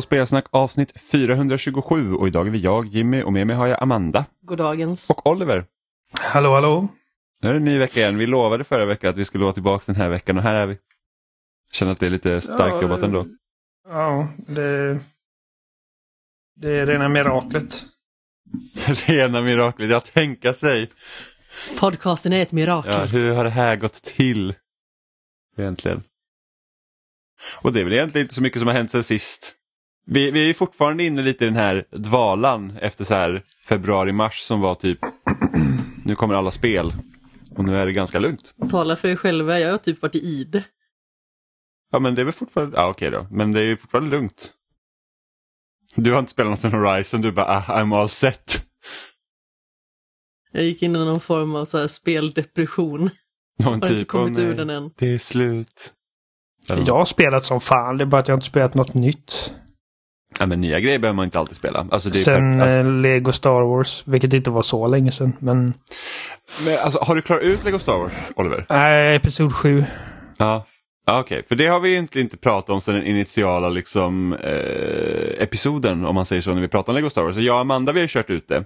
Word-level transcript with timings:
På 0.00 0.04
Spelsnack 0.04 0.46
avsnitt 0.50 1.00
427 1.00 2.14
och 2.14 2.28
idag 2.28 2.46
är 2.46 2.50
vi 2.50 2.58
jag, 2.58 2.86
Jimmy 2.86 3.22
och 3.22 3.32
med 3.32 3.46
mig 3.46 3.56
har 3.56 3.66
jag 3.66 3.82
Amanda. 3.82 4.24
Goddagens. 4.42 5.10
Och 5.10 5.26
Oliver. 5.26 5.64
Hallå 6.20 6.54
hallå. 6.54 6.88
Nu 7.42 7.48
är 7.48 7.52
det 7.52 7.58
en 7.58 7.64
ny 7.64 7.78
vecka 7.78 8.00
igen. 8.00 8.18
Vi 8.18 8.26
lovade 8.26 8.64
förra 8.64 8.84
veckan 8.84 9.10
att 9.10 9.16
vi 9.16 9.24
skulle 9.24 9.44
vara 9.44 9.52
tillbaka 9.52 9.82
den 9.86 9.94
här 9.94 10.08
veckan 10.08 10.36
och 10.36 10.42
här 10.42 10.54
är 10.54 10.66
vi. 10.66 10.78
Känner 11.72 11.92
att 11.92 12.00
det 12.00 12.06
är 12.06 12.10
lite 12.10 12.40
starkt 12.40 12.74
Ja, 12.74 12.82
jobbat 12.82 13.02
ändå. 13.02 13.26
Ja, 13.88 14.28
det, 14.36 15.00
det 16.56 16.70
är 16.70 16.86
rena 16.86 17.08
miraklet. 17.08 17.84
Rena 19.06 19.40
miraklet, 19.40 19.90
ja 19.90 20.00
tänka 20.00 20.54
sig. 20.54 20.90
Podcasten 21.80 22.32
är 22.32 22.42
ett 22.42 22.52
mirakel. 22.52 22.92
Ja, 22.92 23.04
hur 23.04 23.34
har 23.34 23.44
det 23.44 23.50
här 23.50 23.76
gått 23.76 24.02
till? 24.02 24.54
Egentligen. 25.56 26.02
Och 27.62 27.72
det 27.72 27.80
är 27.80 27.84
väl 27.84 27.92
egentligen 27.92 28.24
inte 28.24 28.34
så 28.34 28.42
mycket 28.42 28.58
som 28.60 28.66
har 28.66 28.74
hänt 28.74 28.90
sen 28.90 29.04
sist. 29.04 29.56
Vi, 30.12 30.30
vi 30.30 30.50
är 30.50 30.54
fortfarande 30.54 31.04
inne 31.04 31.22
lite 31.22 31.44
i 31.44 31.46
den 31.46 31.56
här 31.56 31.84
dvalan 31.90 32.76
efter 32.80 33.04
så 33.04 33.14
här 33.14 33.42
februari-mars 33.68 34.38
som 34.40 34.60
var 34.60 34.74
typ 34.74 34.98
nu 36.04 36.14
kommer 36.14 36.34
alla 36.34 36.50
spel. 36.50 36.92
Och 37.56 37.64
nu 37.64 37.78
är 37.78 37.86
det 37.86 37.92
ganska 37.92 38.18
lugnt. 38.18 38.54
Tala 38.70 38.96
för 38.96 39.08
dig 39.08 39.16
själva, 39.16 39.60
jag 39.60 39.70
har 39.70 39.78
typ 39.78 40.02
varit 40.02 40.14
i 40.14 40.18
id. 40.18 40.62
Ja 41.92 41.98
men 41.98 42.14
det 42.14 42.20
är 42.20 42.24
väl 42.24 42.32
fortfarande, 42.34 42.76
ja 42.76 42.88
okej 42.90 43.10
då, 43.10 43.26
men 43.30 43.52
det 43.52 43.62
är 43.62 43.76
fortfarande 43.76 44.10
lugnt. 44.10 44.52
Du 45.96 46.12
har 46.12 46.18
inte 46.18 46.30
spelat 46.30 46.50
något 46.50 46.60
sen 46.60 46.72
Horizon, 46.72 47.20
du 47.20 47.32
bara 47.32 47.46
ah, 47.46 47.82
I'm 47.82 47.96
all 48.00 48.08
set. 48.08 48.64
Jag 50.52 50.64
gick 50.64 50.82
in 50.82 50.96
i 50.96 50.98
någon 50.98 51.20
form 51.20 51.54
av 51.54 51.64
så 51.64 51.78
här 51.78 51.86
speldepression. 51.86 53.10
Någon 53.58 53.82
Har 53.82 53.88
inte 53.92 54.04
kommit 54.04 54.38
"Åh, 54.38 54.44
ur 54.44 54.54
den 54.54 54.70
än." 54.70 54.90
Det 54.96 55.14
är 55.14 55.18
slut. 55.18 55.92
Eller- 56.70 56.84
Jag 56.86 56.94
har 56.94 57.04
spelat 57.04 57.44
som 57.44 57.60
fan, 57.60 57.96
det 57.96 58.04
är 58.04 58.06
bara 58.06 58.20
att 58.20 58.28
jag 58.28 58.36
inte 58.36 58.46
spelat 58.46 58.74
något 58.74 58.94
nytt. 58.94 59.52
Ja, 60.38 60.46
men 60.46 60.60
nya 60.60 60.80
grejer 60.80 60.98
behöver 60.98 61.16
man 61.16 61.24
inte 61.24 61.38
alltid 61.38 61.56
spela. 61.56 61.86
Alltså, 61.90 62.08
det 62.10 62.18
är 62.18 62.22
Sen 62.22 62.60
alltså, 62.62 62.76
eh, 62.78 62.90
Lego 62.90 63.32
Star 63.32 63.62
Wars, 63.62 64.02
vilket 64.06 64.32
inte 64.34 64.50
var 64.50 64.62
så 64.62 64.86
länge 64.86 65.12
sedan. 65.12 65.32
Men 65.38 65.74
men, 66.64 66.78
alltså, 66.78 66.98
har 67.02 67.14
du 67.14 67.22
klarat 67.22 67.42
ut 67.42 67.64
Lego 67.64 67.78
Star 67.78 67.98
Wars, 67.98 68.12
Oliver? 68.36 68.66
nej, 68.68 69.16
Episod 69.16 69.54
7. 69.54 69.84
Ja, 70.38 70.66
ja 71.06 71.20
okej. 71.20 71.42
För 71.48 71.54
det 71.54 71.66
har 71.66 71.80
vi 71.80 71.90
egentligen 71.92 72.26
inte 72.26 72.36
pratat 72.36 72.70
om 72.70 72.80
sen 72.80 72.94
den 72.94 73.06
initiala 73.06 73.68
liksom, 73.68 74.32
eh, 74.32 75.42
episoden, 75.42 76.04
om 76.06 76.14
man 76.14 76.26
säger 76.26 76.42
så, 76.42 76.54
när 76.54 76.60
vi 76.60 76.68
pratade 76.68 76.90
om 76.90 76.96
Lego 76.96 77.10
Star 77.10 77.22
Wars. 77.22 77.34
Så 77.34 77.40
jag 77.40 77.54
och 77.54 77.60
Amanda 77.60 77.92
vi 77.92 78.00
har 78.00 78.06
kört 78.08 78.30
ut 78.30 78.48
det. 78.48 78.64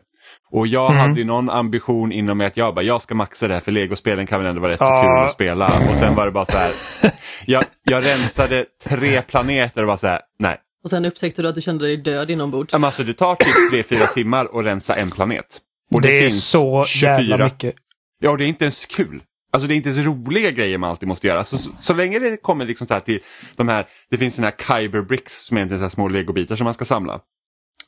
Och 0.50 0.66
jag 0.66 0.90
Mm. 0.90 1.00
hade 1.02 1.20
ju 1.20 1.24
någon 1.26 1.50
ambition 1.50 2.12
inom 2.12 2.38
mig 2.38 2.46
att 2.46 2.56
jag 2.56 2.74
bara, 2.74 2.82
jag 2.82 3.02
ska 3.02 3.14
maxa 3.14 3.48
det 3.48 3.54
här 3.54 3.60
för 3.60 3.72
Lego-spelen 3.72 4.26
kan 4.26 4.40
väl 4.40 4.48
ändå 4.48 4.60
vara 4.60 4.72
rätt 4.72 4.78
så 4.78 4.84
Ja. 4.84 5.02
kul 5.02 5.26
att 5.26 5.32
spela. 5.32 5.66
Och 5.90 5.96
sen 5.96 6.14
var 6.14 6.24
det 6.26 6.32
bara 6.32 6.44
så 6.46 6.56
här, 6.56 6.70
jag, 7.46 7.64
jag 7.84 8.04
rensade 8.06 8.64
tre 8.84 9.22
planeter 9.22 9.80
och 9.82 9.86
bara 9.86 9.96
så 9.96 10.06
här, 10.06 10.20
nej. 10.38 10.56
Och 10.84 10.90
sen 10.90 11.04
upptäckte 11.04 11.42
du 11.42 11.48
att 11.48 11.54
du 11.54 11.60
kände 11.60 11.84
dig 11.84 11.96
död 11.96 12.30
inombords. 12.30 12.72
Ja, 12.72 12.78
Men 12.78 12.86
alltså 12.86 13.04
det 13.04 13.14
tar 13.14 13.34
typ 13.34 13.70
tre, 13.70 13.82
fyra 13.82 14.06
timmar 14.06 14.48
att 14.58 14.64
rensa 14.64 14.94
en 14.94 15.10
planet. 15.10 15.60
Och 15.90 16.00
det, 16.00 16.18
är 16.18 16.30
finns 16.30 16.44
så 16.44 16.84
24. 16.84 17.20
jävla 17.20 17.44
mycket. 17.44 17.74
Ja, 18.20 18.30
och 18.30 18.38
det 18.38 18.44
är 18.44 18.48
inte 18.48 18.64
ens 18.64 18.86
kul. 18.86 19.22
Alltså 19.52 19.68
det 19.68 19.74
är 19.74 19.76
inte 19.76 19.88
ens 19.88 20.06
roliga 20.06 20.50
grejer 20.50 20.78
man 20.78 20.90
alltid 20.90 21.08
måste 21.08 21.26
göra. 21.26 21.44
Så, 21.44 21.58
så, 21.58 21.70
så 21.80 21.94
länge 21.94 22.18
det 22.18 22.36
kommer 22.36 22.64
liksom 22.66 22.86
så 22.86 22.94
här 22.94 23.00
till 23.00 23.20
de 23.56 23.68
här, 23.68 23.86
det 24.10 24.16
finns 24.16 24.34
såna 24.34 24.46
här 24.46 24.80
Kyber 24.80 25.02
bricks 25.02 25.44
som 25.46 25.56
är 25.56 25.60
egentligen 25.60 25.78
så 25.78 25.84
här 25.84 25.90
små 25.90 26.08
legobitar 26.08 26.56
som 26.56 26.64
man 26.64 26.74
ska 26.74 26.84
samla. 26.84 27.20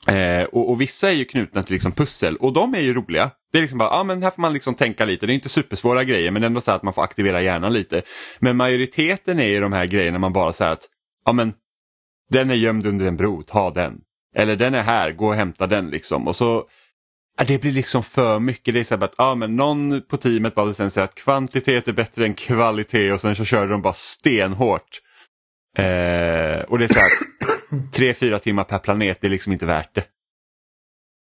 Eh, 0.07 0.45
och, 0.45 0.71
och 0.71 0.81
vissa 0.81 1.11
är 1.11 1.15
ju 1.15 1.25
knutna 1.25 1.63
till 1.63 1.73
liksom 1.73 1.93
pussel 1.93 2.37
och 2.37 2.53
de 2.53 2.75
är 2.75 2.81
ju 2.81 2.95
roliga. 2.95 3.31
Det 3.53 3.59
är 3.59 3.63
liksom 3.63 3.79
bara, 3.79 3.89
ja 3.89 4.05
men 4.05 4.23
här 4.23 4.31
får 4.31 4.43
man 4.43 4.53
liksom 4.53 4.75
tänka 4.75 5.05
lite, 5.05 5.27
det 5.27 5.33
är 5.33 5.35
inte 5.35 5.49
supersvåra 5.49 6.05
grejer 6.05 6.31
men 6.31 6.45
ändå 6.45 6.61
så 6.61 6.71
här 6.71 6.77
att 6.77 6.83
man 6.83 6.95
får 6.95 7.03
aktivera 7.03 7.43
hjärnan 7.43 7.73
lite. 7.73 8.03
Men 8.39 8.57
majoriteten 8.57 9.41
är 9.41 9.49
ju 9.49 9.61
de 9.61 9.73
här 9.73 9.87
grejerna 9.87 10.19
man 10.19 10.33
bara 10.33 10.53
säger 10.53 10.73
att, 10.73 10.85
ja 11.25 11.33
men 11.33 11.53
den 12.31 12.51
är 12.51 12.55
gömd 12.55 12.87
under 12.87 13.07
en 13.07 13.17
bro, 13.17 13.43
ta 13.43 13.71
den. 13.71 14.01
Eller 14.35 14.57
den 14.57 14.75
är 14.75 14.83
här, 14.83 15.13
gå 15.13 15.27
och 15.27 15.35
hämta 15.35 15.67
den 15.67 15.91
liksom. 15.91 16.29
Och 16.29 16.37
så 16.37 16.69
det 17.47 17.59
blir 17.59 17.73
liksom 17.73 18.03
för 18.03 18.39
mycket. 18.39 18.75
Det 18.75 18.81
är 18.81 18.85
så 18.85 18.97
här 18.97 19.05
att 19.05 19.15
ja, 19.19 19.35
men 19.35 19.57
någon 19.57 20.03
på 20.03 20.17
teamet 20.17 20.55
bara 20.55 20.73
sen 20.73 20.91
säger 20.91 21.05
att 21.05 21.15
kvantitet 21.15 21.89
är 21.89 21.93
bättre 21.93 22.25
än 22.25 22.35
kvalitet 22.35 23.13
och 23.13 23.21
sen 23.21 23.37
så 23.37 23.45
kör 23.45 23.69
de 23.69 23.83
bara 23.83 23.95
stenhårt. 23.95 25.01
Eh, 25.79 26.61
och 26.61 26.79
det 26.79 26.85
är 26.85 26.89
så 26.89 26.99
här 26.99 27.11
att 27.11 27.93
tre, 27.93 28.15
fyra 28.15 28.39
timmar 28.39 28.65
per 28.65 28.79
planet 28.79 29.19
det 29.21 29.27
är 29.27 29.31
liksom 29.31 29.53
inte 29.53 29.67
värt 29.67 29.95
det. 29.95 30.05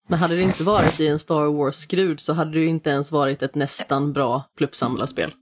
Men 0.09 0.19
hade 0.19 0.37
det 0.37 0.43
inte 0.43 0.63
varit 0.63 1.01
i 1.01 1.07
en 1.07 1.19
Star 1.19 1.47
Wars-skrud 1.47 2.21
så 2.21 2.33
hade 2.33 2.51
det 2.51 2.61
ju 2.61 2.67
inte 2.67 2.91
ens 2.91 3.13
varit 3.13 3.43
ett 3.43 3.55
nästan 3.55 4.13
bra 4.13 4.45
pluppsamlarspel. 4.57 5.35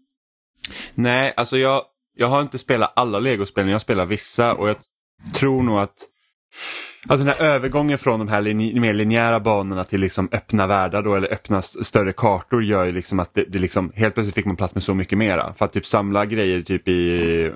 Nej, 0.95 1.35
alltså 1.37 1.59
jag, 1.59 1.83
jag 2.17 2.29
har 2.29 2.43
inte 2.43 2.59
spelat 2.59 2.93
alla 2.97 3.19
legospel, 3.19 3.69
jag 3.69 3.81
spelar 3.81 4.07
vissa 4.07 4.55
och 4.55 4.69
jag 4.69 4.77
tror 5.35 5.63
nog 5.63 5.79
att 5.79 5.95
Alltså 7.09 7.27
den 7.27 7.35
här 7.39 7.47
övergången 7.47 7.99
från 7.99 8.19
de 8.19 8.29
här 8.29 8.41
lin 8.41 8.81
mer 8.81 8.93
linjära 8.95 9.41
banorna 9.41 9.85
till 9.85 10.01
liksom 10.01 10.29
öppna 10.33 10.67
världar 10.67 11.03
då 11.03 11.15
eller 11.15 11.33
öppna 11.33 11.59
st- 11.59 11.85
större 11.85 12.13
kartor 12.13 12.65
gör 12.65 12.85
ju 12.85 12.93
liksom 12.93 13.19
att 13.21 13.35
det, 13.35 13.45
det 13.49 13.59
liksom 13.59 13.93
helt 13.95 14.15
plötsligt 14.15 14.35
fick 14.35 14.45
man 14.45 14.57
plats 14.57 14.75
med 14.75 14.83
så 14.83 14.95
mycket 14.95 15.19
mera. 15.19 15.55
För 15.55 15.65
att 15.65 15.73
typ 15.73 15.87
samla 15.87 16.27
grejer 16.27 16.61
typ 16.63 16.89
i, 16.89 17.53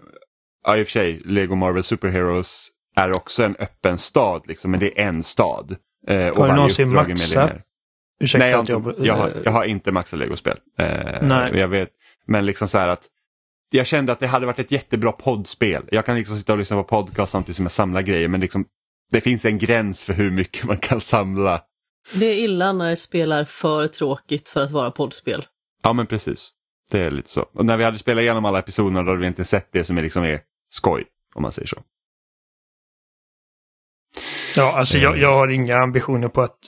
ja 0.66 0.76
i 0.76 0.82
och 0.82 0.86
för 0.86 0.92
sig, 0.92 1.22
Lego 1.24 1.54
Marvel 1.54 1.82
Superheroes 1.82 2.68
är 2.96 3.16
också 3.16 3.42
en 3.44 3.56
öppen 3.58 3.98
stad 3.98 4.42
liksom, 4.46 4.70
men 4.70 4.80
det 4.80 5.00
är 5.00 5.06
en 5.08 5.22
stad. 5.22 5.76
Eh, 6.08 6.28
och 6.28 6.36
Har 6.36 6.48
du 6.48 6.54
någonsin 6.54 6.92
maxat? 6.92 7.52
Ursäkta 8.20 8.44
Nej, 8.44 8.50
jag 8.52 8.60
inte, 8.60 8.72
jag... 8.72 8.94
jag, 8.98 9.14
har, 9.14 9.30
jag 9.44 9.52
har 9.52 9.64
inte 9.64 9.92
maxat 9.92 10.18
legospel. 10.18 10.58
Eh, 10.78 10.86
Nej. 11.22 11.58
Jag 11.58 11.68
vet, 11.68 11.88
men 12.26 12.46
liksom 12.46 12.68
så 12.68 12.78
här 12.78 12.88
att 12.88 13.02
jag 13.74 13.86
kände 13.86 14.12
att 14.12 14.20
det 14.20 14.26
hade 14.26 14.46
varit 14.46 14.58
ett 14.58 14.70
jättebra 14.70 15.12
poddspel. 15.12 15.82
Jag 15.90 16.06
kan 16.06 16.16
liksom 16.16 16.38
sitta 16.38 16.52
och 16.52 16.58
lyssna 16.58 16.76
på 16.76 16.84
podcast 16.84 17.32
samtidigt 17.32 17.56
som 17.56 17.64
jag 17.64 17.72
samlar 17.72 18.02
grejer 18.02 18.28
men 18.28 18.40
liksom 18.40 18.64
det 19.10 19.20
finns 19.20 19.44
en 19.44 19.58
gräns 19.58 20.04
för 20.04 20.12
hur 20.12 20.30
mycket 20.30 20.64
man 20.64 20.78
kan 20.78 21.00
samla. 21.00 21.62
Det 22.14 22.26
är 22.26 22.34
illa 22.34 22.72
när 22.72 22.94
spel 22.94 23.32
är 23.32 23.44
för 23.44 23.86
tråkigt 23.86 24.48
för 24.48 24.60
att 24.60 24.70
vara 24.70 24.90
poddspel. 24.90 25.46
Ja 25.82 25.92
men 25.92 26.06
precis. 26.06 26.50
Det 26.92 27.00
är 27.04 27.10
lite 27.10 27.28
så. 27.30 27.40
Och 27.54 27.66
när 27.66 27.76
vi 27.76 27.84
hade 27.84 27.98
spelat 27.98 28.22
igenom 28.22 28.44
alla 28.44 28.58
episoderna 28.58 29.02
då 29.02 29.10
hade 29.10 29.20
vi 29.20 29.26
inte 29.26 29.44
sett 29.44 29.68
det 29.72 29.84
som 29.84 29.98
är, 29.98 30.02
liksom 30.02 30.24
är 30.24 30.40
skoj. 30.70 31.04
Om 31.34 31.42
man 31.42 31.52
säger 31.52 31.68
så. 31.68 31.76
Ja, 34.56 34.72
alltså 34.72 34.98
Eh. 34.98 35.02
jag, 35.02 35.18
jag 35.18 35.34
har 35.34 35.52
inga 35.52 35.76
ambitioner 35.76 36.28
på 36.28 36.42
att 36.42 36.58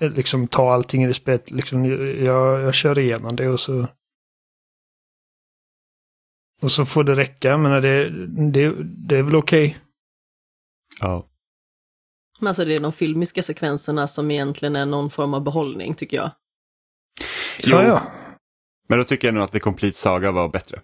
liksom 0.00 0.48
ta 0.48 0.72
allting 0.72 1.04
i 1.04 1.06
det 1.06 1.14
spelet. 1.14 1.50
Liksom, 1.50 1.84
jag, 2.24 2.60
jag 2.62 2.74
kör 2.74 2.98
igenom 2.98 3.36
det 3.36 3.48
och 3.48 3.60
så... 3.60 3.86
Och 6.64 6.72
så 6.72 6.84
får 6.84 7.04
det 7.04 7.14
räcka, 7.14 7.58
men 7.58 7.82
det, 7.82 8.10
det, 8.50 8.74
det 9.08 9.16
är 9.16 9.22
väl 9.22 9.36
okej. 9.36 9.78
Ja. 11.00 11.28
Men 12.38 12.48
alltså 12.48 12.64
det 12.64 12.74
är 12.74 12.80
de 12.80 12.92
filmiska 12.92 13.42
sekvenserna 13.42 14.08
som 14.08 14.30
egentligen 14.30 14.76
är 14.76 14.86
någon 14.86 15.10
form 15.10 15.34
av 15.34 15.42
behållning 15.42 15.94
tycker 15.94 16.16
jag. 16.16 16.30
Jo. 17.58 17.76
Ja, 17.76 17.82
ja. 17.82 18.12
Men 18.88 18.98
då 18.98 19.04
tycker 19.04 19.28
jag 19.28 19.34
nog 19.34 19.44
att 19.44 19.52
The 19.52 19.60
Complete 19.60 19.98
Saga 19.98 20.32
var 20.32 20.48
bättre. 20.48 20.80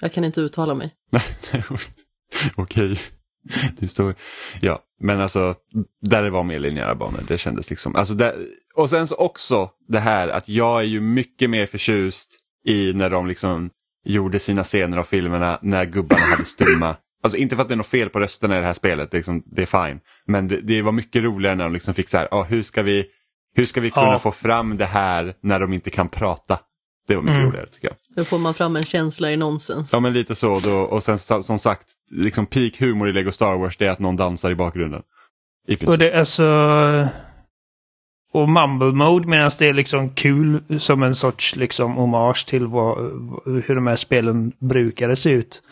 Jag 0.00 0.12
kan 0.12 0.24
inte 0.24 0.40
uttala 0.40 0.74
mig. 0.74 0.94
Okej. 2.54 3.00
Det 3.78 3.88
står... 3.88 4.14
Ja, 4.60 4.82
men 5.00 5.20
alltså 5.20 5.54
där 6.00 6.22
det 6.22 6.30
var 6.30 6.42
mer 6.42 6.58
linjära 6.58 6.94
banor, 6.94 7.24
det 7.28 7.38
kändes 7.38 7.70
liksom... 7.70 7.96
Alltså 7.96 8.14
där... 8.14 8.46
Och 8.74 8.90
sen 8.90 9.06
så 9.06 9.14
också 9.14 9.70
det 9.88 10.00
här 10.00 10.28
att 10.28 10.48
jag 10.48 10.80
är 10.80 10.86
ju 10.86 11.00
mycket 11.00 11.50
mer 11.50 11.66
förtjust 11.66 12.41
i 12.64 12.92
när 12.92 13.10
de 13.10 13.26
liksom 13.26 13.70
gjorde 14.04 14.38
sina 14.38 14.64
scener 14.64 14.96
av 14.98 15.04
filmerna 15.04 15.58
när 15.62 15.84
gubbarna 15.84 16.22
hade 16.22 16.44
stumma. 16.44 16.96
Alltså 17.22 17.38
inte 17.38 17.56
för 17.56 17.62
att 17.62 17.68
det 17.68 17.74
är 17.74 17.76
något 17.76 17.86
fel 17.86 18.08
på 18.10 18.20
rösterna 18.20 18.58
i 18.58 18.60
det 18.60 18.66
här 18.66 18.74
spelet, 18.74 19.10
det 19.10 19.14
är, 19.16 19.18
liksom, 19.18 19.42
det 19.46 19.62
är 19.62 19.86
fine. 19.88 20.00
Men 20.26 20.48
det, 20.48 20.60
det 20.60 20.82
var 20.82 20.92
mycket 20.92 21.22
roligare 21.22 21.54
när 21.54 21.64
de 21.64 21.72
liksom 21.72 21.94
fick 21.94 22.08
så 22.08 22.18
här, 22.18 22.28
ah, 22.30 22.42
hur 22.42 22.62
ska 22.62 22.82
vi, 22.82 23.06
hur 23.54 23.64
ska 23.64 23.80
vi 23.80 23.90
kunna 23.90 24.06
Ja. 24.12 24.18
få 24.18 24.32
fram 24.32 24.76
det 24.76 24.86
här 24.86 25.34
när 25.42 25.60
de 25.60 25.72
inte 25.72 25.90
kan 25.90 26.08
prata? 26.08 26.58
Det 27.08 27.14
var 27.16 27.22
mycket 27.22 27.36
Mm. 27.36 27.48
roligare 27.48 27.66
tycker 27.66 27.88
jag. 27.88 27.96
Då 28.16 28.24
får 28.24 28.38
man 28.38 28.54
fram 28.54 28.76
en 28.76 28.82
känsla 28.82 29.30
i 29.32 29.36
nonsens. 29.36 29.92
Ja 29.92 30.00
men 30.00 30.12
lite 30.12 30.34
så 30.34 30.58
då, 30.58 30.76
och 30.80 31.02
sen 31.02 31.18
som 31.18 31.58
sagt, 31.58 31.86
liksom 32.10 32.46
peak 32.46 32.80
humor 32.80 33.08
i 33.08 33.12
Lego 33.12 33.32
Star 33.32 33.56
Wars 33.58 33.76
det 33.76 33.86
är 33.86 33.90
att 33.90 33.98
någon 33.98 34.16
dansar 34.16 34.50
i 34.50 34.54
bakgrunden. 34.54 35.02
I 35.68 35.86
Och 35.86 35.98
det 35.98 36.10
är 36.10 36.24
så... 36.24 36.42
Och 38.34 38.48
mumble 38.48 38.92
mode 38.92 39.28
medan 39.28 39.50
det 39.58 39.68
är 39.68 39.74
liksom 39.74 40.10
kul 40.10 40.62
som 40.80 41.02
en 41.02 41.14
sorts 41.14 41.56
liksom 41.56 41.92
hommage 41.92 42.46
till 42.46 42.66
vad, 42.66 42.98
hur 43.64 43.74
de 43.74 43.86
här 43.86 43.96
spelen 43.96 44.52
brukade 44.58 45.16
se 45.16 45.30
ut. 45.30 45.62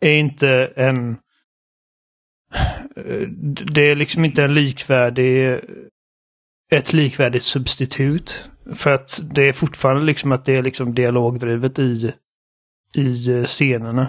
Är 0.00 0.12
inte 0.14 0.72
en... 0.76 1.16
Det 3.74 3.90
är 3.90 3.96
liksom 3.96 4.24
inte 4.24 4.44
en 4.44 4.54
likvärdig... 4.54 5.60
Ett 6.72 6.92
likvärdigt 6.92 7.42
substitut. 7.44 8.50
För 8.74 8.90
att 8.94 9.20
det 9.34 9.42
är 9.48 9.52
fortfarande 9.52 10.02
liksom 10.02 10.32
att 10.32 10.44
det 10.44 10.56
är 10.56 10.62
liksom 10.62 10.94
dialogdrivet 10.94 11.78
i, 11.78 12.12
i 12.96 13.44
scenerna. 13.44 14.06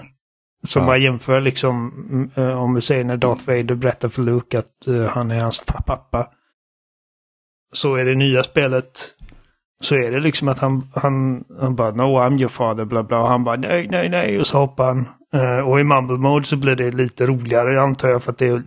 Som 0.68 0.82
Ja. 0.82 0.86
bara 0.88 0.98
jämför 0.98 1.42
liksom, 1.42 1.92
eh, 2.36 2.62
om 2.64 2.74
vi 2.74 2.82
säger 2.82 3.04
när 3.04 3.18
Darth 3.18 3.48
Vader 3.48 3.76
berättar 3.76 4.10
för 4.10 4.22
Luke 4.22 4.60
att 4.60 4.88
eh, 4.88 5.06
han 5.06 5.32
är 5.32 5.40
hans 5.40 5.66
pa- 5.66 5.82
pappa. 5.82 6.28
Så 7.72 7.96
är 7.96 8.06
det 8.06 8.16
nya 8.16 8.44
spelet, 8.44 8.86
så 9.82 9.96
är 9.96 10.12
det 10.12 10.20
liksom 10.20 10.48
att 10.48 10.60
han, 10.60 10.92
han, 10.96 11.44
han 11.60 11.76
bara 11.76 11.92
No 11.92 12.02
I'm 12.02 12.40
your 12.40 12.50
father 12.50 12.86
bla 12.86 13.04
bla 13.04 13.20
och 13.22 13.28
han 13.28 13.44
bara 13.44 13.56
nej 13.56 13.88
nej 13.88 14.10
nej 14.10 14.40
och 14.40 14.48
så 14.48 14.58
hoppar 14.58 14.86
han. 14.86 15.08
Eh, 15.34 15.70
och 15.70 15.80
i 15.80 15.84
mumble 15.84 16.18
mode 16.18 16.46
så 16.46 16.56
blir 16.56 16.76
det 16.76 16.92
lite 16.92 17.26
roligare 17.26 17.82
antar 17.82 18.10
jag 18.10 18.24
för 18.24 18.32
att 18.32 18.38
det 18.38 18.48
är... 18.48 18.64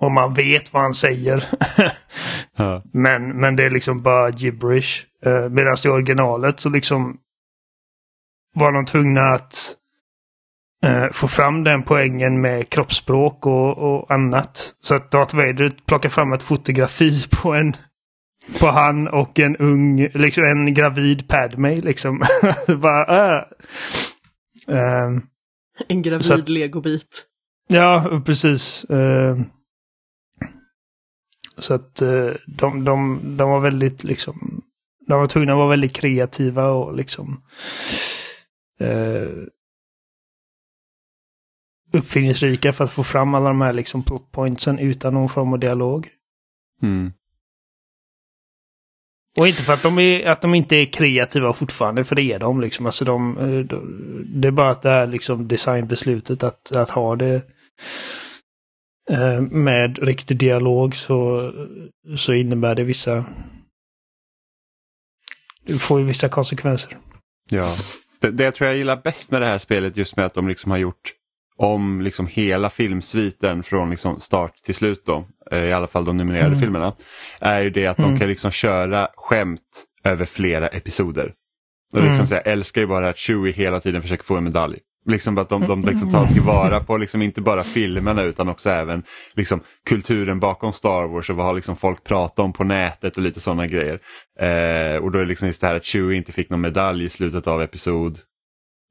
Och 0.00 0.12
man 0.12 0.34
vet 0.34 0.72
vad 0.72 0.82
han 0.82 0.94
säger. 0.94 1.44
Ja. 2.56 2.82
men, 2.92 3.40
men 3.40 3.56
det 3.56 3.64
är 3.64 3.70
liksom 3.70 4.02
bara 4.02 4.30
gibberish. 4.30 5.04
Uh, 5.26 5.48
Medan 5.48 5.76
i 5.84 5.88
originalet 5.88 6.60
så 6.60 6.68
liksom 6.68 7.16
var 8.54 8.72
de 8.72 8.84
tvungna 8.84 9.20
att 9.20 9.74
eh, 10.84 11.06
få 11.12 11.28
fram 11.28 11.64
den 11.64 11.82
poängen 11.82 12.40
med 12.40 12.68
kroppsspråk 12.70 13.46
och, 13.46 13.78
och 13.78 14.10
annat. 14.10 14.74
Så 14.80 14.94
att 14.94 15.10
Darth 15.10 15.36
Vader 15.36 15.72
plockar 15.86 16.08
fram 16.08 16.32
ett 16.32 16.42
fotografi 16.42 17.10
på 17.42 17.54
en 17.54 17.76
på 18.60 18.66
han 18.66 19.08
och 19.08 19.38
en 19.38 19.56
ung, 19.56 20.08
liksom 20.14 20.44
en 20.44 20.74
gravid 20.74 21.28
Padme 21.28 21.76
liksom. 21.76 22.22
Bara, 22.82 23.36
äh. 23.38 23.44
Ehm, 24.68 25.22
En 25.88 26.02
gravid 26.02 26.32
att- 26.32 26.48
legobit. 26.48 27.26
ja, 27.68 28.22
precis. 28.26 28.84
Ehm, 28.90 29.44
så 31.58 31.74
att 31.74 32.02
eh, 32.02 32.30
de, 32.46 32.84
de, 32.84 33.20
de 33.36 33.50
var 33.50 33.60
väldigt 33.60 34.04
liksom, 34.04 34.62
de 35.06 35.20
var 35.20 35.26
tvungna 35.26 35.52
att 35.52 35.56
vara 35.58 35.68
väldigt 35.70 35.92
kreativa 35.96 36.68
och 36.68 36.94
liksom 36.94 37.42
eh, 38.80 39.28
uppfinningsrika 41.92 42.72
för 42.72 42.84
att 42.84 42.92
få 42.92 43.04
fram 43.04 43.34
alla 43.34 43.48
de 43.48 43.60
här 43.60 43.72
liksom 43.72 44.02
plot 44.02 44.32
pointsen 44.32 44.78
utan 44.78 45.14
någon 45.14 45.28
form 45.28 45.52
av 45.52 45.58
dialog. 45.58 46.08
Mm. 46.82 47.12
Och 49.38 49.48
inte 49.48 49.62
för 49.62 49.72
att 49.72 49.82
de, 49.82 49.98
är, 49.98 50.26
att 50.26 50.42
de 50.42 50.54
inte 50.54 50.76
är 50.76 50.92
kreativa 50.92 51.52
fortfarande, 51.52 52.04
för 52.04 52.16
det 52.16 52.22
är 52.22 52.38
de. 52.38 52.60
Liksom. 52.60 52.86
Alltså 52.86 53.04
de, 53.04 53.38
eh, 53.38 53.58
de, 53.58 54.24
det 54.26 54.48
är 54.48 54.52
bara 54.52 54.70
att 54.70 54.82
det 54.82 54.90
är 54.90 55.06
liksom 55.06 55.48
designbeslutet 55.48 56.42
att, 56.42 56.72
att 56.72 56.90
ha 56.90 57.16
det 57.16 57.42
eh, 59.10 59.40
med 59.40 59.98
riktig 59.98 60.36
dialog 60.38 60.96
så, 60.96 61.52
så 62.16 62.32
innebär 62.32 62.74
det 62.74 62.84
vissa... 62.84 63.24
Det 65.66 65.78
får 65.78 66.00
ju 66.00 66.06
vissa 66.06 66.28
konsekvenser. 66.28 66.98
Ja. 67.50 67.74
Det, 68.20 68.30
det 68.30 68.44
jag 68.44 68.54
tror 68.54 68.68
jag 68.68 68.78
gillar 68.78 69.02
bäst 69.02 69.30
med 69.30 69.42
det 69.42 69.46
här 69.46 69.58
spelet 69.58 69.96
just 69.96 70.16
med 70.16 70.26
att 70.26 70.34
de 70.34 70.48
liksom 70.48 70.70
har 70.70 70.78
gjort 70.78 71.14
om 71.62 72.00
liksom 72.00 72.26
hela 72.26 72.70
filmsviten 72.70 73.62
från 73.62 73.90
liksom 73.90 74.20
start 74.20 74.54
till 74.64 74.74
slut 74.74 75.02
då, 75.06 75.24
eh, 75.50 75.64
i 75.64 75.72
alla 75.72 75.86
fall 75.86 76.04
de 76.04 76.16
nominerade 76.16 76.46
Mm. 76.46 76.60
filmerna, 76.60 76.94
är 77.40 77.60
ju 77.60 77.70
det 77.70 77.86
att 77.86 77.96
de 77.96 78.04
Mm. 78.06 78.18
kan 78.18 78.28
liksom 78.28 78.50
köra 78.50 79.08
skämt 79.16 79.84
över 80.04 80.26
flera 80.26 80.66
episoder. 80.68 81.32
Och 81.92 81.98
liksom 82.02 82.14
Mm. 82.14 82.26
så 82.26 82.34
jag 82.34 82.46
älskar 82.46 82.80
ju 82.80 82.86
bara 82.86 83.08
att 83.08 83.18
Chewie 83.18 83.52
hela 83.52 83.80
tiden 83.80 84.02
försöker 84.02 84.24
få 84.24 84.36
en 84.36 84.44
medalj. 84.44 84.78
Liksom 85.06 85.38
att 85.38 85.48
de, 85.48 85.66
de 85.66 85.82
liksom 85.84 86.10
tar 86.10 86.26
tillvara 86.26 86.80
på 86.80 86.96
liksom 86.96 87.22
inte 87.22 87.40
bara 87.40 87.64
filmerna 87.64 88.22
utan 88.22 88.48
också 88.48 88.70
även 88.70 89.02
liksom 89.34 89.60
kulturen 89.88 90.40
bakom 90.40 90.72
Star 90.72 91.08
Wars 91.08 91.30
och 91.30 91.36
vad 91.36 91.46
har 91.46 91.54
liksom 91.54 91.76
folk 91.76 92.04
pratat 92.04 92.38
om 92.38 92.52
på 92.52 92.64
nätet 92.64 93.16
och 93.16 93.22
lite 93.22 93.40
sådana 93.40 93.66
grejer. 93.66 93.98
Eh, 94.40 95.02
och 95.02 95.10
då 95.10 95.18
är 95.18 95.22
det 95.22 95.28
liksom 95.28 95.46
just 95.48 95.60
det 95.60 95.66
här 95.66 95.74
att 95.76 95.84
Chewie 95.84 96.16
inte 96.16 96.32
fick 96.32 96.50
någon 96.50 96.60
medalj 96.60 97.04
i 97.04 97.08
slutet 97.08 97.46
av 97.46 97.62
episod 97.62 98.18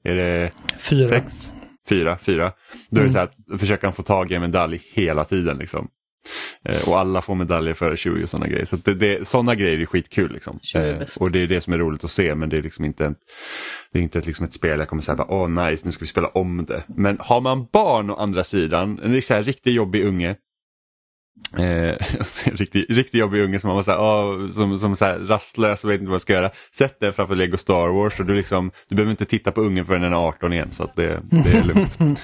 är 0.03 0.15
det 0.15 0.51
Fyra. 0.79 1.07
sex? 1.07 1.51
Fyra, 1.89 2.17
fyra. 2.21 2.51
Då 2.89 3.01
är 3.01 3.05
det 3.05 3.11
så 3.11 3.17
här 3.17 3.25
att 3.25 3.59
försöker 3.59 3.83
han 3.83 3.93
få 3.93 4.03
tag 4.03 4.31
i 4.31 4.35
en 4.35 4.41
medalj 4.41 4.81
hela 4.93 5.25
tiden. 5.25 5.57
Liksom. 5.57 5.87
Eh, 6.65 6.89
och 6.89 6.99
alla 6.99 7.21
får 7.21 7.35
medaljer 7.35 7.73
före 7.73 7.97
20 7.97 8.23
och 8.23 8.29
sådana 8.29 8.47
grejer. 8.47 8.65
Så 8.65 8.75
det, 8.75 8.93
det, 8.93 9.27
sådana 9.27 9.55
grejer 9.55 9.79
är 9.79 9.85
skitkul. 9.85 10.33
Liksom. 10.33 10.59
20 10.61 10.79
är 10.79 10.99
bäst. 10.99 11.21
och 11.21 11.31
det 11.31 11.39
är 11.39 11.47
det 11.47 11.61
som 11.61 11.73
är 11.73 11.77
roligt 11.77 12.03
att 12.03 12.11
se 12.11 12.35
men 12.35 12.49
det 12.49 12.57
är 12.57 12.61
liksom 12.61 12.85
inte, 12.85 13.05
en, 13.05 13.15
det 13.91 13.99
är 13.99 14.03
inte 14.03 14.19
ett, 14.19 14.25
liksom 14.25 14.45
ett 14.45 14.53
spel 14.53 14.79
jag 14.79 14.87
kommer 14.87 15.01
säga 15.01 15.25
åh 15.27 15.49
nice 15.49 15.85
nu 15.85 15.91
ska 15.91 16.03
vi 16.03 16.07
spela 16.07 16.27
om 16.27 16.65
det. 16.65 16.83
Men 16.87 17.17
har 17.19 17.41
man 17.41 17.67
barn 17.73 18.09
å 18.09 18.15
andra 18.15 18.43
sidan, 18.43 18.99
en 18.99 19.21
så 19.21 19.33
här 19.33 19.43
riktigt 19.43 19.73
jobbig 19.73 20.05
unge 20.05 20.35
Eh, 21.57 21.95
alltså, 22.19 22.49
en 22.49 22.57
riktigt, 22.57 22.89
riktigt 22.89 23.19
jobbig 23.19 23.41
unge 23.41 23.59
som 23.59 23.67
man 23.67 23.75
var 23.75 23.83
så 23.83 23.91
här, 23.91 23.99
åh, 23.99 24.51
som, 24.51 24.79
som 24.79 24.95
så 24.95 25.05
här 25.05 25.19
rastlös 25.19 25.83
och 25.83 25.89
vet 25.89 25.99
inte 25.99 26.09
vad 26.09 26.13
jag 26.13 26.21
ska 26.21 26.33
göra. 26.33 26.51
Sätt 26.71 26.99
den 26.99 27.13
framför 27.13 27.35
Lego 27.35 27.57
Star 27.57 27.87
Wars 27.87 28.19
och 28.19 28.25
du, 28.25 28.35
liksom, 28.35 28.71
du 28.87 28.95
behöver 28.95 29.11
inte 29.11 29.25
titta 29.25 29.51
på 29.51 29.61
ungen 29.61 29.85
förrän 29.85 30.01
den 30.01 30.13
är 30.13 30.27
18 30.27 30.53
igen 30.53 30.71
så 30.71 30.83
att 30.83 30.95
det, 30.95 31.21
det 31.29 31.51
är 31.51 31.63
lugnt. 31.63 31.97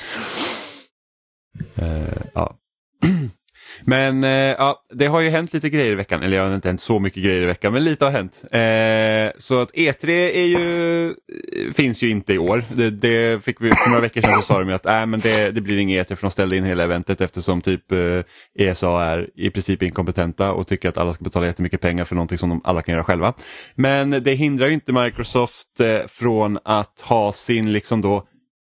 Eh, 1.75 2.21
ja. 2.33 2.55
Men 3.83 4.23
eh, 4.23 4.29
ja, 4.29 4.85
det 4.93 5.05
har 5.05 5.19
ju 5.19 5.29
hänt 5.29 5.53
lite 5.53 5.69
grejer 5.69 5.91
i 5.91 5.95
veckan, 5.95 6.23
eller 6.23 6.37
jag 6.37 6.45
har 6.45 6.55
inte 6.55 6.67
hänt 6.67 6.81
så 6.81 6.99
mycket 6.99 7.23
grejer 7.23 7.41
i 7.41 7.45
veckan, 7.45 7.73
men 7.73 7.83
lite 7.83 8.05
har 8.05 8.11
hänt. 8.11 8.43
Eh, 8.51 9.39
så 9.41 9.61
att 9.61 9.71
E3 9.71 10.09
är 10.09 10.45
ju, 10.45 11.07
eh, 11.07 11.73
finns 11.73 12.03
ju 12.03 12.09
inte 12.09 12.33
i 12.33 12.37
år. 12.37 12.63
Det, 12.75 12.89
det 12.89 13.43
fick 13.43 13.61
vi, 13.61 13.69
för 13.69 13.89
några 13.89 14.01
veckor 14.01 14.21
sedan 14.21 14.41
så 14.41 14.41
sa 14.41 14.59
de 14.59 14.69
ju 14.69 14.75
att 14.75 14.85
äh, 14.85 15.05
men 15.05 15.19
det, 15.19 15.51
det 15.51 15.61
blir 15.61 15.77
inget 15.77 16.09
E3 16.09 16.15
för 16.15 16.21
de 16.21 16.31
ställde 16.31 16.57
in 16.57 16.63
hela 16.63 16.83
eventet 16.83 17.21
eftersom 17.21 17.61
typ 17.61 17.91
eh, 17.91 18.21
ESA 18.59 19.03
är 19.03 19.29
i 19.35 19.49
princip 19.49 19.83
inkompetenta 19.83 20.51
och 20.51 20.67
tycker 20.67 20.89
att 20.89 20.97
alla 20.97 21.13
ska 21.13 21.23
betala 21.23 21.45
jättemycket 21.45 21.81
pengar 21.81 22.05
för 22.05 22.15
någonting 22.15 22.37
som 22.37 22.49
de 22.49 22.61
alla 22.63 22.81
kan 22.81 22.93
göra 22.93 23.03
själva. 23.03 23.33
Men 23.75 24.09
det 24.09 24.33
hindrar 24.33 24.67
ju 24.67 24.73
inte 24.73 24.93
Microsoft 24.93 25.79
eh, 25.79 26.07
från 26.07 26.59
att 26.63 27.01
ha 27.01 27.33
sin 27.33 27.71
liksom 27.71 28.01
då 28.01 28.27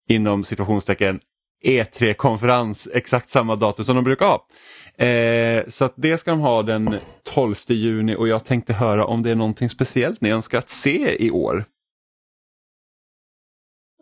inom 0.09 0.43
situationstecken 0.43 1.19
E3-konferens 1.65 2.87
exakt 2.93 3.29
samma 3.29 3.55
datum 3.55 3.85
som 3.85 3.95
de 3.95 4.03
brukar 4.03 4.25
ha. 4.25 4.45
Eh, 4.97 5.63
så 5.67 5.85
att 5.85 5.93
det 5.95 6.17
ska 6.17 6.31
de 6.31 6.39
ha 6.39 6.63
den 6.63 6.95
12 7.23 7.55
juni 7.67 8.15
och 8.15 8.27
jag 8.27 8.45
tänkte 8.45 8.73
höra 8.73 9.05
om 9.05 9.23
det 9.23 9.31
är 9.31 9.35
någonting 9.35 9.69
speciellt 9.69 10.21
ni 10.21 10.29
önskar 10.29 10.57
att 10.57 10.69
se 10.69 11.25
i 11.25 11.31
år. 11.31 11.65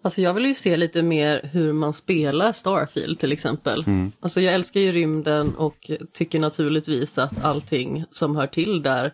Alltså 0.03 0.21
jag 0.21 0.33
vill 0.33 0.45
ju 0.45 0.53
se 0.53 0.77
lite 0.77 1.03
mer 1.03 1.49
hur 1.53 1.73
man 1.73 1.93
spelar 1.93 2.51
Starfield 2.51 3.19
till 3.19 3.31
exempel. 3.31 3.83
Mm. 3.87 4.11
Alltså 4.19 4.41
jag 4.41 4.53
älskar 4.53 4.79
ju 4.79 4.91
rymden 4.91 5.55
och 5.55 5.91
tycker 6.13 6.39
naturligtvis 6.39 7.17
att 7.17 7.43
allting 7.43 8.05
som 8.11 8.35
hör 8.35 8.47
till 8.47 8.81
där 8.81 9.13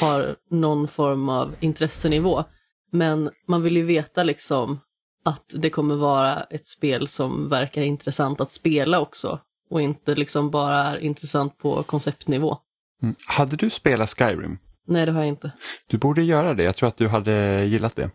har 0.00 0.36
någon 0.50 0.88
form 0.88 1.28
av 1.28 1.54
intressenivå. 1.60 2.44
Men 2.90 3.30
man 3.48 3.62
vill 3.62 3.76
ju 3.76 3.82
veta 3.82 4.22
liksom 4.22 4.80
att 5.24 5.54
det 5.54 5.70
kommer 5.70 5.94
vara 5.94 6.42
ett 6.42 6.66
spel 6.66 7.08
som 7.08 7.48
verkar 7.48 7.82
intressant 7.82 8.40
att 8.40 8.52
spela 8.52 9.00
också. 9.00 9.40
Och 9.74 9.82
inte 9.82 10.14
liksom 10.14 10.50
bara 10.50 10.76
är 10.76 10.98
intressant 10.98 11.58
på 11.58 11.82
konceptnivå. 11.82 12.56
Mm. 13.02 13.14
Hade 13.26 13.56
du 13.56 13.70
spelat 13.70 14.10
Skyrim? 14.18 14.58
Nej, 14.86 15.06
det 15.06 15.12
har 15.12 15.20
jag 15.20 15.28
inte. 15.28 15.52
Du 15.86 15.98
borde 15.98 16.22
göra 16.22 16.54
det, 16.54 16.64
jag 16.64 16.76
tror 16.76 16.88
att 16.88 16.96
du 16.96 17.08
hade 17.08 17.64
gillat 17.64 17.96
det. 17.96 18.10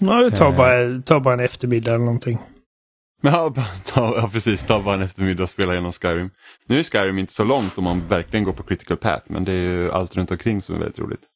Ja, 0.00 0.14
det 0.14 0.36
tar 0.36 0.50
Eh. 0.50 0.56
bara, 0.56 1.02
tar 1.02 1.20
bara 1.20 1.34
en 1.34 1.40
eftermiddag 1.40 1.90
eller 1.94 2.04
någonting. 2.04 2.38
Ja, 3.22 3.50
bara 3.50 3.66
ta, 3.84 4.16
ja 4.16 4.28
precis, 4.32 4.66
ta 4.66 4.82
bara 4.82 4.94
en 4.94 5.02
eftermiddag 5.02 5.42
och 5.42 5.50
spela 5.50 5.72
igenom 5.72 5.92
Skyrim. 5.92 6.30
Nu 6.66 6.78
är 6.78 6.82
Skyrim 6.82 7.18
inte 7.18 7.32
så 7.32 7.44
långt 7.44 7.78
om 7.78 7.84
man 7.84 8.08
verkligen 8.08 8.44
går 8.44 8.52
på 8.52 8.62
critical 8.62 8.96
path 8.96 9.24
men 9.32 9.44
det 9.44 9.52
är 9.52 9.60
ju 9.60 9.90
allt 9.90 10.16
runt 10.16 10.30
omkring 10.30 10.60
som 10.62 10.74
är 10.74 10.78
väldigt 10.78 10.98
roligt. 10.98 11.26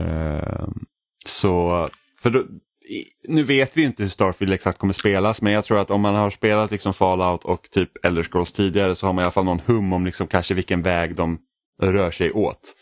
Ehm, 0.00 0.74
så, 1.26 1.88
för 2.22 2.30
då, 2.30 2.44
nu 3.28 3.42
vet 3.42 3.76
vi 3.76 3.82
inte 3.82 4.02
hur 4.02 4.10
Starfield 4.10 4.52
exakt 4.52 4.78
kommer 4.78 4.92
spelas 4.92 5.42
men 5.42 5.52
jag 5.52 5.64
tror 5.64 5.78
att 5.78 5.90
om 5.90 6.00
man 6.00 6.14
har 6.14 6.30
spelat 6.30 6.70
liksom 6.70 6.94
Fallout 6.94 7.44
och 7.44 7.70
typ 7.70 8.04
Elder 8.04 8.22
Scrolls 8.22 8.52
tidigare 8.52 8.94
så 8.94 9.06
har 9.06 9.12
man 9.12 9.22
i 9.22 9.24
alla 9.24 9.32
fall 9.32 9.44
någon 9.44 9.60
hum 9.66 9.92
om 9.92 10.06
liksom 10.06 10.26
kanske 10.26 10.54
vilken 10.54 10.82
väg 10.82 11.14
de 11.14 11.38
rör 11.82 12.10
sig 12.10 12.32
åt. 12.32 12.74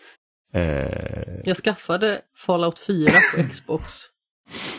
Ehm, 0.54 1.42
Jag 1.44 1.56
skaffade 1.56 2.20
Fallout 2.46 2.78
4 2.78 3.10
på 3.36 3.42
Xbox. 3.50 3.92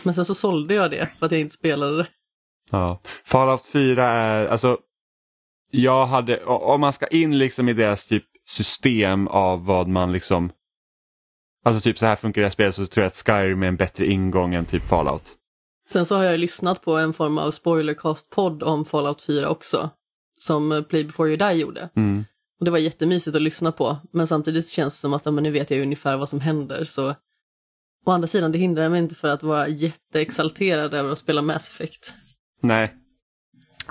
Men 0.03 0.13
sen 0.13 0.25
så 0.25 0.35
sålde 0.35 0.73
jag 0.73 0.91
det 0.91 1.09
för 1.19 1.25
att 1.25 1.31
jag 1.31 1.41
inte 1.41 1.53
spelade 1.53 1.97
det. 1.97 2.07
Ja. 2.71 3.01
Fallout 3.25 3.65
4 3.65 4.09
är, 4.09 4.45
alltså, 4.45 4.77
jag 5.71 6.05
hade, 6.05 6.43
om 6.45 6.81
man 6.81 6.93
ska 6.93 7.07
in 7.07 7.37
liksom 7.37 7.69
i 7.69 7.73
deras 7.73 8.07
typ 8.07 8.23
system 8.49 9.27
av 9.27 9.65
vad 9.65 9.87
man 9.87 10.11
liksom, 10.11 10.51
alltså 11.67 11.81
typ 11.81 11.99
så 11.99 12.05
här 12.05 12.15
funkar 12.15 12.41
det 12.41 12.45
här 12.45 12.51
spelet 12.51 12.75
så 12.75 12.85
tror 12.85 13.03
jag 13.03 13.07
att 13.07 13.15
Skyrim 13.15 13.63
är 13.63 13.67
en 13.67 13.75
bättre 13.75 14.05
ingång 14.05 14.53
än 14.53 14.65
typ 14.65 14.83
Fallout. 14.83 15.23
Sen 15.89 16.05
så 16.05 16.15
har 16.15 16.23
jag 16.23 16.39
lyssnat 16.39 16.81
på 16.81 16.97
en 16.97 17.13
form 17.13 17.37
av 17.37 17.51
spoilercast-podd 17.51 18.63
om 18.63 18.85
Fallout 18.85 19.21
4 19.21 19.49
också. 19.49 19.89
Som 20.37 20.71
eh, 20.71 20.81
Play 20.81 21.03
before 21.03 21.29
you 21.29 21.37
die 21.37 21.61
gjorde. 21.61 21.89
Mm. 21.95 22.25
Och 22.59 22.65
det 22.65 22.71
var 22.71 22.77
jättemysigt 22.77 23.35
att 23.35 23.41
lyssna 23.41 23.71
på. 23.71 23.97
Men 24.11 24.27
samtidigt 24.27 24.67
känns 24.67 24.95
det 24.95 24.99
som 24.99 25.13
att 25.13 25.25
men 25.25 25.43
nu 25.43 25.51
vet 25.51 25.71
jag 25.71 25.81
ungefär 25.81 26.17
vad 26.17 26.29
som 26.29 26.39
händer. 26.39 26.83
Så 26.83 27.15
å 28.05 28.11
andra 28.11 28.27
sidan, 28.27 28.51
det 28.51 28.57
hindrar 28.57 28.89
mig 28.89 28.99
inte 28.99 29.15
för 29.15 29.27
att 29.27 29.43
vara 29.43 29.67
jätteexalterad 29.67 30.93
över 30.93 31.11
att 31.11 31.17
spela 31.17 31.41
Mass 31.41 31.69
Effect. 31.69 32.13
Nej. 32.61 32.93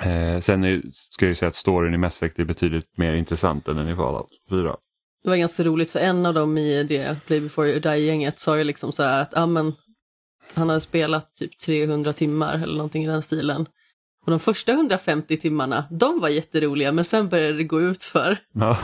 Eh, 0.02 0.40
sen 0.40 0.64
är, 0.64 0.82
ska 0.92 1.24
jag 1.24 1.30
ju 1.30 1.34
säga 1.34 1.48
att 1.48 1.54
storyn 1.54 1.94
i 1.94 1.98
Mass 1.98 2.16
Effect 2.16 2.38
är 2.38 2.44
betydligt 2.44 2.98
mer 2.98 3.14
intressant 3.14 3.68
än 3.68 3.76
den 3.76 3.88
i 3.88 3.96
Fallout 3.96 4.30
4. 4.50 4.76
Det 5.26 5.30
var 5.30 5.36
ganska 5.36 5.64
roligt 5.64 5.90
för 5.90 5.98
en 5.98 6.26
av 6.26 6.34
dem 6.34 6.58
i 6.58 6.84
det 6.84 7.16
Play 7.26 7.40
before 7.40 7.68
you 7.68 7.80
die-gänget 7.80 8.38
sa 8.38 8.58
ju 8.58 8.64
liksom 8.64 8.92
så 8.92 9.02
här 9.02 9.22
att 9.22 9.32
ja, 9.34 9.46
men, 9.46 9.74
han 10.54 10.68
hade 10.68 10.80
spelat 10.80 11.34
typ 11.34 11.58
300 11.58 12.12
timmar 12.12 12.54
eller 12.54 12.74
någonting 12.74 13.04
i 13.04 13.06
den 13.06 13.22
stilen. 13.22 13.66
Och 14.24 14.30
de 14.30 14.40
första 14.40 14.72
150 14.72 15.36
timmarna, 15.36 15.84
de 15.90 16.20
var 16.20 16.28
jätteroliga 16.28 16.92
men 16.92 17.04
sen 17.04 17.28
började 17.28 17.56
det 17.56 17.64
gå 17.64 17.80
ut 17.80 18.04
för. 18.04 18.38
Ja. 18.52 18.78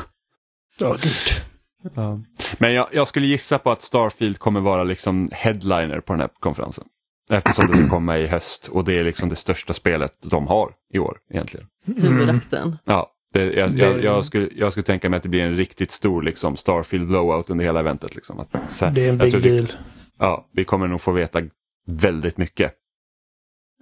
Ja, 0.79 0.97
gud. 1.03 1.93
Ja. 1.95 2.21
Men 2.59 2.73
jag, 2.73 2.89
jag 2.93 3.09
skulle 3.09 3.27
gissa 3.27 3.59
på 3.59 3.71
att 3.71 3.83
Starfield 3.83 4.39
kommer 4.39 4.61
vara 4.61 4.85
liksom 4.85 5.31
headliner 5.33 6.01
på 6.01 6.13
den 6.13 6.21
här 6.21 6.31
konferensen. 6.41 6.85
Eftersom 7.31 7.67
det 7.67 7.77
ska 7.77 7.89
komma 7.89 8.19
i 8.19 8.27
höst 8.27 8.69
och 8.69 8.85
det 8.85 9.01
är 9.01 9.05
liksom 9.05 9.29
det 9.29 9.37
största 9.37 9.73
spelet 9.73 10.13
de 10.23 10.47
har 10.47 10.73
i 10.95 10.99
år 10.99 11.19
egentligen. 11.31 11.67
Huvudakten. 11.85 12.79
Ja, 12.85 13.12
det, 13.33 13.53
jag, 13.53 13.77
Det- 13.77 13.83
jag, 13.83 14.03
jag, 14.05 14.25
skulle, 14.25 14.49
jag 14.55 14.73
skulle 14.73 14.85
tänka 14.85 15.11
mig 15.11 15.17
att 15.17 15.23
det 15.23 15.29
blir 15.29 15.43
en 15.43 15.57
riktigt 15.57 15.91
stor 15.91 16.23
liksom, 16.23 16.57
Starfield 16.57 17.09
blowout 17.09 17.51
under 17.51 17.65
hela 17.65 17.81
eventet. 17.81 18.15
Liksom. 18.15 18.41
Att, 18.41 18.73
så, 18.73 18.91
Det 18.91 19.05
är 19.05 19.09
en 19.09 19.19
big 19.19 19.43
deal. 19.43 19.73
Ja, 20.19 20.49
vi 20.53 20.65
kommer 20.65 20.89
nog 20.89 21.01
få 21.01 21.13
veta 21.13 21.41
väldigt 21.87 22.37
mycket. 22.37 22.75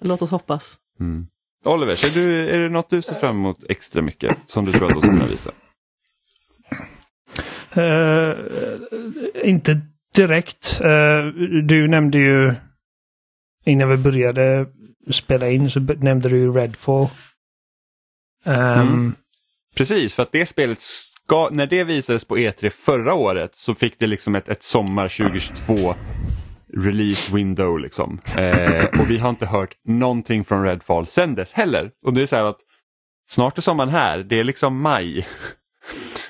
Låt 0.03 0.23
oss 0.23 0.31
hoppas. 0.31 0.79
Mm. 1.01 1.27
Oliver, 1.65 1.95
ser 1.95 2.21
du, 2.21 2.49
är 2.51 2.59
det 2.59 2.69
något 2.69 2.91
du 2.91 3.03
ser 3.03 3.15
fram 3.15 3.37
emot 3.37 3.65
extra 3.69 4.03
mycket 4.03 4.37
som 4.47 4.65
du 4.65 4.73
tror 4.73 4.87
att 4.87 4.93
de 4.93 5.01
ska 5.01 5.11
kunna 5.11 5.27
visa? 5.27 5.51
Eh, 7.73 8.37
inte 9.45 9.81
direkt. 10.15 10.81
Eh, 10.85 11.27
du 11.63 11.89
nämnde 11.89 12.19
ju 12.19 12.55
innan 13.65 13.89
vi 13.89 13.97
började 13.97 14.67
spela 15.11 15.49
in 15.49 15.71
så 15.71 15.81
nämnde 15.81 16.29
du 16.29 16.37
ju 16.39 16.53
Redfall. 16.53 17.09
Ehm, 18.45 18.89
Mm. 18.89 19.15
Precis, 19.77 20.15
för 20.15 20.23
att 20.23 20.33
det 20.33 20.47
spelet 20.47 20.81
ska, 20.81 21.49
när 21.53 21.67
det 21.67 21.85
visades 21.85 22.25
på 22.25 22.37
E3 22.37 22.71
förra 22.71 23.15
året 23.15 23.55
så 23.55 23.75
fick 23.75 23.99
det 23.99 24.07
liksom 24.07 24.35
ett, 24.35 24.49
ett 24.49 24.63
sommar 24.63 25.09
2022 25.09 25.95
release 26.77 27.35
window 27.35 27.79
liksom. 27.79 28.21
Eh, 28.37 29.01
och 29.01 29.11
vi 29.11 29.19
har 29.19 29.31
inte 29.31 29.47
hört 29.47 29.75
någonting 29.85 30.45
från 30.45 30.65
Redfall 30.65 31.07
sen 31.07 31.35
dess 31.35 31.53
heller. 31.53 31.91
Och 32.07 32.15
det 32.15 32.23
är 32.23 32.27
så 32.27 32.37
här 32.37 32.45
att 32.45 32.61
snart 33.29 33.59
är 33.59 33.63
sommaren 33.63 33.91
här, 33.91 34.19
det 34.19 34.41
är 34.41 34.45
liksom 34.45 34.81
maj. 34.81 35.27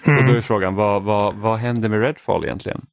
Och 0.06 0.26
då 0.26 0.32
är 0.32 0.40
frågan, 0.40 0.74
vad, 0.74 1.02
vad, 1.02 1.34
vad 1.34 1.58
händer 1.58 1.88
med 1.88 2.00
Redfall 2.00 2.44
egentligen? 2.44 2.86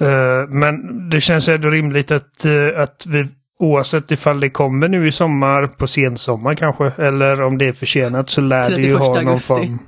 Eh, 0.00 0.48
men 0.48 1.08
det 1.10 1.20
känns 1.20 1.48
ändå 1.48 1.70
rimligt 1.70 2.10
att, 2.10 2.44
eh, 2.44 2.80
att 2.80 3.06
vi 3.06 3.28
oavsett 3.60 4.10
ifall 4.10 4.40
det 4.40 4.50
kommer 4.50 4.88
nu 4.88 5.08
i 5.08 5.12
sommar, 5.12 5.66
på 5.66 5.86
sensommar 5.86 6.54
kanske, 6.54 7.02
eller 7.02 7.42
om 7.42 7.58
det 7.58 7.68
är 7.68 7.72
försenat 7.72 8.30
så 8.30 8.40
lär 8.40 8.70
det 8.70 8.82
ju 8.82 8.82
31 8.82 8.98
ha 8.98 9.06
någon 9.06 9.26
augusti. 9.26 9.54
form... 9.54 9.78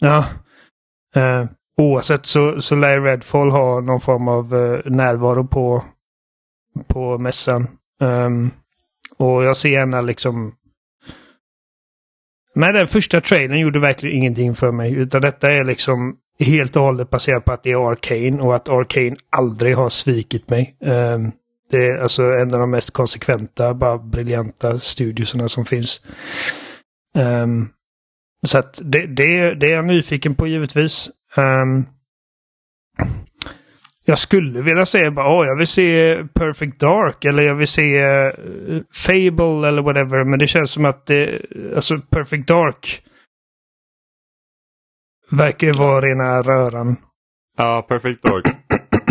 Ja. 0.00 0.24
Uh, 1.16 1.46
oavsett 1.80 2.26
så, 2.26 2.60
så 2.60 2.74
lär 2.74 3.00
Redfall 3.00 3.50
ha 3.50 3.80
någon 3.80 4.00
form 4.00 4.28
av 4.28 4.54
eh, 4.54 4.80
närvaro 4.84 5.46
på, 5.46 5.84
på 6.86 7.18
mässan. 7.18 7.66
Ehm, 8.00 8.50
och 9.16 9.44
jag 9.44 9.56
ser 9.56 9.68
gärna 9.68 10.00
liksom... 10.00 10.54
Men 12.54 12.74
den 12.74 12.86
första 12.86 13.20
trailern 13.20 13.60
gjorde 13.60 13.80
verkligen 13.80 14.16
ingenting 14.16 14.54
för 14.54 14.72
mig. 14.72 14.92
Utan 14.92 15.22
detta 15.22 15.52
är 15.52 15.64
liksom 15.64 16.16
helt 16.38 16.76
och 16.76 16.82
hållet 16.82 17.10
baserat 17.10 17.44
på 17.44 17.52
att 17.52 17.62
det 17.62 17.70
är 17.70 17.90
Arcane 17.90 18.42
och 18.42 18.56
att 18.56 18.68
Arcane 18.68 19.16
aldrig 19.30 19.76
har 19.76 19.90
svikit 19.90 20.50
mig. 20.50 20.76
Ehm, 20.80 21.32
det 21.70 21.88
är 21.88 21.98
alltså 21.98 22.22
en 22.22 22.54
av 22.54 22.60
de 22.60 22.70
mest 22.70 22.90
konsekventa, 22.90 23.74
bara 23.74 23.98
briljanta 23.98 24.78
studiosarna 24.78 25.48
som 25.48 25.64
finns. 25.64 26.02
Um, 27.14 27.68
så 28.46 28.58
att 28.58 28.80
det, 28.84 29.06
det, 29.06 29.54
det 29.54 29.66
är 29.66 29.76
jag 29.76 29.86
nyfiken 29.86 30.34
på 30.34 30.46
givetvis. 30.46 31.10
Um, 31.36 31.86
jag 34.04 34.18
skulle 34.18 34.60
vilja 34.60 34.86
säga 34.86 35.10
bara, 35.10 35.40
oh, 35.40 35.46
jag 35.46 35.56
vill 35.56 35.66
se 35.66 36.16
Perfect 36.34 36.80
Dark 36.80 37.24
eller 37.24 37.42
jag 37.42 37.54
vill 37.54 37.68
se 37.68 38.04
uh, 38.04 38.82
Fable 38.92 39.68
eller 39.68 39.82
whatever. 39.82 40.24
Men 40.24 40.38
det 40.38 40.46
känns 40.46 40.70
som 40.70 40.84
att 40.84 41.06
det, 41.06 41.42
alltså 41.76 42.00
Perfect 42.00 42.48
Dark 42.48 43.02
verkar 45.30 45.66
ju 45.66 45.72
vara 45.72 46.00
rena 46.00 46.42
röran. 46.42 46.96
Ja, 47.56 47.86
Perfect 47.88 48.22
Dark 48.22 48.59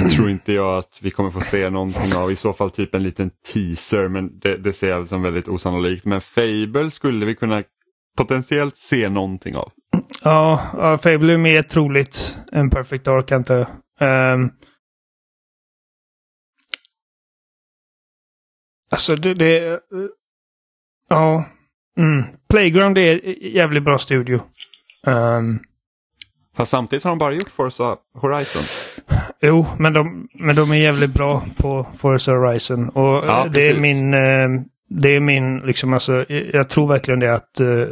tror 0.16 0.30
inte 0.30 0.54
jag 0.54 0.78
att 0.78 1.00
vi 1.02 1.12
kommer 1.12 1.32
få 1.32 1.42
se 1.42 1.70
någonting 1.70 2.16
av. 2.16 2.32
I 2.32 2.36
så 2.36 2.54
fall 2.54 2.72
typ 2.72 2.96
en 2.96 3.04
liten 3.04 3.32
teaser, 3.54 4.08
men 4.08 4.40
det, 4.40 4.58
det 4.58 4.74
ser 4.74 4.90
jag 4.90 5.08
som 5.08 5.22
väldigt 5.22 5.48
osannolikt. 5.48 6.06
Men 6.06 6.22
Fable 6.22 6.92
skulle 6.92 7.26
vi 7.26 7.36
kunna 7.36 7.64
potentiellt 8.18 8.78
se 8.78 9.10
någonting 9.10 9.56
av. 9.56 9.72
Ja, 10.24 10.62
ja 10.74 10.98
Fable 10.98 11.34
är 11.34 11.38
mer 11.38 11.64
troligt 11.64 12.38
än 12.52 12.70
Perfect 12.70 13.06
Dark 13.06 13.32
antar 13.32 13.56
jag. 13.56 13.68
Ehm. 14.00 14.50
alltså 18.92 19.16
det... 19.16 19.34
det 19.34 19.68
eh, 19.68 19.80
ja. 21.10 21.46
Mm. 21.98 22.24
Playground 22.50 22.98
är 22.98 23.44
jävligt 23.46 23.84
bra 23.84 23.98
studio. 23.98 24.42
Ehm, 25.08 25.60
Fast 26.60 26.72
samtidigt 26.72 27.04
har 27.04 27.12
de 27.12 27.18
bara 27.18 27.34
gjort 27.34 27.50
Forza 27.50 27.98
Horizon. 28.14 28.64
Jo, 29.42 29.66
men 29.80 29.94
de, 29.94 30.28
men 30.34 30.56
de 30.56 30.72
är 30.72 30.76
jävligt 30.76 31.14
bra 31.14 31.44
på 31.58 31.88
Forza 31.98 32.32
Horizon. 32.32 32.90
Och 32.90 33.24
Ja, 33.28 33.46
eh, 33.46 33.52
det 33.52 33.68
är 33.68 33.76
precis. 33.76 33.82
min... 33.82 34.14
eh, 34.14 34.50
det 34.90 35.10
är 35.16 35.20
min, 35.20 35.58
liksom 35.58 35.94
alltså, 35.94 36.26
jag 36.30 36.46
jag 36.54 36.70
tror 36.70 36.88
verkligen 36.88 37.20
det 37.20 37.34
att... 37.34 37.60
eh, 37.60 37.88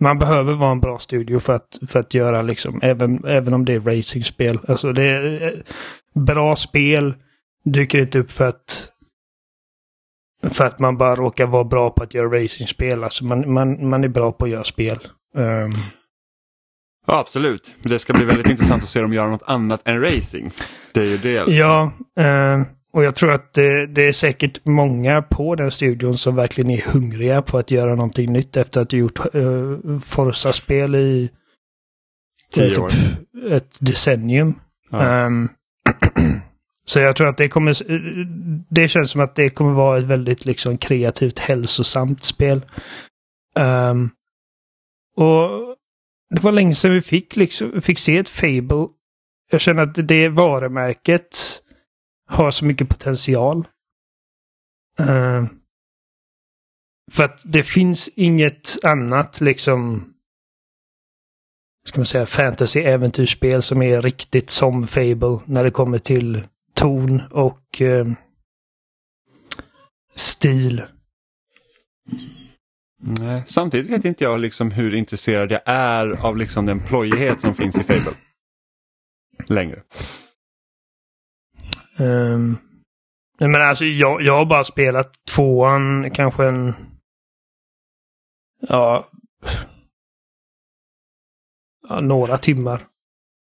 man 0.00 0.18
behöver 0.18 0.54
vara 0.54 0.70
en 0.72 0.80
bra 0.80 0.98
studio 0.98 1.38
för 1.38 1.52
att, 1.56 1.78
för 1.88 2.00
att 2.00 2.14
göra 2.14 2.42
liksom, 2.42 2.80
även, 2.82 3.24
även 3.24 3.54
om 3.54 3.64
det 3.64 3.72
är 3.74 3.80
racingspel. 3.80 4.58
Alltså 4.68 4.92
det 4.92 5.02
är 5.04 5.42
eh, 5.46 5.58
bra 6.14 6.56
spel 6.56 7.14
dyker 7.64 7.98
inte 7.98 8.18
upp 8.18 8.30
för 8.30 8.44
att 8.44 8.92
för 10.50 10.64
att 10.66 10.78
man 10.78 10.96
bara 10.96 11.16
råkar 11.16 11.46
vara 11.46 11.64
bra 11.64 11.90
på 11.90 12.02
att 12.02 12.14
göra 12.14 12.42
racingspel. 12.42 13.04
Alltså 13.04 13.24
man, 13.24 13.52
man, 13.52 13.88
man 13.88 14.04
är 14.04 14.08
bra 14.08 14.32
på 14.32 14.44
att 14.44 14.50
göra 14.50 14.64
spel. 14.64 14.98
Ehm, 15.36 15.70
Ja, 17.10 17.18
absolut. 17.18 17.70
Det 17.80 17.98
ska 17.98 18.12
bli 18.12 18.24
väldigt 18.24 18.48
intressant 18.48 18.82
att 18.82 18.88
se 18.88 19.00
dem 19.00 19.12
göra 19.12 19.30
något 19.30 19.42
annat 19.46 19.80
än 19.84 20.00
racing. 20.00 20.50
Det 20.94 21.00
är 21.00 21.04
ju 21.04 21.16
det. 21.18 21.44
liksom. 21.46 21.54
Ja, 21.54 21.92
eh, 22.24 22.62
och 22.92 23.04
jag 23.04 23.14
tror 23.14 23.32
att 23.32 23.52
det, 23.52 23.86
det 23.86 24.02
är 24.02 24.12
säkert 24.12 24.64
många 24.64 25.22
på 25.22 25.54
den 25.54 25.70
studion 25.70 26.18
som 26.18 26.36
verkligen 26.36 26.70
är 26.70 26.82
hungriga 26.82 27.42
på 27.42 27.58
att 27.58 27.70
göra 27.70 27.94
någonting 27.94 28.32
nytt 28.32 28.56
efter 28.56 28.80
att 28.80 28.92
ha 28.92 28.98
gjort 28.98 29.34
eh, 29.34 29.98
Forza-spel 30.04 30.94
i 30.94 31.30
Tio 32.52 32.76
eh, 32.76 32.82
år. 32.82 32.92
ett 33.50 33.78
decennium. 33.80 34.54
Ja. 34.90 35.02
Ehm, 35.02 35.48
så 36.84 37.00
jag 37.00 37.16
tror 37.16 37.28
att 37.28 37.36
det 37.36 37.48
kommer... 37.48 37.76
Det 38.74 38.88
känns 38.88 39.10
som 39.10 39.20
att 39.20 39.34
det 39.34 39.48
kommer 39.48 39.72
vara 39.72 39.98
ett 39.98 40.04
väldigt 40.04 40.44
liksom 40.44 40.78
kreativt, 40.78 41.38
hälsosamt 41.38 42.22
spel. 42.22 42.62
Ehm, 43.56 44.10
och 45.16 45.69
det 46.30 46.40
var 46.42 46.52
länge 46.52 46.74
sedan 46.74 46.92
vi 46.92 47.00
fick, 47.00 47.36
liksom, 47.36 47.82
fick 47.82 47.98
se 47.98 48.18
ett 48.18 48.28
Fable. 48.28 48.88
Jag 49.50 49.60
känner 49.60 49.82
att 49.82 50.08
det 50.08 50.28
varumärket 50.28 51.62
har 52.26 52.50
så 52.50 52.64
mycket 52.64 52.88
potential. 52.88 53.68
Uh, 55.00 55.46
för 57.12 57.24
att 57.24 57.42
det 57.44 57.62
finns 57.62 58.08
inget 58.08 58.84
annat 58.84 59.40
liksom 59.40 60.10
ska 61.84 61.98
man 61.98 62.06
säga, 62.06 62.26
fantasy-äventyrsspel 62.26 63.62
som 63.62 63.82
är 63.82 64.02
riktigt 64.02 64.50
som 64.50 64.86
Fable 64.86 65.38
när 65.44 65.64
det 65.64 65.70
kommer 65.70 65.98
till 65.98 66.42
ton 66.74 67.22
och 67.30 67.82
eh, 67.82 68.06
stil. 70.14 70.82
Nej. 73.02 73.42
Samtidigt 73.46 73.90
vet 73.90 74.04
inte 74.04 74.24
jag 74.24 74.40
liksom 74.40 74.70
hur 74.70 74.94
intresserad 74.94 75.52
jag 75.52 75.60
är 75.64 76.26
av 76.26 76.36
liksom 76.36 76.66
den 76.66 76.80
plojighet 76.80 77.40
som 77.40 77.54
finns 77.54 77.76
i 77.76 77.82
Fable. 77.82 78.12
Längre. 79.46 79.82
Um, 81.98 82.58
men 83.38 83.62
alltså 83.62 83.84
jag, 83.84 84.22
jag 84.22 84.36
har 84.36 84.44
bara 84.44 84.64
spelat 84.64 85.12
tvåan 85.34 86.10
kanske 86.10 86.46
en... 86.46 86.74
Ja... 88.60 89.10
ja 91.88 92.00
några 92.00 92.38
timmar. 92.38 92.86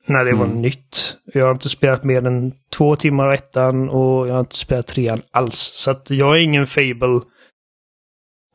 När 0.08 0.26
det 0.26 0.34
var 0.36 0.46
Mm. 0.46 0.62
nytt. 0.62 1.18
Jag 1.26 1.46
har 1.46 1.52
inte 1.52 1.70
spelat 1.70 2.04
mer 2.04 2.26
än 2.28 2.54
två 2.78 2.96
timmar 2.96 3.28
av 3.28 3.34
ettan 3.34 3.90
och 3.90 4.28
jag 4.28 4.34
har 4.34 4.40
inte 4.40 4.56
spelat 4.56 4.88
trean 4.88 5.22
alls. 5.32 5.58
Så 5.58 5.92
att 5.92 6.10
jag 6.10 6.36
är 6.38 6.44
ingen 6.44 6.66
Fable 6.68 7.20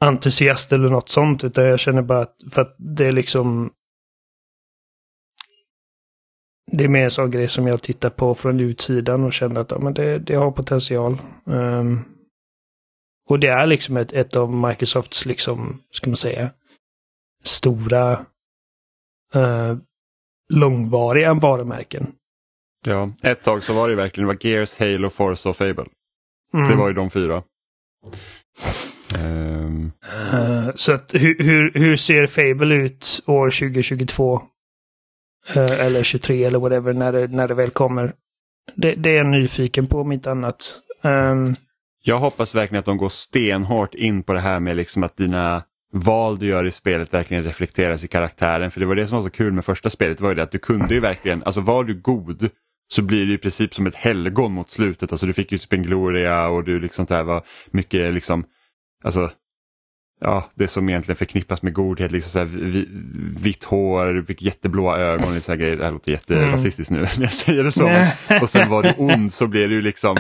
entusiast 0.01 0.73
eller 0.73 0.89
något 0.89 1.09
sånt. 1.09 1.45
Utan 1.45 1.65
jag 1.65 1.81
känner 1.81 2.03
bara 2.03 2.21
att, 2.21 2.37
för 2.51 2.63
att 2.63 2.77
det 2.79 3.07
är 3.07 3.13
liksom... 3.13 3.71
Det 6.73 6.85
är 6.85 6.89
mer 6.89 7.05
en 7.05 7.11
sån 7.11 7.31
grej 7.31 7.49
som 7.49 7.67
jag 7.67 7.83
tittar 7.83 8.11
på 8.11 8.35
från 8.35 8.61
utsidan 8.61 9.25
och 9.25 9.33
känner 9.33 9.61
att 9.61 9.71
ja, 9.71 9.79
men 9.79 9.95
det, 9.95 10.19
det 10.19 10.35
har 10.35 10.51
potential. 10.51 11.19
Ehm, 11.47 12.05
och 13.29 13.41
det 13.41 13.49
är 13.49 13.67
liksom 13.67 13.97
ett, 13.97 14.13
ett 14.13 14.37
av 14.37 14.55
Microsofts, 14.55 15.27
liksom, 15.27 15.83
ska 15.91 16.11
man 16.11 16.17
säga, 16.17 16.51
stora 17.45 18.27
eh, 19.35 19.77
långvariga 20.49 21.35
varumärken. 21.35 22.13
Ja, 22.85 23.13
ett 23.23 23.43
tag 23.43 23.63
så 23.63 23.75
var 23.75 23.89
det 23.89 23.95
verkligen 23.95 24.29
det 24.29 24.35
var 24.35 24.47
Gears, 24.47 24.79
Halo, 24.79 25.11
Forza 25.11 25.49
och 25.49 25.57
Fable. 25.57 25.87
Mm. 26.55 26.69
Det 26.69 26.77
var 26.77 26.89
ju 26.89 26.95
de 26.95 27.11
fyra. 27.11 27.43
Ehm, 29.15 29.93
Eh, 30.33 30.69
så 30.75 30.93
att 30.93 31.15
hur, 31.15 31.37
hur, 31.39 31.73
hur 31.75 31.97
ser 31.97 32.27
Fable 32.27 32.75
ut 32.75 33.23
år 33.27 33.51
2022? 33.51 34.43
Eh, 35.55 35.87
eller 35.87 36.03
23 36.03 36.45
eller 36.45 36.59
whatever 36.59 36.93
när 36.93 37.13
det, 37.13 37.27
när 37.27 37.49
det 37.49 37.55
väl 37.55 37.71
kommer. 37.71 38.13
det, 38.75 38.95
det 38.95 39.11
är 39.11 39.17
jag 39.17 39.27
nyfiken 39.27 39.87
på 39.87 40.01
om 40.01 40.13
inte 40.13 40.31
annat. 40.31 40.83
Um, 41.03 41.57
jag 42.05 42.19
hoppas 42.19 42.55
verkligen 42.55 42.81
att 42.81 42.87
de 42.87 42.97
går 42.97 43.09
stenhårt 43.09 43.95
in 43.95 44.23
på 44.23 44.33
det 44.33 44.41
här 44.41 44.61
med 44.61 44.77
liksom 44.77 45.03
att 45.03 45.17
dina 45.17 45.63
val 45.93 46.39
du 46.39 46.47
gör 46.47 46.65
i 46.67 46.73
spelet 46.73 47.15
verkligen 47.15 47.45
reflekteras 47.45 48.05
i 48.05 48.09
karaktären. 48.09 48.71
För 48.71 48.81
det 48.81 48.87
var 48.87 48.95
det 48.95 49.07
som 49.07 49.17
var 49.17 49.23
så 49.23 49.31
kul 49.31 49.53
med 49.53 49.65
första 49.65 49.91
spelet, 49.91 50.21
var 50.21 50.29
ju 50.29 50.35
det 50.35 50.43
att 50.43 50.53
du 50.53 50.59
kunde 50.59 50.95
ju 50.95 51.01
verkligen, 51.01 51.43
alltså 51.43 51.61
var 51.61 51.85
du 51.85 51.95
god 51.95 52.49
så 52.89 53.03
blir 53.03 53.27
det 53.27 53.33
i 53.33 53.39
princip 53.39 53.75
som 53.75 53.87
ett 53.87 53.95
helgon 53.95 54.53
mot 54.53 54.71
slutet. 54.71 55.13
Alltså 55.13 55.27
du 55.27 55.33
fick 55.33 55.53
ju 55.53 55.59
Spengloria 55.59 56.49
och 56.49 56.65
du 56.65 56.81
liksom 56.81 57.05
där 57.05 57.23
var 57.23 57.43
mycket 57.71 58.15
liksom, 58.15 58.45
alltså 59.05 59.31
ja, 60.21 60.51
det 60.55 60.69
som 60.69 60.89
egentligen 60.89 61.17
förknippas 61.17 61.63
med 61.63 61.73
godhet, 61.73 62.13
liksom 62.13 62.31
så 62.31 62.39
här, 62.39 62.49
vitt 63.41 63.65
hår, 63.65 64.25
fick 64.27 64.43
jätteblåa 64.43 64.99
ögon, 64.99 65.41
så 65.41 65.53
här 65.53 65.59
grejer. 65.59 65.77
det 65.77 65.85
här 65.85 65.93
låter 65.93 66.13
jätterasistiskt 66.13 66.91
nu 66.91 67.01
när 67.17 67.23
jag 67.23 67.33
säger 67.33 67.65
det 67.65 67.73
så. 67.73 68.07
och 68.43 68.51
sen 68.51 68.71
var 68.71 68.83
du 68.83 68.95
ond 68.99 69.33
så 69.33 69.47
blev 69.47 69.69
du 69.69 69.83
liksom 69.83 70.17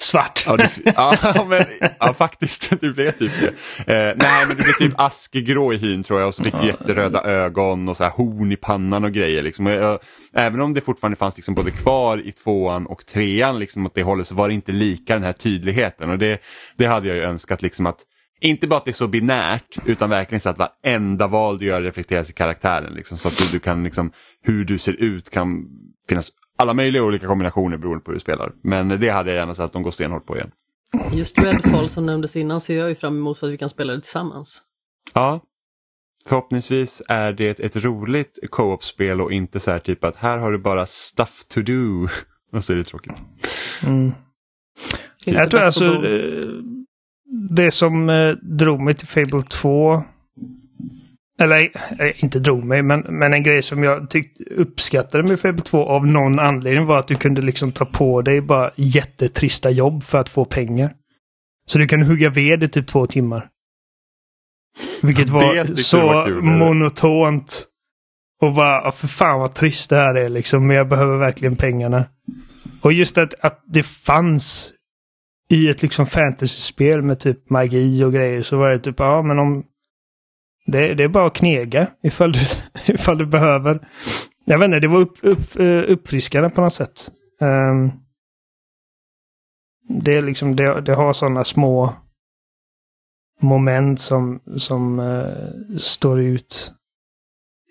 Svart. 0.00 0.44
Ja, 0.46 0.56
du, 0.56 0.68
ja, 0.84 1.46
men, 1.48 1.64
ja 2.00 2.12
faktiskt, 2.12 2.70
du 2.80 2.92
blev 2.92 3.10
typ 3.10 3.32
det. 3.40 3.48
Eh, 3.92 4.16
nej 4.16 4.46
men 4.46 4.56
du 4.56 4.62
blev 4.62 4.72
typ 4.72 5.00
askgrå 5.00 5.72
i 5.72 5.76
hyn 5.76 6.02
tror 6.02 6.20
jag 6.20 6.28
och 6.28 6.34
så 6.34 6.44
fick 6.44 6.54
du 6.60 6.66
jätteröda 6.66 7.22
ögon 7.22 7.88
och 7.88 7.96
så 7.96 8.04
här 8.04 8.10
horn 8.10 8.52
i 8.52 8.56
pannan 8.56 9.04
och 9.04 9.12
grejer. 9.12 9.42
Liksom. 9.42 9.66
Och 9.66 9.72
jag, 9.72 9.98
även 10.32 10.60
om 10.60 10.74
det 10.74 10.80
fortfarande 10.80 11.16
fanns 11.16 11.36
liksom 11.36 11.54
både 11.54 11.70
kvar 11.70 12.26
i 12.26 12.32
tvåan 12.32 12.86
och 12.86 13.06
trean 13.06 13.58
liksom 13.58 13.86
åt 13.86 13.94
det 13.94 14.02
hållet 14.02 14.26
så 14.26 14.34
var 14.34 14.48
det 14.48 14.54
inte 14.54 14.72
lika 14.72 15.14
den 15.14 15.24
här 15.24 15.32
tydligheten 15.32 16.10
och 16.10 16.18
det, 16.18 16.42
det 16.76 16.86
hade 16.86 17.08
jag 17.08 17.16
ju 17.16 17.22
önskat 17.22 17.62
liksom 17.62 17.86
att 17.86 17.98
inte 18.40 18.66
bara 18.66 18.76
att 18.76 18.84
det 18.84 18.90
är 18.90 18.92
så 18.92 19.08
binärt 19.08 19.78
utan 19.84 20.10
verkligen 20.10 20.40
så 20.40 20.50
att 20.50 20.58
varenda 20.58 21.26
val 21.26 21.58
du 21.58 21.66
gör 21.66 21.82
reflekteras 21.82 22.30
i 22.30 22.32
karaktären. 22.32 22.94
Liksom, 22.94 23.18
så 23.18 23.28
att 23.28 23.38
du, 23.38 23.44
du 23.52 23.58
kan, 23.58 23.84
liksom, 23.84 24.12
hur 24.42 24.64
du 24.64 24.78
ser 24.78 24.92
ut 24.92 25.30
kan 25.30 25.64
finnas 26.08 26.30
alla 26.58 26.74
möjliga 26.74 27.02
olika 27.02 27.26
kombinationer 27.26 27.76
beroende 27.76 28.04
på 28.04 28.10
hur 28.10 28.14
du 28.14 28.20
spelar. 28.20 28.52
Men 28.62 28.88
det 28.88 29.08
hade 29.08 29.30
jag 29.30 29.36
gärna 29.36 29.54
sett 29.54 29.64
att 29.64 29.72
de 29.72 29.82
går 29.82 29.90
stenhårt 29.90 30.26
på 30.26 30.36
igen. 30.36 30.50
Just 31.12 31.38
Redfall 31.38 31.88
som 31.88 32.06
nämndes 32.06 32.36
innan 32.36 32.60
ser 32.60 32.78
jag 32.78 32.88
ju 32.88 32.94
fram 32.94 33.16
emot 33.16 33.38
för 33.38 33.46
att 33.46 33.52
vi 33.52 33.58
kan 33.58 33.68
spela 33.68 33.92
det 33.92 34.00
tillsammans. 34.00 34.62
Ja, 35.14 35.40
förhoppningsvis 36.26 37.02
är 37.08 37.32
det 37.32 37.60
ett 37.60 37.76
roligt 37.76 38.38
co-op-spel 38.50 39.20
och 39.20 39.32
inte 39.32 39.60
så 39.60 39.70
här 39.70 39.78
typ 39.78 40.04
att 40.04 40.16
här 40.16 40.38
har 40.38 40.52
du 40.52 40.58
bara 40.58 40.86
stuff 40.86 41.44
to 41.48 41.60
do. 41.60 42.08
Och 42.52 42.64
så 42.64 42.72
är 42.72 42.76
det 42.76 42.84
tråkigt. 42.84 43.22
Mm. 43.86 44.12
Jag 45.26 45.50
tror 45.50 45.60
alltså 45.60 45.84
eh, 45.84 46.48
det 47.50 47.70
som 47.70 48.10
eh, 48.10 48.30
drog 48.30 48.80
mig 48.80 48.94
till 48.94 49.08
Fable 49.08 49.42
2 49.42 50.02
eller 51.40 51.58
eh, 51.98 52.24
inte 52.24 52.38
drog 52.38 52.64
mig, 52.64 52.82
men, 52.82 53.00
men 53.00 53.32
en 53.32 53.42
grej 53.42 53.62
som 53.62 53.82
jag 53.82 54.10
tyckte 54.10 54.44
uppskattade 54.44 55.28
med 55.28 55.40
Fable 55.40 55.62
2 55.62 55.88
av 55.88 56.06
någon 56.06 56.38
anledning 56.38 56.86
var 56.86 56.98
att 56.98 57.08
du 57.08 57.14
kunde 57.14 57.42
liksom 57.42 57.72
ta 57.72 57.84
på 57.84 58.22
dig 58.22 58.40
bara 58.40 58.70
jättetrista 58.76 59.70
jobb 59.70 60.02
för 60.02 60.18
att 60.18 60.28
få 60.28 60.44
pengar. 60.44 60.92
Så 61.66 61.78
du 61.78 61.88
kan 61.88 62.02
hugga 62.02 62.30
ved 62.30 62.62
i 62.62 62.68
typ 62.68 62.86
två 62.86 63.06
timmar. 63.06 63.48
Vilket 65.02 65.28
var 65.28 65.76
så 65.76 66.06
var 66.06 66.26
kul, 66.26 66.42
monotont. 66.42 67.64
Och 68.42 68.54
bara, 68.54 68.90
för 68.90 69.08
fan 69.08 69.40
vad 69.40 69.54
trist 69.54 69.90
det 69.90 69.96
här 69.96 70.14
är 70.14 70.28
liksom, 70.28 70.66
men 70.66 70.76
jag 70.76 70.88
behöver 70.88 71.16
verkligen 71.16 71.56
pengarna. 71.56 72.04
Och 72.80 72.92
just 72.92 73.18
att, 73.18 73.34
att 73.40 73.62
det 73.66 73.82
fanns 73.82 74.72
i 75.50 75.68
ett 75.68 75.82
liksom 75.82 76.06
fantasyspel 76.06 77.02
med 77.02 77.20
typ 77.20 77.50
magi 77.50 78.04
och 78.04 78.12
grejer 78.12 78.42
så 78.42 78.56
var 78.58 78.70
det 78.70 78.78
typ, 78.78 78.98
ja 78.98 79.22
men 79.22 79.38
om 79.38 79.64
det, 80.72 80.94
det 80.94 81.04
är 81.04 81.08
bara 81.08 81.26
att 81.26 81.34
knega 81.34 81.86
ifall 82.02 82.32
du, 82.32 82.40
ifall 82.92 83.18
du 83.18 83.26
behöver. 83.26 83.88
Jag 84.44 84.58
vet 84.58 84.64
inte, 84.64 84.80
det 84.80 84.88
var 84.88 84.98
upp, 84.98 85.18
upp, 85.22 85.56
eh, 85.56 85.82
uppfriskande 85.92 86.50
på 86.50 86.60
något 86.60 86.74
sätt. 86.74 87.10
Um, 87.40 87.92
det 89.88 90.14
är 90.16 90.22
liksom, 90.22 90.56
det, 90.56 90.80
det 90.80 90.94
har 90.94 91.12
sådana 91.12 91.44
små 91.44 91.94
moment 93.40 94.00
som, 94.00 94.40
som 94.56 94.98
uh, 94.98 95.76
står 95.76 96.20
ut. 96.20 96.72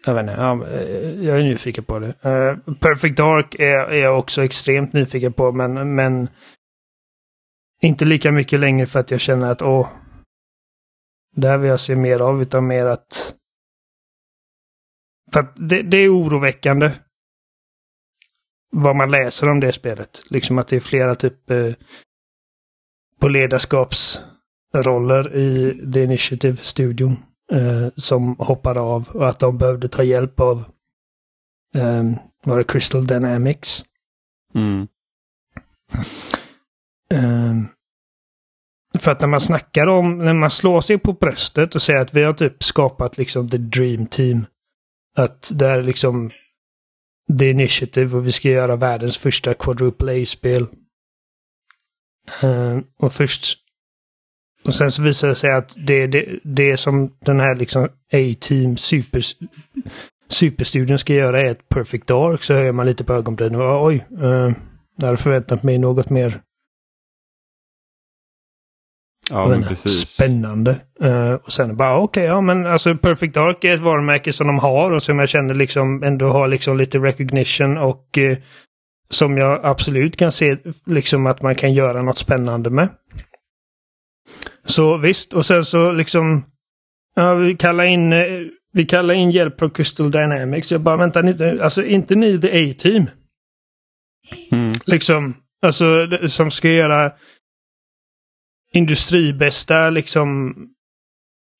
Jag 0.05 0.13
vet 0.13 0.21
inte, 0.21 0.33
ja, 0.33 0.67
eh, 0.67 1.25
jag 1.25 1.39
är 1.39 1.43
nyfiken 1.43 1.83
på 1.83 1.99
det. 1.99 2.07
Uh, 2.07 2.73
Perfect 2.73 3.17
Dark 3.17 3.55
är, 3.55 3.77
är 3.77 4.01
jag 4.01 4.19
också 4.19 4.43
extremt 4.43 4.93
nyfiken 4.93 5.33
på, 5.33 5.51
men, 5.51 5.95
men 5.95 6.29
inte 7.81 8.05
lika 8.05 8.31
mycket 8.31 8.59
längre 8.59 8.85
för 8.85 8.99
att 8.99 9.11
jag 9.11 9.19
känner 9.19 9.51
att 9.51 9.61
åh, 9.61 9.87
det 11.37 11.47
här 11.47 11.57
vill 11.57 11.69
jag 11.69 11.79
se 11.79 11.95
mer 11.95 12.19
av, 12.19 12.41
utan 12.41 12.67
mer 12.67 12.85
att... 12.85 13.35
För 15.31 15.39
att 15.39 15.53
det, 15.55 15.81
det 15.81 15.97
är 15.97 16.13
oroväckande. 16.13 16.91
Vad 18.71 18.95
man 18.95 19.11
läser 19.11 19.49
om 19.49 19.59
det 19.59 19.71
spelet. 19.71 20.23
Liksom 20.29 20.57
att 20.57 20.67
det 20.67 20.75
är 20.75 20.79
flera 20.79 21.15
typ 21.15 21.51
eh, 21.51 21.73
på 23.19 23.27
ledarskapsroller 23.27 25.35
i 25.35 25.73
The 25.93 26.03
Initiative-studion 26.03 27.17
eh, 27.51 27.87
som 27.95 28.35
hoppar 28.39 28.77
av 28.77 29.09
och 29.09 29.29
att 29.29 29.39
de 29.39 29.57
behövde 29.57 29.89
ta 29.89 30.03
hjälp 30.03 30.39
av 30.39 30.57
eh, 31.73 32.03
var 32.43 32.57
det 32.57 32.63
Crystal 32.63 33.07
Dynamics. 33.07 33.85
Mm. 34.55 34.87
Um, 37.09 37.67
för 38.99 39.11
att 39.11 39.21
när 39.21 39.27
man 39.27 39.41
snackar 39.41 39.87
om, 39.87 40.17
när 40.17 40.33
man 40.33 40.49
slår 40.49 40.81
sig 40.81 40.97
på 40.97 41.13
bröstet 41.13 41.75
och 41.75 41.81
säger 41.81 41.99
att 41.99 42.13
vi 42.13 42.23
har 42.23 42.33
typ 42.33 42.63
skapat 42.63 43.17
liksom 43.17 43.47
the 43.47 43.57
dream 43.57 44.07
team. 44.07 44.45
Att 45.17 45.51
det 45.55 45.67
är 45.67 45.81
liksom 45.81 46.31
the 47.39 47.49
initiative 47.49 48.17
och 48.17 48.27
vi 48.27 48.31
ska 48.31 48.49
göra 48.49 48.75
världens 48.75 49.17
första 49.17 49.53
quadruple 49.53 50.23
A-spel. 50.23 50.67
Uh, 52.43 52.79
och 52.99 53.13
först 53.13 53.57
och 54.65 54.75
sen 54.75 54.91
så 54.91 55.01
visar 55.01 55.27
det 55.27 55.35
sig 55.35 55.51
att 55.51 55.75
det, 55.87 56.07
det, 56.07 56.39
det 56.43 56.77
som 56.77 57.17
den 57.19 57.39
här 57.39 57.55
liksom 57.55 57.83
A-team 58.13 58.77
super, 58.77 59.21
superstudion 60.29 60.97
ska 60.97 61.13
göra 61.13 61.41
är 61.41 61.51
ett 61.51 61.69
perfect 61.69 62.07
dark 62.07 62.43
så 62.43 62.53
höjer 62.53 62.71
man 62.71 62.85
lite 62.85 63.03
på 63.03 63.13
ögonbrynen 63.13 63.61
oj, 63.61 64.05
uh, 64.21 64.51
jag 64.97 65.05
hade 65.05 65.17
förväntat 65.17 65.63
mig 65.63 65.77
något 65.77 66.09
mer 66.09 66.41
Ja, 69.31 69.47
men 69.47 69.63
precis. 69.63 70.09
Spännande. 70.09 70.79
Uh, 71.03 71.33
och 71.33 71.51
sen 71.51 71.77
bara 71.77 71.97
okej, 71.97 72.21
okay, 72.21 72.25
ja 72.25 72.41
men 72.41 72.65
alltså 72.65 72.95
Perfect 72.95 73.33
Dark 73.33 73.63
är 73.63 73.73
ett 73.73 73.79
varumärke 73.79 74.33
som 74.33 74.47
de 74.47 74.59
har 74.59 74.91
och 74.91 75.03
som 75.03 75.19
jag 75.19 75.29
känner 75.29 75.55
liksom 75.55 76.03
ändå 76.03 76.29
har 76.29 76.47
liksom 76.47 76.77
lite 76.77 76.99
recognition 76.99 77.77
och 77.77 78.17
uh, 78.17 78.37
som 79.09 79.37
jag 79.37 79.65
absolut 79.65 80.17
kan 80.17 80.31
se 80.31 80.57
liksom 80.85 81.25
att 81.25 81.41
man 81.41 81.55
kan 81.55 81.73
göra 81.73 82.01
något 82.01 82.17
spännande 82.17 82.69
med. 82.69 82.89
Så 84.65 84.97
visst, 84.97 85.33
och 85.33 85.45
sen 85.45 85.65
så 85.65 85.91
liksom 85.91 86.45
ja, 87.15 87.33
vi 87.33 87.55
kallar 87.55 87.83
in 87.83 88.13
uh, 88.13 88.47
vi 88.73 88.85
kallar 88.85 89.13
in 89.13 89.31
hjälp 89.31 89.59
från 89.59 89.69
Crystal 89.69 90.11
Dynamics. 90.11 90.71
Jag 90.71 90.81
bara 90.81 90.97
vänta, 90.97 91.27
inte, 91.27 91.59
alltså 91.61 91.83
inte 91.83 92.15
ni 92.15 92.41
the 92.41 92.71
A-team? 92.71 93.09
Mm. 94.51 94.73
Liksom, 94.85 95.33
alltså 95.61 96.07
som 96.27 96.51
ska 96.51 96.69
göra 96.69 97.11
industribästa 98.73 99.89
liksom 99.89 100.55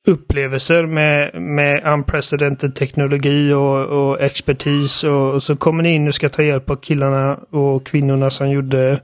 upplevelser 0.08 0.86
med, 0.86 1.42
med 1.42 1.94
unprecedented 1.94 2.76
teknologi 2.76 3.54
och, 3.54 3.86
och 3.86 4.22
expertis 4.22 5.04
och, 5.04 5.34
och, 5.34 5.44
så 5.44 5.56
kommer 5.56 5.84
ni 5.84 5.96
in 5.96 6.08
och 6.08 6.16
ska 6.16 6.30
ta 6.30 6.44
hjälp 6.44 6.70
av 6.70 6.76
killarna 6.76 7.36
och 7.36 7.86
kvinnorna 7.86 8.30
som 8.30 8.50
gjorde 8.50 9.04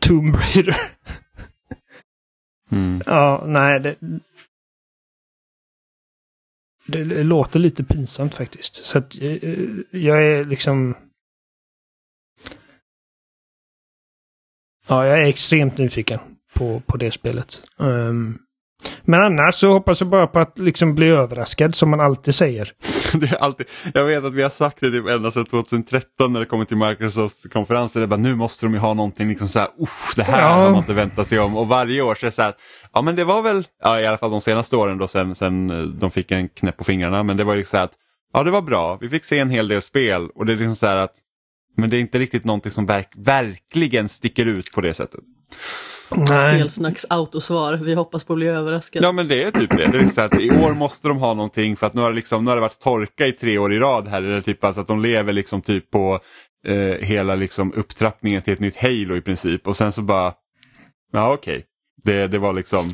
Tomb 0.00 0.34
Raider. 0.36 0.76
Mm. 2.70 3.02
Ja, 3.06 3.44
nej. 3.46 3.80
Det, 3.80 3.96
det, 7.04 7.24
låter 7.24 7.58
lite 7.58 7.84
pinsamt 7.84 8.34
faktiskt. 8.34 8.74
Så 8.74 8.98
att 8.98 9.14
jag, 9.14 9.44
eh, 9.44 9.68
jag 9.90 10.24
är 10.24 10.44
liksom... 10.44 10.96
Ja, 14.88 15.06
jag 15.06 15.18
är 15.18 15.26
extremt 15.26 15.78
nyfiken 15.78 16.20
på, 16.56 16.82
på 16.86 16.96
det 16.96 17.12
spelet. 17.12 17.62
Um, 17.78 18.38
men 19.02 19.22
annars 19.22 19.54
så 19.54 19.70
hoppas 19.70 20.00
jag 20.00 20.10
bara 20.10 20.26
på 20.26 20.40
att 20.40 20.58
liksom 20.58 20.94
bli 20.94 21.08
överraskad 21.08 21.74
som 21.74 21.90
man 21.90 22.00
alltid 22.00 22.34
säger. 22.34 22.72
det 23.12 23.26
är 23.26 23.36
alltid, 23.36 23.66
jag 23.94 24.04
vet 24.04 24.24
att 24.24 24.34
vi 24.34 24.42
har 24.42 24.50
sagt 24.50 24.80
det 24.80 24.90
typ 24.90 25.08
ända 25.08 25.30
sedan 25.30 25.46
2013 25.46 26.32
när 26.32 26.40
det 26.40 26.46
kommer 26.46 26.64
till 26.64 26.76
Microsofts 26.76 27.46
konferenser. 27.52 28.16
nu 28.16 28.34
måste 28.34 28.66
de 28.66 28.74
ju 28.74 28.78
ha 28.78 28.94
någonting 28.94 29.28
liksom 29.28 29.48
så 29.48 29.58
här, 29.58 29.68
det 30.16 30.22
här 30.22 30.40
ja. 30.40 30.48
har 30.48 30.70
man 30.70 30.78
inte 30.78 30.92
väntat 30.92 31.28
sig 31.28 31.38
om. 31.38 31.56
Och 31.56 31.68
varje 31.68 32.02
år 32.02 32.14
så 32.14 32.26
är 32.26 32.28
det 32.28 32.32
så 32.32 32.42
här, 32.42 32.54
ja 32.92 33.02
men 33.02 33.16
det 33.16 33.24
var 33.24 33.42
väl, 33.42 33.66
ja, 33.82 34.00
i 34.00 34.06
alla 34.06 34.18
fall 34.18 34.30
de 34.30 34.40
senaste 34.40 34.76
åren 34.76 34.98
då 34.98 35.08
sen, 35.08 35.34
sen 35.34 35.70
eh, 35.70 35.82
de 35.82 36.10
fick 36.10 36.30
en 36.30 36.48
knäpp 36.48 36.76
på 36.76 36.84
fingrarna. 36.84 37.22
Men 37.22 37.36
det 37.36 37.44
var 37.44 37.54
ju 37.54 37.64
så 37.64 37.76
här 37.76 37.84
att, 37.84 37.94
ja 38.32 38.42
det 38.42 38.50
var 38.50 38.62
bra, 38.62 38.98
vi 39.00 39.08
fick 39.08 39.24
se 39.24 39.38
en 39.38 39.50
hel 39.50 39.68
del 39.68 39.82
spel 39.82 40.28
och 40.34 40.46
det 40.46 40.52
är 40.52 40.56
liksom 40.56 40.76
så 40.76 40.86
här 40.86 40.96
att, 40.96 41.14
men 41.76 41.90
det 41.90 41.96
är 41.96 42.00
inte 42.00 42.18
riktigt 42.18 42.44
någonting 42.44 42.72
som 42.72 42.86
verk, 42.86 43.12
verkligen 43.16 44.08
sticker 44.08 44.46
ut 44.46 44.72
på 44.74 44.80
det 44.80 44.94
sättet. 44.94 45.20
Spelsnacks 46.06 47.06
autosvar, 47.10 47.74
vi 47.74 47.94
hoppas 47.94 48.24
på 48.24 48.32
att 48.32 48.36
bli 48.36 48.46
överraskade. 48.46 49.06
Ja 49.06 49.12
men 49.12 49.28
det 49.28 49.42
är 49.42 49.50
typ 49.50 49.70
det. 49.70 49.86
det 49.86 49.98
är 49.98 50.06
så 50.06 50.20
att 50.20 50.40
I 50.40 50.50
år 50.50 50.74
måste 50.74 51.08
de 51.08 51.18
ha 51.18 51.34
någonting 51.34 51.76
för 51.76 51.86
att 51.86 51.94
nu 51.94 52.00
har, 52.00 52.10
det 52.10 52.16
liksom, 52.16 52.44
nu 52.44 52.50
har 52.50 52.56
det 52.56 52.60
varit 52.60 52.80
torka 52.80 53.26
i 53.26 53.32
tre 53.32 53.58
år 53.58 53.72
i 53.72 53.78
rad 53.78 54.08
här. 54.08 54.22
Eller 54.22 54.40
typ 54.40 54.64
alltså 54.64 54.80
att 54.80 54.88
de 54.88 55.00
lever 55.00 55.32
liksom 55.32 55.62
typ 55.62 55.90
på 55.90 56.20
eh, 56.66 57.06
hela 57.06 57.34
liksom 57.34 57.72
upptrappningen 57.72 58.42
till 58.42 58.52
ett 58.52 58.60
nytt 58.60 58.76
Halo 58.76 59.16
i 59.16 59.20
princip 59.20 59.66
och 59.66 59.76
sen 59.76 59.92
så 59.92 60.02
bara, 60.02 60.34
ja 61.12 61.32
okej, 61.32 61.56
okay. 61.56 61.64
det, 62.04 62.28
det 62.28 62.38
var 62.38 62.54
liksom, 62.54 62.90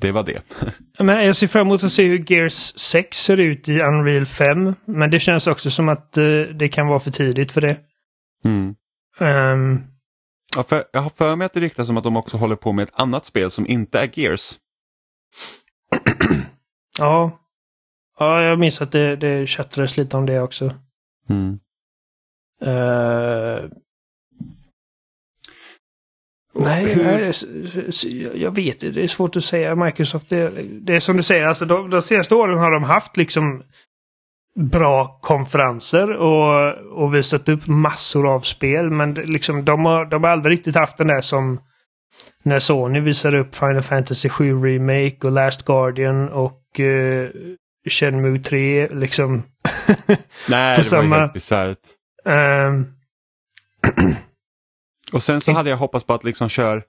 det 0.00 0.12
var 0.12 0.22
det. 0.22 0.42
Men 0.98 1.26
jag 1.26 1.36
ser 1.36 1.46
fram 1.46 1.66
emot 1.66 1.84
att 1.84 1.92
se 1.92 2.06
hur 2.06 2.32
Gears 2.32 2.72
6 2.76 3.18
ser 3.18 3.40
ut 3.40 3.68
i 3.68 3.80
Unreal 3.80 4.26
5. 4.26 4.74
Men 4.84 5.10
det 5.10 5.20
känns 5.20 5.46
också 5.46 5.70
som 5.70 5.88
att 5.88 6.16
eh, 6.16 6.24
det 6.54 6.68
kan 6.68 6.86
vara 6.86 6.98
för 6.98 7.10
tidigt 7.10 7.52
för 7.52 7.60
det. 7.60 7.76
Mm. 8.44 8.74
Um, 9.20 9.84
ja, 10.58 10.64
för, 10.64 10.84
jag 10.92 11.00
har 11.00 11.10
för 11.10 11.36
mig 11.36 11.44
att 11.46 11.52
det 11.52 11.60
ryktas 11.60 11.88
om 11.88 11.96
att 11.96 12.04
de 12.04 12.16
också 12.16 12.36
håller 12.36 12.56
på 12.56 12.72
med 12.72 12.82
ett 12.82 13.00
annat 13.00 13.24
spel 13.24 13.50
som 13.50 13.66
inte 13.66 13.98
är 13.98 14.10
Gears. 14.14 14.58
ja. 16.98 17.38
Ja, 18.18 18.42
jag 18.42 18.58
minns 18.58 18.80
att 18.80 18.92
det, 18.92 19.16
det 19.16 19.46
chattades 19.46 19.96
lite 19.96 20.16
om 20.16 20.26
det 20.26 20.40
också. 20.40 20.74
Mm. 21.28 21.58
Uh, 22.62 23.70
nej, 26.54 26.96
nej, 26.96 27.32
jag 28.34 28.54
vet 28.54 28.82
inte. 28.82 28.90
Det 28.90 29.02
är 29.02 29.08
svårt 29.08 29.36
att 29.36 29.44
säga. 29.44 29.74
Microsoft, 29.74 30.28
det, 30.28 30.48
det 30.80 30.96
är 30.96 31.00
som 31.00 31.16
du 31.16 31.22
säger, 31.22 31.46
alltså 31.46 31.64
de, 31.64 31.90
de 31.90 32.02
senaste 32.02 32.34
åren 32.34 32.58
har 32.58 32.70
de 32.70 32.82
haft 32.82 33.16
liksom 33.16 33.62
bra 34.58 35.18
konferenser 35.22 36.12
och, 36.12 36.74
och 37.02 37.14
visat 37.14 37.48
upp 37.48 37.66
massor 37.66 38.34
av 38.34 38.40
spel. 38.40 38.90
Men 38.90 39.14
liksom, 39.14 39.64
de, 39.64 39.86
har, 39.86 40.04
de 40.04 40.24
har 40.24 40.30
aldrig 40.30 40.52
riktigt 40.52 40.76
haft 40.76 40.98
den 40.98 41.06
där 41.06 41.20
som 41.20 41.60
när 42.42 42.58
Sony 42.58 43.00
visade 43.00 43.38
upp 43.38 43.54
Final 43.54 43.82
Fantasy 43.82 44.28
7 44.28 44.62
Remake 44.64 45.26
och 45.26 45.32
Last 45.32 45.64
Guardian 45.64 46.28
och 46.28 46.62
uh, 46.80 47.28
Shenmue 47.90 48.38
3 48.38 48.88
liksom. 48.88 49.42
Nej, 50.48 50.78
det 50.78 50.84
samma, 50.84 51.16
var 51.16 51.20
helt 51.20 51.32
bisarrt. 51.32 51.78
Um... 52.24 52.94
och 55.12 55.22
sen 55.22 55.40
så 55.40 55.52
hade 55.52 55.70
jag 55.70 55.76
hoppats 55.76 56.04
på 56.04 56.14
att 56.14 56.24
liksom 56.24 56.48
köra 56.48 56.82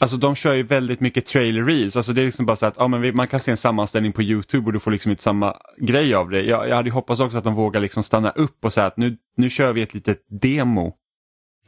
Alltså 0.00 0.16
de 0.16 0.34
kör 0.34 0.54
ju 0.54 0.62
väldigt 0.62 1.00
mycket 1.00 1.26
trailer 1.26 1.64
reels. 1.64 1.96
Alltså 1.96 2.12
det 2.12 2.22
är 2.22 2.26
liksom 2.26 2.46
bara 2.46 2.56
så 2.56 2.66
att 2.66 2.74
ja, 2.78 2.88
men 2.88 3.16
man 3.16 3.26
kan 3.26 3.40
se 3.40 3.50
en 3.50 3.56
sammanställning 3.56 4.12
på 4.12 4.22
Youtube 4.22 4.66
och 4.66 4.72
du 4.72 4.80
får 4.80 4.90
liksom 4.90 5.10
inte 5.10 5.22
samma 5.22 5.56
grej 5.78 6.14
av 6.14 6.30
det. 6.30 6.42
Jag, 6.42 6.68
jag 6.68 6.76
hade 6.76 6.90
hoppats 6.90 7.20
också 7.20 7.38
att 7.38 7.44
de 7.44 7.54
vågar 7.54 7.80
liksom 7.80 8.02
stanna 8.02 8.30
upp 8.30 8.64
och 8.64 8.72
säga 8.72 8.86
att 8.86 8.96
nu, 8.96 9.16
nu 9.36 9.50
kör 9.50 9.72
vi 9.72 9.82
ett 9.82 9.94
litet 9.94 10.18
demo 10.42 10.94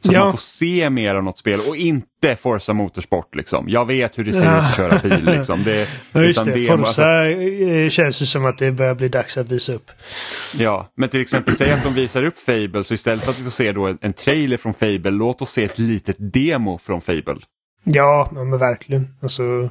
så 0.03 0.13
ja. 0.13 0.23
man 0.23 0.31
får 0.31 0.37
se 0.37 0.89
mer 0.89 1.15
av 1.15 1.23
något 1.23 1.37
spel 1.37 1.59
och 1.67 1.77
inte 1.77 2.35
Forza 2.35 2.73
Motorsport. 2.73 3.35
Liksom. 3.35 3.69
Jag 3.69 3.85
vet 3.85 4.17
hur 4.17 4.23
det 4.23 4.33
ser 4.33 4.43
ja. 4.43 4.57
ut 4.57 4.63
att 4.63 4.75
köra 4.75 4.99
bil. 5.03 5.25
Liksom. 5.25 5.63
Det, 5.63 5.87
ja, 6.11 6.23
just 6.23 6.45
det. 6.45 6.67
Forza 6.67 7.05
alltså... 7.05 7.89
känns 7.89 8.21
ju 8.21 8.25
som 8.25 8.45
att 8.45 8.57
det 8.57 8.71
börjar 8.71 8.95
bli 8.95 9.09
dags 9.09 9.37
att 9.37 9.51
visa 9.51 9.73
upp. 9.73 9.91
Ja, 10.57 10.91
men 10.95 11.09
till 11.09 11.21
exempel 11.21 11.55
säg 11.55 11.71
att 11.71 11.83
de 11.83 11.93
visar 11.93 12.23
upp 12.23 12.37
Fable 12.37 12.83
så 12.83 12.93
istället 12.93 13.23
för 13.23 13.31
att 13.31 13.39
vi 13.39 13.43
får 13.43 13.51
se 13.51 13.71
då 13.71 13.87
en, 13.87 13.97
en 14.01 14.13
trailer 14.13 14.57
från 14.57 14.73
Fable, 14.73 15.11
låt 15.11 15.41
oss 15.41 15.51
se 15.51 15.63
ett 15.63 15.79
litet 15.79 16.15
demo 16.19 16.77
från 16.77 17.01
Fable. 17.01 17.37
Ja, 17.83 18.29
men 18.31 18.57
verkligen. 18.57 19.07
Alltså, 19.21 19.69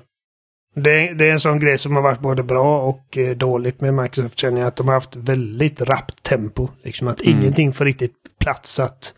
det, 0.75 1.15
det, 1.15 1.29
är 1.29 1.33
en 1.33 1.41
sån 1.41 1.61
grej 1.61 1.79
som 1.79 1.97
har 1.97 2.03
varit 2.03 2.21
både 2.21 2.43
bra 2.43 2.83
och 2.83 3.19
eh, 3.19 3.37
dåligt 3.37 3.81
med 3.81 3.95
Microsoft 3.95 4.39
känner 4.39 4.61
jag. 4.61 4.69
Att 4.69 4.77
de 4.77 4.89
har 4.89 4.95
haft 4.95 5.17
väldigt 5.17 5.81
rappt 5.81 6.23
tempo. 6.23 6.69
Liksom 6.83 7.09
att 7.09 7.23
mm. 7.23 7.39
ingenting 7.39 7.73
får 7.73 7.85
riktigt 7.85 8.15
plats 8.39 8.81
att 8.81 9.15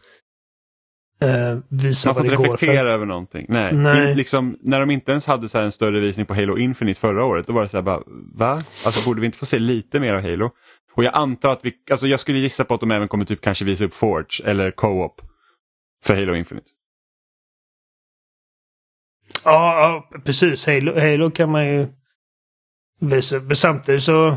eh, 1.21 1.59
visa 1.69 2.09
Man 2.09 2.15
får 2.15 2.23
reflektera 2.23 2.93
över 2.93 3.07
någonting. 3.07 3.47
Nej. 3.49 3.75
Nej. 3.75 4.15
liksom, 4.15 4.57
när 4.61 4.81
de 4.81 4.91
inte 4.91 5.13
ens 5.13 5.27
hade 5.27 5.49
så 5.49 5.59
en 5.59 5.73
större 5.73 6.01
visning 6.01 6.27
på 6.27 6.35
Halo 6.35 6.59
Infinite 6.59 7.01
förra 7.01 7.25
året, 7.25 7.47
då 7.47 7.53
var 7.53 7.63
det 7.63 7.69
så 7.69 7.77
här 7.77 7.83
bara, 7.83 8.03
va? 8.35 8.63
Alltså 8.85 9.09
borde 9.09 9.21
vi 9.21 9.27
inte 9.27 9.39
få 9.39 9.47
se 9.47 9.59
lite 9.59 10.01
mer 10.01 10.15
av 10.15 10.23
Halo? 10.23 10.51
Och 10.95 11.05
jag 11.05 11.15
antar 11.15 11.53
att 11.53 11.61
vi, 11.63 11.73
alltså 11.91 12.07
jag 12.07 12.21
skulle 12.21 12.39
gissa 12.39 12.65
på 12.65 12.75
att 12.75 12.81
de 12.81 12.91
även 12.91 13.09
kommer 13.09 13.25
typ 13.25 13.41
kanske 13.41 13.65
visa 13.65 13.85
upp 13.85 13.95
Forge 13.95 14.45
eller 14.45 14.71
Co-op 14.71 15.21
för 16.05 16.15
Halo 16.15 16.35
Infinite. 16.35 16.67
Ja, 19.45 20.05
ja 20.13 20.21
precis. 20.25 20.67
Halo, 20.67 21.01
Halo 21.01 21.31
kan 21.31 21.51
man 21.51 21.67
ju 21.67 21.87
visa. 23.01 23.41
Men 23.41 23.57
samtidigt 23.57 24.03
så... 24.03 24.37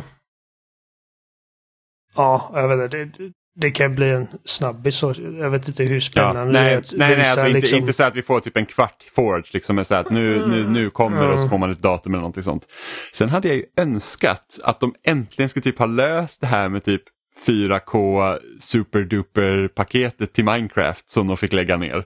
Ja, 2.15 2.51
jag 2.53 2.67
vet 2.67 2.93
inte. 2.93 3.23
Det, 3.23 3.31
det 3.55 3.71
kan 3.71 3.95
bli 3.95 4.10
en 4.10 4.27
snabbis. 4.45 5.01
Jag 5.39 5.49
vet 5.49 5.67
inte 5.67 5.84
hur 5.84 5.99
spännande 5.99 6.39
ja, 6.39 6.45
nej, 6.45 6.63
det 6.63 6.71
är 6.71 6.77
att 6.77 6.93
Nej, 6.97 7.10
nej 7.10 7.19
alltså 7.19 7.47
liksom... 7.47 7.77
inte, 7.77 7.93
så 7.93 8.03
att 8.03 8.15
vi 8.15 8.21
får 8.21 8.39
typ 8.39 8.58
en 8.58 8.65
kvart 8.65 9.03
Forge. 9.15 9.45
Liksom, 9.51 9.86
så 9.86 9.95
att 9.95 10.10
nu, 10.10 10.47
nu, 10.47 10.69
nu 10.69 10.89
kommer 10.89 11.21
mm. 11.21 11.34
och 11.34 11.39
så 11.39 11.47
får 11.47 11.58
man 11.58 11.71
ett 11.71 11.79
datum 11.79 12.13
eller 12.13 12.21
någonting 12.21 12.43
sånt. 12.43 12.67
Sen 13.13 13.29
hade 13.29 13.47
jag 13.47 13.58
ju 13.58 13.65
önskat 13.77 14.60
att 14.63 14.79
de 14.79 14.95
äntligen 15.03 15.49
skulle 15.49 15.63
typ 15.63 15.79
ha 15.79 15.86
löst 15.86 16.41
det 16.41 16.47
här 16.47 16.69
med 16.69 16.84
typ 16.84 17.03
4K 17.47 18.38
superduper 18.60 19.67
paketet 19.67 20.34
till 20.34 20.45
Minecraft 20.45 21.10
som 21.10 21.27
de 21.27 21.38
fick 21.38 21.53
lägga 21.53 21.77
ner. 21.77 22.05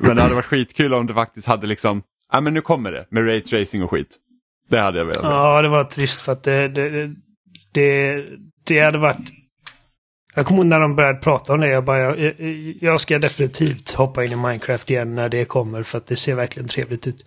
Men 0.00 0.16
det 0.16 0.22
hade 0.22 0.34
varit 0.34 0.44
skitkul 0.44 0.94
om 0.94 1.06
det 1.06 1.14
faktiskt 1.14 1.46
hade 1.46 1.66
liksom, 1.66 2.02
ja 2.32 2.40
men 2.40 2.54
nu 2.54 2.60
kommer 2.60 2.92
det 2.92 3.06
med 3.10 3.26
Ray 3.26 3.40
Tracing 3.40 3.82
och 3.82 3.90
skit. 3.90 4.16
Det 4.68 4.78
hade 4.78 4.98
jag 4.98 5.04
velat. 5.04 5.22
Ja, 5.22 5.62
det 5.62 5.68
var 5.68 5.84
trist 5.84 6.20
för 6.20 6.32
att 6.32 6.42
det, 6.42 6.68
det, 6.68 7.14
det, 7.72 8.24
det 8.64 8.80
hade 8.80 8.98
varit 8.98 9.32
jag 10.36 10.46
kommer 10.46 10.58
ihåg 10.58 10.66
när 10.66 10.80
de 10.80 10.96
började 10.96 11.18
prata 11.18 11.52
om 11.52 11.60
det. 11.60 11.68
Jag, 11.68 11.84
bara, 11.84 11.98
jag, 11.98 12.34
jag, 12.80 13.00
ska 13.00 13.18
definitivt 13.18 13.92
hoppa 13.92 14.24
in 14.24 14.32
i 14.32 14.36
Minecraft 14.36 14.90
igen 14.90 15.14
när 15.14 15.28
det 15.28 15.44
kommer 15.44 15.82
för 15.82 15.98
att 15.98 16.06
det 16.06 16.16
ser 16.16 16.34
verkligen 16.34 16.68
trevligt 16.68 17.06
ut. 17.06 17.24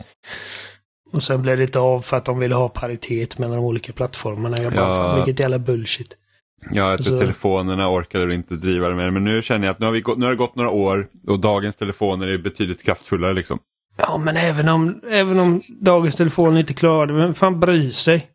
Och 1.11 1.23
sen 1.23 1.41
blev 1.41 1.57
det 1.57 1.63
inte 1.63 1.79
av 1.79 1.99
för 1.99 2.17
att 2.17 2.25
de 2.25 2.39
ville 2.39 2.55
ha 2.55 2.69
paritet 2.69 3.37
mellan 3.37 3.57
de 3.57 3.65
olika 3.65 3.93
plattformarna. 3.93 4.57
Jag 4.57 4.73
bara, 4.73 4.81
ja. 4.81 5.15
vilket 5.15 5.39
jävla 5.39 5.59
bullshit. 5.59 6.17
Ja, 6.71 6.91
jag 6.91 7.03
tror 7.03 7.17
så... 7.17 7.21
telefonerna 7.21 7.89
orkade 7.89 8.35
inte 8.35 8.55
driva 8.55 8.89
det 8.89 8.95
mer. 8.95 9.11
Men 9.11 9.23
nu 9.23 9.41
känner 9.41 9.65
jag 9.65 9.71
att 9.71 9.79
nu 9.79 9.85
har, 9.85 9.93
vi 9.93 10.01
gått, 10.01 10.17
nu 10.17 10.25
har 10.25 10.31
det 10.31 10.37
gått 10.37 10.55
några 10.55 10.69
år 10.69 11.07
och 11.27 11.39
dagens 11.39 11.75
telefoner 11.75 12.27
är 12.27 12.37
betydligt 12.37 12.83
kraftfullare 12.83 13.33
liksom. 13.33 13.59
Ja, 14.01 14.17
men 14.17 14.37
även 14.37 14.69
om, 14.69 15.01
även 15.09 15.39
om 15.39 15.61
dagens 15.81 16.15
telefoner 16.15 16.59
inte 16.59 16.73
klarar 16.73 17.07
det, 17.07 17.13
vem 17.13 17.33
fan 17.33 17.59
bryr 17.59 17.89
sig? 17.89 18.27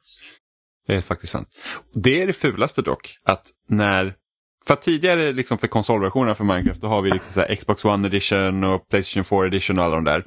Det 0.86 0.94
är 0.94 1.00
faktiskt 1.00 1.32
sant. 1.32 1.48
Det 1.94 2.22
är 2.22 2.26
det 2.26 2.32
fulaste 2.32 2.82
dock, 2.82 3.16
att 3.24 3.42
när 3.68 4.14
för 4.66 4.74
tidigare 4.74 5.32
liksom 5.32 5.58
för 5.58 5.66
konsolversionerna 5.66 6.34
för 6.34 6.44
Minecraft 6.44 6.80
då 6.80 6.86
har 6.86 7.02
vi 7.02 7.10
liksom 7.10 7.32
så 7.32 7.56
Xbox 7.56 7.84
One 7.84 8.08
edition 8.08 8.64
och 8.64 8.88
Playstation 8.88 9.24
4 9.24 9.46
edition 9.46 9.78
och 9.78 9.84
alla 9.84 9.94
de 9.94 10.04
där. 10.04 10.24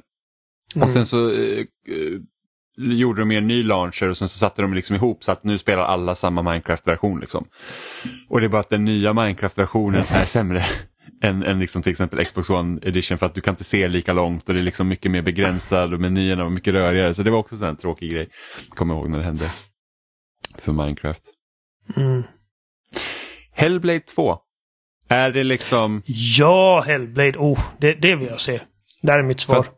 Mm. 0.74 0.88
Och 0.88 0.94
sen 0.94 1.06
så 1.06 1.30
eh, 1.30 1.58
eh, 1.58 2.20
gjorde 2.76 3.22
de 3.22 3.30
en 3.30 3.46
ny 3.46 3.62
launcher 3.62 4.08
och 4.08 4.16
sen 4.16 4.28
så 4.28 4.38
satte 4.38 4.62
de 4.62 4.74
liksom 4.74 4.96
ihop 4.96 5.24
så 5.24 5.32
att 5.32 5.44
nu 5.44 5.58
spelar 5.58 5.82
alla 5.82 6.14
samma 6.14 6.42
Minecraft-version. 6.42 7.20
Liksom. 7.20 7.48
Och 8.28 8.40
det 8.40 8.46
är 8.46 8.48
bara 8.48 8.60
att 8.60 8.70
den 8.70 8.84
nya 8.84 9.12
Minecraft-versionen 9.12 10.04
är 10.10 10.24
sämre 10.24 10.66
än, 11.22 11.42
än 11.42 11.58
liksom 11.58 11.82
till 11.82 11.92
exempel 11.92 12.24
Xbox 12.24 12.50
One 12.50 12.80
edition 12.82 13.18
för 13.18 13.26
att 13.26 13.34
du 13.34 13.40
kan 13.40 13.52
inte 13.52 13.64
se 13.64 13.88
lika 13.88 14.12
långt 14.12 14.48
och 14.48 14.54
det 14.54 14.60
är 14.60 14.64
liksom 14.64 14.88
mycket 14.88 15.10
mer 15.10 15.22
begränsad 15.22 15.94
och 15.94 16.00
menyerna 16.00 16.44
var 16.44 16.50
mycket 16.50 16.74
rörigare. 16.74 17.14
Så 17.14 17.22
det 17.22 17.30
var 17.30 17.38
också 17.38 17.64
en 17.64 17.76
tråkig 17.76 18.10
grej. 18.10 18.28
Kommer 18.68 18.94
ihåg 18.94 19.08
när 19.08 19.18
det 19.18 19.24
hände 19.24 19.50
för 20.58 20.72
Minecraft. 20.72 21.22
Mm. 21.96 22.22
Hellblade 23.50 24.00
2. 24.00 24.38
Är 25.08 25.30
det 25.30 25.44
liksom... 25.44 26.02
Ja, 26.06 26.80
Hellblade. 26.80 27.38
Oh, 27.38 27.60
det, 27.78 27.94
det 27.94 28.16
vill 28.16 28.28
jag 28.28 28.40
se. 28.40 28.60
Det 29.02 29.12
är 29.12 29.22
mitt 29.22 29.40
svar. 29.40 29.62
För, 29.62 29.72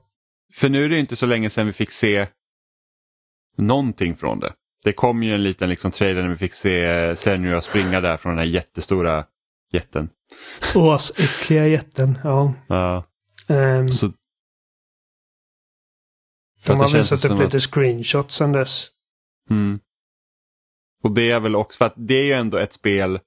för 0.54 0.68
nu 0.68 0.84
är 0.84 0.88
det 0.88 0.98
inte 0.98 1.16
så 1.16 1.26
länge 1.26 1.50
sedan 1.50 1.66
vi 1.66 1.72
fick 1.72 1.90
se 1.90 2.26
någonting 3.56 4.16
från 4.16 4.40
det. 4.40 4.52
Det 4.84 4.92
kom 4.92 5.22
ju 5.22 5.34
en 5.34 5.42
liten 5.42 5.68
liksom 5.68 5.90
trailer 5.90 6.22
när 6.22 6.28
vi 6.30 6.36
fick 6.36 6.54
se 6.54 7.16
Senua 7.16 7.60
springa 7.60 8.00
där 8.00 8.16
från 8.16 8.30
den 8.30 8.38
här 8.38 8.54
jättestora 8.54 9.24
jätten. 9.72 10.08
Åsäckliga 10.74 11.66
jätten, 11.66 12.18
ja. 12.24 12.54
ja. 12.68 13.04
Um, 13.48 13.88
så, 13.88 14.12
de 16.66 16.80
har 16.80 16.92
visat 16.92 17.24
upp 17.24 17.40
lite 17.40 17.56
att... 17.56 17.62
screenshots 17.62 18.34
sedan 18.34 18.52
dess. 18.52 18.88
Mm. 19.50 19.80
Och 21.02 21.14
det 21.14 21.30
är 21.30 21.40
väl 21.40 21.56
också 21.56 21.76
för 21.76 21.84
att 21.84 21.94
det 21.96 22.14
är 22.14 22.24
ju 22.24 22.32
ändå 22.32 22.58
ett 22.58 22.72
spel 22.72 23.20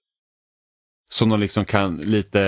som 1.13 1.30
de 1.30 1.39
liksom 1.39 1.66
kan 1.66 1.98
lite 1.98 2.42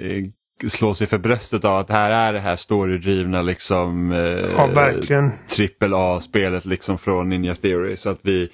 eh, 0.00 0.24
slå 0.68 0.94
sig 0.94 1.06
för 1.06 1.18
bröstet 1.18 1.64
av 1.64 1.78
att 1.78 1.90
här 1.90 2.10
är 2.10 2.32
det 2.32 2.40
här 2.40 2.56
storydrivna 2.56 3.42
liksom 3.42 4.12
eh, 4.12 4.18
ja, 4.20 4.66
verkligen. 4.66 5.32
trippel 5.48 5.94
A-spelet 5.94 6.64
liksom 6.64 6.98
från 6.98 7.28
Ninja 7.28 7.54
Theory 7.54 7.96
så 7.96 8.10
att 8.10 8.20
vi 8.22 8.48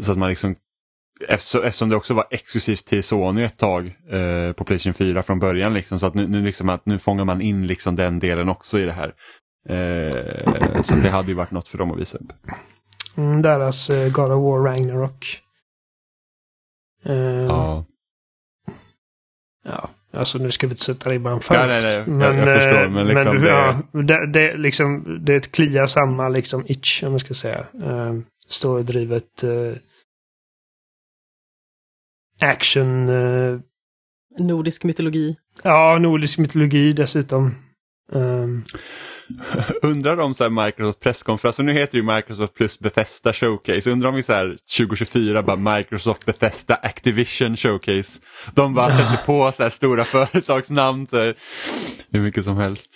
så 0.00 0.12
att 0.12 0.18
man 0.18 0.28
liksom 0.28 0.56
eftersom, 1.28 1.88
det 1.88 1.96
också 1.96 2.14
var 2.14 2.26
exklusivt 2.30 2.84
till 2.84 3.04
Sony 3.04 3.42
ett 3.42 3.58
tag 3.58 3.86
eh, 4.10 4.52
på 4.52 4.64
Playstation 4.64 4.94
4 4.94 5.22
från 5.22 5.38
början 5.38 5.74
liksom 5.74 5.98
så 5.98 6.06
att 6.06 6.14
nu, 6.14 6.28
nu, 6.28 6.42
liksom 6.42 6.68
att, 6.68 6.86
nu 6.86 6.98
fångar 6.98 7.24
man 7.24 7.40
in 7.40 7.66
liksom 7.66 7.96
den 7.96 8.18
delen 8.18 8.48
också 8.48 8.78
i 8.78 8.84
det 8.84 8.92
här. 8.92 9.14
Eh, 9.68 10.82
så 10.82 10.94
det 10.94 11.08
hade 11.08 11.28
ju 11.28 11.34
varit 11.34 11.50
något 11.50 11.68
för 11.68 11.78
dem 11.78 11.92
att 11.92 11.98
visa 11.98 12.18
upp. 12.18 12.32
Mm, 13.16 13.42
deras 13.42 13.90
uh, 13.90 14.08
God 14.08 14.32
of 14.32 14.44
War 14.44 14.62
Ragnarok. 14.62 15.40
Uh, 17.06 17.42
ja. 17.42 17.84
Ja, 19.64 19.90
alltså 20.12 20.38
nu 20.38 20.50
ska 20.50 20.66
vi 20.66 20.70
inte 20.70 20.84
sätta 20.84 21.10
ribban 21.10 21.40
för 21.40 21.54
ja, 21.54 21.66
nej, 21.66 21.82
nej, 21.82 22.04
men, 22.06 22.20
jag, 22.20 22.48
jag 22.48 22.62
förstår, 22.62 22.82
eh, 22.82 22.90
men, 22.90 23.06
liksom 23.06 23.34
men 23.34 23.42
det... 23.42 23.48
Ja, 23.48 23.82
det, 23.92 24.26
det, 24.32 24.56
liksom, 24.56 25.18
det 25.24 25.52
kliar 25.52 25.86
samma 25.86 26.28
liksom 26.28 26.64
itch, 26.66 27.02
om 27.02 27.10
man 27.10 27.20
ska 27.20 27.34
säga. 27.34 27.66
Uh, 27.84 28.20
Storydrivet 28.48 29.44
uh, 29.44 29.72
action... 32.40 33.08
Uh, 33.08 33.60
Nordisk 34.38 34.84
mytologi. 34.84 35.36
Ja, 35.62 35.98
nordisk 35.98 36.38
mytologi 36.38 36.92
dessutom. 36.92 37.54
Um, 38.12 38.64
Undrar 39.82 40.16
om 40.16 40.34
så 40.34 40.44
här 40.44 40.66
Microsoft 40.66 41.00
presskonferens, 41.00 41.56
för 41.56 41.62
nu 41.62 41.72
heter 41.72 41.92
det 41.92 41.98
ju 41.98 42.16
Microsoft 42.16 42.54
plus 42.54 42.78
Bethesda 42.78 43.32
Showcase. 43.32 43.90
Undrar 43.90 44.08
om 44.08 44.14
vi 44.14 44.22
så 44.22 44.32
här 44.32 44.56
2024 44.76 45.42
bara 45.42 45.76
Microsoft 45.76 46.24
Bethesda 46.24 46.74
Activision 46.74 47.56
Showcase. 47.56 48.20
De 48.54 48.74
bara 48.74 48.90
sätter 48.90 49.26
på 49.26 49.52
så 49.52 49.62
här 49.62 49.70
stora 49.70 50.04
företagsnamn 50.04 51.06
så 51.06 51.16
här, 51.16 51.36
hur 52.10 52.20
mycket 52.20 52.44
som 52.44 52.56
helst. 52.56 52.90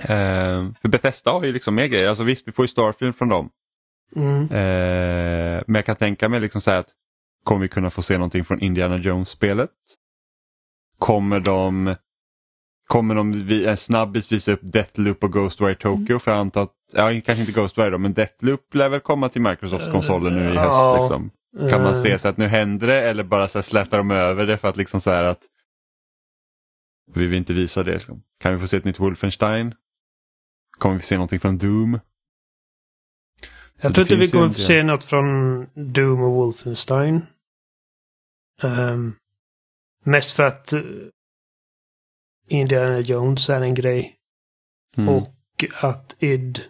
Eh, 0.00 0.70
för 0.82 0.88
Bethesda 0.88 1.30
har 1.30 1.44
ju 1.44 1.52
liksom 1.52 1.74
mer 1.74 1.86
grejer, 1.86 2.08
alltså 2.08 2.24
visst 2.24 2.48
vi 2.48 2.52
får 2.52 2.64
ju 2.64 2.68
Starfield 2.68 3.16
från 3.16 3.28
dem. 3.28 3.50
mm. 4.16 4.42
Eh, 4.42 5.62
men 5.66 5.74
jag 5.74 5.86
kan 5.86 5.96
tänka 5.96 6.28
mig 6.28 6.40
liksom 6.40 6.60
så 6.60 6.70
här 6.70 6.78
att 6.78 6.88
kommer 7.48 7.60
vi 7.60 7.68
kunna 7.68 7.90
få 7.90 8.02
se 8.02 8.14
någonting 8.14 8.44
från 8.44 8.60
Indiana 8.60 8.96
Jones-spelet? 8.96 9.70
Kommer 10.98 11.40
de 11.40 11.94
Kommer 12.86 13.14
de 13.14 13.50
en 13.66 13.76
snabbis 13.76 14.32
visa 14.32 14.52
upp 14.52 14.60
Deathloop 14.62 15.24
och 15.24 15.32
Ghostwire 15.32 15.74
Tokyo? 15.74 16.18
För 16.18 16.30
jag 16.30 16.40
antar 16.40 16.62
att, 16.62 16.74
ja 16.92 17.20
kanske 17.24 17.40
inte 17.40 17.52
Ghostwire 17.52 17.90
då, 17.90 17.98
men 17.98 18.14
Deathloop 18.14 18.74
lär 18.74 18.88
väl 18.88 19.00
komma 19.00 19.28
till 19.28 19.42
Microsofts 19.42 19.90
konsoler 19.90 20.30
nu 20.30 20.40
i 20.40 20.56
höst. 20.56 20.58
Ja. 20.58 20.98
Liksom. 21.00 21.30
Kan 21.70 21.82
man 21.82 21.94
Eh, 21.94 22.02
se 22.02 22.18
så 22.18 22.28
att 22.28 22.36
nu 22.36 22.46
händer 22.46 22.86
det 22.86 23.10
eller 23.10 23.24
bara 23.24 23.48
så 23.48 23.58
här 23.58 23.90
de 23.90 24.10
över 24.10 24.46
det 24.46 24.58
för 24.58 24.68
att 24.68 24.76
liksom 24.76 25.00
så 25.00 25.10
här 25.10 25.24
att 25.24 25.42
vi 27.14 27.26
vill 27.26 27.38
inte 27.38 27.54
visa 27.54 27.82
det. 27.82 27.92
Liksom. 27.92 28.22
Kan 28.40 28.52
vi 28.52 28.58
få 28.58 28.66
se 28.66 28.76
ett 28.76 28.84
nytt 28.84 29.00
Wolfenstein? 29.00 29.74
Kommer 30.78 30.94
vi 30.94 31.02
se 31.02 31.14
någonting 31.14 31.40
från 31.40 31.58
Doom? 31.58 32.00
Så 33.80 33.86
Jag 33.86 33.94
tror 33.94 34.02
inte 34.02 34.16
vi 34.16 34.30
kommer 34.30 34.48
få 34.48 34.60
se 34.60 34.82
något 34.82 35.04
från 35.04 35.66
Doom 35.74 36.22
och 36.22 36.32
Wolfenstein. 36.32 37.22
Ehm, 38.62 39.14
mest 40.04 40.36
för 40.36 40.42
att 40.42 40.72
eh, 40.72 40.80
Indiana 42.48 42.98
Jones 43.00 43.50
är 43.50 43.60
en 43.60 43.74
grej. 43.74 44.14
Mm. 44.96 45.08
Och 45.14 45.64
att 45.80 46.16
id... 46.18 46.60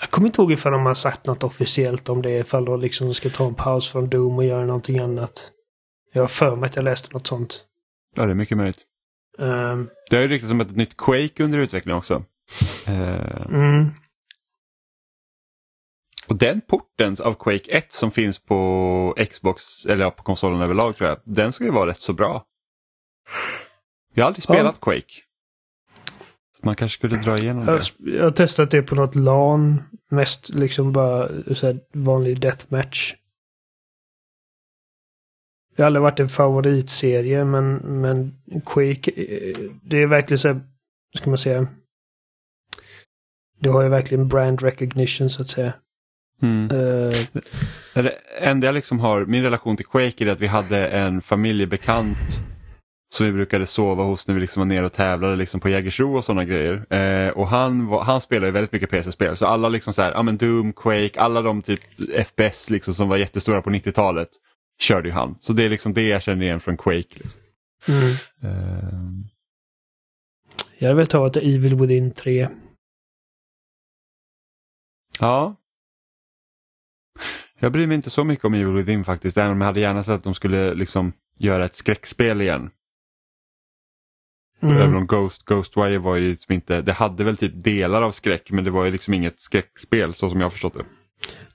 Jag 0.00 0.10
kommer 0.10 0.26
inte 0.26 0.40
ihåg 0.40 0.52
ifall 0.52 0.72
de 0.72 0.86
har 0.86 0.94
sagt 0.94 1.26
något 1.26 1.44
officiellt 1.44 2.08
om 2.08 2.22
det. 2.22 2.38
Ifall 2.38 2.64
de 2.64 2.80
liksom 2.80 3.14
ska 3.14 3.28
ta 3.28 3.46
en 3.46 3.54
paus 3.54 3.88
från 3.88 4.08
Doom 4.08 4.36
och 4.36 4.44
göra 4.44 4.66
någonting 4.66 4.98
annat. 4.98 5.52
Jag 6.12 6.22
har 6.22 6.28
för 6.28 6.56
mig 6.56 6.66
att 6.66 6.76
jag 6.76 6.84
läste 6.84 7.08
något 7.12 7.26
sånt. 7.26 7.64
Ja, 8.14 8.24
det 8.26 8.30
är 8.30 8.34
mycket 8.34 8.56
möjligt. 8.56 8.84
Ehm, 9.38 9.90
Det 10.10 10.16
har 10.16 10.22
ju 10.22 10.28
ryktats 10.28 10.52
om 10.52 10.60
ett 10.60 10.76
nytt 10.76 10.96
Quake 10.96 11.44
under 11.44 11.58
utveckling 11.58 11.94
också. 11.94 12.24
Eh, 12.86 13.46
mm. 13.46 13.90
Och 16.28 16.36
den 16.36 16.60
porten 16.60 17.16
av 17.24 17.34
Quake 17.34 17.70
1 17.70 17.92
som 17.92 18.10
finns 18.10 18.38
på 18.38 19.14
Xbox, 19.30 19.86
eller 19.86 20.04
ja, 20.04 20.10
på 20.10 20.22
konsolen 20.22 20.60
överlag 20.60 20.96
tror 20.96 21.08
jag, 21.08 21.18
den 21.24 21.52
ska 21.52 21.64
ju 21.64 21.70
vara 21.70 21.90
rätt 21.90 22.00
så 22.00 22.12
bra. 22.12 22.44
Jag 24.14 24.24
har 24.24 24.26
aldrig 24.26 24.44
Ja. 24.48 24.54
spelat 24.54 24.80
Quake. 24.80 25.12
Så 26.56 26.66
man 26.66 26.76
kanske 26.76 26.98
skulle 26.98 27.16
dra 27.16 27.38
igenom 27.38 27.64
Jag, 27.66 27.80
det. 27.98 28.10
jag 28.10 28.24
har 28.24 28.30
testat 28.30 28.70
det 28.70 28.82
på 28.82 28.94
något 28.94 29.14
LAN. 29.14 29.82
Mest 30.10 30.48
liksom 30.48 30.92
bara 30.92 31.28
så 31.54 31.78
vanlig 31.92 32.40
deathmatch. 32.40 33.14
Det 35.76 35.82
har 35.82 35.86
aldrig 35.86 36.02
varit 36.02 36.20
en 36.20 36.28
favoritserie 36.28 37.44
men, 37.44 37.74
men 37.76 38.34
Quake, 38.66 39.10
eh, 39.10 39.56
det 39.82 40.02
är 40.02 40.06
verkligen 40.06 40.38
så 40.38 40.48
här, 40.48 40.60
ska 41.18 41.30
man 41.30 41.38
säga. 41.38 41.66
Det 43.60 43.68
har 43.68 43.82
ju 43.82 43.88
verkligen 43.88 44.28
brand 44.28 44.62
recognition 44.62 45.30
så 45.30 45.42
att 45.42 45.48
säga. 45.48 45.72
Mm. 46.42 46.68
Det 47.94 48.10
enda 48.38 48.66
jag 48.66 48.74
liksom 48.74 49.00
har, 49.00 49.26
min 49.26 49.42
relation 49.42 49.76
till 49.76 49.86
Quake 49.86 50.24
är 50.24 50.28
att 50.28 50.40
vi 50.40 50.46
hade 50.46 50.88
en 50.88 51.22
familjebekant 51.22 52.44
som 53.14 53.26
vi 53.26 53.32
brukade 53.32 53.66
sova 53.66 54.04
hos 54.04 54.26
när 54.28 54.34
vi 54.34 54.40
liksom 54.40 54.60
var 54.60 54.66
nere 54.66 54.86
och 54.86 54.92
tävlade 54.92 55.36
liksom 55.36 55.60
på 55.60 55.68
Jägersro 55.68 56.16
och 56.16 56.24
sådana 56.24 56.44
grejer. 56.44 56.94
Eh, 56.94 57.28
och 57.30 57.48
han, 57.48 57.86
var, 57.86 58.02
han 58.04 58.20
spelar 58.20 58.46
ju 58.46 58.52
väldigt 58.52 58.72
mycket 58.72 58.90
PC-spel 58.90 59.36
så 59.36 59.46
alla 59.46 59.68
liksom 59.68 59.92
så 59.94 60.02
här, 60.02 60.12
ja 60.12 60.22
men 60.22 60.36
Doom, 60.36 60.72
Quake, 60.72 61.20
alla 61.20 61.42
de 61.42 61.62
typ 61.62 61.80
FPS 62.26 62.70
liksom 62.70 62.94
som 62.94 63.08
var 63.08 63.16
jättestora 63.16 63.62
på 63.62 63.70
90-talet 63.70 64.28
körde 64.80 65.08
ju 65.08 65.14
han. 65.14 65.36
Så 65.40 65.52
det 65.52 65.64
är 65.64 65.68
liksom 65.68 65.94
det 65.94 66.08
jag 66.08 66.22
känner 66.22 66.42
igen 66.44 66.60
från 66.60 66.76
Quake. 66.76 67.14
Liksom. 67.14 67.40
mm. 67.88 68.12
Eh, 68.42 68.98
Jag 70.78 70.94
vill 70.94 71.06
ta 71.06 71.30
till 71.30 71.54
Evil 71.54 71.74
Within 71.74 72.10
3. 72.10 72.48
ja. 75.20 75.56
Jag 77.58 77.72
bryr 77.72 77.86
mig 77.86 77.94
inte 77.94 78.10
så 78.10 78.24
mycket 78.24 78.44
om 78.44 78.54
Evil 78.54 78.74
Within 78.74 79.04
faktiskt, 79.04 79.36
även 79.36 79.52
om 79.52 79.60
jag 79.60 79.66
hade 79.66 79.80
gärna 79.80 80.02
sett 80.02 80.14
att 80.14 80.24
de 80.24 80.34
skulle 80.34 80.74
liksom 80.74 81.12
göra 81.38 81.64
ett 81.64 81.76
skräckspel 81.76 82.40
igen. 82.40 82.70
Mm. 84.60 84.76
Även 84.76 84.94
om 84.94 85.06
Ghost, 85.06 85.44
Ghostwire 85.44 85.98
var 85.98 86.16
ju 86.16 86.30
liksom 86.30 86.54
inte, 86.54 86.80
det 86.80 86.92
hade 86.92 87.24
väl 87.24 87.36
typ 87.36 87.52
delar 87.54 88.02
av 88.02 88.12
skräck 88.12 88.50
men 88.50 88.64
det 88.64 88.70
var 88.70 88.84
ju 88.84 88.90
liksom 88.90 89.14
inget 89.14 89.40
skräckspel 89.40 90.14
så 90.14 90.30
som 90.30 90.40
jag 90.40 90.52
förstått 90.52 90.74
det. 90.74 90.84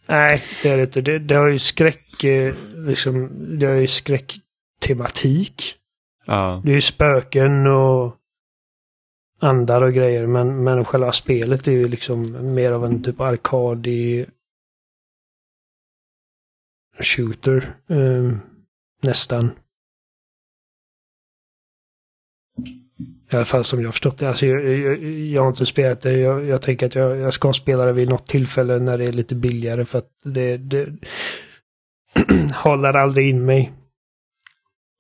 Nej, 0.08 0.43
det 0.63 0.69
är 0.69 0.78
det 0.78 0.84
inte. 0.84 1.02
Det, 1.02 1.19
det 1.19 1.36
har 1.36 1.47
ju 1.47 1.60
skräck, 1.60 2.23
eh, 2.23 2.54
liksom, 2.76 3.30
det 3.60 3.65
har 3.65 3.76
ju 3.76 3.88
skräcktematik. 3.88 5.76
Ja, 6.26 6.62
Det 6.65 6.71
är 6.71 6.76
ju 6.76 6.82
spöken 6.82 7.67
och 7.67 8.15
andar 9.39 9.82
och 9.82 9.93
grejer 9.93 10.28
men, 10.28 10.63
men 10.63 10.86
själva 10.86 11.12
spelet 11.12 11.67
är 11.67 11.71
ju 11.71 11.88
liksom 11.88 12.26
mer 12.56 12.71
av 12.71 12.86
en 12.86 13.04
typ 13.04 13.21
arkadig 13.21 14.26
shooter. 16.99 17.75
eh, 17.89 18.38
nästan. 19.01 19.51
I 23.32 23.36
alla 23.36 23.45
fall 23.45 23.63
som 23.63 23.79
jag 23.79 23.88
har 23.88 23.91
förstått 23.91 24.17
det. 24.17 24.27
Alltså 24.27 24.45
jag, 24.45 24.77
jag, 24.79 25.03
jag 25.03 25.41
har 25.41 25.49
inte 25.49 25.65
spelat 25.65 26.01
det. 26.01 26.17
Jag, 26.17 26.45
jag 26.45 26.62
tänker 26.62 26.86
att 26.86 26.95
jag, 26.95 27.17
jag 27.17 27.34
ska 27.34 27.53
spela 27.53 27.86
det 27.86 27.93
vid 27.93 28.10
något 28.10 28.27
tillfälle 28.27 28.79
när 28.79 28.97
det 28.97 29.06
är 29.06 29.12
lite 29.12 29.36
billigare 29.36 29.86
för 29.86 29.99
att 29.99 30.10
det, 30.23 30.58
det 30.58 30.93
håller 32.53 32.93
aldrig 32.93 33.29
in 33.29 33.45
mig. 33.45 33.73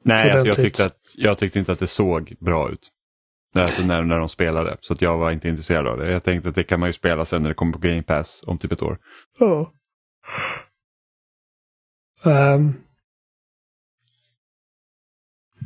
Nej, 0.05 0.31
alltså 0.31 0.47
jag, 0.47 0.55
tyckte 0.55 0.85
att, 0.85 0.97
jag 1.15 1.37
tyckte 1.37 1.59
inte 1.59 1.71
att 1.71 1.79
det 1.79 1.87
såg 1.87 2.35
bra 2.39 2.71
ut. 2.71 2.89
Alltså 3.55 3.83
när, 3.83 4.03
när 4.03 4.19
de 4.19 4.29
spelade, 4.29 4.77
så 4.81 4.95
jag 4.99 5.17
var 5.17 5.31
inte 5.31 5.49
intresserad 5.49 5.87
av 5.87 5.97
det. 5.97 6.11
Jag 6.11 6.23
tänkte 6.23 6.49
att 6.49 6.55
det 6.55 6.63
kan 6.63 6.79
man 6.79 6.89
ju 6.89 6.93
spela 6.93 7.25
sen 7.25 7.41
när 7.41 7.49
det 7.49 7.55
kommer 7.55 7.73
på 7.73 7.79
Game 7.79 8.03
Pass 8.03 8.43
om 8.47 8.57
typ 8.57 8.71
ett 8.71 8.81
år. 8.81 8.97
Ja. 9.39 9.73
Ehm. 12.25 12.73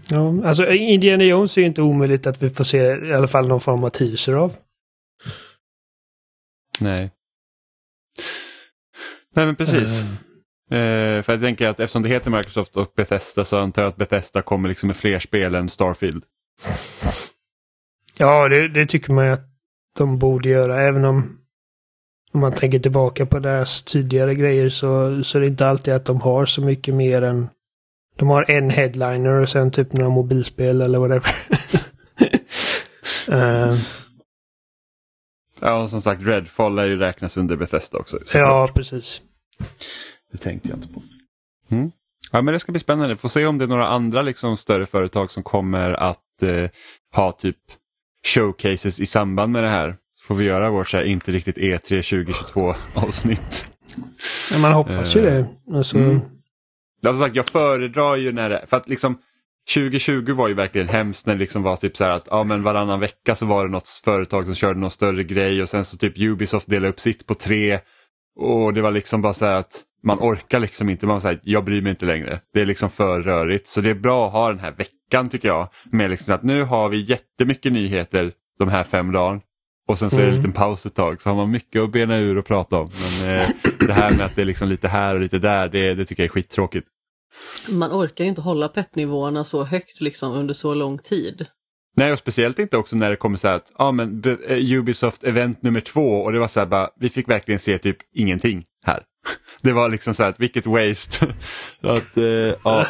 ja, 0.09 0.47
alltså 0.47 0.73
Indiana 0.73 1.23
Jones 1.23 1.57
är 1.57 1.61
ju 1.61 1.67
inte 1.67 1.81
omöjligt 1.81 2.27
att 2.27 2.43
vi 2.43 2.49
får 2.49 2.63
se 2.63 2.77
i 3.07 3.13
alla 3.13 3.27
fall 3.27 3.47
någon 3.47 3.61
form 3.61 3.83
av 3.83 3.89
teaser 3.89 4.33
av. 4.33 4.55
Nej. 6.79 7.11
Nej 9.35 9.45
men 9.45 9.55
precis. 9.55 10.01
Ehm. 10.01 10.17
Eh, 10.69 11.21
för 11.21 11.33
jag 11.33 11.41
tänker 11.41 11.67
att 11.67 11.79
eftersom 11.79 12.03
det 12.03 12.09
heter 12.09 12.31
Microsoft 12.31 12.77
och 12.77 12.93
Bethesda 12.95 13.45
så 13.45 13.57
antar 13.57 13.81
jag 13.81 13.89
att 13.89 13.95
Bethesda 13.95 14.41
kommer 14.41 14.69
liksom 14.69 14.87
med 14.87 14.97
fler 14.97 15.19
spel 15.19 15.55
än 15.55 15.69
Starfield. 15.69 16.23
Ja, 18.17 18.49
det, 18.49 18.67
det 18.67 18.85
tycker 18.85 19.13
man 19.13 19.25
ju 19.25 19.31
att 19.31 19.49
de 19.97 20.19
borde 20.19 20.49
göra. 20.49 20.81
Även 20.81 21.05
om, 21.05 21.39
om 22.37 22.41
man 22.41 22.51
tänker 22.51 22.79
tillbaka 22.79 23.25
på 23.25 23.39
deras 23.39 23.83
tidigare 23.83 24.35
grejer 24.35 24.69
så, 24.69 25.23
så 25.23 25.37
är 25.37 25.39
det 25.39 25.47
inte 25.47 25.67
alltid 25.67 25.93
att 25.93 26.05
de 26.05 26.21
har 26.21 26.45
så 26.45 26.61
mycket 26.61 26.93
mer 26.93 27.21
än... 27.21 27.49
De 28.15 28.27
har 28.27 28.51
en 28.51 28.69
headliner 28.69 29.41
och 29.41 29.49
sen 29.49 29.71
typ 29.71 29.93
några 29.93 30.09
mobilspel 30.09 30.81
eller 30.81 30.99
whatever. 30.99 31.35
Ehm. 33.27 33.77
Ja, 35.61 35.83
och 35.83 35.89
som 35.89 36.01
sagt 36.01 36.21
Redfall 36.21 36.75
lär 36.75 36.85
ju 36.85 36.97
räknas 36.97 37.37
under 37.37 37.55
Bethesda 37.55 37.97
också. 37.97 38.17
såklart. 38.17 38.69
ja, 38.69 38.69
precis. 38.75 39.21
Det 40.31 40.37
tänkte 40.37 40.69
jag 40.69 40.77
inte 40.77 40.93
på. 40.93 41.01
Mm. 41.69 41.91
Ja, 42.31 42.41
men 42.41 42.53
det 42.53 42.59
ska 42.59 42.71
bli 42.71 42.79
spännande. 42.79 43.17
Får 43.17 43.29
se 43.29 43.45
om 43.45 43.57
det 43.57 43.65
är 43.65 43.69
några 43.69 43.87
andra 43.87 44.21
liksom, 44.21 44.57
större 44.57 44.85
företag 44.85 45.31
som 45.31 45.43
kommer 45.43 45.93
att 45.93 46.43
eh, 46.43 46.69
ha 47.15 47.31
typ 47.31 47.57
showcases 48.27 48.99
i 48.99 49.05
samband 49.05 49.51
med 49.51 49.63
det 49.63 49.69
här. 49.69 49.97
Får 50.27 50.35
vi 50.35 50.45
göra 50.45 50.69
vårt 50.69 50.89
så 50.89 50.97
här, 50.97 51.03
inte 51.03 51.31
riktigt 51.31 51.57
E 51.57 51.77
E3 51.77 51.87
2022 51.87 52.75
avsnitt. 52.93 53.65
Ja, 54.51 54.59
man 54.59 54.73
hoppas 54.73 55.15
ju 55.15 55.19
Eh, 55.19 55.25
det. 55.25 55.47
Alltså, 55.77 55.97
mm. 55.97 56.19
Alltså, 57.05 57.23
sagt, 57.23 57.35
jag 57.35 57.45
föredrar 57.45 58.15
ju 58.15 58.31
när 58.31 58.49
det, 58.49 58.65
för 58.67 58.77
att 58.77 58.89
liksom 58.89 59.17
2020 59.73 60.33
var 60.33 60.47
ju 60.47 60.53
verkligen 60.53 60.87
hemskt 60.87 61.25
när 61.25 61.33
det 61.33 61.39
liksom 61.39 61.63
var 61.63 61.75
typ 61.75 61.97
så 61.97 62.03
här 62.03 62.11
att 62.11 62.27
ja, 62.29 62.43
men 62.43 62.63
varannan 62.63 62.99
vecka 62.99 63.35
så 63.35 63.45
var 63.45 63.65
det 63.65 63.71
något 63.71 63.87
företag 63.87 64.45
som 64.45 64.55
körde 64.55 64.79
någon 64.79 64.91
större 64.91 65.23
grej 65.23 65.61
och 65.61 65.69
sen 65.69 65.85
så 65.85 65.97
typ 65.97 66.13
Ubisoft 66.17 66.69
delade 66.69 66.89
upp 66.89 66.99
sitt 66.99 67.27
på 67.27 67.33
tre 67.33 67.79
och 68.39 68.73
det 68.73 68.81
var 68.81 68.91
liksom 68.91 69.21
bara 69.21 69.33
så 69.33 69.45
här 69.45 69.55
att 69.55 69.83
man 70.03 70.17
orkar 70.19 70.59
liksom 70.59 70.89
inte, 70.89 71.05
man 71.05 71.21
säger 71.21 71.39
jag 71.43 71.63
bryr 71.63 71.81
mig 71.81 71.89
inte 71.89 72.05
längre. 72.05 72.39
Det 72.53 72.61
är 72.61 72.65
liksom 72.65 72.89
för 72.89 73.21
rörigt 73.21 73.67
så 73.67 73.81
det 73.81 73.89
är 73.89 73.95
bra 73.95 74.27
att 74.27 74.33
ha 74.33 74.49
den 74.49 74.59
här 74.59 74.73
veckan 74.77 75.29
tycker 75.29 75.47
jag 75.47 75.67
med 75.91 76.09
liksom 76.09 76.35
att 76.35 76.43
nu 76.43 76.63
har 76.63 76.89
vi 76.89 77.01
jättemycket 77.01 77.73
nyheter 77.73 78.31
de 78.59 78.69
här 78.69 78.83
fem 78.83 79.11
dagarna 79.11 79.41
och 79.87 79.99
sen 79.99 80.09
så 80.09 80.15
är 80.15 80.19
det 80.21 80.25
en 80.25 80.29
Mm. 80.29 80.37
liten 80.41 80.53
paus 80.53 80.85
ett 80.85 80.95
tag 80.95 81.21
så 81.21 81.29
har 81.29 81.35
man 81.35 81.51
mycket 81.51 81.81
att 81.81 81.91
bena 81.91 82.17
ur 82.17 82.37
och 82.37 82.45
prata 82.45 82.79
om. 82.79 82.89
Men 83.21 83.39
eh, 83.39 83.49
det 83.79 83.93
här 83.93 84.11
med 84.11 84.25
att 84.25 84.35
det 84.35 84.41
är 84.41 84.45
liksom 84.45 84.69
lite 84.69 84.87
här 84.87 85.15
och 85.15 85.21
lite 85.21 85.39
där, 85.39 85.69
det, 85.69 85.93
det 85.93 86.05
tycker 86.05 86.23
jag 86.23 86.27
är 86.29 86.33
skittråkigt. 86.33 86.87
Man 87.69 87.91
orkar 87.91 88.23
ju 88.23 88.29
inte 88.29 88.41
hålla 88.41 88.67
peppnivåerna 88.67 89.43
så 89.43 89.63
högt 89.63 90.01
liksom 90.01 90.31
under 90.31 90.53
så 90.53 90.73
lång 90.73 90.97
tid. 90.97 91.45
Nej, 91.95 92.11
och 92.11 92.19
speciellt 92.19 92.59
inte 92.59 92.77
också 92.77 92.95
när 92.95 93.09
det 93.09 93.15
kommer 93.15 93.37
så 93.37 93.47
här 93.47 93.55
att 93.55 93.71
ja, 93.77 93.91
men 93.91 94.23
eh, 94.47 94.57
Ubisoft 94.57 95.23
event 95.23 95.61
nummer 95.63 95.79
två 95.81 96.07
och 96.21 96.31
det 96.31 96.39
var 96.39 96.47
så 96.47 96.59
här 96.59 96.67
bara, 96.67 96.89
vi 96.99 97.09
fick 97.09 97.29
verkligen 97.29 97.59
se 97.59 97.77
typ 97.77 97.97
ingenting 98.13 98.63
här. 98.85 99.03
Det 99.61 99.73
var 99.73 99.89
liksom 99.89 100.13
så 100.13 100.23
här, 100.23 100.35
vilket 100.37 100.65
waste. 100.65 101.25
att, 101.81 102.17
eh, 102.17 102.23
ja. 102.63 102.85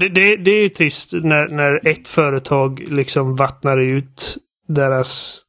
Det, 0.00 0.08
det, 0.08 0.36
det 0.36 0.50
är 0.50 0.68
trist 0.68 1.12
när, 1.12 1.48
när 1.48 1.88
ett 1.88 2.08
företag 2.08 2.84
liksom 2.88 3.34
vattnar 3.34 3.78
ut 3.78 4.36
deras 4.68 5.40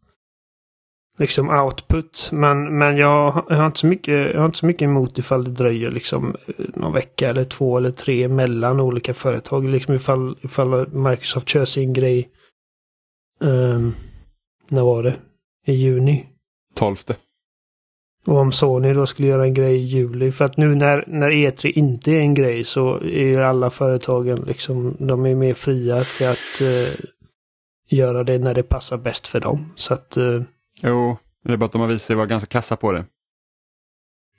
liksom 1.20 1.50
output. 1.50 2.30
Men, 2.32 2.78
men 2.78 2.98
jag, 2.98 3.46
jag, 3.50 3.56
har 3.56 3.66
inte 3.66 3.80
så 3.80 3.88
mycket, 3.88 4.34
jag 4.34 4.40
har 4.40 4.46
inte 4.46 4.58
så 4.58 4.66
mycket 4.66 4.82
emot 4.82 5.18
ifall 5.18 5.44
det 5.44 5.52
dröjer 5.52 5.92
liksom 5.92 6.36
någon 6.58 6.94
vecka 6.94 7.30
eller 7.30 7.44
två 7.44 7.78
eller 7.78 7.92
tre 7.92 8.28
mellan 8.28 8.80
olika 8.80 9.14
företag. 9.14 9.70
Liksom 9.70 9.94
ifall, 9.94 10.38
ifall 10.42 10.88
Microsoft 10.94 11.50
kör 11.50 11.66
sin 11.66 11.94
grej. 11.94 12.30
Um, 13.40 13.96
när 14.70 14.84
var 14.84 15.04
det? 15.04 15.16
I 15.66 15.74
juni? 15.74 16.26
12. 16.76 16.96
Och 18.26 18.38
om 18.38 18.52
Sony 18.52 18.94
då 18.94 19.06
skulle 19.06 19.28
göra 19.28 19.44
en 19.44 19.54
grej 19.54 19.76
i 19.76 19.86
juli. 19.86 20.32
För 20.32 20.46
att 20.46 20.58
nu 20.58 20.76
när, 20.76 21.04
när 21.08 21.32
E3 21.32 21.68
inte 21.68 22.12
är 22.12 22.20
en 22.20 22.34
grej 22.34 22.64
så 22.64 22.96
är 22.96 23.26
ju 23.26 23.44
alla 23.44 23.70
företagen 23.70 24.44
liksom, 24.48 24.96
de 25.00 25.26
är 25.26 25.36
mer 25.36 25.54
fria 25.54 26.04
till 26.04 26.28
att 26.28 26.62
uh, 26.62 27.06
göra 27.90 28.24
det 28.24 28.40
när 28.40 28.54
det 28.54 28.64
passar 28.64 28.98
bäst 28.98 29.28
för 29.28 29.40
dem. 29.40 29.74
Så 29.76 29.94
att... 29.94 30.18
Uh, 30.18 30.42
jo, 30.84 31.18
det 31.44 31.54
är 31.54 31.58
bara 31.58 31.66
att 31.66 31.72
de 31.72 31.82
har 31.82 31.88
visat 31.88 32.02
sig 32.02 32.16
vara 32.16 32.26
ganska 32.26 32.48
kassa 32.48 32.76
på 32.76 32.92
det. 32.92 33.06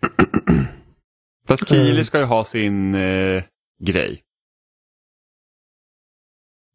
Fast 1.47 1.69
Keely 1.69 1.91
mm. 1.91 2.05
ska 2.05 2.19
ju 2.19 2.25
ha 2.25 2.45
sin 2.45 2.95
uh, 2.95 3.43
grej. 3.81 4.23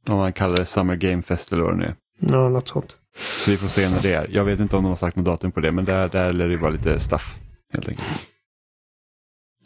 Om 0.07 0.17
man 0.17 0.33
kallar 0.33 0.55
det 0.55 0.65
Summer 0.65 0.95
Game 0.95 1.21
Fest 1.21 1.51
eller 1.51 1.63
vad 1.63 1.73
det 1.73 1.77
nu 1.77 1.85
är. 1.85 1.95
Ja, 2.19 2.49
något 2.49 2.67
sånt. 2.67 2.97
Så 3.17 3.51
vi 3.51 3.57
får 3.57 3.67
se 3.67 3.89
när 3.89 4.01
det 4.01 4.13
är. 4.13 4.27
Jag 4.31 4.43
vet 4.43 4.59
inte 4.59 4.75
om 4.75 4.83
de 4.83 4.89
har 4.89 4.95
sagt 4.95 5.15
något 5.15 5.25
datum 5.25 5.51
på 5.51 5.59
det, 5.59 5.71
men 5.71 5.85
där, 5.85 6.09
där 6.09 6.33
lär 6.33 6.47
det 6.47 6.57
vara 6.57 6.71
lite 6.71 6.99
staff. 6.99 7.35
Helt 7.73 7.87
enkelt. 7.87 8.27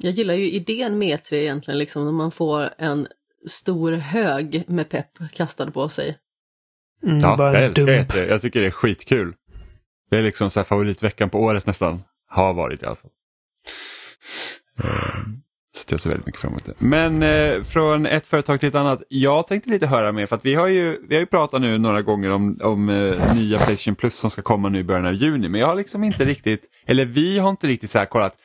Jag 0.02 0.12
gillar 0.12 0.34
ju 0.34 0.52
idén 0.52 0.98
med 0.98 1.20
E3 1.20 1.34
egentligen, 1.34 1.78
liksom 1.78 2.06
när 2.06 2.12
man 2.12 2.32
får 2.32 2.70
en 2.78 3.08
stor 3.48 3.92
hög 3.92 4.64
med 4.68 4.90
pepp 4.90 5.12
kastad 5.34 5.72
på 5.72 5.90
sig. 5.90 6.18
Mm, 7.04 7.18
ja, 7.18 7.54
jag 7.54 7.64
älskar 7.64 7.88
E3. 7.88 8.28
Jag 8.30 8.42
tycker 8.42 8.62
det 8.62 8.68
är 8.68 8.72
skitkul. 8.72 9.34
Det 10.10 10.18
är 10.18 10.22
liksom 10.22 10.50
så 10.50 10.64
favoritveckan 10.64 11.30
på 11.30 11.40
året 11.40 11.66
nästan. 11.66 12.04
Har 12.28 12.54
varit 12.54 12.84
i 12.84 12.86
alla 12.86 12.96
fall. 12.96 13.12
Eh, 14.84 15.40
så 15.76 15.86
jag 15.90 16.00
ser 16.00 16.10
väldigt 16.10 16.26
mycket 16.26 16.42
fram 16.42 16.52
emot 16.52 16.66
det. 16.66 16.74
Men 16.78 17.24
eh, 17.24 17.64
från 17.64 18.06
ett 18.06 18.28
företag 18.28 18.60
till 18.60 18.70
ett 18.70 18.76
annat. 18.76 19.04
Jag 19.10 19.48
tänkte 19.48 19.70
lite 19.70 19.88
höra 19.88 20.12
mer 20.12 20.26
för 20.26 20.36
att 20.36 20.46
vi 20.46 20.56
har 20.56 20.68
ju, 20.68 21.00
vi 21.08 21.16
har 21.16 21.20
ju 21.20 21.26
pratat 21.26 21.62
nu 21.62 21.78
några 21.78 22.02
gånger 22.02 22.30
om, 22.30 22.60
om 22.64 22.90
eh, 22.90 23.36
nya 23.36 23.60
Playstation 23.60 23.96
Plus 23.96 24.16
som 24.16 24.32
ska 24.32 24.42
komma 24.42 24.70
nu 24.70 24.80
i 24.80 24.84
början 24.84 25.06
av 25.06 25.14
juni. 25.14 25.50
Men 25.50 25.62
jag 25.62 25.68
har 25.68 25.76
liksom 25.76 26.04
inte 26.04 26.26
riktigt, 26.26 26.66
eller 26.86 27.06
vi 27.06 27.40
har 27.40 27.50
inte 27.50 27.68
riktigt 27.68 27.92
så 27.92 28.00
här 28.00 28.06
kollat 28.06 28.38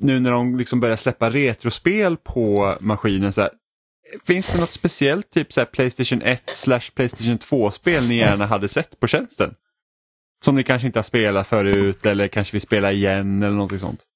nu 0.00 0.20
när 0.20 0.30
de 0.30 0.56
liksom 0.56 0.80
börjar 0.80 0.96
släppa 0.96 1.30
retrospel 1.30 2.16
på 2.16 2.76
maskinen. 2.80 3.32
Så 3.32 3.40
här, 3.40 3.50
finns 4.26 4.52
det 4.52 4.60
något 4.60 4.72
speciellt, 4.72 5.30
typ 5.30 5.52
så 5.52 5.60
här 5.60 5.66
Playstation 5.66 6.22
1 6.22 6.42
slash 6.54 6.90
Playstation 6.94 7.38
2-spel 7.38 8.08
ni 8.08 8.16
gärna 8.16 8.46
hade 8.46 8.68
sett 8.68 9.00
på 9.00 9.06
tjänsten? 9.06 9.54
Som 10.44 10.54
ni 10.54 10.64
kanske 10.64 10.86
inte 10.86 10.98
har 10.98 11.04
spelat 11.04 11.46
förut 11.46 12.06
eller 12.06 12.28
kanske 12.28 12.52
vill 12.52 12.60
spela 12.60 12.92
igen 12.92 13.42
eller 13.42 13.56
något 13.56 13.80
sånt? 13.80 14.06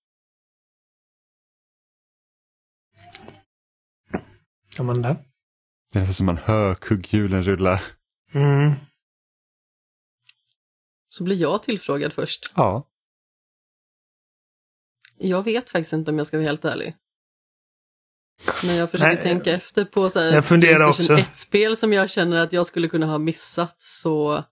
Amanda? 4.78 5.16
Det 5.92 5.98
är 5.98 6.00
nästan 6.00 6.14
som 6.14 6.26
man 6.26 6.38
hör 6.38 6.74
kugghjulen 6.74 7.42
rulla. 7.42 7.82
Mm. 8.32 8.72
Så 11.08 11.24
blir 11.24 11.36
jag 11.36 11.62
tillfrågad 11.62 12.12
först. 12.12 12.52
Ja. 12.56 12.88
Jag 15.18 15.42
vet 15.42 15.70
faktiskt 15.70 15.92
inte 15.92 16.10
om 16.10 16.18
jag 16.18 16.26
ska 16.26 16.36
vara 16.36 16.46
helt 16.46 16.64
ärlig. 16.64 16.96
Men 18.64 18.76
jag 18.76 18.90
försöker 18.90 19.14
Nej, 19.14 19.22
tänka 19.22 19.52
efter 19.52 19.84
på 19.84 20.10
så 20.10 20.20
här 20.20 20.32
jag 20.32 20.48
Playstation 20.48 21.16
1-spel 21.16 21.76
som 21.76 21.92
jag 21.92 22.10
känner 22.10 22.40
att 22.40 22.52
jag 22.52 22.66
skulle 22.66 22.88
kunna 22.88 23.06
ha 23.06 23.18
missat 23.18 23.76
så 23.78 24.44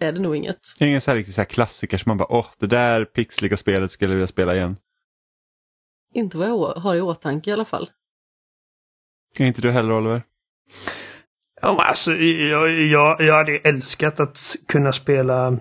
är 0.00 0.12
det 0.12 0.20
nog 0.20 0.36
inget. 0.36 0.60
Ingen 0.78 1.00
så 1.00 1.10
här 1.10 1.16
riktigt 1.16 1.34
så 1.34 1.40
här 1.40 1.46
klassiker 1.46 1.98
som 1.98 2.10
man 2.10 2.16
bara, 2.16 2.32
åh, 2.32 2.46
det 2.58 2.66
där 2.66 3.04
pixliga 3.04 3.56
spelet 3.56 3.92
skulle 3.92 4.10
jag 4.10 4.16
vilja 4.16 4.26
spela 4.26 4.56
igen. 4.56 4.76
Inte 6.14 6.38
vad 6.38 6.48
jag 6.48 6.74
har 6.74 6.96
i 6.96 7.00
åtanke 7.00 7.50
i 7.50 7.52
alla 7.52 7.64
fall. 7.64 7.90
Är 9.38 9.44
inte 9.44 9.62
du 9.62 9.70
heller 9.70 9.92
Oliver? 9.92 10.22
Ja, 11.62 11.82
alltså, 11.82 12.12
jag, 12.12 12.70
jag, 12.70 13.20
jag 13.20 13.34
hade 13.34 13.56
älskat 13.56 14.20
att 14.20 14.38
kunna 14.68 14.92
spela 14.92 15.58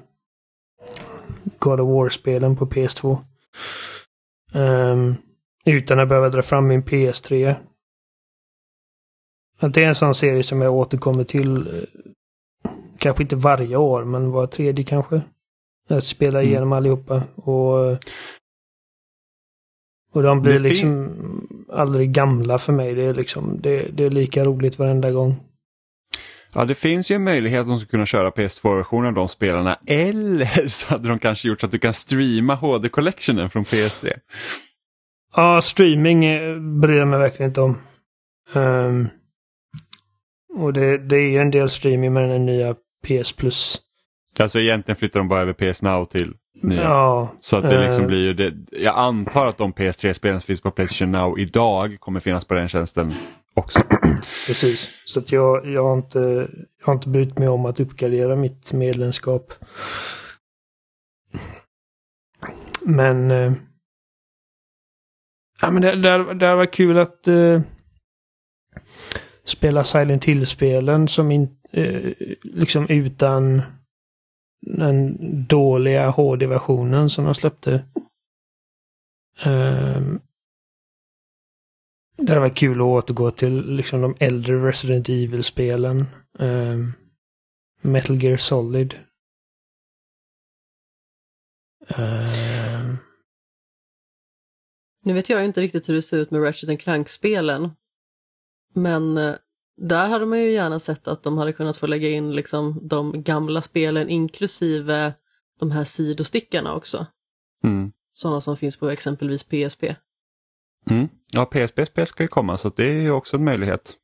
God 1.60 1.80
of 1.80 1.88
War-spelen 1.88 2.56
på 2.56 2.66
PS2. 2.66 3.18
Um, 4.54 4.62
ehm, 4.62 5.16
utan 5.66 6.00
att 6.00 6.10
behöva 6.10 6.30
dra 6.30 6.42
fram 6.42 6.68
min 6.68 6.84
PS3. 6.84 7.56
Att 9.60 9.74
det 9.74 9.84
är 9.84 9.88
en 9.88 9.96
sån 9.96 10.16
serie 10.16 10.44
som 10.44 10.62
jag 10.62 10.74
återkommer 10.74 11.24
till. 11.24 11.86
Kanske 13.00 13.24
inte 13.24 13.36
varje 13.36 13.76
år, 13.76 14.04
men 14.04 14.32
var 14.32 14.48
tredje 14.48 14.84
kanske. 14.84 15.22
Jag 15.88 16.04
spelar 16.04 16.40
mm. 16.40 16.50
igenom 16.50 16.68
mm. 16.68 16.78
allihopa. 16.78 17.24
Och, 17.36 17.92
och 20.14 20.24
de 20.24 20.42
blir 20.42 20.60
liksom 20.60 21.12
aldrig 21.72 22.12
gamla 22.12 22.58
för 22.58 22.74
mig. 22.74 22.96
Det 22.96 23.04
är, 23.04 23.14
liksom, 23.14 23.58
det, 23.62 23.88
det 23.94 24.04
är 24.04 24.10
lika 24.10 24.46
roligt 24.46 24.80
varenda 24.80 25.12
gång. 25.12 25.36
Ja, 26.54 26.66
det 26.66 26.76
finns 26.76 27.12
ju 27.12 27.16
en 27.16 27.24
möjlighet 27.24 27.62
att 27.62 27.68
de 27.68 27.80
ska 27.80 27.90
kunna 27.90 28.06
köra 28.06 28.30
PS2-versionen 28.30 29.08
av 29.08 29.14
de 29.14 29.28
spelarna. 29.28 29.80
Eller 29.86 30.68
så 30.68 30.88
hade 30.88 31.08
de 31.08 31.20
kanske 31.20 31.48
gjort 31.48 31.60
så 31.60 31.66
att 31.66 31.72
du 31.72 31.80
kan 31.80 31.94
streama 31.94 32.56
HD-collectionen 32.56 33.50
från 33.50 33.64
PS3. 33.64 34.14
Ja, 35.36 35.62
streaming 35.62 36.22
bryr 36.82 36.98
jag 36.98 37.08
mig 37.08 37.20
verkligen 37.20 37.50
inte 37.50 37.62
om. 37.62 37.78
Um, 38.54 39.10
och 40.54 40.74
det, 40.74 40.98
det 40.98 41.18
är 41.18 41.42
en 41.42 41.52
del 41.52 41.70
streaming 41.70 42.14
med 42.14 42.30
den 42.30 42.46
nya 42.46 42.76
PS 43.08 43.34
Plus. 43.34 43.82
Alltså 44.40 44.60
egentligen 44.60 44.96
flyttar 44.96 45.20
de 45.20 45.28
bara 45.28 45.42
över 45.42 45.54
PS 45.54 45.82
Now 45.82 46.06
till 46.06 46.34
nya. 46.62 46.84
Ja, 46.84 47.34
så 47.40 47.58
att 47.58 47.64
det 47.64 47.88
liksom 47.88 48.04
uh, 48.04 48.08
blir 48.08 48.20
ju 48.20 48.34
det. 48.34 48.54
Jag 48.72 48.98
antar 48.98 49.48
att 49.48 49.58
de 49.58 49.74
PS3-spelen 49.74 50.42
som 50.42 50.46
finns 50.48 50.62
på 50.62 50.72
Playstation 50.72 51.12
Now 51.12 51.40
idag 51.40 51.98
kommer 52.00 52.20
finnas 52.20 52.46
på 52.46 52.54
den 52.54 52.70
tjänsten 52.70 53.14
också. 53.54 53.80
Precis, 54.48 54.90
så 55.06 55.20
att 55.20 55.32
jag, 55.32 55.68
jag, 55.68 55.84
har 55.84 55.94
inte, 55.94 56.50
jag 56.80 56.86
har 56.86 56.94
inte 56.94 57.10
brytt 57.10 57.38
mig 57.38 57.48
om 57.48 57.66
att 57.66 57.80
uppgradera 57.80 58.36
mitt 58.36 58.74
medlemskap. 58.74 59.54
Men 62.86 63.32
uh, 63.32 63.54
Ja, 65.62 65.72
men 65.72 65.82
det, 65.82 65.96
det, 65.96 66.34
det 66.34 66.56
var 66.56 66.66
kul 66.66 67.00
att 67.00 67.28
uh, 67.28 67.62
spela 69.46 69.84
Silent 69.84 70.26
Hill-spelen 70.26 71.08
som 71.08 71.32
in, 71.32 71.50
Eh, 71.72 72.14
liksom 72.44 72.88
utan 72.90 73.62
den 74.62 75.18
dåliga 75.48 76.10
HD-versionen 76.10 77.10
som 77.10 77.26
de 77.26 77.36
släppte. 77.36 77.86
Um, 79.46 80.22
det 82.18 82.40
varit 82.40 82.58
kul 82.58 82.82
att 82.82 82.86
återgå 82.86 83.32
till 83.32 83.76
liksom 83.76 84.02
de 84.02 84.16
äldre 84.20 84.68
Resident 84.68 85.10
Evil-spelen. 85.10 86.06
Um, 86.40 86.94
Metal 87.82 88.24
Gear 88.24 88.38
Solid. 88.38 88.96
Um, 91.98 92.98
nu 95.04 95.14
vet 95.14 95.30
jag 95.30 95.46
inte 95.46 95.62
riktigt 95.62 95.90
hur 95.90 95.94
det 95.94 96.02
ser 96.02 96.18
ut 96.18 96.32
med 96.32 96.44
Ratchet 96.44 96.80
Clank-spelen. 96.80 97.72
Men 98.74 99.18
eh, 99.18 99.36
där 99.82 100.10
hade 100.10 100.26
man 100.26 100.40
ju 100.40 100.52
gärna 100.52 100.80
sett 100.80 101.08
att 101.08 101.24
de 101.24 101.38
hade 101.38 101.54
kunnat 101.54 101.78
få 101.78 101.88
lägga 101.88 102.10
in 102.10 102.36
liksom 102.36 102.80
de 102.88 103.24
gamla 103.24 103.62
spelen 103.62 104.10
inklusive 104.10 105.14
de 105.60 105.72
här 105.72 105.84
sidostickarna 105.84 106.76
också. 106.76 107.06
Mm. 107.64 107.92
Sådana 108.12 108.42
som 108.42 108.58
finns 108.58 108.78
på 108.78 108.90
exempelvis 108.90 109.44
PSP. 109.44 109.84
Mm. 110.90 111.08
Ja, 111.32 111.46
PSP-spel 111.46 112.08
ska 112.08 112.24
ju 112.24 112.28
komma 112.28 112.58
så 112.58 112.70
det 112.70 112.90
är 112.90 113.02
ju 113.02 113.12
också 113.12 113.38
en 113.38 113.44
möjlighet. 113.44 113.96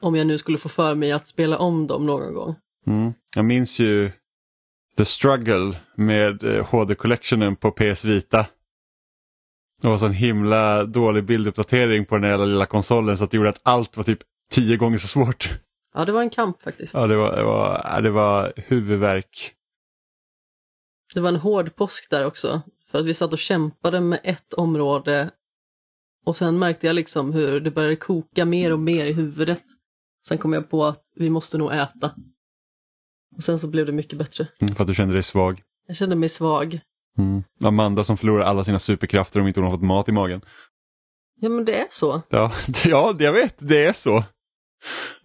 Om 0.00 0.14
jag 0.14 0.26
nu 0.26 0.38
skulle 0.38 0.58
få 0.58 0.68
för 0.68 0.94
mig 0.94 1.12
att 1.12 1.28
spela 1.28 1.58
om 1.58 1.86
dem 1.86 2.06
någon 2.06 2.34
gång. 2.34 2.54
Mm. 2.86 3.12
Jag 3.34 3.44
minns 3.44 3.78
ju 3.78 4.10
The 4.96 5.04
Struggle 5.04 5.76
med 5.96 6.42
HD-collectionen 6.42 7.52
eh, 7.52 7.54
på 7.54 7.70
PS 7.70 8.04
Vita. 8.04 8.46
Det 9.82 9.88
var 9.88 9.98
så 9.98 10.06
en 10.06 10.12
himla 10.12 10.84
dålig 10.84 11.24
bilduppdatering 11.24 12.06
på 12.06 12.14
den 12.18 12.24
här 12.30 12.46
lilla 12.46 12.66
konsolen 12.66 13.18
så 13.18 13.24
att 13.24 13.30
det 13.30 13.36
gjorde 13.36 13.48
att 13.48 13.60
allt 13.62 13.96
var 13.96 14.04
typ 14.04 14.18
tio 14.50 14.76
gånger 14.76 14.98
så 14.98 15.08
svårt. 15.08 15.50
Ja, 15.94 16.04
det 16.04 16.12
var 16.12 16.22
en 16.22 16.30
kamp 16.30 16.62
faktiskt. 16.62 16.94
Ja, 16.94 17.06
det 17.06 17.16
var, 17.16 17.36
det 17.36 17.42
var, 17.44 18.00
det 18.02 18.10
var 18.10 18.52
huvudvärk. 18.56 19.52
Det 21.14 21.20
var 21.20 21.28
en 21.28 21.36
hård 21.36 21.76
påsk 21.76 22.10
där 22.10 22.24
också. 22.26 22.62
För 22.90 22.98
att 22.98 23.04
vi 23.04 23.14
satt 23.14 23.32
och 23.32 23.38
kämpade 23.38 24.00
med 24.00 24.20
ett 24.24 24.52
område 24.52 25.30
Och 26.26 26.36
sen 26.36 26.58
märkte 26.58 26.86
jag 26.86 26.94
liksom 26.96 27.32
hur 27.32 27.60
det 27.60 27.70
började 27.70 27.96
koka 27.96 28.44
mer 28.44 28.72
och 28.72 28.78
mer 28.80 29.06
i 29.06 29.12
huvudet. 29.12 29.62
Sen 30.28 30.38
kom 30.38 30.52
jag 30.52 30.70
på 30.70 30.84
att 30.84 31.02
vi 31.16 31.30
måste 31.30 31.58
nog 31.58 31.72
äta. 31.72 32.10
Och 33.36 33.42
sen 33.42 33.58
så 33.58 33.68
blev 33.68 33.86
det 33.86 33.92
mycket 33.92 34.18
bättre. 34.18 34.46
Mm, 34.60 34.74
För 34.74 34.84
att 34.84 34.88
du 34.88 34.94
kände 34.94 35.14
dig 35.14 35.22
svag. 35.22 35.62
Jag 35.86 35.96
kände 35.96 36.16
mig 36.16 36.28
svag. 36.28 36.80
Mm. 37.18 37.42
Amanda 37.64 38.04
som 38.04 38.16
förlorar 38.16 38.44
alla 38.44 38.64
sina 38.64 38.78
superkrafter 38.78 39.40
om 39.40 39.46
inte 39.48 39.60
hon 39.60 39.70
har 39.70 39.76
fått 39.76 39.86
mat 39.86 40.08
i 40.08 40.12
magen. 40.12 40.40
Ja 41.40 41.48
men 41.48 41.64
det 41.64 41.78
är 41.78 41.86
så. 41.90 42.22
Ja, 42.28 42.52
ja 42.84 43.16
jag 43.18 43.32
vet, 43.32 43.54
det 43.58 43.84
är 43.84 43.92
så. 43.92 44.24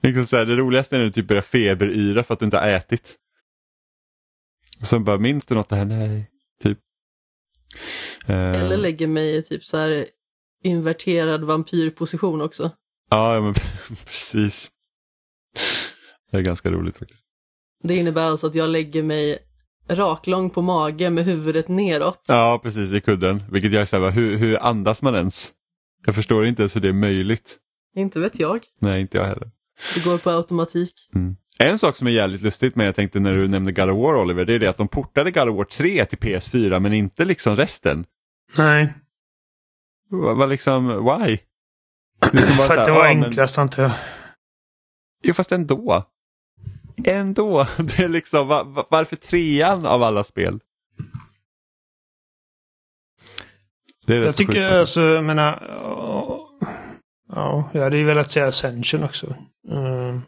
Liksom 0.02 0.26
så 0.26 0.38
här, 0.38 0.46
det 0.46 0.56
roligaste 0.56 0.96
är 0.96 0.98
när 0.98 1.06
du 1.06 1.12
typ 1.12 1.28
börjar 1.28 1.42
feberyra 1.42 2.24
för 2.24 2.34
att 2.34 2.40
du 2.40 2.46
inte 2.46 2.58
har 2.58 2.68
ätit. 2.68 3.16
Och 4.80 4.88
sen 4.88 5.04
bara, 5.04 5.18
minns 5.18 5.46
du 5.46 5.56
något? 5.56 5.70
Det 5.70 5.76
här? 5.76 5.86
Nej, 5.86 6.30
typ. 6.64 6.80
Eh, 8.28 8.36
Eller 8.36 8.78
lägger 8.78 9.08
mig 9.08 9.36
i 9.36 9.42
typ 9.42 9.64
så 9.64 9.78
här 9.78 10.08
inverterad 10.64 11.44
vampyrposition 11.44 12.42
också. 12.42 12.72
Ja, 13.10 13.36
ja, 13.36 13.42
men 13.42 13.54
precis. 14.06 14.72
Det 16.32 16.38
är 16.38 16.42
ganska 16.42 16.72
roligt 16.72 16.98
faktiskt. 16.98 17.26
Det 17.84 17.96
innebär 17.96 18.22
alltså 18.22 18.48
att 18.48 18.56
jag 18.56 18.70
lägger 18.70 19.04
mig 19.04 19.40
raklång 19.90 20.50
på 20.50 20.62
mage 20.62 21.10
med 21.10 21.26
huvudet 21.26 21.68
neråt. 21.68 22.22
Ja, 22.28 22.60
precis 22.64 22.94
i 22.94 23.02
kudden. 23.02 23.44
Vilket 23.52 23.74
jag 23.74 23.88
säger, 23.88 24.12
hur, 24.12 24.38
hur 24.38 24.64
andas 24.64 25.02
man 25.02 25.16
ens? 25.16 25.52
Jag 26.06 26.16
förstår 26.16 26.46
inte 26.46 26.62
ens 26.62 26.76
hur 26.76 26.82
det 26.82 26.88
är 26.90 26.94
möjligt. 26.94 27.58
Inte 27.96 28.20
vet 28.20 28.40
jag. 28.40 28.60
Nej, 28.80 29.02
inte 29.02 29.18
jag 29.18 29.26
heller. 29.26 29.52
Det 29.96 30.04
går 30.04 30.18
på 30.18 30.30
automatik. 30.30 30.94
En 31.60 31.80
sak 31.80 31.96
som 31.96 32.08
är 32.08 32.12
jävligt 32.12 32.42
lustigt 32.42 32.76
med 32.76 32.88
jag 32.88 32.96
tänkte 32.96 33.20
när 33.20 33.34
du 33.34 33.48
nämnde 33.48 33.72
God 33.72 33.90
of 33.90 33.98
War 33.98 34.16
Oliver, 34.22 34.46
det 34.46 34.54
är 34.54 34.60
det 34.60 34.68
att 34.68 34.78
de 34.78 34.88
portade 34.88 35.32
God 35.32 35.50
of 35.50 35.56
War 35.58 35.64
3 35.66 36.06
till 36.06 36.18
PS4 36.18 36.80
men 36.80 36.94
inte 36.94 37.26
liksom 37.26 37.56
resten. 37.56 38.06
Nej, 38.58 38.94
Vad 40.10 40.50
liksom, 40.50 40.88
why? 40.88 41.38
Liksom 42.34 42.58
bara 42.58 42.68
för 42.68 42.78
att 42.78 42.86
det 42.86 42.92
var 42.92 43.14
men- 43.14 43.24
enklast 43.24 43.58
antar 43.58 43.84
jag. 43.84 43.92
Jo 45.24 45.34
fast 45.34 45.52
ändå. 45.52 46.04
Ändå. 47.04 47.68
Det 47.78 48.00
är 48.04 48.10
liksom, 48.10 48.48
va, 48.48 48.64
va, 48.64 48.88
varför 48.90 49.16
trean 49.16 49.86
av 49.86 50.04
alla 50.04 50.24
spel? 50.24 50.60
Det 54.06 54.14
är 54.14 54.18
rätt 54.20 54.26
Jag 54.26 54.36
tycker 54.36 54.54
sjukt 54.54 54.80
alltså, 54.80 55.02
jag 55.02 55.24
menar... 55.24 55.78
ja, 55.80 56.44
Ja, 57.30 57.70
jag 57.74 57.82
hade 57.82 57.98
ju 57.98 58.04
velat 58.04 58.32
säga 58.32 58.48
Ascension 58.48 59.04
också. 59.04 59.36
Mm. 59.68 60.22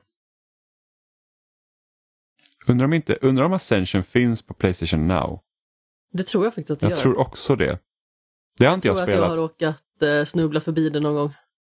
Undrar 2.68 2.86
om, 2.86 2.94
inte, 2.94 3.16
undrar 3.22 3.46
om 3.46 3.54
Ascension 3.54 4.04
finns 4.04 4.42
på 4.42 4.54
Playstation 4.54 5.08
Now? 5.08 5.40
Det 6.14 6.24
tror 6.24 6.44
jag 6.44 6.54
faktiskt 6.54 6.72
att 6.72 6.80
det 6.80 6.86
Jag 6.86 6.92
gör. 6.92 7.02
tror 7.02 7.20
också 7.20 7.56
det. 7.56 7.80
Det 8.60 8.66
har 8.66 8.74
inte 8.74 8.88
jag 8.88 8.98
jag, 8.98 8.98
tror 8.98 9.04
att 9.04 9.10
jag 9.10 9.18
spelat. 9.18 9.30
har 9.30 9.38
råkat 9.38 10.02
eh, 10.02 10.26
snubbla 10.26 10.62
förbi 10.62 10.90
det 10.90 11.00
någon 11.00 11.16
gång. 11.16 11.34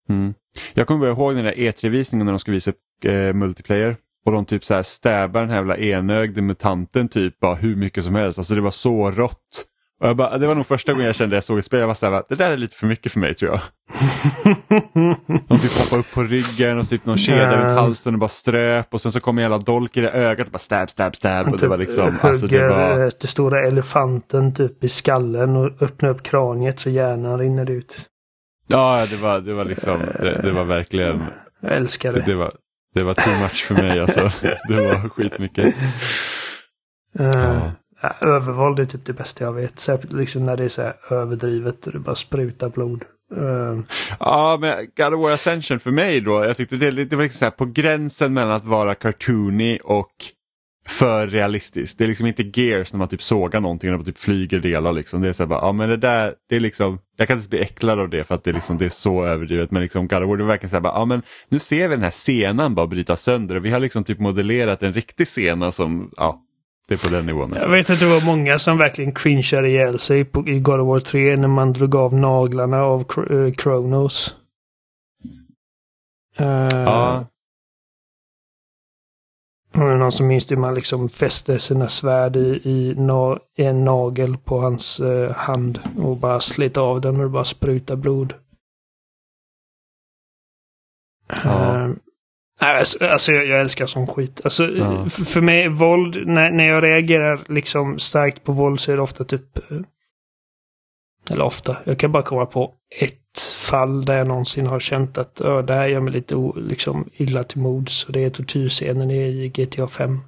Mm. 0.09 0.33
Jag 0.73 0.87
kommer 0.87 0.99
bara 0.99 1.11
ihåg 1.11 1.35
den 1.35 1.45
där 1.45 1.53
E3-visningen 1.53 2.25
när 2.25 2.33
de 2.33 2.39
ska 2.39 2.51
visa 2.51 2.71
upp 2.71 3.05
eh, 3.05 3.33
multiplayer. 3.33 3.97
Och 4.25 4.31
de 4.31 4.45
typ 4.45 4.65
så 4.65 4.73
här 4.73 4.83
stäbar 4.83 5.39
den 5.41 5.49
här 5.49 5.57
jävla 5.57 5.77
enögde 5.77 6.41
mutanten 6.41 7.07
typ 7.09 7.39
bara 7.39 7.55
hur 7.55 7.75
mycket 7.75 8.03
som 8.03 8.15
helst. 8.15 8.37
Alltså 8.39 8.55
det 8.55 8.61
var 8.61 8.71
så 8.71 9.11
rått. 9.11 9.65
Och 10.01 10.09
jag 10.09 10.15
bara, 10.17 10.37
det 10.37 10.47
var 10.47 10.55
nog 10.55 10.67
första 10.67 10.91
gången 10.93 11.05
jag 11.07 11.15
kände 11.15 11.35
jag 11.35 11.43
såg 11.43 11.59
ett 11.59 11.65
spel. 11.65 11.79
Jag 11.79 11.87
var 11.87 11.93
så 11.95 12.09
här, 12.11 12.23
det 12.29 12.35
där 12.35 12.51
är 12.51 12.57
lite 12.57 12.75
för 12.75 12.87
mycket 12.87 13.11
för 13.11 13.19
mig 13.19 13.33
tror 13.33 13.51
jag. 13.51 13.59
De 15.47 15.59
typ 15.59 15.71
hoppade 15.71 15.99
upp 15.99 16.11
på 16.13 16.21
ryggen 16.23 16.77
och 16.79 16.89
typ 16.89 17.05
någon 17.05 17.17
kedja 17.17 17.43
Ja. 17.43 17.57
runt 17.57 17.79
halsen 17.79 18.13
och 18.13 18.19
bara 18.19 18.29
ströp. 18.29 18.93
Och 18.93 19.01
sen 19.01 19.11
så 19.11 19.19
kom 19.19 19.37
en 19.37 19.41
jävla 19.41 19.57
dolk 19.57 19.97
i 19.97 20.01
det 20.01 20.11
ögat 20.11 20.47
och 20.47 20.51
bara 20.51 20.59
stab, 20.59 20.89
stab, 20.89 21.15
stab. 21.15 21.47
Och 21.47 21.57
det 21.57 21.67
var 21.67 21.77
liksom, 21.77 22.17
alltså 22.21 22.47
det 22.47 22.67
var... 22.67 22.91
eh, 22.91 22.97
den 22.97 23.11
stora 23.27 23.67
elefanten 23.67 24.53
typ 24.53 24.83
i 24.83 24.89
skallen 24.89 25.55
och 25.55 25.81
öppnar 25.81 26.09
upp 26.09 26.23
kraniet 26.23 26.79
så 26.79 26.89
hjärnan 26.89 27.39
rinner 27.39 27.71
ut. 27.71 27.97
Ja, 28.67 29.05
det 29.09 29.15
var, 29.15 29.39
det 29.39 29.53
var 29.53 29.65
liksom, 29.65 29.99
det, 29.99 30.41
det 30.43 30.51
var 30.51 30.63
verkligen, 30.63 31.23
Jag 31.61 31.71
älskar 31.71 32.13
det, 32.13 32.19
det. 32.19 32.25
det 32.25 32.35
var, 32.35 32.51
det 32.93 33.03
var 33.03 33.13
too 33.13 33.39
much 33.41 33.65
för 33.65 33.75
mig 33.75 33.99
alltså. 33.99 34.31
Det 34.69 34.75
var 34.81 35.09
skitmycket. 35.09 35.75
Eh, 37.19 37.71
Ja. 38.01 38.09
övervåld 38.21 38.79
är 38.79 38.85
typ 38.85 39.05
det 39.05 39.13
bästa 39.13 39.43
jag 39.43 39.53
vet. 39.53 39.79
Särskilt 39.79 40.13
liksom 40.13 40.43
när 40.43 40.57
det 40.57 40.63
är 40.63 40.69
så 40.69 40.81
här 40.81 40.95
överdrivet 41.09 41.87
och 41.87 41.93
det 41.93 41.99
bara 41.99 42.15
sprutar 42.15 42.69
blod. 42.69 43.03
Eh, 43.37 43.79
Ja, 44.19 44.57
men 44.61 44.87
God 44.97 45.13
of 45.13 45.23
War 45.25 45.31
Ascension 45.33 45.79
för 45.79 45.91
mig 45.91 46.21
då, 46.21 46.45
jag 46.45 46.57
tyckte 46.57 46.75
det, 46.75 46.91
det 47.05 47.15
var 47.15 47.23
liksom 47.23 47.37
så 47.39 47.45
här 47.45 47.51
på 47.51 47.65
gränsen 47.65 48.33
mellan 48.33 48.51
att 48.51 48.65
vara 48.65 48.95
cartoony 48.95 49.77
och 49.83 50.11
för 50.87 51.27
realistiskt. 51.27 51.97
Det 51.97 52.03
är 52.03 52.07
liksom 52.07 52.27
inte 52.27 52.43
Gears 52.61 52.93
när 52.93 52.97
man 52.97 53.07
typ 53.07 53.21
sågar 53.21 53.59
någonting 53.61 53.93
och 53.93 54.05
typ 54.05 54.17
flyger 54.17 54.59
delar 54.59 54.93
liksom. 54.93 55.21
Det 55.21 55.29
är 55.29 55.33
så 55.33 55.43
här 55.43 55.47
bara, 55.47 55.59
ja 55.61 55.71
men 55.71 55.89
det 55.89 55.97
där, 55.97 56.33
det 56.49 56.55
är 56.55 56.59
liksom, 56.59 56.99
jag 57.17 57.27
kan 57.27 57.37
inte 57.37 57.49
bli 57.49 57.59
äcklad 57.59 57.99
av 57.99 58.09
det 58.09 58.23
för 58.23 58.35
att 58.35 58.43
det 58.43 58.49
är 58.49 58.53
liksom, 58.53 58.77
det 58.77 58.85
är 58.85 58.89
så 58.89 59.25
överdrivet. 59.25 59.71
Men 59.71 59.81
liksom 59.81 60.07
God 60.07 60.23
of 60.23 60.29
War, 60.29 60.37
det 60.37 60.43
var 60.43 60.49
verkligen 60.49 60.69
så 60.69 60.75
här 60.75 60.81
bara, 60.81 60.93
ja 60.93 61.05
men 61.05 61.21
nu 61.49 61.59
ser 61.59 61.87
vi 61.87 61.95
den 61.95 62.03
här 62.03 62.11
scenen 62.11 62.75
bara 62.75 62.87
bryta 62.87 63.15
sönder 63.15 63.55
och 63.55 63.65
vi 63.65 63.69
har 63.69 63.79
liksom 63.79 64.03
typ 64.03 64.19
modellerat 64.19 64.83
en 64.83 64.93
riktig 64.93 65.27
scena 65.27 65.71
som, 65.71 66.11
ja, 66.17 66.39
det 66.87 66.93
är 66.93 66.97
på 66.97 67.09
den 67.15 67.25
nivån 67.25 67.41
jag 67.41 67.51
nästan. 67.51 67.71
vet 67.71 67.89
att 67.89 67.99
det 67.99 68.05
var 68.05 68.25
många 68.25 68.59
som 68.59 68.77
verkligen 68.77 69.13
cringeade 69.13 69.69
ihjäl 69.69 69.99
sig 69.99 70.25
på, 70.25 70.47
i 70.47 70.59
God 70.59 70.79
of 70.79 70.87
War 70.87 70.99
3 70.99 71.35
när 71.35 71.47
man 71.47 71.73
drog 71.73 71.95
av 71.95 72.13
naglarna 72.13 72.81
av 72.83 72.99
eh, 73.31 73.53
Kronos. 73.53 74.35
Eh, 76.37 76.45
Ja, 76.71 77.25
Och 79.73 79.79
det 79.79 79.93
är 79.93 79.97
någon 79.97 80.11
som 80.11 80.27
minns 80.27 80.47
det 80.47 80.57
man 80.57 80.75
liksom 80.75 81.09
fäste 81.09 81.59
sina 81.59 81.89
svärd 81.89 82.35
i, 82.35 82.61
i, 82.63 82.95
na, 82.97 83.39
en 83.55 83.85
nagel 83.85 84.37
på 84.37 84.59
hans 84.59 84.99
eh, 84.99 85.31
hand 85.31 85.79
och 85.97 86.17
bara 86.17 86.39
slet 86.39 86.77
av 86.77 87.01
den 87.01 87.19
och 87.21 87.29
bara 87.31 87.45
spruta 87.45 87.95
blod. 87.95 88.33
Ja. 91.43 91.87
Nej, 92.61 92.79
alltså, 92.79 93.05
alltså 93.05 93.31
jag, 93.31 93.45
jag 93.45 93.61
älskar 93.61 93.85
sån 93.85 94.07
skit. 94.07 94.41
Alltså, 94.43 94.67
Ja. 94.67 95.05
För 95.09 95.41
mig, 95.41 95.69
våld, 95.69 96.27
när, 96.27 96.51
när 96.51 96.67
jag 96.67 96.83
reagerar 96.83 97.39
liksom 97.47 97.99
starkt 97.99 98.43
på 98.43 98.51
våld 98.51 98.79
så 98.79 98.91
är 98.91 98.95
det 98.95 99.01
ofta 99.01 99.23
typ... 99.23 99.57
eh, 99.71 99.77
Eller 101.29 101.45
ofta, 101.45 101.77
jag 101.83 101.99
kan 101.99 102.11
bara 102.11 102.23
komma 102.23 102.45
på 102.45 102.73
ett 102.99 103.19
fall 103.73 104.05
där 104.05 104.17
jag 104.17 104.27
någonsin 104.27 104.65
har 104.67 104.79
känt 104.79 105.17
att 105.17 105.41
"Ö, 105.41 105.61
det 105.61 105.73
här 105.73 105.87
gör 105.87 105.99
mig 106.01 106.13
lite 106.13 106.35
o, 106.35 106.53
liksom, 106.57 107.09
illa 107.13 107.43
till 107.43 107.61
mods. 107.61 108.05
Och 108.05 108.11
det 108.13 108.23
är 108.23 108.29
tortyrscenen 108.29 109.11
i 109.11 109.49
GTA 109.49 109.87
5. 109.87 110.19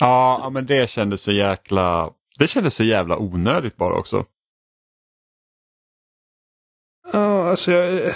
ja, 0.00 0.40
ja, 0.42 0.50
men 0.50 0.66
det 0.66 0.90
kändes 0.90 1.20
så 1.22 1.32
jäkla, 1.32 2.10
det 2.38 2.48
kändes 2.48 2.74
så 2.74 2.84
jävla 2.84 3.18
onödigt 3.18 3.76
bara 3.76 3.94
också. 3.98 4.24
Ja, 7.12 7.50
alltså 7.50 7.72
jag, 7.72 8.12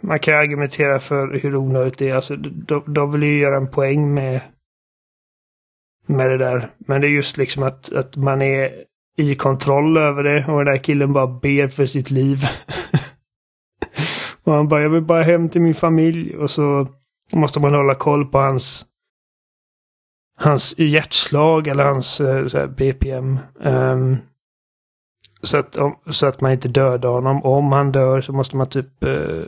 man 0.00 0.18
kan 0.18 0.34
argumentera 0.34 0.98
för 1.00 1.38
hur 1.42 1.56
onödigt 1.56 1.98
det 1.98 2.08
är. 2.08 2.14
Alltså, 2.14 2.36
de, 2.36 2.94
de 2.94 3.12
vill 3.12 3.22
ju 3.22 3.38
göra 3.38 3.56
en 3.56 3.70
poäng 3.70 4.14
med, 4.14 4.40
med 6.06 6.30
det 6.30 6.38
där. 6.38 6.70
Men 6.78 7.00
det 7.00 7.06
är 7.06 7.10
just 7.10 7.36
liksom 7.36 7.62
att, 7.62 7.92
att 7.92 8.16
man 8.16 8.42
är 8.42 8.84
i 9.16 9.34
kontroll 9.34 9.96
över 9.98 10.24
det 10.24 10.46
och 10.52 10.64
den 10.64 10.74
där 10.74 10.82
killen 10.84 11.12
bara 11.12 11.26
ber 11.26 11.66
för 11.66 11.86
sitt 11.86 12.10
liv. 12.10 12.38
och 14.44 14.52
han 14.52 14.68
bara, 14.68 14.82
jag 14.82 14.90
vill 14.90 15.02
bara 15.02 15.22
hem 15.22 15.48
till 15.48 15.60
min 15.62 15.74
familj. 15.74 16.36
Och 16.36 16.50
så 16.50 16.88
måste 17.32 17.60
man 17.60 17.74
hålla 17.74 17.94
koll 17.94 18.26
på 18.26 18.38
hans 18.38 18.86
hans 20.36 20.74
hjärtslag 20.78 21.66
eller 21.66 21.84
hans 21.84 22.20
eh, 22.20 22.48
här, 22.52 22.66
BPM. 22.66 23.38
Ehm, 23.60 24.16
så, 25.42 25.56
att, 25.58 25.76
om, 25.76 25.96
så 26.10 26.26
att 26.26 26.40
man 26.40 26.52
inte 26.52 26.68
dödar 26.68 27.08
honom. 27.08 27.44
Om 27.44 27.72
han 27.72 27.92
dör 27.92 28.20
så 28.20 28.32
måste 28.32 28.56
man 28.56 28.66
typ 28.68 29.04
eh, 29.04 29.42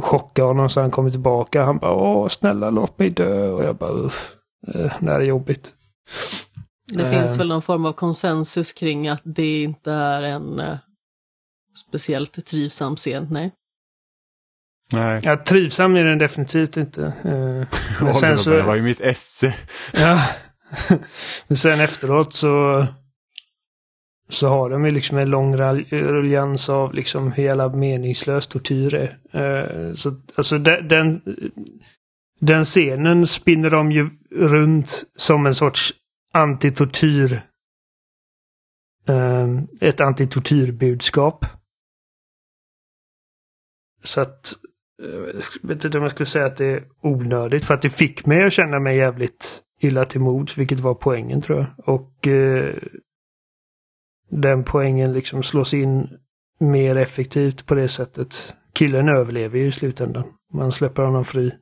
chocka 0.00 0.44
honom 0.44 0.68
så 0.68 0.80
han 0.80 0.90
kommer 0.90 1.10
tillbaka. 1.10 1.64
Han 1.64 1.78
bara 1.78 1.92
åh 1.94 2.28
snälla 2.28 2.70
låt 2.70 2.98
mig 2.98 3.10
dö. 3.10 3.48
Och 3.48 3.64
jag 3.64 3.76
bara 3.76 3.90
uff, 3.90 4.32
eh, 4.66 4.92
det 5.00 5.10
här 5.10 5.20
är 5.20 5.24
jobbigt. 5.24 5.74
Det 6.92 7.02
Eh. 7.04 7.10
finns 7.10 7.38
väl 7.38 7.48
någon 7.48 7.62
form 7.62 7.84
av 7.86 7.92
konsensus 7.92 8.72
kring 8.72 9.08
att 9.08 9.22
det 9.24 9.62
inte 9.62 9.92
är 9.92 10.22
en 10.22 10.62
speciellt 11.88 12.46
trivsam 12.46 12.96
scen, 12.96 13.28
nej. 13.30 13.52
Nej. 14.92 15.20
Ja, 15.24 15.36
trivsam 15.44 15.96
är 15.96 16.06
den 16.06 16.18
definitivt 16.18 16.76
inte. 16.76 17.04
Eh, 17.24 17.78
men 18.04 18.14
sen 18.14 18.38
så... 18.38 18.50
Det 18.50 18.62
var 18.62 18.74
ju 18.74 18.82
mitt 18.82 19.00
esse. 19.00 19.54
Ja. 19.92 20.22
Men 21.48 21.56
sen 21.56 21.80
efteråt 21.80 22.32
så 22.32 22.86
så 24.32 24.48
har 24.48 24.70
de 24.70 24.84
ju 24.84 24.90
liksom 24.90 25.18
en 25.18 25.30
lång 25.30 25.56
ruljans 25.90 26.68
av 26.68 26.94
liksom 26.94 27.32
hur 27.32 27.42
jävla 27.42 27.68
meningslös 27.68 28.46
tortyr 28.46 28.94
är. 28.94 29.18
Eh, 29.32 29.94
så 29.94 30.20
alltså 30.34 30.58
den, 30.58 30.88
den, 30.88 31.22
den 32.40 32.64
scenen 32.64 33.26
spinner 33.26 33.70
de 33.70 33.92
ju 33.92 34.10
runt 34.30 35.04
som 35.16 35.46
en 35.46 35.54
sorts 35.54 35.92
antitortyr. 36.32 37.40
Eh, 39.08 39.48
ett 39.80 40.00
antitortyrbudskap. 40.00 41.46
Så 44.04 44.20
att 44.20 44.54
jag 45.00 45.68
vet 45.68 45.84
inte 45.84 45.98
om 45.98 46.02
jag 46.02 46.10
skulle 46.10 46.26
säga 46.26 46.46
att 46.46 46.56
det 46.56 46.66
är 46.66 46.84
onödigt 47.02 47.64
för 47.64 47.74
att 47.74 47.82
det 47.82 47.90
fick 47.90 48.26
mig 48.26 48.44
att 48.44 48.52
känna 48.52 48.80
mig 48.80 48.96
jävligt 48.96 49.62
illa 49.80 50.04
till 50.04 50.20
mods, 50.20 50.58
vilket 50.58 50.80
var 50.80 50.94
poängen 50.94 51.42
tror 51.42 51.58
jag. 51.58 51.88
Och 51.88 52.28
eh, 52.28 52.74
den 54.30 54.64
poängen 54.64 55.12
liksom 55.12 55.42
slås 55.42 55.74
in 55.74 56.08
mer 56.60 56.96
effektivt 56.96 57.66
på 57.66 57.74
det 57.74 57.88
sättet. 57.88 58.54
Killen 58.74 59.08
överlever 59.08 59.58
ju 59.58 59.66
i 59.66 59.72
slutändan. 59.72 60.24
Man 60.52 60.72
släpper 60.72 61.02
honom 61.02 61.24
fri. 61.24 61.52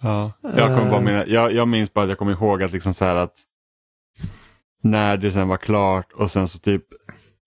Ja, 0.00 0.32
jag, 0.42 0.78
kommer 0.78 0.90
bara 0.90 0.96
Eh. 0.96 1.04
mina, 1.04 1.26
jag, 1.26 1.52
jag 1.52 1.68
minns 1.68 1.92
bara 1.92 2.02
att 2.02 2.08
jag 2.08 2.18
kommer 2.18 2.32
ihåg 2.32 2.62
att 2.62 2.72
liksom 2.72 2.94
så 2.94 3.04
här 3.04 3.16
att 3.16 3.34
när 4.82 5.16
det 5.16 5.32
sen 5.32 5.48
var 5.48 5.56
klart 5.56 6.12
och 6.12 6.30
sen 6.30 6.48
så 6.48 6.58
typ 6.58 6.84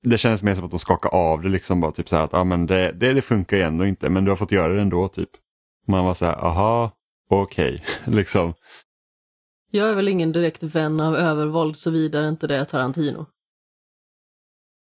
det 0.03 0.17
kändes 0.17 0.43
mer 0.43 0.55
som 0.55 0.65
att 0.65 0.71
de 0.71 0.79
skakade 0.79 1.15
av 1.15 1.41
det 1.41 1.49
liksom 1.49 1.81
bara 1.81 1.91
typ 1.91 2.09
så 2.09 2.15
här 2.15 2.23
att 2.23 2.33
ja, 2.33 2.43
men 2.43 2.65
det, 2.65 2.91
det, 2.91 3.13
det 3.13 3.21
funkar 3.21 3.57
ju 3.57 3.63
ändå 3.63 3.85
inte 3.85 4.09
men 4.09 4.25
du 4.25 4.31
har 4.31 4.35
fått 4.35 4.51
göra 4.51 4.73
det 4.73 4.81
ändå 4.81 5.07
typ. 5.07 5.29
Man 5.87 6.05
var 6.05 6.13
så 6.13 6.25
här, 6.25 6.45
aha, 6.45 6.91
okej, 7.29 7.83
liksom. 8.05 8.53
Jag 9.71 9.89
är 9.89 9.95
väl 9.95 10.07
ingen 10.07 10.31
direkt 10.31 10.63
vän 10.63 10.99
av 10.99 11.15
övervåld 11.15 11.77
såvida 11.77 12.27
inte 12.27 12.47
det 12.47 12.55
är 12.57 12.65
Tarantino. 12.65 13.25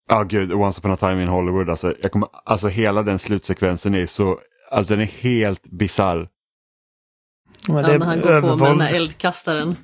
Ja 0.09 0.23
gud, 0.23 0.53
Once 0.53 0.79
upon 0.79 0.91
a 0.91 0.97
time 0.97 1.21
in 1.23 1.27
Hollywood, 1.27 1.69
alltså, 1.69 1.93
jag 2.01 2.11
kommer, 2.11 2.29
alltså 2.45 2.67
hela 2.67 3.03
den 3.03 3.19
slutsekvensen 3.19 3.95
är 3.95 4.05
så, 4.05 4.39
alltså 4.71 4.93
den 4.93 5.01
är 5.01 5.05
helt 5.05 5.67
bisarr. 5.67 6.29
Ja, 7.67 7.73
när 7.73 7.99
han 7.99 8.21
går 8.21 8.27
på 8.27 8.31
med 8.31 8.43
den 8.43 8.43
övervåld. 8.43 8.81
här 8.81 8.93
eldkastaren. 8.93 9.75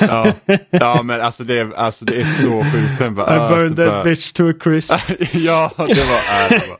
Ja, 0.00 0.32
ja 0.70 1.02
men 1.02 1.20
alltså 1.20 1.44
det, 1.44 1.58
är- 1.60 1.72
alltså 1.74 2.04
det 2.04 2.20
är 2.20 2.24
så 2.24 2.62
sjukt. 2.62 2.96
Sen 2.98 3.14
bara, 3.14 3.36
I 3.36 3.38
alltså, 3.38 3.56
burned 3.56 3.76
that 3.76 3.86
bara- 3.86 4.04
bitch 4.04 4.32
to 4.32 4.48
a 4.50 4.52
crisp. 4.60 4.92
ja, 5.32 5.72
det 5.76 5.82
var... 5.84 5.86
Äh, 5.94 6.50
det 6.50 6.68
var. 6.68 6.78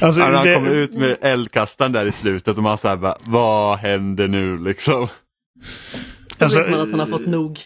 Alltså, 0.06 0.20
när 0.20 0.30
han 0.32 0.46
det- 0.46 0.54
kommer 0.54 0.70
ut 0.70 0.92
med 0.94 1.16
eldkastaren 1.20 1.92
där 1.92 2.04
i 2.04 2.12
slutet 2.12 2.56
och 2.56 2.62
man 2.62 2.78
säger 2.78 2.96
bara, 2.96 3.16
vad 3.24 3.78
händer 3.78 4.28
nu 4.28 4.58
liksom? 4.58 5.08
Då 6.38 6.44
Alltså, 6.44 6.58
vet 6.60 6.70
man 6.70 6.80
att 6.80 6.90
han 6.90 7.00
har 7.00 7.06
fått 7.06 7.26
nog. 7.26 7.58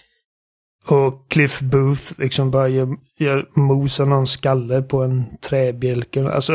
Och 0.86 1.26
Cliff 1.30 1.60
Booth 1.60 2.02
liksom 2.18 2.50
bara 2.50 2.68
gör, 2.68 2.88
gör 3.18 3.48
mos 3.54 4.00
av 4.00 4.08
någon 4.08 4.26
skalle 4.26 4.82
på 4.82 5.02
en 5.02 5.24
träbjälke. 5.48 6.28
Alltså, 6.28 6.52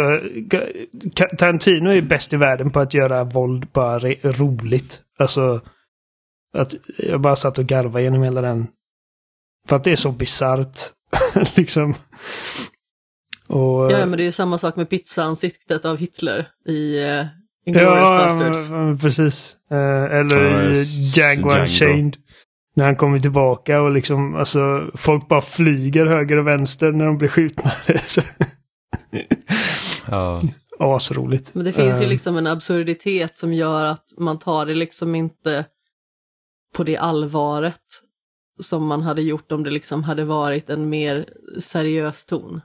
Tarantino 1.38 1.90
är 1.90 2.02
bäst 2.02 2.34
i 2.34 2.38
världen 2.38 2.70
på 2.72 2.80
att 2.80 2.94
göra 2.94 3.24
våld 3.24 3.68
bara 3.74 4.00
roligt. 4.24 5.00
Alltså, 5.20 5.62
att 6.54 6.76
jag 6.98 7.22
bara 7.22 7.36
satt 7.36 7.58
och 7.58 7.66
garvade 7.66 8.04
genom 8.04 8.24
hela 8.24 8.42
den. 8.42 8.68
För 9.68 9.76
att 9.76 9.84
det 9.84 9.92
är 9.92 9.96
så 9.96 10.12
bisarrt. 10.12 10.80
liksom. 11.56 11.96
Och, 13.48 13.92
Ja, 13.92 14.06
men 14.06 14.12
det 14.12 14.24
är 14.24 14.26
ju 14.26 14.32
samma 14.32 14.58
sak 14.58 14.76
med 14.76 14.90
pizzaansiktet 14.90 15.86
av 15.86 15.98
Hitler 15.98 16.48
i 16.66 17.00
uh, 17.00 17.26
Inglourious 17.66 18.10
Basterds. 18.10 18.70
Ja, 18.70 18.76
men 18.76 18.98
precis. 19.00 19.58
Eh, 19.72 20.18
eller 20.18 20.42
Ja, 20.42 20.72
i 20.72 20.84
Django 20.84 21.50
Django. 21.50 21.62
Unchained. 21.62 22.18
När 22.76 22.86
han 22.86 22.96
kommer 22.96 23.20
tillbaka 23.20 23.82
och 23.82 23.92
liksom, 23.92 24.36
alltså, 24.36 24.92
folk 24.96 25.28
bara 25.28 25.42
flyger 25.42 26.06
höger 26.06 26.38
och 26.38 26.48
vänster 26.48 26.92
när 26.92 27.06
de 27.06 27.18
blir 27.18 27.30
skjutna. 27.30 27.72
Ja. 30.10 30.42
Asroligt. 30.80 31.56
Men 31.56 31.66
det 31.66 31.72
finns 31.72 32.02
ju 32.02 32.04
Eh, 32.04 32.10
liksom 32.10 32.38
en 32.38 32.48
absurditet 32.48 33.38
som 33.38 33.54
gör 33.54 33.84
att 33.84 34.06
man 34.18 34.40
tar 34.40 34.66
det 34.66 34.76
liksom 34.76 35.16
inte 35.16 35.66
på 36.78 36.84
det 36.84 36.98
allvaret 36.98 37.82
som 38.60 38.86
man 38.88 39.02
hade 39.02 39.22
gjort 39.22 39.52
om 39.52 39.64
det 39.64 39.70
liksom 39.70 40.04
hade 40.04 40.26
varit 40.26 40.70
en 40.70 40.90
mer 40.90 41.26
seriös 41.60 42.26
ton. 42.26 42.62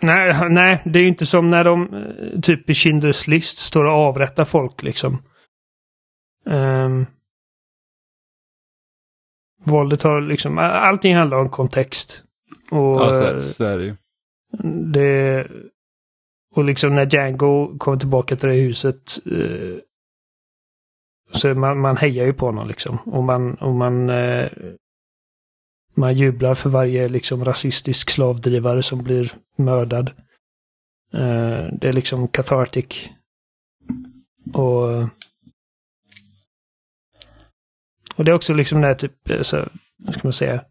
Nej, 0.00 0.48
nej, 0.50 0.82
det 0.84 0.98
är 0.98 1.02
ju 1.02 1.08
inte 1.08 1.26
som 1.26 1.50
när 1.50 1.64
de 1.64 1.94
eh, 1.94 2.40
typ 2.40 2.70
i 2.70 2.72
Schindler's 2.72 3.30
list 3.30 3.58
står 3.58 3.84
och 3.84 3.92
avrättar 3.92 4.44
folk 4.44 4.82
liksom. 4.82 5.22
Um, 6.46 7.06
våldet 9.64 10.02
har 10.02 10.20
liksom, 10.20 10.58
allting 10.58 11.16
handlar 11.16 11.38
om 11.38 11.50
kontext. 11.50 12.24
Och 12.70 12.78
Ja, 12.78 13.12
så, 13.14 13.22
eh, 13.22 13.28
är- 13.28 13.38
så 13.38 13.64
är 13.64 13.78
det 13.78 13.84
ju. 13.84 13.96
Det... 14.92 15.46
Och 16.54 16.64
liksom 16.64 16.94
när 16.94 17.06
Django 17.14 17.78
kommer 17.78 17.96
tillbaka 17.98 18.36
till 18.36 18.48
det 18.48 18.54
huset 18.54 19.26
eh, 19.26 19.78
så 21.32 21.54
man, 21.54 21.80
man 21.80 21.96
hejar 21.96 22.26
ju 22.26 22.32
på 22.32 22.46
honom 22.46 22.68
liksom. 22.68 22.98
Och 22.98 23.24
man, 23.24 23.54
och 23.54 23.74
man, 23.74 24.10
eh, 24.10 24.48
man 25.94 26.16
jublar 26.16 26.54
för 26.54 26.70
varje 26.70 27.08
liksom 27.08 27.44
rasistisk 27.44 28.10
slavdrivare 28.10 28.82
som 28.82 29.02
blir 29.02 29.32
mördad. 29.56 30.08
Eh, 31.12 31.66
det 31.72 31.88
är 31.88 31.92
liksom 31.92 32.28
cathartic. 32.28 33.10
Och 34.52 35.08
och 38.20 38.24
det 38.24 38.30
är 38.30 38.34
också 38.34 38.54
liksom 38.54 38.80
det 38.80 38.86
här 38.86 38.94
typ, 38.94 39.30
eh, 39.30 39.42
så, 39.42 39.68
vad 39.98 40.14
ska 40.14 40.20
man 40.22 40.32
säga, 40.32 40.64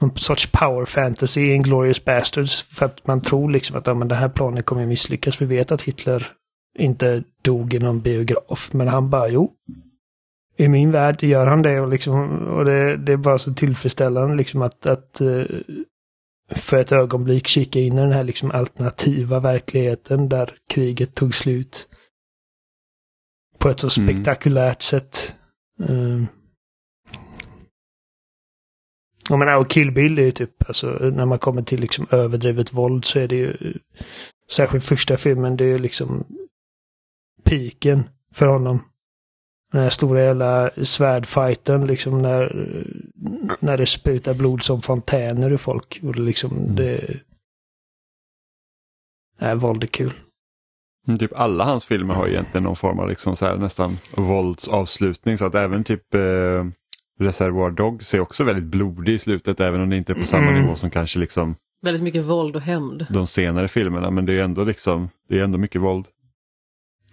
en 0.00 0.16
sorts 0.16 0.46
power 0.52 0.84
fantasy 0.84 1.40
i 1.40 1.54
Inglourious 1.54 2.04
bastards. 2.04 2.62
För 2.62 2.86
att 2.86 3.06
man 3.06 3.20
tror 3.20 3.50
liksom 3.50 3.76
att 3.76 3.86
ja, 3.86 3.94
men 3.94 4.08
den 4.08 4.18
här 4.18 4.28
planen 4.28 4.62
kommer 4.62 4.86
misslyckas. 4.86 5.40
Vi 5.40 5.46
vet 5.46 5.72
att 5.72 5.82
Hitler 5.82 6.32
inte 6.78 7.24
dog 7.42 7.74
i 7.74 7.78
någon 7.78 8.00
biograf. 8.00 8.72
Men 8.72 8.88
han 8.88 9.10
bara, 9.10 9.28
jo. 9.28 9.52
I 10.60 10.68
min 10.68 10.90
värld 10.90 11.22
gör 11.22 11.46
han 11.46 11.62
det 11.62 11.80
och, 11.80 11.88
liksom, 11.88 12.48
och 12.48 12.64
det, 12.64 12.96
det 12.96 13.12
är 13.12 13.16
bara 13.16 13.38
så 13.38 13.54
tillfredsställande 13.54 14.36
liksom 14.36 14.62
att, 14.62 14.86
att 14.86 15.20
eh, 15.20 15.44
för 16.50 16.78
ett 16.78 16.92
ögonblick 16.92 17.46
kika 17.46 17.80
in 17.80 17.98
i 17.98 18.00
den 18.00 18.12
här 18.12 18.24
liksom 18.24 18.50
alternativa 18.50 19.40
verkligheten 19.40 20.28
där 20.28 20.54
kriget 20.68 21.14
tog 21.14 21.34
slut. 21.34 21.88
På 23.58 23.68
ett 23.68 23.80
så 23.80 24.00
Mm. 24.00 24.14
spektakulärt 24.14 24.82
sätt. 24.82 25.36
Um, 25.78 26.26
jag 29.28 29.38
menar, 29.38 29.56
och 29.56 29.70
Kill 29.70 29.92
Bill 29.92 30.18
är 30.18 30.22
ju 30.22 30.30
typ, 30.30 30.68
alltså 30.68 30.86
när 30.86 31.26
man 31.26 31.38
kommer 31.38 31.62
till 31.62 31.80
liksom 31.80 32.06
överdrivet 32.10 32.72
våld 32.72 33.04
så 33.04 33.18
är 33.18 33.28
det 33.28 33.36
ju, 33.36 33.74
särskilt 34.50 34.84
första 34.84 35.16
filmen, 35.16 35.56
det 35.56 35.64
är 35.64 35.68
ju 35.68 35.78
liksom 35.78 36.24
piken 37.44 38.08
för 38.32 38.46
honom. 38.46 38.87
Den 39.72 39.80
här 39.82 39.90
stora 39.90 40.20
jävla 40.20 40.70
svärdfighten 40.82 41.86
liksom 41.86 42.22
när, 42.22 42.66
när 43.60 43.78
det 43.78 43.86
sprutar 43.86 44.34
blod 44.34 44.62
som 44.62 44.80
fontäner 44.80 45.50
ur 45.52 45.56
folk. 45.56 46.00
Och 46.02 46.14
det 46.14 46.20
liksom, 46.22 46.52
Mm. 46.56 46.74
det... 46.76 47.20
Nej, 49.40 49.56
våld 49.56 49.82
är 49.82 49.86
kul. 49.86 50.12
Mm, 51.06 51.18
Typ 51.18 51.32
alla 51.34 51.64
hans 51.64 51.84
filmer 51.84 52.14
har 52.14 52.28
egentligen 52.28 52.64
någon 52.64 52.76
form 52.76 52.98
av 52.98 53.08
liksom 53.08 53.36
så 53.36 53.46
här, 53.46 53.56
nästan 53.56 53.98
våldsavslutning 54.16 55.38
så 55.38 55.44
att 55.46 55.54
även 55.54 55.84
typ 55.84 56.14
eh, 56.14 56.64
Reservoir 57.20 57.70
Dogs 57.70 58.14
är 58.14 58.20
också 58.20 58.44
väldigt 58.44 58.64
blodig 58.64 59.14
i 59.14 59.18
slutet 59.18 59.60
även 59.60 59.80
om 59.80 59.90
det 59.90 59.96
inte 59.96 60.12
är 60.12 60.14
på 60.14 60.24
samma 60.24 60.48
Mm. 60.48 60.62
nivå 60.62 60.74
som 60.76 60.90
kanske 60.90 61.18
liksom 61.18 61.56
Väldigt 61.82 62.02
mycket 62.02 62.24
våld 62.24 62.56
och 62.56 62.62
hämnd. 62.62 63.06
de 63.10 63.26
senare 63.26 63.68
filmerna 63.68 64.10
men 64.10 64.26
det 64.26 64.32
är 64.32 64.42
ändå 64.42 64.64
liksom 64.64 65.08
det 65.28 65.38
är 65.38 65.44
ändå 65.44 65.58
mycket 65.58 65.80
våld. 65.80 66.06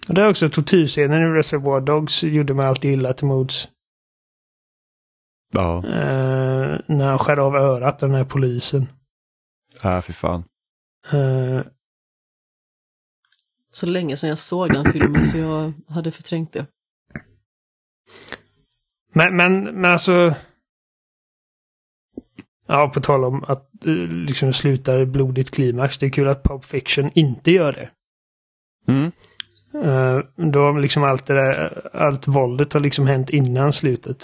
Och 0.08 0.14
det 0.14 0.22
är 0.22 0.30
också 0.30 0.50
tortyrscenen 0.50 1.22
i 1.22 1.26
Reservoir 1.38 1.82
Dogs 1.82 2.24
gjorde 2.24 2.54
mig 2.54 2.66
alltid 2.66 2.92
illa 2.94 3.14
till 3.14 3.28
mods. 3.28 3.68
Ja, 5.54 5.78
Eh, 5.86 6.80
när 6.88 7.06
han 7.10 7.20
skär 7.20 7.38
av 7.38 7.56
örat, 7.56 8.00
den 8.00 8.12
här 8.12 8.24
polisen. 8.26 8.88
äh, 9.84 10.02
för 10.02 10.14
fan. 10.14 10.44
Eh, 11.12 11.62
Så 13.72 13.86
länge 13.86 14.18
sedan 14.18 14.30
jag 14.30 14.40
såg 14.40 14.70
den 14.74 14.92
filmen 14.92 15.26
så 15.26 15.38
jag 15.38 15.74
hade 15.88 16.12
förträngt 16.12 16.54
det. 16.54 16.66
men, 19.14 19.36
men, 19.36 19.64
men 19.64 19.92
alltså... 19.92 20.36
Ja, 22.68 22.90
på 22.94 23.02
tal 23.02 23.24
om 23.24 23.44
att 23.44 23.86
eh, 23.86 23.92
liksom 24.08 24.54
slutar 24.54 25.06
blodigt 25.06 25.52
klimax. 25.52 25.98
Det 25.98 26.06
är 26.06 26.10
kul 26.10 26.28
att 26.28 26.44
Pulp 26.44 26.66
Fiction 26.66 27.12
inte 27.16 27.52
gör 27.52 27.74
det. 27.74 27.90
Mm. 28.88 29.12
Uh, 29.76 30.20
då 30.52 30.60
har 30.60 30.80
liksom 30.80 31.04
allt 31.04 31.26
det 31.26 31.34
där, 31.34 31.90
allt 31.94 32.28
våldet 32.28 32.74
har 32.74 32.80
liksom 32.80 33.08
hänt 33.08 33.30
innan 33.30 33.74
slutet. 33.74 34.18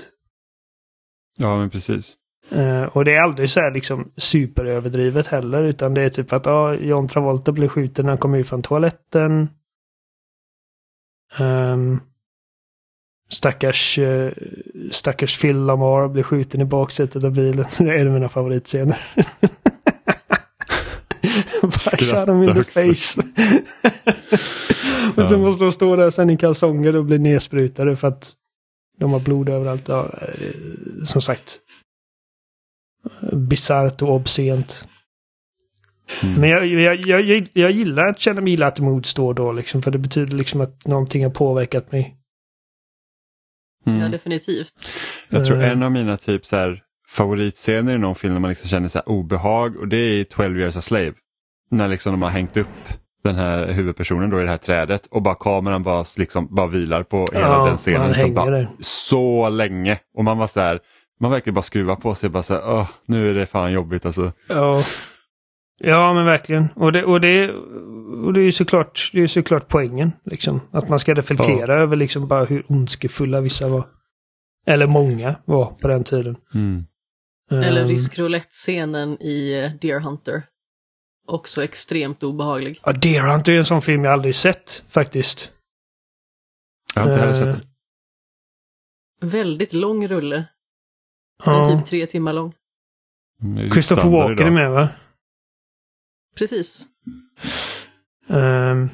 Ja 1.38 1.58
men 1.58 1.70
precis. 1.70 2.18
Eh, 2.50 2.84
och 2.84 3.06
det 3.06 3.16
är 3.16 3.22
aldrig 3.22 3.50
så 3.50 3.60
här 3.60 3.72
liksom 3.72 4.12
superöverdrivet 4.18 5.28
heller. 5.28 5.64
Utan 5.64 5.94
det 5.94 6.02
är 6.02 6.10
typ 6.10 6.34
att 6.34 6.46
ja, 6.46 6.74
John 6.74 7.08
Travolta 7.08 7.52
blev 7.52 7.68
skjuten 7.68 8.06
när 8.06 8.12
han 8.12 8.18
kom 8.18 8.34
ut 8.34 8.50
från 8.50 8.62
toaletten. 8.62 9.50
Um, 11.40 12.02
stackars, 13.30 13.98
uh, 14.00 14.32
stackars 14.92 15.42
Phil 15.42 15.58
Lamar 15.58 16.08
blev 16.08 16.24
skjuten 16.24 16.62
i 16.62 16.66
baksätet 16.66 17.24
av 17.24 17.32
bilen. 17.32 17.66
det 17.78 17.90
är 17.90 17.96
en 17.96 18.08
av 18.08 18.14
mina 18.14 18.30
favoritscener. 18.30 18.98
Bara 21.68 21.98
shot 21.98 22.30
him 22.30 22.44
in 22.44 22.54
the 22.56 22.64
face. 22.64 23.22
och 25.16 25.30
så 25.30 25.34
Ja. 25.34 25.38
måste 25.38 25.64
de 25.64 25.72
stå 25.72 25.96
där 25.96 26.10
sen 26.10 26.30
i 26.30 26.38
kalsonger 26.38 26.96
och 26.96 27.06
bli 27.06 27.20
nersprutade 27.20 27.96
för 27.96 28.08
att 28.08 28.34
de 28.98 29.12
har 29.14 29.20
blod 29.20 29.50
överallt. 29.50 29.88
Ja, 29.88 30.10
eh, 30.22 31.04
som 31.06 31.22
sagt, 31.22 31.60
bisarrt 33.32 34.02
och 34.02 34.10
obscent. 34.16 34.88
Mm. 36.24 36.40
Men 36.42 36.50
jag, 36.50 36.66
jag, 36.66 36.96
jag, 37.06 37.22
jag, 37.22 37.48
jag 37.54 37.72
gillar 37.72 38.06
att 38.08 38.20
känna 38.20 38.42
mig 38.42 38.54
illa 38.54 38.72
till 38.72 38.84
mods 38.84 39.14
då 39.14 39.28
och 39.28 39.36
då 39.36 39.52
liksom. 39.52 39.82
För 39.82 39.92
det 39.92 39.98
betyder 39.98 40.34
liksom 40.38 40.62
att 40.62 40.88
någonting 40.88 41.24
har 41.24 41.32
påverkat 41.32 41.92
mig. 41.92 42.18
Ja, 43.86 43.92
Mm. 43.92 44.12
definitivt. 44.12 44.74
Jag 45.30 45.46
tror 45.46 45.62
Eh. 45.62 45.70
en 45.72 45.84
av 45.84 45.92
mina 45.92 46.18
typ 46.18 46.46
så 46.46 46.56
här, 46.56 46.84
favoritscener 47.10 47.96
i 47.96 47.98
någon 47.98 48.16
film 48.16 48.34
när 48.34 48.42
man 48.42 48.50
liksom 48.50 48.70
känner 48.70 48.88
så 48.88 48.98
här 48.98 49.10
obehag 49.10 49.78
och 49.78 49.88
det 49.88 49.98
är 49.98 50.14
i 50.14 50.26
12 50.26 50.58
years 50.60 50.76
a 50.76 50.82
slave. 50.82 51.14
När 51.72 51.88
liksom 51.88 52.12
de 52.14 52.22
har 52.22 52.30
hängt 52.30 52.58
upp 52.58 52.68
den 53.24 53.36
här 53.36 53.68
huvudpersonen 53.72 54.30
då 54.30 54.40
i 54.40 54.44
det 54.44 54.50
här 54.50 54.58
trädet 54.58 55.06
och 55.06 55.22
bara 55.22 55.36
kameran 55.36 55.84
bara, 55.84 56.06
liksom, 56.18 56.48
bara 56.56 56.68
vilar 56.68 57.04
på 57.04 57.28
hela 57.34 57.48
Ja, 57.48 57.66
den 57.66 57.78
scenen. 57.78 58.14
Så, 58.16 58.28
bara, 58.28 58.68
så 58.80 59.50
länge 59.50 60.00
och 60.18 60.24
man 60.24 60.38
var 60.38 60.48
så 60.48 60.60
här, 60.60 60.80
man 61.20 61.32
verkligen 61.32 61.54
bara 61.56 61.62
skruva 61.62 61.96
på 61.96 62.16
sig 62.16 62.30
bara 62.30 62.44
så 62.44 62.54
här, 62.54 62.62
Åh, 62.66 62.90
nu 63.06 63.30
är 63.30 63.34
det 63.34 63.46
fan 63.46 63.72
jobbigt 63.72 64.06
alltså. 64.06 64.32
Ja. 64.48 64.84
Ja, 65.84 66.14
men 66.14 66.26
verkligen. 66.26 66.68
Och 66.76 66.92
det, 66.92 67.04
och 67.04 67.22
det, 67.22 67.50
och 68.26 68.34
det 68.34 68.40
är 68.42 68.44
ju 68.46 68.52
såklart, 68.52 69.10
det 69.14 69.22
är 69.22 69.28
såklart 69.28 69.68
poängen. 69.68 70.12
Liksom. 70.26 70.62
Att 70.72 70.90
man 70.90 71.00
ska 71.00 71.14
reflektera 71.14 71.82
över 71.82 71.96
liksom 71.96 72.28
bara 72.28 72.46
hur 72.46 72.64
ondskefulla 72.68 73.42
vissa 73.42 73.68
var. 73.68 73.84
Eller 74.68 74.88
många 74.88 75.36
var 75.46 75.66
på 75.66 75.88
den 75.88 76.04
tiden. 76.04 76.36
Eller 77.52 77.82
Ehm, 77.82 77.88
Risk 77.88 78.20
Roulette-scenen 78.20 79.22
i 79.22 79.64
eh, 79.64 79.72
Deer 79.82 80.00
Hunter. 80.00 80.44
Också 81.32 81.64
extremt 81.64 82.24
obehaglig. 82.24 82.80
Ja, 82.84 82.92
Deer 82.94 83.22
Hunter 83.32 83.52
är 83.52 83.58
en 83.58 83.66
sån 83.66 83.82
film 83.82 84.04
jag 84.04 84.14
aldrig 84.14 84.36
sett 84.36 84.84
faktiskt. 84.88 85.52
Jag 86.96 87.02
har 87.02 87.10
inte 87.10 87.20
heller 87.20 87.34
sett 87.34 87.48
Eh, 87.48 87.54
den. 89.22 89.30
Väldigt 89.30 89.74
lång 89.74 90.08
rulle. 90.08 90.36
Den 91.46 91.54
Ja. 91.54 91.72
är 91.72 91.78
typ 91.78 91.86
tre 91.86 92.06
timmar 92.06 92.34
lång. 92.34 92.54
Mm, 93.42 93.58
är 93.58 93.70
Christopher 93.70 94.10
Walken 94.10 94.48
är 94.48 94.52
idag. 94.52 94.54
med 94.54 94.72
va? 94.72 94.90
Precis. 96.38 96.88
Um, 98.28 98.90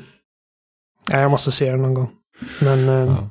nej, 1.11 1.21
jag 1.21 1.31
måste 1.31 1.51
se 1.51 1.71
den 1.71 1.81
någon 1.81 1.93
gång. 1.93 2.15
Men 2.61 2.89
ehm, 2.89 3.07
Ja. 3.07 3.29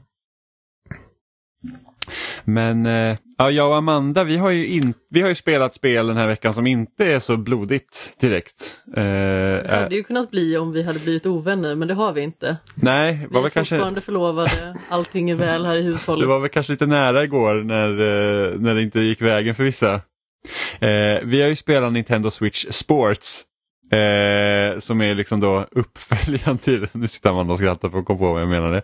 Men 2.47 2.86
eh, 2.86 3.16
ja, 3.38 3.51
jag 3.51 3.68
och 3.70 3.76
Amanda 3.76 4.24
vi 4.24 4.36
har, 4.36 4.51
ju 4.51 4.66
in, 4.66 4.94
vi 5.11 5.20
har 5.22 5.28
ju 5.28 5.34
spelat 5.34 5.74
spel 5.74 6.07
den 6.07 6.16
här 6.16 6.26
veckan 6.26 6.55
som 6.55 6.66
inte 6.66 7.05
är 7.12 7.20
så 7.20 7.36
blodigt 7.36 8.16
direkt. 8.20 8.80
Eh, 8.97 9.03
Det 9.03 9.78
hade 9.82 9.94
ju 9.97 10.03
kunnat 10.03 10.30
bli 10.30 10.57
om 10.59 10.72
vi 10.72 10.82
hade 10.82 10.99
blivit 10.99 11.26
ovänner, 11.26 11.74
men 11.74 11.88
det 11.88 11.94
har 11.94 12.12
vi 12.12 12.20
inte. 12.20 12.57
nej, 12.74 13.12
Vi 13.20 13.26
var 13.26 13.38
är 13.38 13.42
väl 13.42 13.51
kanske, 13.51 13.74
fortfarande 13.74 14.01
förlovade, 14.01 14.76
allting 14.88 15.30
är 15.30 15.34
väl 15.34 15.66
här 15.66 15.76
i 15.76 15.82
hushållet. 15.82 16.22
det 16.22 16.28
var 16.28 16.40
väl 16.40 16.49
kanske 16.51 16.72
lite 16.72 16.86
nära 16.86 17.24
igår 17.24 17.55
när, 17.55 17.88
eh, 17.90 18.59
när 18.61 18.74
det 18.74 18.82
inte 18.82 19.01
gick 19.01 19.22
vägen 19.22 19.55
för 19.55 19.64
vissa. 19.64 19.94
Eh, 20.80 21.20
vi 21.24 21.42
har 21.42 21.49
ju 21.49 21.57
spelat 21.57 21.92
Nintendo 21.92 22.30
Switch 22.30 22.66
Sports. 22.70 23.42
Eh, 23.91 24.78
som 24.78 25.01
är 25.01 25.14
liksom 25.14 25.41
då 25.41 25.66
uppföljaren 25.70 26.59
till, 26.59 26.89
nu 26.93 27.09
sitter 27.09 27.32
man 27.32 27.51
och 27.51 27.59
skrattar 27.59 27.89
för 27.89 27.99
att 27.99 28.05
komma 28.05 28.18
på 28.18 28.32
vad 28.32 28.43
jag 28.43 28.49
menade. 28.49 28.82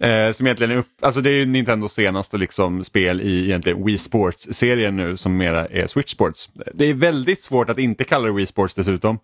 Eh, 0.00 0.32
som 0.32 0.46
egentligen 0.46 0.70
är 0.70 0.76
upp, 0.76 0.88
alltså 1.00 1.20
det 1.20 1.30
är 1.30 1.34
ju 1.34 1.46
Nintendos 1.46 1.92
senaste 1.92 2.38
liksom 2.38 2.84
spel 2.84 3.20
i 3.20 3.44
egentligen 3.44 3.84
Wii 3.84 3.98
Sports-serien 3.98 4.96
nu 4.96 5.16
som 5.16 5.36
mera 5.36 5.66
är 5.66 5.86
Switch 5.86 6.12
Sports. 6.12 6.48
Det 6.74 6.84
är 6.84 6.94
väldigt 6.94 7.42
svårt 7.42 7.70
att 7.70 7.78
inte 7.78 8.04
kalla 8.04 8.26
det 8.26 8.32
Wii 8.32 8.46
Sports 8.46 8.74
dessutom. 8.74 9.18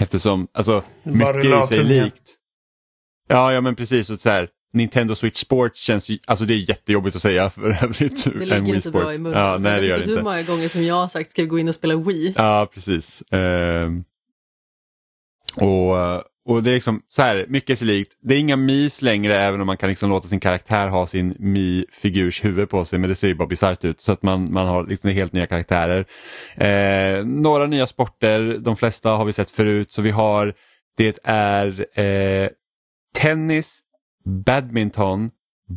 Eftersom, 0.00 0.48
alltså 0.52 0.82
Bara 1.02 1.32
mycket 1.32 1.52
är 1.52 1.62
sig 1.62 1.84
likt. 1.84 2.34
Ja, 3.28 3.52
ja 3.52 3.60
men 3.60 3.76
precis. 3.76 4.10
Och 4.10 4.20
så 4.20 4.30
här, 4.30 4.48
Nintendo 4.72 5.14
Switch 5.14 5.40
Sports 5.40 5.80
känns 5.80 6.08
ju, 6.08 6.18
alltså 6.26 6.44
det 6.44 6.54
är 6.54 6.68
jättejobbigt 6.68 7.16
att 7.16 7.22
säga 7.22 7.50
för 7.50 7.84
övrigt. 7.84 8.24
Det 8.24 8.46
ligger 8.46 8.74
inte 8.74 8.90
bra 8.90 9.14
i 9.14 9.18
munnen. 9.18 9.40
Ja, 9.40 9.58
nej 9.58 9.72
jag 9.72 9.76
det 9.76 9.80
vet 9.80 9.88
gör 9.88 9.96
det 9.96 10.02
inte 10.02 10.14
hur 10.14 10.22
många 10.22 10.42
gånger 10.42 10.68
som 10.68 10.82
jag 10.82 10.94
har 10.94 11.08
sagt 11.08 11.30
ska 11.30 11.42
vi 11.42 11.48
gå 11.48 11.58
in 11.58 11.68
och 11.68 11.74
spela 11.74 11.96
Wii. 11.96 12.34
Ja, 12.36 12.68
precis. 12.74 13.22
Ehm, 13.32 14.04
och, 15.60 15.98
eh, 15.98 16.22
och 16.44 16.62
det 16.62 16.70
är 16.70 16.74
liksom 16.74 17.02
så 17.08 17.22
här, 17.22 17.46
mycket 17.48 17.70
är 17.70 17.76
sig 17.76 17.86
likt. 17.86 18.12
Det 18.22 18.34
är 18.34 18.38
inga 18.38 18.56
mis 18.56 19.02
längre 19.02 19.38
även 19.38 19.60
om 19.60 19.66
man 19.66 19.76
kan 19.76 19.88
liksom 19.88 20.10
låta 20.10 20.28
sin 20.28 20.40
karaktär 20.40 20.88
ha 20.88 21.06
sin 21.06 21.34
Mi-figurs 21.38 22.44
huvud 22.44 22.70
på 22.70 22.84
sig 22.84 22.98
men 22.98 23.08
det 23.08 23.14
ser 23.14 23.28
ju 23.28 23.34
bara 23.34 23.48
bisarrt 23.48 23.84
ut 23.84 24.00
så 24.00 24.12
att 24.12 24.22
man, 24.22 24.52
man 24.52 24.66
har 24.66 24.86
liksom 24.86 25.10
helt 25.10 25.32
nya 25.32 25.46
karaktärer. 25.46 26.06
Eh, 26.56 27.24
några 27.24 27.66
nya 27.66 27.86
sporter, 27.86 28.58
de 28.58 28.76
flesta 28.76 29.10
har 29.10 29.24
vi 29.24 29.32
sett 29.32 29.50
förut 29.50 29.92
så 29.92 30.02
vi 30.02 30.10
har 30.10 30.54
det 30.96 31.18
är 31.24 32.00
eh, 32.00 32.48
tennis, 33.14 33.80
badminton, 34.24 35.30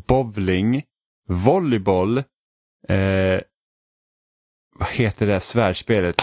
bowling, 0.07 0.83
volleyboll, 1.27 2.17
eh, 2.87 3.39
vad 4.75 4.89
heter 4.89 5.25
det 5.25 5.31
här 5.31 5.39
svärdspelet? 5.39 6.21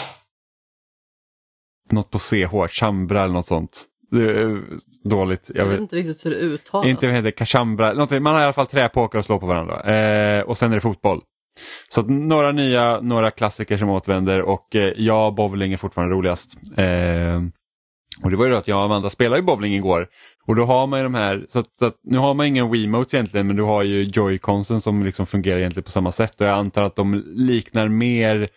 Något 1.92 2.10
på 2.10 2.18
CH, 2.18 2.68
chambra 2.70 3.22
eller 3.24 3.34
något 3.34 3.46
sånt. 3.46 3.84
Det 4.10 4.22
är 4.40 4.62
dåligt. 5.04 5.50
Jag 5.54 5.56
Jag 5.56 5.64
vet 5.64 5.72
vet 5.74 5.80
inte 5.80 5.96
riktigt 5.96 6.26
hur 6.26 6.30
det 6.30 6.36
uttalas. 6.36 6.86
inte 6.88 7.06
vad 7.06 7.14
heter, 7.16 7.30
kachambra. 7.30 7.92
någonting. 7.92 8.22
Man 8.22 8.34
har 8.34 8.40
i 8.40 8.44
alla 8.44 8.52
fall 8.52 8.66
träpåkar 8.66 9.18
och 9.18 9.24
slår 9.24 9.38
på 9.38 9.46
varandra. 9.46 9.82
Eh, 9.82 10.42
och 10.42 10.58
sen 10.58 10.70
är 10.70 10.74
det 10.74 10.80
fotboll. 10.80 11.20
Så 11.88 12.02
några 12.02 12.52
nya, 12.52 13.00
några 13.00 13.30
klassiker 13.30 13.78
som 13.78 13.88
återvänder 13.88 14.42
och 14.42 14.76
eh, 14.76 14.92
ja, 14.96 15.34
bowling 15.36 15.72
är 15.72 15.76
fortfarande 15.76 16.14
roligast. 16.14 16.54
Eh, 16.76 17.42
och 18.22 18.30
det 18.30 18.36
var 18.36 18.44
ju 18.44 18.50
då 18.50 18.56
att 18.56 18.68
jag 18.68 18.78
och 18.78 18.84
Amanda 18.84 19.10
spelade 19.10 19.36
ju 19.40 19.46
bowling 19.46 19.74
igår. 19.74 20.08
Och 20.46 20.56
då 20.56 20.64
har 20.64 20.86
man 20.86 20.98
ju 20.98 21.02
de 21.02 21.14
här, 21.14 21.46
så 21.48 21.58
att, 21.58 21.76
så 21.78 21.86
att 21.86 21.94
nu 22.04 22.18
har 22.18 22.34
man 22.34 22.46
ingen 22.46 22.70
Wiimotes 22.70 23.14
egentligen 23.14 23.46
men 23.46 23.56
du 23.56 23.62
har 23.62 23.82
ju 23.82 24.04
Joy-Consen 24.04 24.80
som 24.80 25.02
liksom 25.02 25.26
fungerar 25.26 25.58
egentligen 25.58 25.84
på 25.84 25.90
samma 25.90 26.12
sätt 26.12 26.40
och 26.40 26.46
jag 26.46 26.58
antar 26.58 26.82
att 26.82 26.96
de 26.96 27.22
liknar 27.26 27.88
mer 27.88 28.48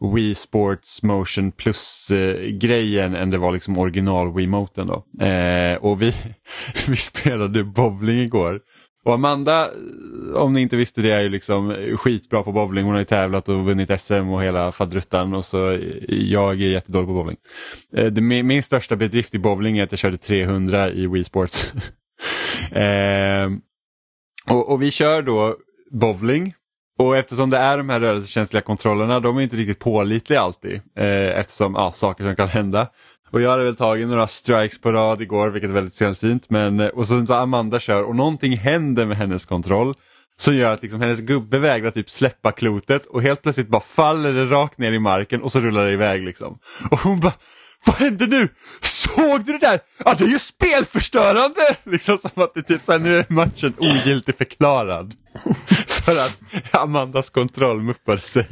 Wii 0.00 0.34
Sports 0.34 1.02
Motion 1.02 1.52
Plus-grejen 1.52 3.14
eh, 3.14 3.22
än 3.22 3.30
det 3.30 3.38
var 3.38 3.52
liksom 3.52 3.78
original 3.78 4.34
Wiimoten 4.34 4.86
då. 4.86 5.24
Eh, 5.24 5.76
och 5.76 6.02
vi, 6.02 6.14
vi 6.88 6.96
spelade 6.96 7.64
bowling 7.64 8.18
igår. 8.18 8.60
Och 9.04 9.14
Amanda, 9.14 9.64
eh, 9.64 10.34
om 10.34 10.52
ni 10.52 10.60
inte 10.60 10.76
visste 10.76 11.02
det, 11.02 11.14
är 11.14 11.20
ju 11.20 11.28
liksom 11.28 11.74
skitbra 11.98 12.42
på 12.42 12.52
bowling. 12.52 12.84
Hon 12.84 12.92
har 12.92 13.00
ju 13.00 13.04
tävlat 13.04 13.48
och 13.48 13.64
vunnit 13.64 14.00
SM 14.00 14.28
och 14.28 14.42
hela 14.42 14.72
fadruttan 14.72 15.34
och 15.34 15.44
så 15.44 15.70
eh, 15.70 15.80
jag 16.08 16.62
är 16.62 16.66
jättedålig 16.66 17.08
på 17.08 17.14
bowling. 17.14 17.36
Eh, 17.96 18.06
det, 18.06 18.20
min, 18.20 18.46
min 18.46 18.62
största 18.62 18.96
bedrift 18.96 19.34
i 19.34 19.38
bowling 19.38 19.78
är 19.78 19.84
att 19.84 19.92
jag 19.92 19.98
körde 19.98 20.18
300 20.18 20.90
i 20.90 21.06
Wii 21.06 21.24
Sports. 21.24 21.72
eh, 22.72 23.50
och, 24.50 24.72
och 24.72 24.82
vi 24.82 24.90
kör 24.90 25.22
då 25.22 25.56
bowling 25.90 26.54
och 26.98 27.16
eftersom 27.16 27.50
det 27.50 27.58
är 27.58 27.78
de 27.78 27.88
här 27.88 28.00
rörelsekänsliga 28.00 28.62
kontrollerna, 28.62 29.20
de 29.20 29.36
är 29.36 29.40
inte 29.40 29.56
riktigt 29.56 29.78
pålitliga 29.78 30.40
alltid. 30.40 30.80
Eh, 30.96 31.38
eftersom 31.38 31.74
ja, 31.74 31.92
saker 31.92 32.24
som 32.24 32.36
kan 32.36 32.48
hända. 32.48 32.88
Och 33.30 33.40
jag 33.40 33.50
hade 33.50 33.64
väl 33.64 33.76
tagit 33.76 34.08
några 34.08 34.28
strikes 34.28 34.80
på 34.80 34.92
rad 34.92 35.22
igår, 35.22 35.50
vilket 35.50 35.70
är 35.70 35.74
väldigt 35.74 35.94
sällsynt. 35.94 36.50
Men, 36.50 36.80
eh, 36.80 36.86
och 36.86 37.08
sen 37.08 37.26
så 37.26 37.34
Amanda 37.34 37.80
kör 37.80 38.02
och 38.02 38.16
någonting 38.16 38.56
händer 38.56 39.06
med 39.06 39.16
hennes 39.16 39.44
kontroll. 39.44 39.94
Som 40.36 40.56
gör 40.56 40.72
att 40.72 40.82
liksom 40.82 41.00
hennes 41.00 41.20
gubbe 41.20 41.58
vägrar 41.58 41.90
typ 41.90 42.10
släppa 42.10 42.52
klotet 42.52 43.06
och 43.06 43.22
helt 43.22 43.42
plötsligt 43.42 43.68
bara 43.68 43.82
faller 43.82 44.32
det 44.32 44.46
rakt 44.46 44.78
ner 44.78 44.92
i 44.92 44.98
marken 44.98 45.42
och 45.42 45.52
så 45.52 45.60
rullar 45.60 45.84
det 45.84 45.92
iväg 45.92 46.22
liksom. 46.22 46.58
Och 46.90 46.98
hon 46.98 47.20
bara 47.20 47.32
vad 47.86 47.96
hände 47.96 48.26
nu? 48.26 48.48
Såg 48.82 49.44
du 49.44 49.52
det 49.52 49.58
där? 49.58 49.80
Ja, 50.04 50.14
det 50.18 50.24
är 50.24 50.28
ju 50.28 50.38
spelförstörande! 50.38 51.60
Liksom 51.84 52.18
som 52.18 52.42
att 52.42 52.54
det 52.54 52.62
typ 52.62 52.82
såhär, 52.82 52.98
nu 52.98 53.18
är 53.18 53.26
matchen 53.28 53.74
ogiltigt 53.78 54.38
förklarad. 54.38 55.14
För 56.12 56.18
att 56.18 56.74
Amandas 56.82 57.30
kontroll 57.30 57.82
muppade 57.82 58.20
sig. 58.20 58.48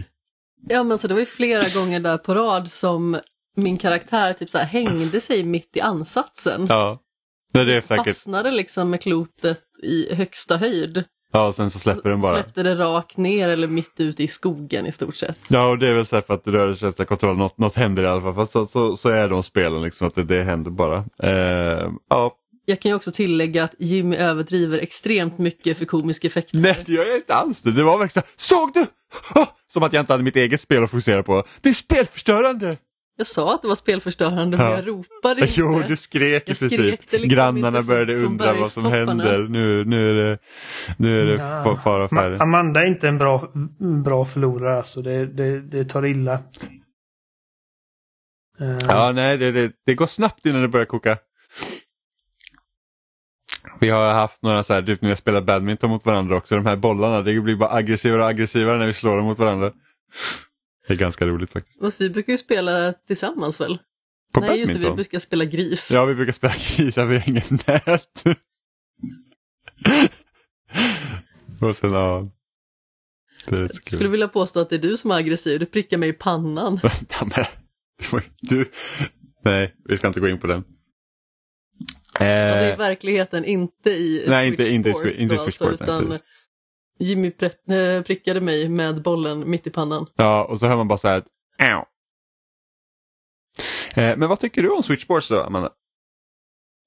Ja 0.68 0.84
men 0.84 0.98
så 0.98 1.08
det 1.08 1.14
var 1.14 1.20
ju 1.20 1.26
flera 1.26 1.68
gånger 1.68 2.00
där 2.00 2.18
på 2.18 2.34
rad 2.34 2.68
som 2.70 3.20
min 3.56 3.76
karaktär 3.76 4.32
typ 4.32 4.50
så 4.50 4.58
här 4.58 4.66
hängde 4.66 5.20
sig 5.20 5.42
mitt 5.42 5.76
i 5.76 5.80
ansatsen. 5.80 6.66
Ja. 6.68 6.98
Det 7.52 7.60
är 7.60 7.80
säkert. 7.80 8.06
Fastnade 8.06 8.50
liksom 8.50 8.90
med 8.90 9.02
klotet 9.02 9.60
i 9.82 10.14
högsta 10.14 10.56
höjd. 10.56 11.04
Ja, 11.32 11.46
och 11.46 11.54
sen 11.54 11.70
så 11.70 11.78
släpper 11.78 12.10
den 12.10 12.20
bara. 12.20 12.32
Släppte 12.32 12.62
det 12.62 12.74
rakt 12.74 13.16
ner 13.16 13.48
eller 13.48 13.68
mitt 13.68 14.00
ute 14.00 14.22
i 14.22 14.28
skogen 14.28 14.86
i 14.86 14.92
stort 14.92 15.14
sett. 15.14 15.38
Ja, 15.48 15.68
och 15.68 15.78
det 15.78 15.88
är 15.88 15.94
väl 15.94 16.06
så 16.06 16.16
här 16.16 16.22
för 16.22 16.34
att 16.34 16.46
rörelsekänsliga 16.46 17.06
kontroll, 17.06 17.36
något, 17.36 17.58
något 17.58 17.74
händer 17.74 18.02
i 18.02 18.06
alla 18.06 18.20
fall. 18.20 18.34
Fast 18.34 18.52
så, 18.52 18.66
så, 18.66 18.96
så 18.96 19.08
är 19.08 19.28
de 19.28 19.42
spelen 19.42 19.82
liksom, 19.82 20.06
att 20.06 20.14
det, 20.14 20.24
det 20.24 20.42
händer 20.42 20.70
bara. 20.70 21.04
Eh, 21.22 21.90
ja, 22.10 22.32
Jag 22.68 22.80
kan 22.80 22.90
ju 22.90 22.96
också 22.96 23.10
tillägga 23.10 23.64
att 23.64 23.74
Jimmy 23.78 24.16
överdriver 24.16 24.78
extremt 24.78 25.38
mycket 25.38 25.78
för 25.78 25.84
komiska 25.84 26.26
effekter. 26.26 26.58
nej 26.58 26.82
det 26.86 26.92
gör 26.92 27.04
jag 27.06 27.16
inte 27.16 27.34
alls 27.34 27.62
det. 27.62 27.72
Det 27.72 27.82
var 27.84 27.98
verkligen 27.98 28.26
såg 28.36 28.74
du? 28.74 28.86
Ah! 29.34 29.46
Som 29.72 29.82
att 29.82 29.92
jag 29.92 30.02
inte 30.02 30.12
hade 30.12 30.22
mitt 30.24 30.36
eget 30.36 30.60
spel 30.60 30.84
att 30.84 30.90
fokusera 30.90 31.22
på. 31.22 31.44
Det 31.60 31.68
är 31.68 31.74
spelförstörande! 31.74 32.76
Jag 33.18 33.26
sa 33.26 33.54
att 33.54 33.62
det 33.62 33.68
var 33.68 33.74
spelförstörande 33.74 34.56
men 34.56 34.66
Ja. 34.66 34.72
jag 34.76 34.88
ropade 34.88 35.40
inte. 35.46 35.52
Jo, 35.56 35.82
du 35.88 35.96
skrek 35.96 36.22
i 36.22 36.32
Jag 36.34 36.44
princip. 36.44 36.72
skrek 36.72 37.00
liksom 37.12 37.28
Grannarna 37.28 37.82
började 37.82 38.16
från 38.16 38.26
undra 38.26 38.52
vad 38.54 38.68
som 38.70 38.84
händer. 38.84 39.38
Nu, 39.48 39.84
nu 39.84 40.10
är 40.10 40.14
det, 40.24 40.38
nu 40.98 41.20
är 41.20 41.24
det 41.24 41.32
Ja. 41.38 41.62
fa- 41.64 41.76
fara. 41.82 42.06
Ma- 42.08 42.42
Amanda 42.42 42.80
är 42.80 42.86
inte 42.86 43.08
en 43.08 43.18
bra, 43.18 43.52
bra 44.04 44.24
förlorare 44.24 44.76
alltså. 44.76 45.02
Det, 45.02 45.26
det, 45.26 45.60
det 45.60 45.84
tar 45.84 46.06
illa. 46.06 46.32
Eh, 48.60 48.76
Ja, 48.88 49.12
nej, 49.14 49.38
det, 49.38 49.52
det, 49.52 49.72
det 49.86 49.94
går 49.94 50.06
snabbt 50.06 50.46
innan 50.46 50.62
det 50.62 50.68
börjar 50.68 50.86
koka. 50.86 51.18
Vi 53.80 53.88
har 53.88 54.12
haft 54.12 54.42
några 54.42 54.62
så 54.62 54.74
här, 54.74 54.82
typ 54.82 55.02
när 55.02 55.10
vi 55.10 55.16
spelar 55.16 55.42
badminton 55.42 55.90
mot 55.90 56.06
varandra 56.06 56.36
också, 56.36 56.54
de 56.54 56.66
här 56.66 56.76
bollarna, 56.76 57.22
det 57.22 57.40
blir 57.40 57.56
bara 57.56 57.72
aggressivare 57.72 58.22
och 58.22 58.28
aggressivare 58.28 58.78
när 58.78 58.86
vi 58.86 58.92
slår 58.92 59.16
dem 59.16 59.26
mot 59.26 59.38
varandra. 59.38 59.72
Det 60.88 60.94
är 60.94 60.98
ganska 60.98 61.26
roligt 61.26 61.50
faktiskt. 61.50 61.80
Fast 61.80 62.00
vi 62.00 62.10
brukar 62.10 62.32
ju 62.32 62.38
spela 62.38 62.92
tillsammans 62.92 63.60
väl? 63.60 63.78
På 64.32 64.40
Nej 64.40 64.58
just 64.58 64.72
det, 64.72 64.78
vi 64.78 64.84
badminton? 64.84 64.96
brukar 64.96 65.18
spela 65.18 65.44
gris. 65.44 65.90
Ja, 65.92 66.04
vi 66.04 66.14
brukar 66.14 66.32
spela 66.32 66.54
grisar, 66.76 67.06
vi 67.06 67.18
har 67.18 67.28
ingen 67.28 67.58
nät. 67.66 68.24
och 71.60 71.76
sen, 71.76 71.92
ja. 71.92 72.30
Kul. 73.46 73.70
Skulle 73.82 74.08
vilja 74.08 74.28
påstå 74.28 74.60
att 74.60 74.70
det 74.70 74.76
är 74.76 74.80
du 74.80 74.96
som 74.96 75.10
är 75.10 75.14
aggressiv, 75.14 75.60
du 75.60 75.66
prickar 75.66 75.98
mig 75.98 76.08
i 76.08 76.12
pannan. 76.12 76.80
Du, 78.40 78.70
Nej, 79.44 79.74
vi 79.84 79.96
ska 79.96 80.06
inte 80.06 80.20
gå 80.20 80.28
in 80.28 80.40
på 80.40 80.46
den. 80.46 80.64
Alltså 82.20 82.64
i 82.64 82.70
Eh, 82.70 82.78
verkligen 82.78 83.44
inte 83.44 83.90
i 83.90 84.24
Nej, 84.28 84.48
Switch 84.56 84.60
inte- 84.70 84.72
inte 84.74 84.94
Sports. 84.94 85.12
Inte 85.12 85.34
i 85.34 85.36
då, 85.36 85.42
Switch 85.44 85.46
alltså, 85.62 85.64
Sports, 85.64 85.80
nej, 85.80 85.88
utan 85.88 86.06
precis. 86.06 86.26
Jimmy 86.98 87.32
eh, 87.76 88.02
prickade 88.02 88.40
mig 88.40 88.68
med 88.68 89.02
bollen 89.02 89.50
mitt 89.50 89.66
i 89.66 89.70
pannan. 89.70 90.06
ja, 90.16 90.44
och 90.44 90.58
så 90.60 90.66
hör 90.66 90.76
man 90.76 90.88
bara 90.88 90.98
så 90.98 91.08
här, 91.08 91.24
Äw. 91.62 91.84
Eh, 93.94 94.16
men 94.16 94.28
vad 94.28 94.40
tycker 94.40 94.62
du 94.62 94.70
om 94.70 94.82
Switch 94.82 95.02
Sports 95.02 95.28
då, 95.28 95.40
Amanda? 95.42 95.70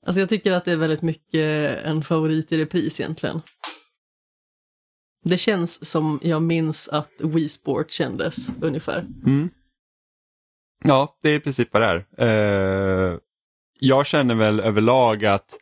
Alltså 0.05 0.19
jag 0.19 0.29
tycker 0.29 0.51
att 0.51 0.65
det 0.65 0.71
är 0.71 0.75
väldigt 0.77 1.01
mycket 1.01 1.77
en 1.83 2.03
favorit 2.03 2.51
i 2.51 2.57
repris 2.57 2.99
egentligen. 2.99 3.41
Det 5.25 5.37
känns 5.37 5.85
som 5.89 6.19
jag 6.23 6.41
minns 6.41 6.89
att 6.89 7.11
Wii 7.19 7.49
Sport 7.49 7.91
kändes 7.91 8.63
ungefär. 8.63 8.99
Mm. 9.25 9.49
Ja, 10.83 11.17
det 11.21 11.29
är 11.29 11.33
i 11.35 11.39
princip 11.39 11.69
vad 11.73 11.81
det 11.81 12.05
är. 12.17 13.11
Eh, 13.13 13.17
jag 13.79 14.05
känner 14.05 14.35
väl 14.35 14.59
överlag 14.59 15.25
att 15.25 15.57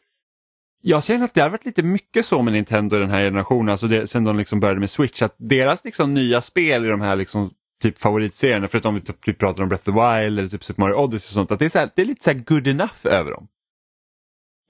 jag 0.81 1.03
känner 1.03 1.25
att 1.25 1.33
det 1.33 1.41
har 1.41 1.49
varit 1.49 1.65
lite 1.65 1.83
mycket 1.83 2.25
så 2.25 2.41
med 2.41 2.53
Nintendo 2.53 2.95
i 2.95 2.99
den 2.99 3.09
här 3.09 3.23
generationen, 3.23 3.69
alltså 3.69 3.87
det, 3.87 4.07
sen 4.07 4.23
de 4.23 4.37
liksom 4.37 4.59
började 4.59 4.79
med 4.79 4.89
Switch, 4.89 5.21
att 5.21 5.35
deras 5.37 5.85
liksom 5.85 6.13
nya 6.13 6.41
spel 6.41 6.85
i 6.85 6.89
de 6.89 7.01
här 7.01 7.15
liksom 7.15 7.51
typ 7.81 7.97
favoritserierna, 7.97 8.67
förutom 8.67 8.95
vi 8.95 9.01
typ, 9.01 9.21
typ 9.21 9.39
pratar 9.39 9.63
om 9.63 9.69
Breath 9.69 9.89
of 9.89 9.95
the 9.95 10.01
Wild 10.01 10.39
eller 10.39 10.47
typ 10.47 10.63
Super 10.63 10.81
Mario 10.81 10.95
Odyssey 10.95 11.27
och 11.29 11.33
sånt, 11.33 11.51
att 11.51 11.59
det 11.59 11.65
är, 11.65 11.69
så 11.69 11.79
här, 11.79 11.89
det 11.95 12.01
är 12.01 12.05
lite 12.05 12.23
så 12.23 12.31
här 12.31 12.39
good 12.39 12.67
enough 12.67 12.97
över 13.03 13.31
dem. 13.31 13.47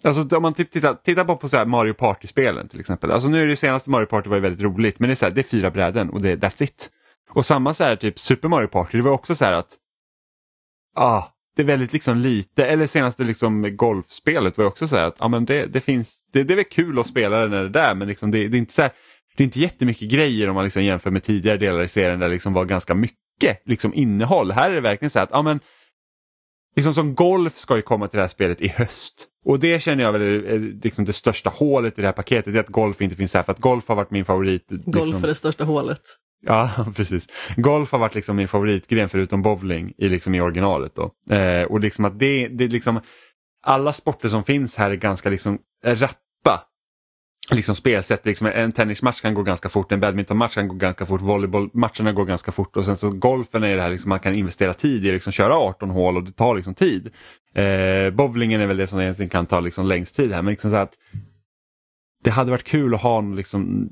Alltså 0.04 0.38
om 0.38 0.42
man 0.42 0.54
typ 0.54 0.72
tittar, 0.72 0.94
tittar 0.94 1.26
bara 1.26 1.38
på 1.38 1.50
så 1.50 1.58
här 1.58 1.66
Mario 1.66 1.94
Party-spelen 1.94 2.68
till 2.68 2.80
exempel. 2.80 3.12
Alltså 3.12 3.30
nu 3.30 3.42
är 3.42 3.48
det 3.48 3.56
senaste 3.56 3.90
Mario 3.90 4.06
Party 4.06 4.30
var 4.30 4.36
ju 4.36 4.42
väldigt 4.42 4.62
roligt 4.62 5.00
men 5.00 5.10
det 5.10 5.14
är 5.14 5.16
så 5.16 5.26
här, 5.26 5.32
det 5.32 5.42
är 5.42 5.44
fyra 5.44 5.72
bräden 5.72 6.10
och 6.10 6.22
det, 6.22 6.36
that's 6.36 6.64
it. 6.64 6.90
Och 7.30 7.46
samma 7.46 7.74
så 7.74 7.84
här 7.84 7.96
typ 7.96 8.20
Super 8.20 8.48
Mario 8.48 8.68
Party, 8.68 8.98
det 8.98 9.04
var 9.04 9.12
också 9.12 9.36
så 9.36 9.46
här 9.46 9.54
att 9.54 9.78
ah, 10.96 11.24
det 11.58 11.64
är 11.64 11.68
väldigt 11.68 11.94
liksom 11.94 12.18
lite, 12.18 12.66
eller 12.66 12.88
senaste 12.88 13.24
liksom 13.24 13.76
golfspelet 13.78 14.58
var 14.58 14.66
ju 14.66 14.68
också 14.68 14.88
så 14.88 14.96
här 14.96 15.08
att 15.08 15.16
ah, 15.18 15.28
men 15.28 15.46
det, 15.46 15.66
det 15.66 15.82
finns, 15.82 16.20
det, 16.34 16.44
det 16.44 16.54
är 16.54 16.56
väl 16.56 16.66
kul 16.66 17.00
att 17.00 17.08
spela 17.08 17.40
det 17.40 17.48
när 17.48 17.62
det 17.62 17.70
är 17.70 17.84
där 17.84 17.96
men 17.96 18.08
liksom 18.08 18.32
det, 18.32 18.48
det 18.48 18.58
är 18.58 18.60
inte 18.60 18.74
så 18.74 18.82
här, 18.82 18.92
det 19.38 19.44
är 19.44 19.46
inte 19.46 19.60
jättemycket 19.60 20.10
grejer 20.10 20.50
om 20.50 20.56
man 20.56 20.64
liksom 20.64 20.84
jämför 20.84 21.12
med 21.12 21.24
tidigare 21.24 21.58
delar 21.58 21.84
i 21.84 21.88
serien 21.88 22.20
där 22.20 22.28
det 22.28 22.34
liksom 22.34 22.54
var 22.54 22.66
ganska 22.66 22.94
mycket 22.94 23.62
liksom 23.66 23.94
innehåll. 23.94 24.52
Här 24.52 24.70
är 24.70 24.76
det 24.76 24.82
verkligen 24.82 25.10
så 25.10 25.20
här 25.20 25.24
att 25.24 25.34
ah, 25.34 25.42
men, 25.42 25.60
liksom 26.76 26.94
som 26.94 27.16
golf 27.16 27.58
ska 27.58 27.76
ju 27.76 27.82
komma 27.82 28.08
till 28.08 28.18
det 28.18 28.24
här 28.24 28.30
spelet 28.30 28.62
i 28.62 28.68
höst. 28.68 29.28
Och 29.46 29.60
det 29.60 29.80
känner 29.80 30.04
jag 30.04 30.12
väl 30.12 30.22
är, 30.22 30.84
liksom 30.84 31.06
det 31.06 31.14
största 31.14 31.50
hålet 31.50 32.00
i 32.00 32.02
det 32.02 32.08
här 32.08 32.14
paketet, 32.14 32.54
det 32.54 32.60
är 32.60 32.64
att 32.64 32.70
golf 32.70 33.02
inte 33.02 33.16
finns 33.16 33.34
här 33.34 33.44
för 33.44 33.52
att 33.52 33.60
golf 33.60 33.88
har 33.88 33.96
varit 33.96 34.12
min 34.12 34.26
favorit. 34.26 34.66
Golf 34.70 35.06
liksom, 35.06 35.24
är 35.24 35.28
det 35.28 35.36
största 35.36 35.64
hålet. 35.64 36.02
Ja, 36.46 36.72
precis. 36.96 37.28
Golf 37.56 37.92
har 37.92 38.00
varit 38.00 38.16
liksom 38.16 38.36
min 38.36 38.48
favoritgren 38.48 39.10
förutom 39.10 39.42
bowling 39.42 39.94
i, 39.98 40.10
liksom 40.10 40.36
i 40.36 40.42
originalet. 40.42 40.96
Då. 40.96 41.36
Eh, 41.36 41.64
och 41.64 41.80
liksom 41.80 42.06
att 42.06 42.20
det, 42.20 42.48
det 42.48 42.68
liksom, 42.68 43.02
alla 43.66 43.94
sporter 43.94 44.30
som 44.30 44.44
finns 44.44 44.76
här 44.76 44.92
är 44.92 44.96
ganska 44.96 45.30
liksom 45.30 45.60
rappa. 45.84 46.64
Liksom 47.52 47.76
spelsätt, 47.76 48.26
liksom 48.26 48.48
en 48.48 48.72
tennismatch 48.72 49.22
kan 49.22 49.34
gå 49.34 49.44
ganska 49.44 49.70
fort, 49.70 49.92
en 49.92 50.00
badmintonmatch 50.00 50.54
kan 50.54 50.68
gå 50.68 50.76
ganska 50.76 51.06
fort, 51.06 51.22
volleybollmatcherna 51.22 52.14
går 52.14 52.26
ganska 52.26 52.52
fort 52.52 52.78
och 52.78 52.86
sen 52.86 52.98
så 52.98 53.10
golfen 53.10 53.64
är 53.64 53.76
det 53.76 53.82
här 53.82 53.90
liksom 53.90 54.10
man 54.10 54.20
kan 54.20 54.36
investera 54.36 54.74
tid 54.74 55.06
i, 55.06 55.12
liksom 55.12 55.32
köra 55.32 55.54
18 55.54 55.90
hål 55.90 56.18
och 56.18 56.24
det 56.24 56.32
tar 56.32 56.56
liksom 56.56 56.74
tid. 56.74 57.10
Eh, 57.54 58.10
bowlingen 58.10 58.62
är 58.62 58.68
väl 58.68 58.78
det 58.78 58.88
som 58.88 59.00
egentligen 59.00 59.30
kan 59.30 59.46
ta 59.46 59.60
liksom 59.60 59.86
längst 59.86 60.16
tid 60.16 60.32
här 60.32 60.42
men 60.42 60.52
liksom 60.52 60.72
så 60.72 60.78
att 60.78 60.94
det 62.24 62.30
hade 62.30 62.52
varit 62.52 62.64
kul 62.64 62.96
att 62.96 63.02
ha 63.02 63.22
liksom, 63.22 63.90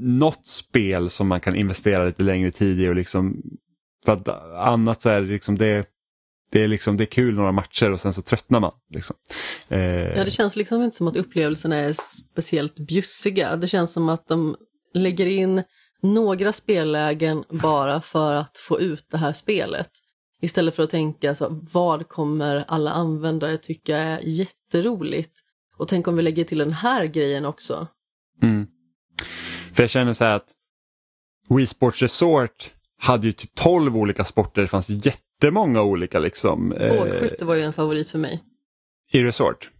något 0.00 0.46
spel 0.46 1.10
som 1.10 1.28
man 1.28 1.40
kan 1.40 1.56
investera 1.56 2.04
lite 2.04 2.22
längre 2.22 2.50
tid 2.50 2.80
i 2.80 2.88
och 2.88 2.94
liksom 2.94 3.42
för 4.04 4.12
att 4.12 4.28
annat 4.54 5.02
så 5.02 5.08
är 5.08 5.20
det 5.20 5.26
liksom 5.26 5.58
det, 5.58 5.86
det 6.50 6.62
är 6.62 6.68
liksom 6.68 6.96
det 6.96 7.04
är 7.04 7.06
kul 7.06 7.34
några 7.34 7.52
matcher 7.52 7.92
och 7.92 8.00
sen 8.00 8.12
så 8.12 8.22
tröttnar 8.22 8.60
man. 8.60 8.72
Liksom. 8.90 9.16
Eh, 9.68 9.80
Ja, 10.18 10.24
det 10.24 10.30
känns 10.30 10.56
liksom 10.56 10.82
inte 10.82 10.96
som 10.96 11.08
att 11.08 11.16
upplevelserna 11.16 11.76
är 11.76 11.92
speciellt 12.32 12.78
bjussiga. 12.78 13.56
Det 13.56 13.68
känns 13.68 13.92
som 13.92 14.08
att 14.08 14.28
de 14.28 14.56
lägger 14.94 15.26
in 15.26 15.62
några 16.02 16.52
spellägen 16.52 17.44
bara 17.50 18.00
för 18.00 18.34
att 18.34 18.56
få 18.68 18.80
ut 18.80 19.06
det 19.10 19.18
här 19.18 19.32
spelet. 19.32 19.90
Istället 20.40 20.76
för 20.76 20.82
att 20.82 20.90
tänka 20.90 21.34
så, 21.34 21.60
vad 21.72 22.08
kommer 22.08 22.64
alla 22.68 22.90
användare 22.90 23.56
tycka 23.56 23.98
är 23.98 24.20
jätteroligt? 24.22 25.43
Och 25.76 25.88
tänk 25.88 26.08
om 26.08 26.16
vi 26.16 26.22
lägger 26.22 26.44
till 26.44 26.58
den 26.58 26.72
här 26.72 27.06
grejen 27.06 27.44
också. 27.44 27.86
Mm. 28.42 28.66
För 29.72 29.82
jag 29.82 29.90
känner 29.90 30.12
så 30.12 30.24
här 30.24 30.36
att 30.36 30.46
Wii 31.48 31.66
Sports 31.66 32.02
Resort 32.02 32.72
hade 32.98 33.26
ju 33.26 33.32
typ 33.32 33.54
12 33.54 33.96
olika 33.96 34.24
sporter, 34.24 34.62
det 34.62 34.68
fanns 34.68 34.88
jättemånga 34.88 35.82
olika 35.82 36.18
liksom. 36.18 36.72
eh, 36.72 36.96
Bågskytte 36.96 37.44
var 37.44 37.54
ju 37.54 37.62
en 37.62 37.72
favorit 37.72 38.10
för 38.10 38.18
mig. 38.18 38.44
I 39.12 39.22
Resort. 39.22 39.70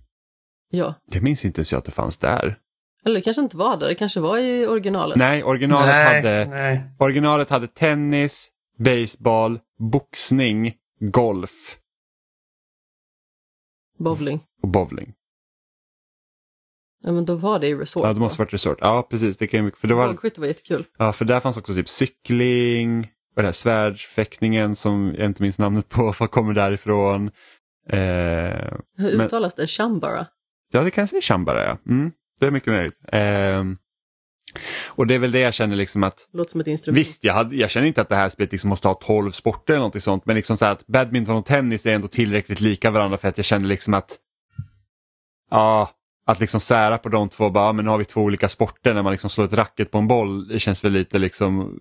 Ja, 0.71 0.95
Det 1.07 1.21
minns 1.21 1.45
inte 1.45 1.59
ens 1.59 1.73
jag 1.73 1.79
att 1.79 1.85
det 1.85 1.91
fanns 1.93 2.19
där. 2.19 2.59
eller 3.05 3.15
det 3.15 3.21
kanske 3.23 3.43
inte 3.43 3.57
var 3.57 3.77
där, 3.77 3.89
det 3.89 3.95
kanske 3.95 4.21
var 4.21 4.39
i 4.39 4.67
originalet. 4.67 5.17
Nej, 5.17 5.45
originalet, 5.45 5.87
nej, 5.89 6.17
hade, 6.17 6.45
nej. 6.51 6.83
originalet 6.99 7.51
hade 7.51 7.69
tennis, 7.69 8.51
baseball, 8.79 9.61
boxning, 9.79 10.75
golf 11.01 11.79
Bowling. 13.99 14.41
och 14.63 14.69
bowling. 14.69 15.13
Ja, 17.07 17.13
men 17.13 17.25
då 17.25 17.35
var 17.35 17.59
det 17.59 17.69
i 17.69 17.75
Resort. 17.75 18.03
Ja, 18.05 18.13
det 18.13 18.21
måste 18.21 18.39
va? 18.39 18.45
varit 18.45 18.53
resort. 18.55 18.79
Ja, 18.81 19.07
precis. 19.11 19.37
Det 19.37 19.47
kan, 19.47 19.73
för, 19.77 19.89
det 19.89 19.95
var, 19.95 20.09
Bågskytte 20.09 20.41
var 20.41 20.47
jättekul. 20.49 20.85
ja, 20.99 21.13
för 21.13 21.25
där 21.25 21.41
fanns 21.41 21.57
också 21.57 21.75
typ 21.75 21.89
cykling, 21.89 23.01
och 23.37 23.43
det 23.43 23.49
här 23.49 23.53
svärdsfäktningen 23.53 24.77
som 24.77 25.15
jag 25.19 25.27
inte 25.27 25.43
minns 25.43 25.59
namnet 25.59 25.89
på, 25.89 26.15
vad 26.19 26.31
kommer 26.31 26.55
därifrån. 26.55 27.31
Eh, 27.89 27.99
Hur 27.99 29.17
Men- 29.17 29.21
uttalas 29.21 29.55
det? 29.55 29.67
Shambara? 29.67 30.27
ja, 30.73 30.83
det 30.83 30.91
kan 30.91 31.03
jag 31.03 31.09
säga 31.09 31.23
Chambara, 31.23 31.65
ja. 31.65 31.79
Mm, 31.93 32.13
det 32.41 32.47
är 32.47 32.51
mycket 32.51 32.73
möjligt. 32.73 32.99
Eh, 33.13 33.65
och 34.91 35.07
det 35.07 35.15
är 35.15 35.19
väl 35.19 35.33
det 35.33 35.39
jag 35.41 35.55
känner 35.55 35.77
liksom 35.77 36.03
att 36.03 36.29
Låter 36.33 36.51
som 36.51 36.61
ett 36.61 36.67
instrument. 36.67 36.99
Visst, 36.99 37.25
jag, 37.25 37.35
hade, 37.35 37.57
jag 37.57 37.71
känner 37.71 37.87
inte 37.87 38.01
att 38.01 38.09
det 38.09 38.17
här 38.17 38.29
spelet 38.29 38.53
liksom 38.53 38.71
måste 38.71 38.89
ha 38.89 38.95
12 38.95 39.31
sporter 39.31 39.75
eller 39.75 39.85
något 39.85 40.03
sånt, 40.03 40.27
men 40.27 40.37
liksom 40.37 40.57
så 40.57 40.67
att 40.67 40.87
badminton 40.87 41.37
och 41.37 41.47
tennis 41.47 41.87
är 41.87 41.95
ändå 41.95 42.09
tillräckligt 42.09 42.61
lika 42.61 42.91
varandra 42.91 43.19
för 43.19 43.29
att 43.29 43.39
jag 43.39 43.45
känner 43.45 43.69
liksom 43.69 43.95
att 43.95 44.19
ja, 45.51 45.91
att 46.27 46.41
liksom 46.41 46.61
sära 46.61 46.99
på 46.99 47.09
de 47.09 47.29
två, 47.29 47.51
bara, 47.51 47.73
men 47.73 47.85
nu 47.85 47.91
har 47.91 47.99
vi 47.99 48.05
två 48.05 48.21
olika 48.21 48.49
sporter 48.49 48.95
när 48.95 49.03
man 49.03 49.13
liksom 49.13 49.31
slår 49.31 49.45
ett 49.45 49.53
racket 49.53 49.91
på 49.91 49.99
en 49.99 50.09
boll, 50.09 50.49
det 50.49 50.61
känns 50.61 50.85
väl 50.85 50.93
lite 50.93 51.19
liksom 51.19 51.79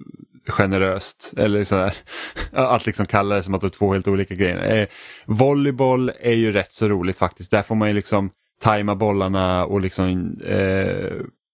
generöst. 0.47 1.33
Eller 1.37 1.63
sådär. 1.63 1.93
att 2.51 2.85
liksom 2.85 3.05
kalla 3.05 3.35
det 3.35 3.43
som 3.43 3.53
att 3.53 3.61
det 3.61 3.67
är 3.67 3.69
två 3.69 3.93
helt 3.93 4.07
olika 4.07 4.35
grejer. 4.35 4.81
Eh, 4.81 4.87
volleyboll 5.25 6.11
är 6.19 6.33
ju 6.33 6.51
rätt 6.51 6.73
så 6.73 6.87
roligt 6.87 7.17
faktiskt, 7.17 7.51
där 7.51 7.61
får 7.61 7.75
man 7.75 7.87
ju 7.87 7.93
liksom 7.93 8.29
tajma 8.61 8.95
bollarna 8.95 9.65
och 9.65 9.81
liksom, 9.81 10.37
eh, 10.45 11.11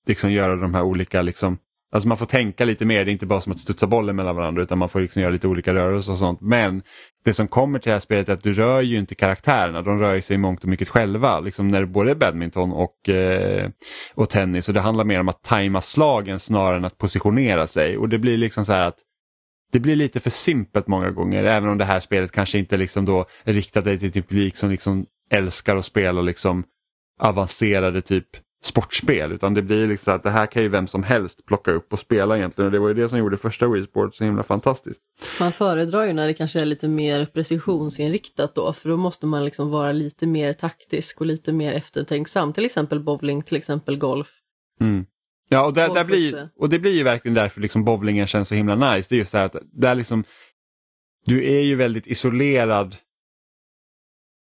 liksom 0.07 0.31
göra 0.31 0.55
de 0.55 0.73
här 0.73 0.83
olika 0.83 1.21
liksom 1.21 1.57
Alltså 1.91 2.07
man 2.07 2.17
får 2.17 2.25
tänka 2.25 2.65
lite 2.65 2.85
mer, 2.85 3.05
det 3.05 3.11
är 3.11 3.13
inte 3.13 3.25
bara 3.25 3.41
som 3.41 3.51
att 3.51 3.59
studsa 3.59 3.87
bollen 3.87 4.15
mellan 4.15 4.35
varandra 4.35 4.61
utan 4.63 4.77
man 4.77 4.89
får 4.89 5.01
liksom 5.01 5.21
göra 5.21 5.31
lite 5.31 5.47
olika 5.47 5.73
rörelser 5.73 6.11
och 6.11 6.17
sånt. 6.17 6.41
Men 6.41 6.83
det 7.25 7.33
som 7.33 7.47
kommer 7.47 7.79
till 7.79 7.89
det 7.89 7.95
här 7.95 7.99
spelet 7.99 8.29
är 8.29 8.33
att 8.33 8.43
du 8.43 8.53
rör 8.53 8.81
ju 8.81 8.97
inte 8.97 9.15
karaktärerna, 9.15 9.81
de 9.81 9.99
rör 9.99 10.21
sig 10.21 10.33
i 10.33 10.37
mångt 10.37 10.63
och 10.63 10.69
mycket 10.69 10.89
själva. 10.89 11.39
Liksom 11.39 11.67
när 11.67 11.81
det 11.81 11.87
både 11.87 12.11
är 12.11 12.15
badminton 12.15 12.71
och, 12.71 13.09
eh, 13.09 13.69
och 14.13 14.29
tennis 14.29 14.67
och 14.67 14.73
det 14.73 14.81
handlar 14.81 15.03
mer 15.03 15.19
om 15.19 15.29
att 15.29 15.43
tajma 15.43 15.81
slagen 15.81 16.39
snarare 16.39 16.77
än 16.77 16.85
att 16.85 16.97
positionera 16.97 17.67
sig. 17.67 17.97
Och 17.97 18.09
det 18.09 18.19
blir 18.19 18.37
liksom 18.37 18.65
så 18.65 18.71
här 18.71 18.87
att 18.87 18.97
det 19.71 19.79
blir 19.79 19.95
lite 19.95 20.19
för 20.19 20.29
simpelt 20.29 20.87
många 20.87 21.11
gånger 21.11 21.43
även 21.43 21.69
om 21.69 21.77
det 21.77 21.85
här 21.85 21.99
spelet 21.99 22.31
kanske 22.31 22.57
inte 22.57 22.77
liksom 22.77 23.05
då 23.05 23.25
riktar 23.43 23.81
dig 23.81 23.99
till 23.99 24.11
typ 24.11 24.29
publik 24.29 24.57
som 24.57 24.69
liksom 24.69 25.05
älskar 25.31 25.77
att 25.77 25.85
spela 25.85 26.21
liksom 26.21 26.63
avancerade 27.19 28.01
typ 28.01 28.27
sportspel 28.63 29.31
utan 29.31 29.53
det 29.53 29.61
blir 29.61 29.87
liksom 29.87 30.15
att 30.15 30.23
det 30.23 30.29
här 30.29 30.45
kan 30.45 30.63
ju 30.63 30.69
vem 30.69 30.87
som 30.87 31.03
helst 31.03 31.45
plocka 31.45 31.71
upp 31.71 31.93
och 31.93 31.99
spela 31.99 32.37
egentligen 32.37 32.65
och 32.65 32.71
det 32.71 32.79
var 32.79 32.87
ju 32.87 32.93
det 32.93 33.09
som 33.09 33.17
gjorde 33.19 33.37
första 33.37 33.67
Wii 33.67 33.83
Sport 33.83 34.15
så 34.15 34.23
himla 34.23 34.43
fantastiskt. 34.43 35.01
Man 35.39 35.51
föredrar 35.51 36.05
ju 36.05 36.13
när 36.13 36.27
det 36.27 36.33
kanske 36.33 36.59
är 36.59 36.65
lite 36.65 36.87
mer 36.87 37.25
precisionsinriktat 37.25 38.55
då, 38.55 38.73
för 38.73 38.89
då 38.89 38.97
måste 38.97 39.25
man 39.25 39.45
liksom 39.45 39.69
vara 39.69 39.91
lite 39.91 40.27
mer 40.27 40.53
taktisk 40.53 41.21
och 41.21 41.27
lite 41.27 41.53
mer 41.53 41.73
eftertänksam. 41.73 42.53
Till 42.53 42.65
exempel 42.65 42.99
bowling, 42.99 43.41
till 43.41 43.57
exempel 43.57 43.97
golf. 43.97 44.29
Mm. 44.81 45.05
Ja 45.49 45.65
och, 45.65 45.73
där, 45.73 45.93
där 45.93 46.05
blir, 46.05 46.49
och 46.55 46.69
det 46.69 46.79
blir 46.79 46.93
ju 46.93 47.03
verkligen 47.03 47.35
därför 47.35 47.61
liksom 47.61 47.83
bowlingen 47.83 48.27
känns 48.27 48.47
så 48.47 48.55
himla 48.55 48.93
nice. 48.93 49.07
Det 49.09 49.15
är 49.15 49.17
just 49.17 49.31
så 49.31 49.37
här 49.37 49.45
att 49.45 49.55
där 49.71 49.95
liksom, 49.95 50.23
du 51.25 51.45
är 51.45 51.61
ju 51.61 51.75
väldigt 51.75 52.07
isolerad 52.07 52.95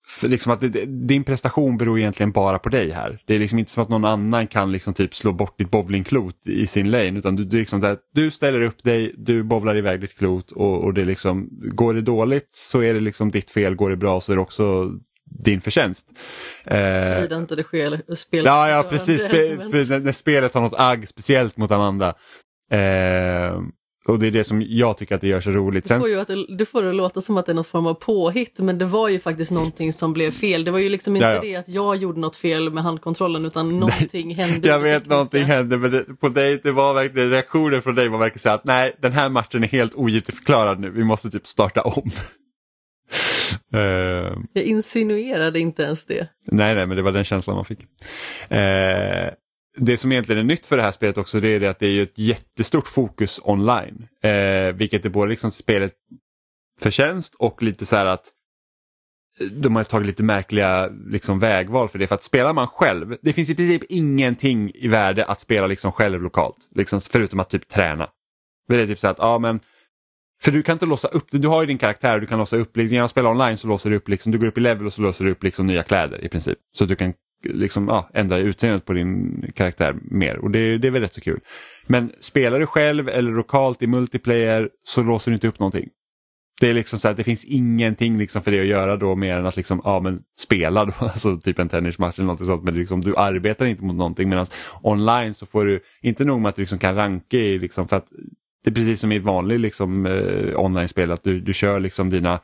för 0.09 0.29
liksom 0.29 0.53
att 0.53 0.61
det, 0.61 0.69
det- 0.69 0.87
din 1.07 1.25
prestation 1.25 1.77
beror 1.79 1.99
egentligen 1.99 2.33
bara 2.33 2.59
på 2.59 2.69
dig 2.69 2.91
här. 2.91 3.19
Det 3.27 3.35
är 3.35 3.39
liksom 3.39 3.59
inte 3.59 3.71
som 3.71 3.83
att 3.83 3.89
någon 3.89 4.05
annan 4.05 4.47
kan 4.47 4.73
liksom 4.73 4.95
typ 4.95 5.15
slå 5.15 5.33
bort 5.33 5.59
ditt 5.59 5.71
bowlingklot 5.71 6.47
i 6.47 6.67
sin 6.67 6.91
lane 6.91 7.19
utan 7.19 7.37
du, 7.37 7.45
du, 7.45 7.59
liksom 7.59 7.81
där, 7.81 7.97
du 8.15 8.31
ställer 8.31 8.61
upp 8.63 8.83
dig, 8.85 9.15
du 9.17 9.43
bowlar 9.43 9.77
iväg 9.77 10.01
ditt 10.01 10.19
klot 10.19 10.53
och, 10.53 10.85
och 10.85 10.95
det 10.95 11.05
liksom, 11.05 11.49
går 11.53 11.95
det 11.95 12.01
dåligt 12.01 12.49
så 12.51 12.81
är 12.83 12.95
det 12.95 13.01
liksom 13.01 13.31
ditt 13.31 13.51
fel, 13.51 13.75
går 13.75 13.91
det 13.91 13.97
bra 13.97 14.21
så 14.21 14.33
är 14.33 14.37
det 14.37 14.43
också 14.43 14.91
din 15.45 15.61
förtjänst. 15.61 16.07
Eh, 16.67 17.15
Såvida 17.17 17.37
inte 17.37 17.57
det 17.57 17.63
sker 17.63 18.15
spel. 18.15 18.45
Ja, 18.45 18.69
ja 18.71 18.83
precis. 18.91 19.23
Spe. 19.23 19.57
När, 19.57 20.01
när 20.01 20.13
spelet 20.13 20.55
har 20.55 20.61
något 20.61 20.75
agg 20.81 21.09
speciellt 21.09 21.57
mot 21.57 21.71
Amanda. 21.71 22.15
Eh, 22.71 23.61
Och 24.09 24.19
det 24.19 24.27
är 24.27 24.31
det 24.31 24.45
som 24.45 24.63
jag 24.69 24.99
tycker 24.99 25.15
att 25.15 25.21
det 25.21 25.29
gör 25.29 25.41
så 25.41 25.51
roligt. 25.51 25.85
Du 25.85 25.89
Sen, 25.89 26.01
får, 26.01 26.09
ju 26.09 26.21
att 26.21 26.29
det, 26.29 26.47
du 26.57 26.67
får 26.67 26.83
det 26.83 26.93
låta 26.93 27.21
som 27.21 27.37
att 27.37 27.47
det 27.47 27.53
är 27.53 27.55
någon 27.55 27.65
form 27.65 27.87
av 27.87 27.95
påhitt, 27.95 28.59
men 28.61 28.79
det 28.79 28.85
var 28.85 29.09
ju 29.09 29.19
faktiskt 29.21 29.51
någonting 29.51 29.93
som 29.93 30.13
blev 30.13 30.31
fel. 30.31 30.65
Det 30.65 30.71
var 30.71 30.79
ju 30.79 30.89
liksom 30.89 31.17
inte 31.17 31.27
Ja, 31.27 31.35
ja. 31.35 31.41
det 31.41 31.57
att 31.57 31.69
jag 31.69 31.97
gjorde 31.97 32.21
något 32.21 32.37
fel 32.37 32.73
med 32.73 32.83
handkontrollen, 32.83 33.45
utan 33.45 33.79
någonting 33.79 34.35
hände. 34.35 34.69
jag 34.69 34.81
vet 34.81 35.07
någonting 35.07 35.45
hände 35.45 35.77
men 35.77 35.91
det, 35.91 36.05
på 36.05 36.29
dig, 36.29 36.61
det 36.63 36.73
var 36.73 36.95
verkligen, 36.95 37.31
reaktionen 37.31 37.83
från 37.83 37.95
dig 37.95 38.09
var 38.09 38.19
verkligen 38.19 38.39
så 38.39 38.51
att 38.51 38.65
nej 38.65 38.97
den 39.03 39.13
här 39.13 39.29
matchen 39.29 39.65
är 39.65 39.69
helt 39.69 39.95
ogiltigförklarad 39.95 40.81
nu, 40.81 40.91
vi 40.91 41.05
måste 41.05 41.31
typ 41.31 41.47
starta 41.47 41.83
om. 41.83 42.11
Eh, 43.75 44.37
Jag 44.53 44.65
insinuerade 44.65 45.61
inte 45.61 45.83
ens 45.83 46.07
det. 46.07 46.29
nej, 46.47 46.75
nej, 46.75 46.87
men 46.87 46.97
det 46.97 47.03
var 47.03 47.13
den 47.13 47.25
känslan 47.25 47.57
man 47.57 47.65
fick. 47.65 47.79
Eh, 48.51 49.29
det 49.79 49.97
som 49.97 50.12
egentligen 50.12 50.39
är 50.41 50.45
nytt 50.45 50.66
för 50.66 50.76
det 50.76 50.83
här 50.83 50.93
spelet 50.93 51.18
också 51.18 51.41
det 51.41 51.49
är 51.49 51.61
det 51.61 51.70
att 51.70 51.79
det 51.79 51.87
är 51.87 52.03
ett 52.03 52.18
jättestort 52.18 52.89
fokus 52.89 53.41
online. 53.43 54.09
Eh, 54.22 54.72
vilket 54.74 55.05
är 55.05 55.11
både 55.11 55.31
liksom 55.31 55.51
spelet 55.51 55.93
förtjänst 56.81 57.35
och 57.35 57.62
lite 57.62 57.87
så 57.87 57.97
här 57.97 58.07
att 58.07 58.33
de 59.51 59.76
har 59.76 59.85
tagit 59.85 60.07
lite 60.07 60.22
märkliga 60.22 60.91
liksom, 61.07 61.39
vägval 61.39 61.89
för 61.89 61.99
det. 61.99 62.07
För 62.07 62.14
att 62.14 62.22
spelar 62.22 62.53
man 62.53 62.66
själv, 62.66 63.16
det 63.22 63.33
finns 63.33 63.51
i 63.51 63.55
princip 63.55 63.83
ingenting 63.89 64.70
i 64.74 64.89
värde 64.89 65.24
att 65.24 65.41
spela 65.41 65.66
liksom, 65.66 65.93
själv 65.93 66.22
lokalt. 66.22 66.68
Liksom, 66.74 67.01
förutom 67.01 67.41
att 67.41 67.51
typ 67.51 67.68
träna. 67.68 68.11
Det 68.68 68.81
är 68.81 68.87
typ 68.87 68.99
så 68.99 69.09
att, 69.09 69.18
ja 69.18 69.39
men 69.39 69.61
för 70.43 70.53
du 70.53 70.62
kan 70.62 70.72
inte 70.72 70.87
låsa 70.87 71.09
upp, 71.09 71.26
du 71.31 71.49
har 71.49 71.62
ju 71.62 71.66
din 71.66 71.79
karaktär 71.79 72.14
och 72.14 72.20
du 72.20 72.26
kan 72.26 72.39
låsa 72.39 72.57
upp, 72.57 72.76
liksom, 72.76 72.95
genom 72.95 73.05
att 73.05 73.11
spela 73.11 73.31
online 73.31 73.57
så 73.57 73.68
låser 73.68 73.91
du 73.91 73.97
upp, 73.97 74.09
liksom, 74.09 74.33
du 74.33 74.39
går 74.39 74.47
upp 74.47 74.59
i 74.59 74.61
level 74.61 74.87
och 74.87 74.93
så 74.93 75.03
låser 75.03 75.24
du 75.24 75.31
upp 75.31 75.43
liksom, 75.43 75.66
nya 75.66 75.83
kläder 75.83 76.24
i 76.24 76.29
princip. 76.29 76.59
Så 76.72 76.85
att 76.85 76.89
du 76.89 76.97
kan 76.97 77.14
liksom, 77.45 77.89
ja, 77.89 78.11
ändra 78.14 78.39
utseendet 78.39 78.84
på 78.84 78.93
din 78.93 79.53
karaktär 79.55 79.97
mer 80.03 80.39
och 80.39 80.51
det, 80.51 80.78
det 80.78 80.89
är 80.89 80.93
väl 80.93 81.03
rätt 81.03 81.14
så 81.14 81.20
kul. 81.20 81.41
Men 81.86 82.12
spelar 82.20 82.61
du 82.61 82.66
själv 82.66 83.09
eller 83.09 83.30
lokalt 83.30 83.82
i 83.82 83.86
multiplayer 83.86 84.68
så 84.84 85.03
låser 85.03 85.30
du 85.30 85.34
inte 85.34 85.49
upp 85.49 85.59
någonting. 85.59 85.89
Det 86.61 86.70
är 86.70 86.74
liksom 86.74 86.99
så 86.99 87.09
att 87.09 87.16
det 87.16 87.24
finns 87.24 87.45
ingenting 87.45 88.18
liksom 88.18 88.43
för 88.43 88.51
dig 88.51 88.61
att 88.61 88.66
göra 88.66 88.97
då 88.97 89.14
mer 89.14 89.39
än 89.39 89.47
att 89.47 89.57
liksom, 89.57 89.80
ja, 89.84 90.01
men 90.01 90.20
spela 90.39 90.84
då, 90.84 90.93
alltså 90.99 91.36
typ 91.36 91.59
en 91.59 91.68
tennismatch 91.68 92.18
eller 92.18 92.26
något 92.26 92.47
sånt. 92.47 92.64
Men 92.64 92.74
liksom, 92.74 93.01
du 93.01 93.16
arbetar 93.16 93.66
inte 93.66 93.84
mot 93.84 93.97
någonting 93.97 94.28
medan 94.28 94.47
online 94.82 95.34
så 95.34 95.47
får 95.47 95.64
du, 95.64 95.80
inte 96.03 96.24
nog 96.24 96.41
med 96.41 96.49
att 96.49 96.57
du 96.57 96.62
liksom 96.62 96.78
kan 96.78 96.95
ranka 96.95 97.36
i 97.36 97.59
liksom 97.59 97.89
för 97.89 97.97
att 97.97 98.07
det 98.64 98.70
är 98.70 98.74
precis 98.74 99.01
som 99.01 99.12
i 99.12 99.16
ett 99.16 99.22
vanligt 99.22 99.61
liksom, 99.61 100.07
eh, 100.07 100.61
online-spel 100.61 101.12
att 101.12 101.22
du, 101.22 101.41
du 101.41 101.55
kör 101.55 101.80
liksom 101.80 102.11
dina 102.11 102.41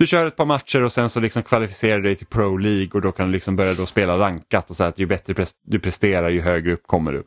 du 0.00 0.06
kör 0.06 0.26
ett 0.26 0.36
par 0.36 0.46
matcher 0.46 0.82
och 0.82 0.92
sen 0.92 1.10
så 1.10 1.20
liksom 1.20 1.42
kvalificerar 1.42 1.96
du 1.96 2.02
dig 2.02 2.16
till 2.16 2.26
Pro 2.26 2.56
League 2.56 2.90
och 2.92 3.00
då 3.00 3.12
kan 3.12 3.26
du 3.26 3.32
liksom 3.32 3.56
börja 3.56 3.74
då 3.74 3.86
spela 3.86 4.18
rankat 4.18 4.70
och 4.70 4.76
så 4.76 4.84
att 4.84 4.98
ju 4.98 5.06
bättre 5.06 5.46
du 5.66 5.78
presterar 5.78 6.28
ju 6.28 6.40
högre 6.40 6.72
upp 6.72 6.86
kommer 6.86 7.12
du. 7.12 7.18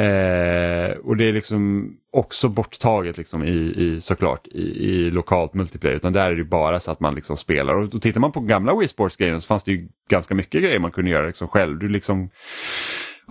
Eh, 0.00 0.90
och 0.96 1.16
det 1.16 1.28
är 1.28 1.32
liksom 1.32 1.90
också 2.12 2.48
borttaget 2.48 3.18
liksom 3.18 3.44
i, 3.44 3.74
i 3.76 4.00
såklart 4.00 4.46
i, 4.46 4.60
i 4.60 5.10
lokalt 5.10 5.54
multiplayer 5.54 5.96
utan 5.96 6.12
där 6.12 6.30
är 6.30 6.36
det 6.36 6.44
bara 6.44 6.80
så 6.80 6.90
att 6.90 7.00
man 7.00 7.14
liksom 7.14 7.36
spelar 7.36 7.74
och 7.74 7.88
då 7.88 7.98
tittar 7.98 8.20
man 8.20 8.32
på 8.32 8.40
gamla 8.40 8.76
Wii 8.76 8.88
Sports 8.88 9.16
grejerna 9.16 9.40
så 9.40 9.46
fanns 9.46 9.64
det 9.64 9.72
ju 9.72 9.88
ganska 10.10 10.34
mycket 10.34 10.62
grejer 10.62 10.78
man 10.78 10.90
kunde 10.90 11.10
göra 11.10 11.26
liksom 11.26 11.48
själv. 11.48 11.78
Du 11.78 11.88
liksom 11.88 12.30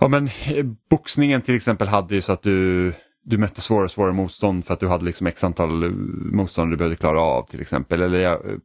Ja 0.00 0.08
men 0.08 0.26
eh, 0.26 0.64
boxningen 0.90 1.42
till 1.42 1.54
exempel 1.54 1.88
hade 1.88 2.14
ju 2.14 2.20
så 2.20 2.32
att 2.32 2.42
du 2.42 2.92
du 3.28 3.38
mötte 3.38 3.60
svårare 3.60 3.84
och 3.84 3.90
svårare 3.90 4.12
motstånd 4.12 4.66
för 4.66 4.74
att 4.74 4.80
du 4.80 4.88
hade 4.88 5.04
liksom 5.04 5.26
x 5.26 5.44
antal 5.44 5.84
eh, 5.84 5.90
motstånd 6.32 6.72
du 6.72 6.76
behövde 6.76 6.96
klara 6.96 7.20
av 7.20 7.42
till 7.42 7.60
exempel. 7.60 8.02
Eller 8.02 8.20
ja, 8.20 8.32
eh, 8.32 8.56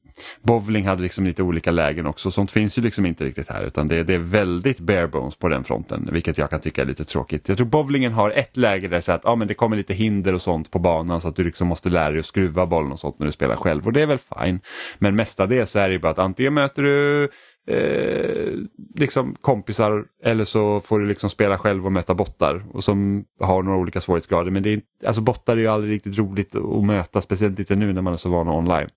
bowling 0.41 0.88
hade 0.88 1.01
liksom 1.01 1.26
lite 1.26 1.43
olika 1.43 1.72
lägen 1.72 2.07
också. 2.07 2.32
Sånt 2.32 2.51
finns 2.51 2.78
ju 2.78 2.82
liksom 2.82 3.05
inte 3.05 3.26
riktigt 3.26 3.49
här 3.49 3.66
utan 3.66 3.88
det, 3.88 4.03
det 4.03 4.14
är 4.14 4.20
väldigt 4.20 4.80
bare 4.80 5.07
bones 5.07 5.36
på 5.36 5.49
den 5.49 5.64
fronten 5.64 6.09
vilket 6.12 6.38
jag 6.38 6.49
kan 6.49 6.59
tycka 6.59 6.82
är 6.82 6.86
lite 6.86 7.05
tråkigt. 7.05 7.47
Jag 7.49 7.57
tror 7.57 7.68
bowlingen 7.68 8.14
har 8.14 8.32
ett 8.32 8.57
läge 8.57 8.88
där 8.88 9.01
så 9.01 9.12
att 9.12 9.26
ah, 9.26 9.36
men 9.36 9.47
det 9.47 9.53
kommer 9.53 9.78
lite 9.78 9.93
hinder 9.93 10.36
och 10.36 10.41
sånt 10.41 10.72
på 10.72 10.80
banan 10.80 11.22
så 11.22 11.28
att 11.28 11.36
du 11.36 11.43
liksom 11.43 11.68
måste 11.68 11.89
lära 11.89 12.09
dig 12.09 12.20
att 12.20 12.26
skruva 12.26 12.66
bollen 12.66 12.91
och 12.91 12.99
sånt 12.99 13.20
när 13.20 13.26
du 13.26 13.32
spelar 13.32 13.55
själv 13.55 13.86
och 13.86 13.93
det 13.93 14.01
är 14.01 14.07
väl 14.07 14.20
fine. 14.39 14.59
Men 14.99 15.16
mestadels 15.16 15.72
så 15.72 15.80
är 15.80 15.88
det 15.88 15.93
ju 15.93 15.99
bara 15.99 16.12
att 16.12 16.20
antingen 16.20 16.53
möter 16.53 16.84
du 16.84 17.30
eh, 17.68 18.53
liksom 18.95 19.36
kompisar 19.41 20.05
eller 20.24 20.45
så 20.45 20.80
får 20.80 20.99
du 20.99 21.05
liksom 21.07 21.30
spela 21.30 21.57
själv 21.57 21.86
och 21.86 21.91
möta 21.91 22.16
bottar 22.16 22.66
och 22.74 22.84
som 22.84 23.26
har 23.39 23.64
några 23.64 23.78
olika 23.78 24.01
svårighetsgrader. 24.01 24.51
Men 24.51 24.64
det 24.64 24.74
är, 24.74 24.82
alltså 25.05 25.22
bottar 25.22 25.57
är 25.57 25.62
ju 25.62 25.68
aldrig 25.68 25.93
riktigt 25.93 26.18
roligt 26.18 26.55
att 26.55 26.84
möta, 26.84 27.22
speciellt 27.22 27.59
inte 27.59 27.76
nu 27.76 27.93
när 27.93 28.01
man 28.01 28.14
är 28.14 28.18
så 28.18 28.30
van 28.30 28.47
online. 28.47 28.88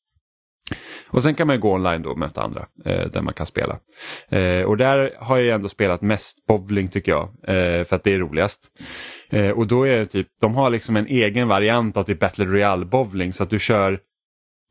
Och 1.08 1.22
sen 1.22 1.34
kan 1.34 1.46
man 1.46 1.56
ju 1.56 1.60
gå 1.60 1.72
online 1.72 2.02
då 2.02 2.10
och 2.10 2.18
möta 2.18 2.42
andra 2.42 2.66
eh, 2.84 3.08
där 3.08 3.22
man 3.22 3.34
kan 3.34 3.46
spela. 3.46 3.78
Eh, 4.28 4.62
och 4.62 4.76
där 4.76 5.14
har 5.18 5.38
jag 5.38 5.54
ändå 5.54 5.68
spelat 5.68 6.02
mest 6.02 6.46
bowling 6.46 6.88
tycker 6.88 7.12
jag, 7.12 7.22
eh, 7.22 7.84
för 7.84 7.96
att 7.96 8.04
det 8.04 8.14
är 8.14 8.18
roligast. 8.18 8.70
Eh, 9.30 9.50
och 9.50 9.66
då 9.66 9.86
är 9.86 9.96
det 9.96 10.06
typ, 10.06 10.28
de 10.40 10.54
har 10.54 10.70
liksom 10.70 10.96
en 10.96 11.06
egen 11.06 11.48
variant 11.48 11.96
av 11.96 12.02
typ 12.02 12.18
Battle 12.18 12.44
Royale 12.44 12.84
bowling 12.84 13.32
så 13.32 13.42
att 13.42 13.50
du 13.50 13.58
kör, 13.58 13.98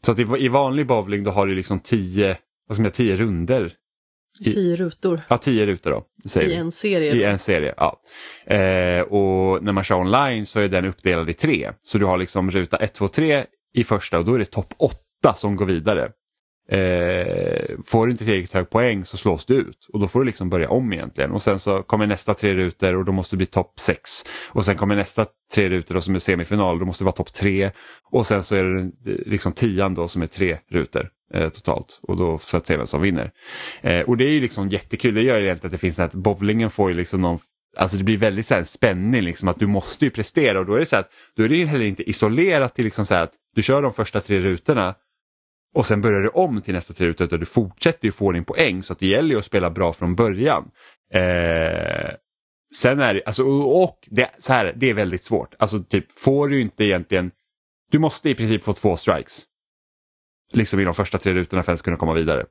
så 0.06 0.12
att 0.12 0.20
i, 0.20 0.28
i 0.40 0.48
vanlig 0.48 0.88
bowling 0.88 1.24
då 1.24 1.32
har 1.32 1.48
du 1.48 1.56
liksom 1.56 1.80
tio, 1.80 2.38
vad 2.68 2.76
ska 2.76 2.84
man 2.84 2.92
säga, 2.92 3.16
tio 3.16 3.26
runder 3.26 3.74
i- 4.42 4.54
Tio 4.54 4.76
rutor 4.76 5.22
Ja, 5.28 5.38
tio 5.38 5.66
rutor 5.66 5.92
då. 5.92 6.04
Säger 6.30 6.48
i 6.50 6.54
vi. 6.54 6.56
en 6.60 6.72
serie. 6.72 7.14
I 7.14 7.24
en 7.24 7.40
serie, 7.40 7.74
ja. 7.78 8.02
Eh, 8.56 9.02
och 9.02 9.64
när 9.64 9.72
man 9.72 9.84
kör 9.84 9.96
online 9.96 10.46
så 10.46 10.60
är 10.60 10.68
den 10.70 10.86
uppdelad 10.86 11.30
i 11.30 11.34
tre. 11.34 11.72
Så 11.84 11.98
du 11.98 12.06
har 12.06 12.18
liksom 12.18 12.52
ruta 12.52 12.78
1, 12.78 12.94
2, 12.94 13.08
3 13.08 13.46
i 13.74 13.84
första 13.84 14.20
och 14.20 14.26
då 14.26 14.34
är 14.34 14.40
det 14.40 14.46
topp 14.46 14.74
8 14.78 15.34
som 15.36 15.56
går 15.56 15.66
vidare. 15.66 16.12
Eh, 16.70 17.76
får 17.86 18.06
du 18.06 18.12
inte 18.12 18.26
tillräckligt 18.26 18.54
hög 18.54 18.70
poäng 18.70 19.06
så 19.06 19.18
slås 19.18 19.46
du 19.46 19.54
ut 19.56 19.88
och 19.94 20.00
då 20.00 20.08
får 20.08 20.20
du 20.20 20.26
liksom 20.26 20.50
börja 20.50 20.70
om 20.70 20.94
egentligen. 20.94 21.32
Och 21.32 21.42
sen 21.42 21.60
så 21.60 21.84
kommer 21.84 22.08
nästa 22.08 22.34
tre 22.34 22.54
rutor 22.54 22.96
och 22.96 23.06
då 23.06 23.12
måste 23.12 23.36
du 23.36 23.38
bli 23.38 23.46
topp 23.46 23.80
6. 23.80 24.10
Och 24.50 24.66
sen 24.66 24.78
kommer 24.78 24.96
nästa 24.96 25.26
tre 25.54 25.70
rutor 25.70 25.96
då 25.96 26.02
som 26.02 26.16
är 26.16 26.20
semifinal, 26.20 26.80
då 26.80 26.86
måste 26.86 27.04
du 27.04 27.06
vara 27.06 27.16
topp 27.16 27.34
3. 27.34 27.72
Och 28.12 28.28
sen 28.28 28.44
så 28.44 28.56
är 28.56 28.64
det 28.64 28.82
eh, 29.12 29.18
liksom 29.26 29.52
tian 29.54 29.94
då 29.94 30.08
som 30.08 30.22
är 30.22 30.28
tre 30.28 30.58
rutor 30.72 31.10
eh, 31.34 31.50
totalt 31.50 32.00
och 32.02 32.18
då 32.18 32.38
för 32.38 32.58
att 32.58 32.68
se 32.68 32.78
vem 32.78 32.88
som 32.88 33.02
vinner. 33.02 33.32
Eh, 33.82 34.02
och 34.02 34.18
det 34.18 34.24
är 34.24 34.32
ju 34.32 34.42
liksom 34.42 34.68
jättekul, 34.68 35.14
det 35.14 35.22
gör 35.22 35.38
ju 35.38 35.46
egentligen 35.46 35.68
att 35.68 35.72
det 35.82 35.88
finns 35.88 36.00
att 36.00 36.14
bowlingen 36.14 36.70
får 36.70 36.90
ju 36.90 36.96
liksom 36.96 37.22
någon 37.22 37.40
Alltså 37.78 37.98
det 37.98 38.04
blir 38.04 38.18
väldigt 38.18 38.48
så 38.48 38.56
här, 38.56 38.64
spänning 38.64 39.22
liksom 39.22 39.48
att 39.48 39.60
du 39.60 39.68
måste 39.68 40.06
ju 40.06 40.12
prestera 40.12 40.60
och 40.60 40.66
då 40.66 40.76
är 40.76 40.80
det 40.80 40.86
så 40.86 40.96
att 40.96 41.10
då 41.36 41.44
är 41.44 41.50
det 41.50 41.66
heller 41.66 41.86
inte 41.86 42.10
isolerat 42.10 42.76
till 42.76 42.86
liksom 42.86 43.06
så 43.06 43.14
här 43.14 43.24
att 43.24 43.34
du 43.56 43.62
kör 43.62 43.82
de 43.82 43.94
första 43.94 44.22
tre 44.22 44.40
rutorna 44.40 44.96
och 45.74 45.86
sen 45.86 46.02
börjar 46.02 46.22
du 46.22 46.30
om 46.30 46.62
till 46.62 46.74
nästa 46.74 46.94
tre 46.94 47.08
rutor 47.08 47.28
utan 47.28 47.40
du 47.40 47.46
fortsätter 47.46 48.06
ju 48.06 48.12
få 48.12 48.32
din 48.32 48.46
poäng 48.46 48.84
så 48.84 48.94
att 48.94 49.00
det 49.00 49.08
gäller 49.08 49.30
ju 49.30 49.40
att 49.40 49.46
spela 49.46 49.70
bra 49.70 49.94
från 49.94 50.16
början. 50.16 50.72
Eh, 51.14 52.12
sen 52.76 53.00
är 53.00 53.14
det, 53.14 53.24
alltså 53.26 53.44
och, 53.44 53.84
och 53.84 54.08
det, 54.12 54.30
så 54.40 54.54
här, 54.54 54.74
det 54.76 54.90
är 54.90 54.94
väldigt 54.94 55.24
svårt. 55.24 55.56
Alltså 55.60 55.84
typ 55.84 56.20
får 56.20 56.48
du 56.48 56.62
inte 56.62 56.84
egentligen, 56.84 57.32
du 57.92 58.00
måste 58.00 58.30
i 58.30 58.36
princip 58.36 58.64
få 58.64 58.74
två 58.74 58.98
strikes. 58.98 59.44
Liksom 60.54 60.80
i 60.80 60.84
de 60.84 60.94
första 60.94 61.18
tre 61.18 61.34
rutorna 61.34 61.64
för 61.64 61.72
att 61.72 61.74
ens 61.74 61.82
kunna 61.82 61.98
komma 61.98 62.14
vidare. 62.14 62.46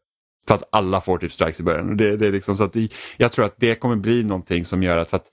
För 0.48 0.55
att 0.55 0.68
alla 0.72 1.00
får 1.00 1.18
typ 1.18 1.32
strikes 1.32 1.61
i 1.61 1.62
början. 1.62 1.96
Det, 1.96 2.16
det 2.16 2.26
är 2.26 2.32
liksom 2.32 2.57
så 2.57 2.64
att 2.64 2.76
jag 3.16 3.32
tror 3.32 3.44
att 3.44 3.55
det 3.59 3.74
kommer 3.74 3.96
bli 3.96 4.22
någonting 4.22 4.64
som 4.64 4.82
gör 4.82 4.96
att, 4.96 5.11
för 5.11 5.16
att 5.16 5.30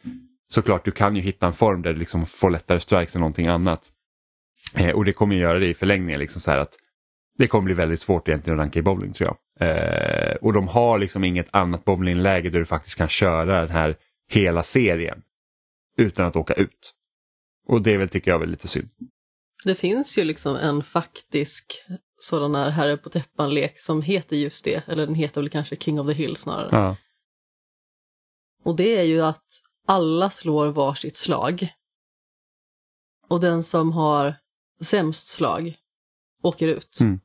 såklart 0.47 0.86
du 0.86 0.91
kan 0.91 1.15
ju 1.15 1.22
hitta 1.22 1.45
en 1.45 1.53
form 1.53 1.82
där 1.82 1.93
du 1.93 1.99
liksom 1.99 2.26
får 2.26 2.49
lättare 2.49 2.80
strikes 2.80 3.15
än 3.15 3.20
någonting 3.20 3.47
annat. 3.47 3.91
Eh, 4.76 4.95
och 4.95 5.05
det 5.05 5.13
kommer 5.13 5.36
göra 5.36 5.59
det 5.59 5.67
i 5.67 5.74
förlängningen. 5.74 6.20
Liksom 6.20 6.41
så 6.41 6.51
här 6.51 6.57
att 6.57 6.78
det 7.38 7.47
kommer 7.47 7.65
bli 7.65 7.74
väldigt 7.74 7.99
svårt 7.99 8.28
egentligen 8.28 8.59
att 8.59 8.63
ranka 8.63 8.80
i 8.80 8.82
bowling 8.82 9.13
tror 9.13 9.30
jag. 9.30 9.67
Eh, 9.70 10.36
och 10.36 10.53
de 10.53 10.67
har 10.67 10.99
liksom 10.99 11.24
inget 11.24 11.47
annat 11.51 11.86
bowlingläge 11.86 12.49
där 12.49 12.59
du 12.59 12.65
faktiskt 12.65 12.97
kan 12.97 13.09
köra 13.09 13.61
den 13.61 13.70
här 13.70 13.95
hela 14.30 14.63
serien 14.63 15.22
utan 15.97 16.26
att 16.26 16.36
åka 16.36 16.53
ut. 16.53 16.93
Och 17.67 17.82
det 17.82 17.93
är 17.93 17.97
väl, 17.97 18.09
tycker 18.09 18.32
jag, 18.32 18.43
är 18.43 18.47
lite 18.47 18.67
synd. 18.67 18.89
Det 19.65 19.76
finns 19.76 20.17
ju 20.17 20.24
liksom 20.24 20.55
en 20.55 20.84
faktisk 20.84 21.86
sådan 22.20 22.55
här 22.55 22.70
herre 22.70 22.97
på 22.97 23.09
täppan-lek 23.09 23.80
som 23.80 24.01
heter 24.01 24.36
just 24.36 24.65
det, 24.65 24.88
eller 24.88 25.05
den 25.05 25.15
heter 25.15 25.41
väl 25.41 25.49
kanske 25.49 25.76
King 25.76 25.99
of 25.99 26.07
the 26.07 26.13
Hill 26.13 26.36
snarare. 26.36 26.70
Ja. 26.72 26.95
Och 28.63 28.76
det 28.76 28.97
är 28.97 29.03
ju 29.03 29.22
att 29.22 29.45
alla 29.88 30.30
slår 30.30 30.67
varsitt 30.67 31.17
slag. 31.17 31.67
Och 33.28 33.39
den 33.39 33.63
som 33.63 33.91
har 33.91 34.36
sämst 34.82 35.28
slag 35.28 35.74
åker 36.43 36.67
ut. 36.67 36.99
Mm. 37.01 37.20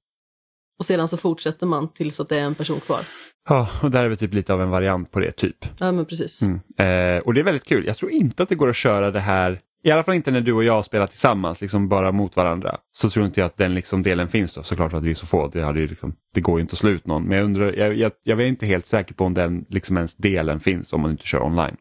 Och 0.78 0.86
sedan 0.86 1.08
så 1.08 1.16
fortsätter 1.16 1.66
man 1.66 1.88
tills 1.88 2.20
att 2.20 2.28
det 2.28 2.38
är 2.38 2.44
en 2.44 2.54
person 2.54 2.80
kvar. 2.80 3.00
ja, 3.48 3.68
och 3.82 3.90
där 3.90 4.04
är 4.04 4.08
väl 4.08 4.18
typ 4.18 4.34
lite 4.34 4.52
av 4.52 4.62
en 4.62 4.70
variant 4.70 5.10
på 5.10 5.20
det, 5.20 5.32
typ. 5.32 5.66
Ja 5.78 5.92
men 5.92 6.04
precis. 6.04 6.42
Mm. 6.42 6.60
Eh, 6.78 7.22
och 7.22 7.34
det 7.34 7.40
är 7.40 7.44
väldigt 7.44 7.64
kul. 7.64 7.86
Jag 7.86 7.96
tror 7.96 8.10
inte 8.10 8.42
att 8.42 8.48
det 8.48 8.54
går 8.54 8.70
att 8.70 8.76
köra 8.76 9.10
det 9.10 9.20
här, 9.20 9.60
i 9.86 9.90
alla 9.90 10.04
fall 10.04 10.14
inte 10.14 10.30
när 10.30 10.40
du 10.40 10.52
och 10.52 10.64
jag 10.64 10.84
spelar 10.84 11.06
tillsammans, 11.06 11.60
liksom 11.60 11.88
bara 11.88 12.12
mot 12.12 12.36
varandra. 12.36 12.76
Så 12.92 13.10
tror 13.10 13.26
inte 13.26 13.40
jag 13.40 13.46
att 13.46 13.56
den 13.56 13.74
liksom 13.74 14.02
delen 14.02 14.28
finns 14.28 14.54
då, 14.54 14.62
såklart 14.62 14.90
för 14.90 14.98
att 14.98 15.04
vi 15.04 15.10
är 15.10 15.14
så 15.14 15.26
få. 15.26 15.48
Det, 15.48 15.62
hade 15.62 15.80
ju 15.80 15.88
liksom, 15.88 16.14
det 16.34 16.40
går 16.40 16.58
ju 16.58 16.62
inte 16.62 16.72
att 16.72 16.78
slå 16.78 16.90
ut 16.90 17.06
någon. 17.06 17.24
Men 17.24 17.38
jag, 17.38 17.44
undrar, 17.44 17.72
jag, 17.72 17.94
jag, 17.94 18.12
jag 18.22 18.40
är 18.40 18.46
inte 18.46 18.66
helt 18.66 18.86
säker 18.86 19.14
på 19.14 19.24
om 19.24 19.34
den 19.34 19.64
liksom 19.68 19.96
ens 19.96 20.16
delen 20.16 20.60
finns 20.60 20.92
om 20.92 21.00
man 21.00 21.10
inte 21.10 21.26
kör 21.26 21.42
online. 21.42 21.76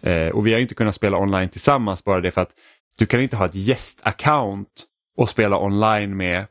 Eh, 0.00 0.28
och 0.28 0.46
vi 0.46 0.50
har 0.50 0.58
ju 0.58 0.62
inte 0.62 0.74
kunnat 0.74 0.94
spela 0.94 1.18
online 1.18 1.48
tillsammans 1.48 2.04
bara 2.04 2.20
det 2.20 2.30
för 2.30 2.40
att 2.40 2.50
du 2.98 3.06
kan 3.06 3.20
inte 3.20 3.36
ha 3.36 3.46
ett 3.46 3.54
gäst-account 3.54 4.66
och 5.16 5.28
spela 5.28 5.58
online 5.58 6.16
med 6.16 6.46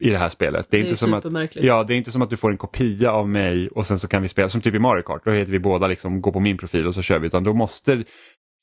i 0.00 0.10
det 0.10 0.18
här 0.18 0.28
spelet. 0.28 0.66
Det 0.70 0.76
är, 0.76 0.80
Det 0.80 0.86
är 0.86 0.88
inte 0.88 0.96
som 0.96 1.14
att, 1.14 1.54
ja, 1.54 1.84
det 1.84 1.94
är 1.94 1.96
inte 1.96 2.12
som 2.12 2.22
att 2.22 2.30
du 2.30 2.36
får 2.36 2.50
en 2.50 2.56
kopia 2.56 3.12
av 3.12 3.28
mig 3.28 3.68
och 3.68 3.86
sen 3.86 3.98
så 3.98 4.08
kan 4.08 4.22
vi 4.22 4.28
spela 4.28 4.48
som 4.48 4.60
typ 4.60 4.74
i 4.74 4.78
Mario 4.78 5.02
Kart. 5.02 5.24
Då 5.24 5.30
heter 5.30 5.52
vi 5.52 5.58
båda 5.58 5.86
liksom 5.86 6.20
gå 6.20 6.32
på 6.32 6.40
min 6.40 6.58
profil 6.58 6.86
och 6.86 6.94
så 6.94 7.02
kör 7.02 7.18
vi. 7.18 7.26
Utan 7.26 7.44
då 7.44 7.52
måste, 7.52 8.04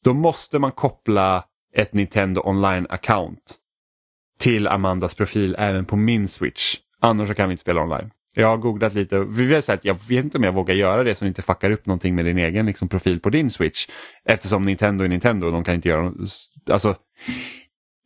då 0.04 0.14
måste 0.14 0.60
man 0.60 0.72
koppla 0.72 1.44
ett 1.76 1.94
Nintendo 1.94 2.42
online-account 2.42 3.56
till 4.40 4.68
Amandas 4.68 5.16
profil 5.16 5.56
även 5.60 5.86
på 5.86 5.96
min 5.96 6.28
Switch. 6.28 6.76
Annars 7.02 7.36
kan 7.36 7.50
vi 7.50 7.52
inte 7.52 7.62
spela 7.62 7.82
online. 7.82 8.12
Jag 8.34 8.48
har 8.48 8.58
googlat 8.58 8.94
lite 8.94 9.18
och 9.18 9.40
vi 9.40 9.46
att 9.70 9.86
jag 9.86 9.98
vet 10.08 10.24
inte 10.24 10.38
om 10.38 10.44
jag 10.44 10.52
vågar 10.52 10.76
göra 10.76 11.04
det 11.04 11.16
så 11.16 11.26
att 11.26 11.28
inte 11.28 11.42
fuckar 11.42 11.72
upp 11.72 11.86
någonting 11.86 12.16
med 12.16 12.26
din 12.26 12.38
egen 12.38 12.66
liksom, 12.66 12.90
profil 12.90 13.20
på 13.20 13.30
din 13.30 13.50
Switch. 13.50 13.88
Eftersom 14.26 14.66
Nintendo 14.66 15.04
är 15.04 15.10
Nintendo 15.10 15.48
och 15.48 15.54
de 15.54 15.64
kan 15.64 15.76
inte 15.76 15.90
göra 15.90 16.14
alltså, 16.72 16.96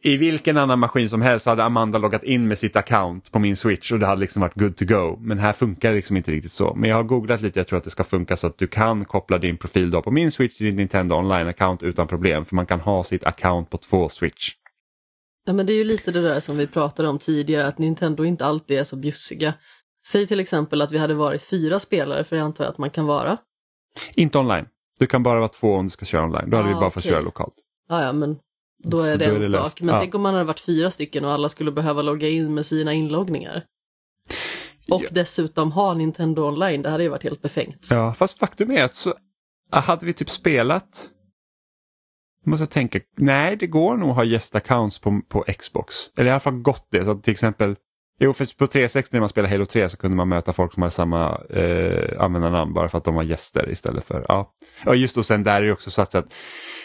i 0.06 0.18
vilken 0.18 0.58
annan 0.58 0.80
maskin 0.80 1.10
som 1.10 1.22
helst 1.22 1.46
hade 1.46 1.64
Amanda 1.64 1.98
loggat 1.98 2.24
in 2.24 2.48
med 2.48 2.60
sitt 2.60 2.76
account 2.76 3.32
på 3.32 3.40
min 3.40 3.58
Switch 3.58 3.92
och 3.92 4.00
det 4.00 4.06
hade 4.06 4.22
liksom 4.22 4.42
varit 4.42 4.54
good 4.56 4.78
to 4.78 4.86
go. 4.86 5.18
Men 5.22 5.40
här 5.40 5.54
funkar 5.54 5.90
det 5.90 5.96
liksom 5.96 6.18
inte 6.18 6.32
riktigt 6.32 6.52
så. 6.52 6.74
Men 6.76 6.90
jag 6.90 6.98
har 6.98 7.04
googlat 7.04 7.42
lite, 7.42 7.60
jag 7.60 7.68
tror 7.68 7.78
att 7.78 7.84
det 7.84 7.90
ska 7.90 8.04
funka 8.04 8.36
så 8.38 8.48
att 8.48 8.58
du 8.58 8.68
kan 8.68 9.06
koppla 9.06 9.38
din 9.38 9.58
profil 9.58 9.92
då 9.92 10.02
på 10.02 10.12
min 10.12 10.32
Switch 10.32 10.58
till 10.58 10.66
din 10.66 10.76
Nintendo 10.76 11.16
online-account 11.16 11.84
utan 11.86 12.08
problem. 12.08 12.46
För 12.46 12.56
man 12.56 12.66
kan 12.66 12.80
ha 12.80 13.04
sitt 13.04 13.26
account 13.26 13.70
på 13.70 13.78
två 13.78 14.10
Switch. 14.10 14.52
Ja 15.46 15.54
men 15.54 15.66
det 15.66 15.74
är 15.74 15.78
ju 15.78 15.84
lite 15.84 16.12
det 16.12 16.22
där 16.22 16.40
som 16.40 16.58
vi 16.58 16.68
pratade 16.68 17.08
om 17.10 17.20
tidigare, 17.20 17.68
att 17.68 17.78
Nintendo 17.78 18.26
inte 18.26 18.46
alltid 18.46 18.78
är 18.78 18.84
så 18.84 18.96
bjussiga. 18.96 19.54
Säg 20.08 20.28
till 20.28 20.40
exempel 20.40 20.82
att 20.82 20.92
vi 20.92 20.98
hade 20.98 21.14
varit 21.14 21.44
fyra 21.44 21.80
spelare, 21.80 22.24
för 22.24 22.36
det 22.36 22.42
antar 22.44 22.64
jag 22.64 22.72
att 22.72 22.78
man 22.78 22.90
kan 22.90 23.06
vara. 23.06 23.38
Inte 24.16 24.38
online. 24.38 24.66
Du 25.00 25.08
kan 25.08 25.24
bara 25.24 25.40
vara 25.40 25.48
två 25.48 25.74
om 25.76 25.86
du 25.86 25.90
ska 25.92 26.06
köra 26.06 26.24
online. 26.24 26.50
Då 26.50 26.58
hade 26.58 26.70
Ah, 26.70 26.74
vi 26.74 26.80
bara 26.80 26.90
fått 26.92 27.02
okej. 27.02 27.12
köra 27.12 27.22
lokalt. 27.22 27.54
Ja, 27.90 28.04
ja, 28.04 28.14
men 28.14 28.38
då 28.84 29.00
Så 29.00 29.06
är 29.06 29.18
det 29.18 29.26
då 29.26 29.32
är 29.32 29.36
en 29.36 29.42
det 29.42 29.50
sak. 29.50 29.82
Men 29.82 29.96
Ja. 29.96 30.02
tänk 30.02 30.16
om 30.16 30.22
man 30.22 30.34
hade 30.34 30.46
varit 30.46 30.60
fyra 30.60 30.92
stycken 30.92 31.26
och 31.26 31.32
alla 31.32 31.50
skulle 31.50 31.72
behöva 31.72 32.02
logga 32.02 32.30
in 32.30 32.54
med 32.54 32.66
sina 32.66 32.94
inloggningar. 32.94 33.64
Och 34.92 35.04
Ja. 35.04 35.08
dessutom 35.12 35.72
ha 35.72 35.94
Nintendo 35.94 36.42
online, 36.48 36.82
det 36.82 36.90
hade 36.90 37.04
ju 37.04 37.10
varit 37.10 37.24
helt 37.24 37.42
befängt. 37.42 37.88
Ja, 37.92 38.14
fast 38.14 38.40
faktum 38.40 38.72
är 38.72 38.84
att 38.84 38.96
så 38.96 39.14
ah, 39.70 39.80
hade 39.80 40.06
vi 40.06 40.14
typ 40.14 40.30
spelat 40.30 41.10
måste 42.48 42.62
jag 42.62 42.70
tänka, 42.70 43.00
nej 43.18 43.56
det 43.56 43.68
går 43.68 43.98
nog 43.98 44.10
att 44.10 44.16
ha 44.16 44.24
gästaccounts 44.24 45.00
på, 45.00 45.22
på 45.28 45.46
Xbox. 45.60 45.96
Eller 46.18 46.30
i 46.30 46.32
alla 46.32 46.40
fall 46.40 46.54
gått 46.62 46.88
det. 46.92 47.06
Så 47.06 47.16
till 47.16 47.32
exempel, 47.32 47.76
jo 48.20 48.34
för 48.34 48.58
på 48.58 48.68
360 48.68 49.10
när 49.14 49.20
man 49.20 49.30
spelar 49.30 49.50
Halo 49.50 49.66
3 49.66 49.90
så 49.90 49.98
kunde 49.98 50.18
man 50.18 50.30
möta 50.30 50.54
folk 50.54 50.74
som 50.74 50.84
hade 50.84 50.94
samma 50.94 51.42
eh, 51.50 52.22
användarnamn 52.22 52.74
bara 52.74 52.90
för 52.90 52.98
att 52.98 53.04
de 53.04 53.16
var 53.16 53.24
gäster 53.24 53.70
istället 53.70 54.04
för, 54.04 54.26
ja. 54.28 54.54
Ja 54.86 54.94
just 54.96 55.18
och 55.18 55.26
sen 55.26 55.44
där 55.44 55.62
är 55.62 55.66
det 55.66 55.72
också 55.72 55.92
så 55.92 56.02
att, 56.02 56.12
så 56.12 56.18
att 56.18 56.34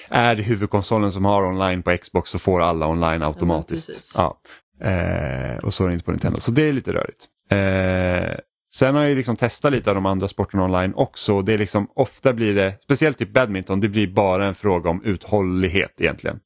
är 0.08 0.34
det 0.36 0.42
huvudkonsolen 0.42 1.12
som 1.12 1.24
har 1.24 1.44
online 1.46 1.82
på 1.82 1.96
Xbox 1.96 2.30
så 2.30 2.38
får 2.38 2.60
alla 2.60 2.88
online 2.88 3.22
automatiskt. 3.22 3.86
precis. 3.86 4.14
Ja, 4.16 4.40
eh, 4.82 5.56
och 5.64 5.74
så 5.74 5.84
är 5.84 5.88
det 5.88 5.92
inte 5.94 6.04
på 6.04 6.10
Nintendo, 6.10 6.40
så 6.40 6.50
det 6.50 6.68
är 6.68 6.72
lite 6.72 6.92
rörigt. 6.92 7.26
Eh, 7.50 8.38
Sen 8.72 8.94
har 8.94 9.02
jag 9.04 9.16
liksom 9.16 9.36
testat 9.36 9.72
lite 9.72 9.90
av 9.90 9.94
de 9.94 10.06
andra 10.06 10.28
sporterna 10.28 10.64
online 10.64 10.94
också. 10.94 11.42
Det 11.42 11.52
är 11.52 11.58
liksom, 11.58 11.90
ofta 11.94 12.32
blir 12.32 12.54
det, 12.54 12.78
speciellt 12.82 13.18
typ 13.18 13.32
badminton, 13.32 13.80
det 13.80 13.88
blir 13.88 14.06
bara 14.08 14.46
en 14.46 14.54
fråga 14.54 14.90
om 14.90 15.04
uthållighet 15.04 16.00
egentligen. 16.00 16.38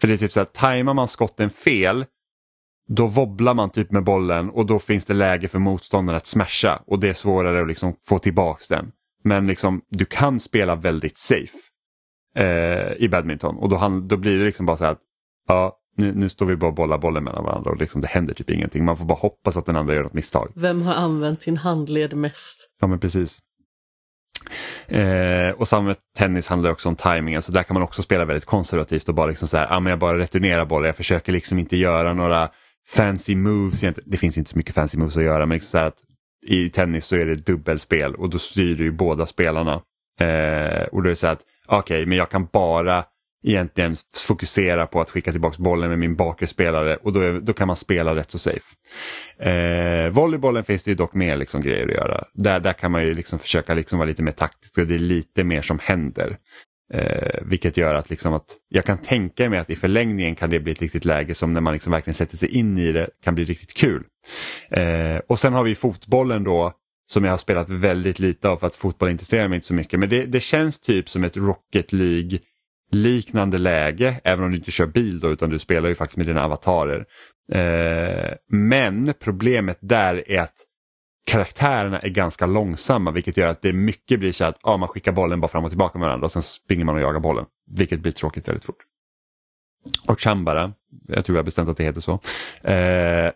För 0.00 0.08
det 0.08 0.14
är 0.14 0.18
typ 0.18 0.32
så 0.32 0.40
att 0.40 0.54
tajmar 0.54 0.94
man 0.94 1.08
skotten 1.08 1.50
fel, 1.50 2.04
då 2.88 3.06
wobblar 3.06 3.54
man 3.54 3.70
typ 3.70 3.90
med 3.90 4.04
bollen 4.04 4.50
och 4.50 4.66
då 4.66 4.78
finns 4.78 5.04
det 5.04 5.14
läge 5.14 5.48
för 5.48 5.58
motståndaren 5.58 6.16
att 6.16 6.26
smasha 6.26 6.82
och 6.86 6.98
det 6.98 7.08
är 7.08 7.14
svårare 7.14 7.60
att 7.60 7.68
liksom 7.68 7.94
få 8.08 8.18
tillbaks 8.18 8.68
den. 8.68 8.92
Men 9.24 9.46
liksom, 9.46 9.82
du 9.90 10.04
kan 10.04 10.40
spela 10.40 10.74
väldigt 10.74 11.18
safe 11.18 11.58
eh, 12.36 12.92
i 12.92 13.08
badminton 13.10 13.56
och 13.56 13.68
då, 13.68 13.76
han, 13.76 14.08
då 14.08 14.16
blir 14.16 14.38
det 14.38 14.44
liksom 14.44 14.66
bara 14.66 14.76
så 14.76 14.84
här 14.84 14.92
att 14.92 15.00
ja, 15.48 15.76
nu, 15.96 16.14
nu 16.14 16.28
står 16.28 16.46
vi 16.46 16.56
bara 16.56 16.68
och 16.68 16.74
bollar 16.74 16.98
bollen 16.98 17.24
mellan 17.24 17.44
varandra 17.44 17.70
och 17.70 17.76
liksom, 17.76 18.00
det 18.00 18.08
händer 18.08 18.34
typ 18.34 18.50
ingenting. 18.50 18.84
Man 18.84 18.96
får 18.96 19.04
bara 19.04 19.18
hoppas 19.18 19.56
att 19.56 19.66
den 19.66 19.76
andra 19.76 19.94
gör 19.94 20.02
något 20.02 20.12
misstag. 20.12 20.52
Vem 20.54 20.82
har 20.82 20.94
använt 20.94 21.42
sin 21.42 21.56
handled 21.56 22.16
mest? 22.16 22.70
Ja 22.80 22.86
men 22.86 22.98
precis. 22.98 23.38
Eh, 24.86 25.50
och 25.56 25.68
samma 25.68 25.82
med 25.82 25.96
tennis 26.18 26.46
handlar 26.46 26.70
också 26.70 26.88
om 26.88 26.96
timingen 26.96 27.42
så 27.42 27.52
där 27.52 27.62
kan 27.62 27.74
man 27.74 27.82
också 27.82 28.02
spela 28.02 28.24
väldigt 28.24 28.44
konservativt 28.44 29.08
och 29.08 29.14
bara 29.14 29.26
liksom 29.26 29.48
så 29.48 29.56
här, 29.56 29.66
ah, 29.72 29.80
men 29.80 29.90
jag 29.90 29.98
bara 29.98 30.18
returnerar 30.18 30.64
bollen, 30.64 30.86
jag 30.86 30.96
försöker 30.96 31.32
liksom 31.32 31.58
inte 31.58 31.76
göra 31.76 32.12
några 32.12 32.50
fancy 32.88 33.36
moves. 33.36 33.84
Det 34.06 34.16
finns 34.16 34.38
inte 34.38 34.50
så 34.50 34.56
mycket 34.56 34.74
fancy 34.74 34.98
moves 34.98 35.16
att 35.16 35.22
göra 35.22 35.46
men 35.46 35.54
liksom 35.54 35.70
så 35.70 35.78
här 35.78 35.86
att 35.86 35.98
i 36.46 36.70
tennis 36.70 37.04
så 37.04 37.16
är 37.16 37.26
det 37.26 37.34
dubbelspel 37.34 38.14
och 38.14 38.30
då 38.30 38.38
styr 38.38 38.76
du 38.76 38.84
ju 38.84 38.90
båda 38.90 39.26
spelarna. 39.26 39.82
Eh, 40.20 40.82
och 40.82 41.02
då 41.02 41.08
är 41.08 41.10
det 41.10 41.16
så 41.16 41.26
här 41.26 41.34
att 41.34 41.44
okej 41.66 42.06
men 42.06 42.18
jag 42.18 42.30
kan 42.30 42.48
bara 42.52 43.04
egentligen 43.44 43.96
fokusera 44.26 44.86
på 44.86 45.00
att 45.00 45.10
skicka 45.10 45.32
tillbaka 45.32 45.62
bollen 45.62 45.90
med 45.90 45.98
min 45.98 46.16
bakre 46.16 46.46
spelare 46.46 46.96
och 46.96 47.12
då, 47.12 47.20
är, 47.20 47.40
då 47.40 47.52
kan 47.52 47.66
man 47.66 47.76
spela 47.76 48.14
rätt 48.14 48.30
så 48.30 48.38
safe. 48.38 48.74
Eh, 49.38 50.10
volleybollen 50.10 50.64
finns 50.64 50.82
det 50.82 50.90
ju 50.90 50.94
dock 50.94 51.14
mer 51.14 51.36
liksom 51.36 51.60
grejer 51.60 51.86
att 51.88 51.94
göra. 51.94 52.24
Där, 52.34 52.60
där 52.60 52.72
kan 52.72 52.92
man 52.92 53.04
ju 53.04 53.14
liksom 53.14 53.38
försöka 53.38 53.74
liksom 53.74 53.98
vara 53.98 54.08
lite 54.08 54.22
mer 54.22 54.32
taktisk 54.32 54.78
och 54.78 54.86
det 54.86 54.94
är 54.94 54.98
lite 54.98 55.44
mer 55.44 55.62
som 55.62 55.78
händer. 55.78 56.38
Eh, 56.94 57.40
vilket 57.42 57.76
gör 57.76 57.94
att, 57.94 58.10
liksom 58.10 58.34
att 58.34 58.56
jag 58.68 58.84
kan 58.84 58.98
tänka 58.98 59.50
mig 59.50 59.58
att 59.58 59.70
i 59.70 59.76
förlängningen 59.76 60.34
kan 60.34 60.50
det 60.50 60.60
bli 60.60 60.72
ett 60.72 60.80
riktigt 60.80 61.04
läge 61.04 61.34
som 61.34 61.52
när 61.52 61.60
man 61.60 61.72
liksom 61.72 61.92
verkligen 61.92 62.14
sätter 62.14 62.36
sig 62.36 62.48
in 62.48 62.78
i 62.78 62.92
det 62.92 63.08
kan 63.24 63.34
bli 63.34 63.44
riktigt 63.44 63.74
kul. 63.74 64.04
Eh, 64.70 65.16
och 65.26 65.38
sen 65.38 65.52
har 65.52 65.64
vi 65.64 65.74
fotbollen 65.74 66.44
då 66.44 66.72
som 67.10 67.24
jag 67.24 67.30
har 67.30 67.38
spelat 67.38 67.70
väldigt 67.70 68.18
lite 68.18 68.48
av 68.48 68.56
för 68.56 68.66
att 68.66 68.74
fotboll 68.74 69.08
intresserar 69.08 69.48
mig 69.48 69.56
inte 69.56 69.66
så 69.66 69.74
mycket. 69.74 70.00
Men 70.00 70.08
det, 70.08 70.26
det 70.26 70.40
känns 70.40 70.80
typ 70.80 71.08
som 71.08 71.24
ett 71.24 71.36
Rocket 71.36 71.92
League 71.92 72.38
liknande 72.90 73.58
läge, 73.58 74.20
även 74.24 74.44
om 74.44 74.50
du 74.50 74.56
inte 74.56 74.70
kör 74.70 74.86
bil 74.86 75.20
då 75.20 75.30
utan 75.30 75.50
du 75.50 75.58
spelar 75.58 75.88
ju 75.88 75.94
faktiskt 75.94 76.16
med 76.16 76.26
dina 76.26 76.44
avatarer. 76.44 77.04
Eh, 77.52 78.34
men 78.50 79.14
problemet 79.20 79.78
där 79.80 80.30
är 80.30 80.40
att 80.40 80.54
karaktärerna 81.28 81.98
är 81.98 82.08
ganska 82.08 82.46
långsamma 82.46 83.10
vilket 83.10 83.36
gör 83.36 83.48
att 83.48 83.62
det 83.62 83.72
mycket 83.72 84.20
blir 84.20 84.32
så 84.32 84.44
att 84.44 84.58
ja, 84.62 84.76
man 84.76 84.88
skickar 84.88 85.12
bollen 85.12 85.40
bara 85.40 85.48
fram 85.48 85.64
och 85.64 85.70
tillbaka 85.70 85.98
med 85.98 86.06
varandra 86.06 86.24
och 86.24 86.32
sen 86.32 86.42
springer 86.42 86.84
man 86.84 86.94
och 86.94 87.00
jagar 87.00 87.20
bollen. 87.20 87.44
Vilket 87.70 88.00
blir 88.00 88.12
tråkigt 88.12 88.48
väldigt 88.48 88.64
fort. 88.64 88.76
Och 90.06 90.20
Chambara, 90.20 90.72
jag 91.08 91.24
tror 91.24 91.36
jag 91.36 91.42
har 91.42 91.44
bestämt 91.44 91.68
att 91.68 91.76
det 91.76 91.84
heter 91.84 92.00
så. 92.00 92.12
Eh, 92.62 93.32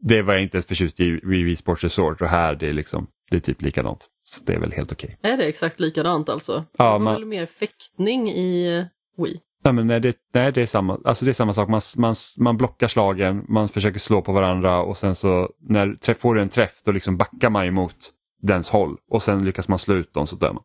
det 0.00 0.22
var 0.22 0.32
jag 0.34 0.42
inte 0.42 0.56
ens 0.56 0.66
förtjust 0.66 1.00
i 1.00 1.20
Wii 1.22 1.56
Sports 1.56 1.82
Resort 1.84 2.20
och 2.20 2.28
här 2.28 2.54
det 2.54 2.66
är, 2.66 2.72
liksom, 2.72 3.06
det 3.30 3.36
är 3.36 3.40
typ 3.40 3.62
likadant. 3.62 4.06
Så 4.24 4.44
det 4.44 4.52
är 4.52 4.60
väl 4.60 4.72
helt 4.72 4.92
okej. 4.92 5.18
Är 5.22 5.36
det 5.36 5.44
exakt 5.44 5.80
likadant 5.80 6.28
alltså? 6.28 6.64
Ja, 6.78 6.84
det 6.84 6.90
var 6.90 6.98
man- 6.98 7.14
väl 7.14 7.24
mer 7.24 7.46
fäktning 7.46 8.28
i 8.30 8.84
Wii? 9.16 9.40
Nej, 9.68 9.74
men 9.74 9.86
nej, 9.86 10.00
det, 10.00 10.16
nej, 10.32 10.52
det, 10.52 10.62
är 10.62 10.66
samma, 10.66 11.00
alltså 11.04 11.24
det 11.24 11.30
är 11.30 11.32
samma 11.32 11.54
sak. 11.54 11.68
Man, 11.68 11.80
man, 11.96 12.14
man 12.38 12.56
blockar 12.56 12.88
slagen, 12.88 13.44
man 13.48 13.68
försöker 13.68 13.98
slå 13.98 14.22
på 14.22 14.32
varandra 14.32 14.82
och 14.82 14.98
sen 14.98 15.14
så 15.14 15.52
när 15.60 15.94
träff, 15.94 16.18
får 16.18 16.34
du 16.34 16.42
en 16.42 16.48
träff 16.48 16.82
då 16.84 16.92
liksom 16.92 17.16
backar 17.16 17.50
man 17.50 17.66
emot 17.66 18.12
dens 18.42 18.70
håll 18.70 18.96
och 19.08 19.22
sen 19.22 19.44
lyckas 19.44 19.68
man 19.68 19.78
slå 19.78 19.94
ut 19.94 20.14
dem 20.14 20.26
så 20.26 20.36
dör 20.36 20.52
man. 20.52 20.62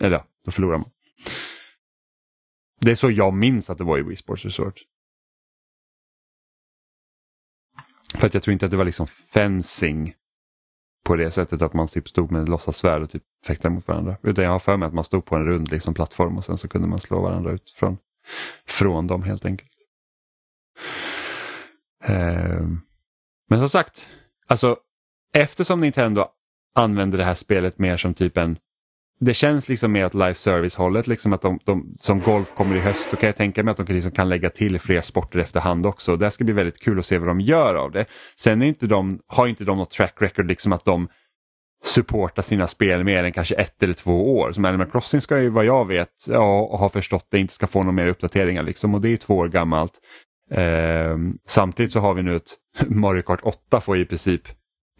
Eller 0.00 0.16
ja, 0.16 0.24
då 0.44 0.50
förlorar 0.50 0.78
man. 0.78 0.90
Det 2.80 2.90
är 2.90 2.94
så 2.94 3.10
jag 3.10 3.34
minns 3.34 3.70
att 3.70 3.78
det 3.78 3.84
var 3.84 3.98
i 3.98 4.02
Wii 4.02 4.16
Sports 4.16 4.44
Resort. 4.44 4.82
För 8.14 8.26
att 8.26 8.34
jag 8.34 8.42
tror 8.42 8.52
inte 8.52 8.64
att 8.64 8.70
det 8.70 8.76
var 8.76 8.84
liksom 8.84 9.06
fencing 9.06 10.14
på 11.04 11.16
det 11.16 11.30
sättet 11.30 11.62
att 11.62 11.74
man 11.74 11.88
typ 11.88 12.08
stod 12.08 12.32
med 12.32 12.48
låtsassvärd 12.48 13.02
och 13.02 13.10
typ 13.10 13.22
fäktade 13.46 13.74
mot 13.74 13.88
varandra. 13.88 14.16
Utan 14.22 14.44
jag 14.44 14.52
har 14.52 14.58
för 14.58 14.76
mig 14.76 14.86
att 14.86 14.94
man 14.94 15.04
stod 15.04 15.24
på 15.24 15.36
en 15.36 15.44
rund 15.44 15.70
liksom, 15.70 15.94
plattform 15.94 16.36
och 16.36 16.44
sen 16.44 16.58
så 16.58 16.68
kunde 16.68 16.88
man 16.88 17.00
slå 17.00 17.20
varandra 17.20 17.52
ut 17.52 17.70
från, 17.70 17.98
från 18.66 19.06
dem 19.06 19.22
helt 19.22 19.44
enkelt. 19.44 19.70
Eh, 22.04 22.66
Men 23.50 23.58
som 23.58 23.68
sagt, 23.68 24.08
alltså 24.46 24.76
eftersom 25.34 25.80
Nintendo 25.80 26.26
använder 26.74 27.18
det 27.18 27.24
här 27.24 27.34
spelet 27.34 27.78
mer 27.78 27.96
som 27.96 28.14
typ 28.14 28.36
en 28.36 28.58
det 29.20 29.34
känns 29.34 29.68
liksom 29.68 29.92
mer 29.92 30.06
åt 30.06 30.14
live 30.14 30.34
service 30.34 30.76
hållet, 30.76 31.06
liksom 31.06 31.32
att 31.32 31.42
de, 31.42 31.58
de, 31.64 31.94
som 32.00 32.20
golf 32.20 32.54
kommer 32.54 32.76
i 32.76 32.80
höst, 32.80 33.08
då 33.10 33.16
kan 33.16 33.26
jag 33.26 33.36
tänka 33.36 33.62
mig 33.62 33.70
att 33.70 33.76
de 33.76 33.86
kan, 33.86 33.94
liksom 33.94 34.12
kan 34.12 34.28
lägga 34.28 34.50
till 34.50 34.78
fler 34.80 35.02
sporter 35.02 35.38
efterhand 35.38 35.86
också. 35.86 36.16
Det 36.16 36.30
ska 36.30 36.44
bli 36.44 36.52
väldigt 36.52 36.78
kul 36.80 36.98
att 36.98 37.06
se 37.06 37.18
vad 37.18 37.28
de 37.28 37.40
gör 37.40 37.74
av 37.74 37.90
det. 37.92 38.06
Sen 38.36 38.62
är 38.62 38.66
inte 38.66 38.86
de, 38.86 39.20
har 39.26 39.46
inte 39.46 39.64
de 39.64 39.78
något 39.78 39.90
track 39.90 40.14
record, 40.18 40.46
liksom 40.46 40.72
att 40.72 40.84
de 40.84 41.08
supportar 41.84 42.42
sina 42.42 42.66
spel 42.66 43.04
mer 43.04 43.24
än 43.24 43.32
kanske 43.32 43.54
ett 43.54 43.82
eller 43.82 43.94
två 43.94 44.38
år. 44.38 44.52
Som 44.52 44.64
Animal 44.64 44.90
Crossing 44.90 45.20
ska 45.20 45.40
ju 45.40 45.48
vad 45.48 45.64
jag 45.64 45.88
vet 45.88 46.08
ja, 46.26 46.60
och 46.60 46.78
har 46.78 46.88
förstått 46.88 47.26
det 47.30 47.38
inte 47.38 47.54
ska 47.54 47.66
få 47.66 47.78
några 47.78 47.92
mer 47.92 48.06
uppdateringar 48.06 48.62
liksom 48.62 48.94
och 48.94 49.00
det 49.00 49.08
är 49.08 49.16
två 49.16 49.36
år 49.36 49.48
gammalt. 49.48 49.92
Ehm, 50.50 51.38
samtidigt 51.46 51.92
så 51.92 52.00
har 52.00 52.14
vi 52.14 52.22
nu 52.22 52.36
ett 52.36 52.56
Mario 52.86 53.22
Kart 53.22 53.40
8 53.42 53.80
får 53.80 53.98
i 53.98 54.04
princip 54.04 54.42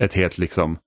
ett 0.01 0.14
helt 0.14 0.39
liksom 0.39 0.78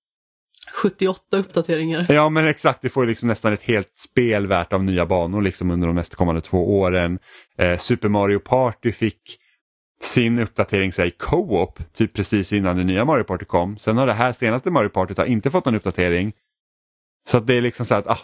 78 0.81 1.37
uppdateringar. 1.37 2.05
Ja 2.09 2.29
men 2.29 2.47
exakt, 2.47 2.79
vi 2.81 2.89
får 2.89 3.03
ju 3.03 3.09
liksom 3.09 3.27
nästan 3.27 3.53
ett 3.53 3.63
helt 3.63 3.97
spel 3.97 4.47
värt 4.47 4.73
av 4.73 4.83
nya 4.83 5.05
banor 5.05 5.41
liksom 5.41 5.71
under 5.71 5.87
de 5.87 5.95
nästkommande 5.95 6.41
två 6.41 6.79
åren. 6.79 7.19
Eh, 7.57 7.77
Super 7.77 8.09
Mario 8.09 8.39
Party 8.39 8.91
fick 8.91 9.39
sin 10.03 10.39
uppdatering 10.39 10.93
säg 10.93 11.11
co-op 11.11 11.79
typ 11.93 12.13
precis 12.13 12.53
innan 12.53 12.75
det 12.75 12.83
nya 12.83 13.05
Mario 13.05 13.23
Party 13.23 13.45
kom. 13.45 13.77
Sen 13.77 13.97
har 13.97 14.07
det 14.07 14.13
här 14.13 14.33
senaste 14.33 14.71
Mario 14.71 14.89
Party 14.89 15.13
har 15.17 15.25
inte 15.25 15.51
fått 15.51 15.65
någon 15.65 15.75
uppdatering. 15.75 16.33
Så 17.27 17.37
att 17.37 17.47
det 17.47 17.53
är 17.53 17.61
liksom 17.61 17.85
så 17.85 17.95
att 17.95 18.07
ah, 18.07 18.17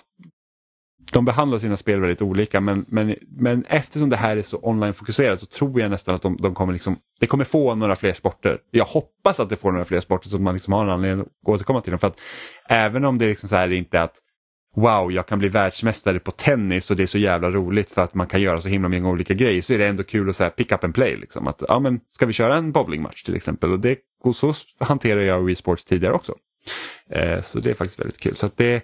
de 1.11 1.25
behandlar 1.25 1.59
sina 1.59 1.77
spel 1.77 1.99
väldigt 1.99 2.21
olika 2.21 2.61
men, 2.61 2.85
men, 2.87 3.15
men 3.27 3.65
eftersom 3.65 4.09
det 4.09 4.15
här 4.15 4.37
är 4.37 4.41
så 4.41 4.59
online-fokuserat 4.61 5.39
så 5.39 5.45
tror 5.45 5.81
jag 5.81 5.91
nästan 5.91 6.15
att 6.15 6.21
de, 6.21 6.37
de 6.37 6.55
kommer 6.55 6.73
liksom, 6.73 6.95
det 7.19 7.27
kommer 7.27 7.43
få 7.43 7.75
några 7.75 7.95
fler 7.95 8.13
sporter. 8.13 8.59
Jag 8.71 8.85
hoppas 8.85 9.39
att 9.39 9.49
det 9.49 9.55
får 9.55 9.71
några 9.71 9.85
fler 9.85 9.99
sporter 9.99 10.29
så 10.29 10.35
att 10.35 10.41
man 10.41 10.53
liksom 10.53 10.73
har 10.73 10.83
en 10.83 10.89
anledning 10.89 11.21
att 11.21 11.49
återkomma 11.49 11.81
till 11.81 11.91
dem. 11.91 11.99
För 11.99 12.07
att 12.07 12.19
även 12.69 13.05
om 13.05 13.17
det 13.17 13.27
liksom 13.27 13.49
så 13.49 13.55
här 13.55 13.71
inte 13.71 13.97
är 13.97 14.03
att 14.03 14.15
wow, 14.75 15.11
jag 15.11 15.27
kan 15.27 15.39
bli 15.39 15.49
världsmästare 15.49 16.19
på 16.19 16.31
tennis 16.31 16.91
och 16.91 16.97
det 16.97 17.03
är 17.03 17.07
så 17.07 17.17
jävla 17.17 17.49
roligt 17.49 17.91
för 17.91 18.01
att 18.01 18.13
man 18.13 18.27
kan 18.27 18.41
göra 18.41 18.61
så 18.61 18.67
himla 18.67 18.89
många 18.89 19.09
olika 19.09 19.33
grejer 19.33 19.61
så 19.61 19.73
är 19.73 19.77
det 19.77 19.87
ändå 19.87 20.03
kul 20.03 20.29
att 20.29 20.35
säga 20.35 20.49
pick 20.49 20.71
up 20.71 20.83
and 20.83 20.93
play. 20.93 21.15
Liksom. 21.15 21.47
Att, 21.47 21.63
ja, 21.67 21.79
men 21.79 21.99
ska 22.09 22.25
vi 22.25 22.33
köra 22.33 22.55
en 22.55 22.71
bowlingmatch 22.71 23.23
till 23.23 23.35
exempel? 23.35 23.71
Och, 23.71 23.79
det, 23.79 23.97
och 24.23 24.35
så 24.35 24.53
hanterar 24.79 25.21
jag 25.21 25.41
Wii 25.41 25.55
Sports 25.55 25.85
tidigare 25.85 26.13
också. 26.13 26.35
Eh, 27.11 27.41
så 27.41 27.59
det 27.59 27.69
är 27.69 27.73
faktiskt 27.73 27.99
väldigt 27.99 28.19
kul. 28.19 28.35
Så 28.35 28.45
att 28.45 28.57
det, 28.57 28.83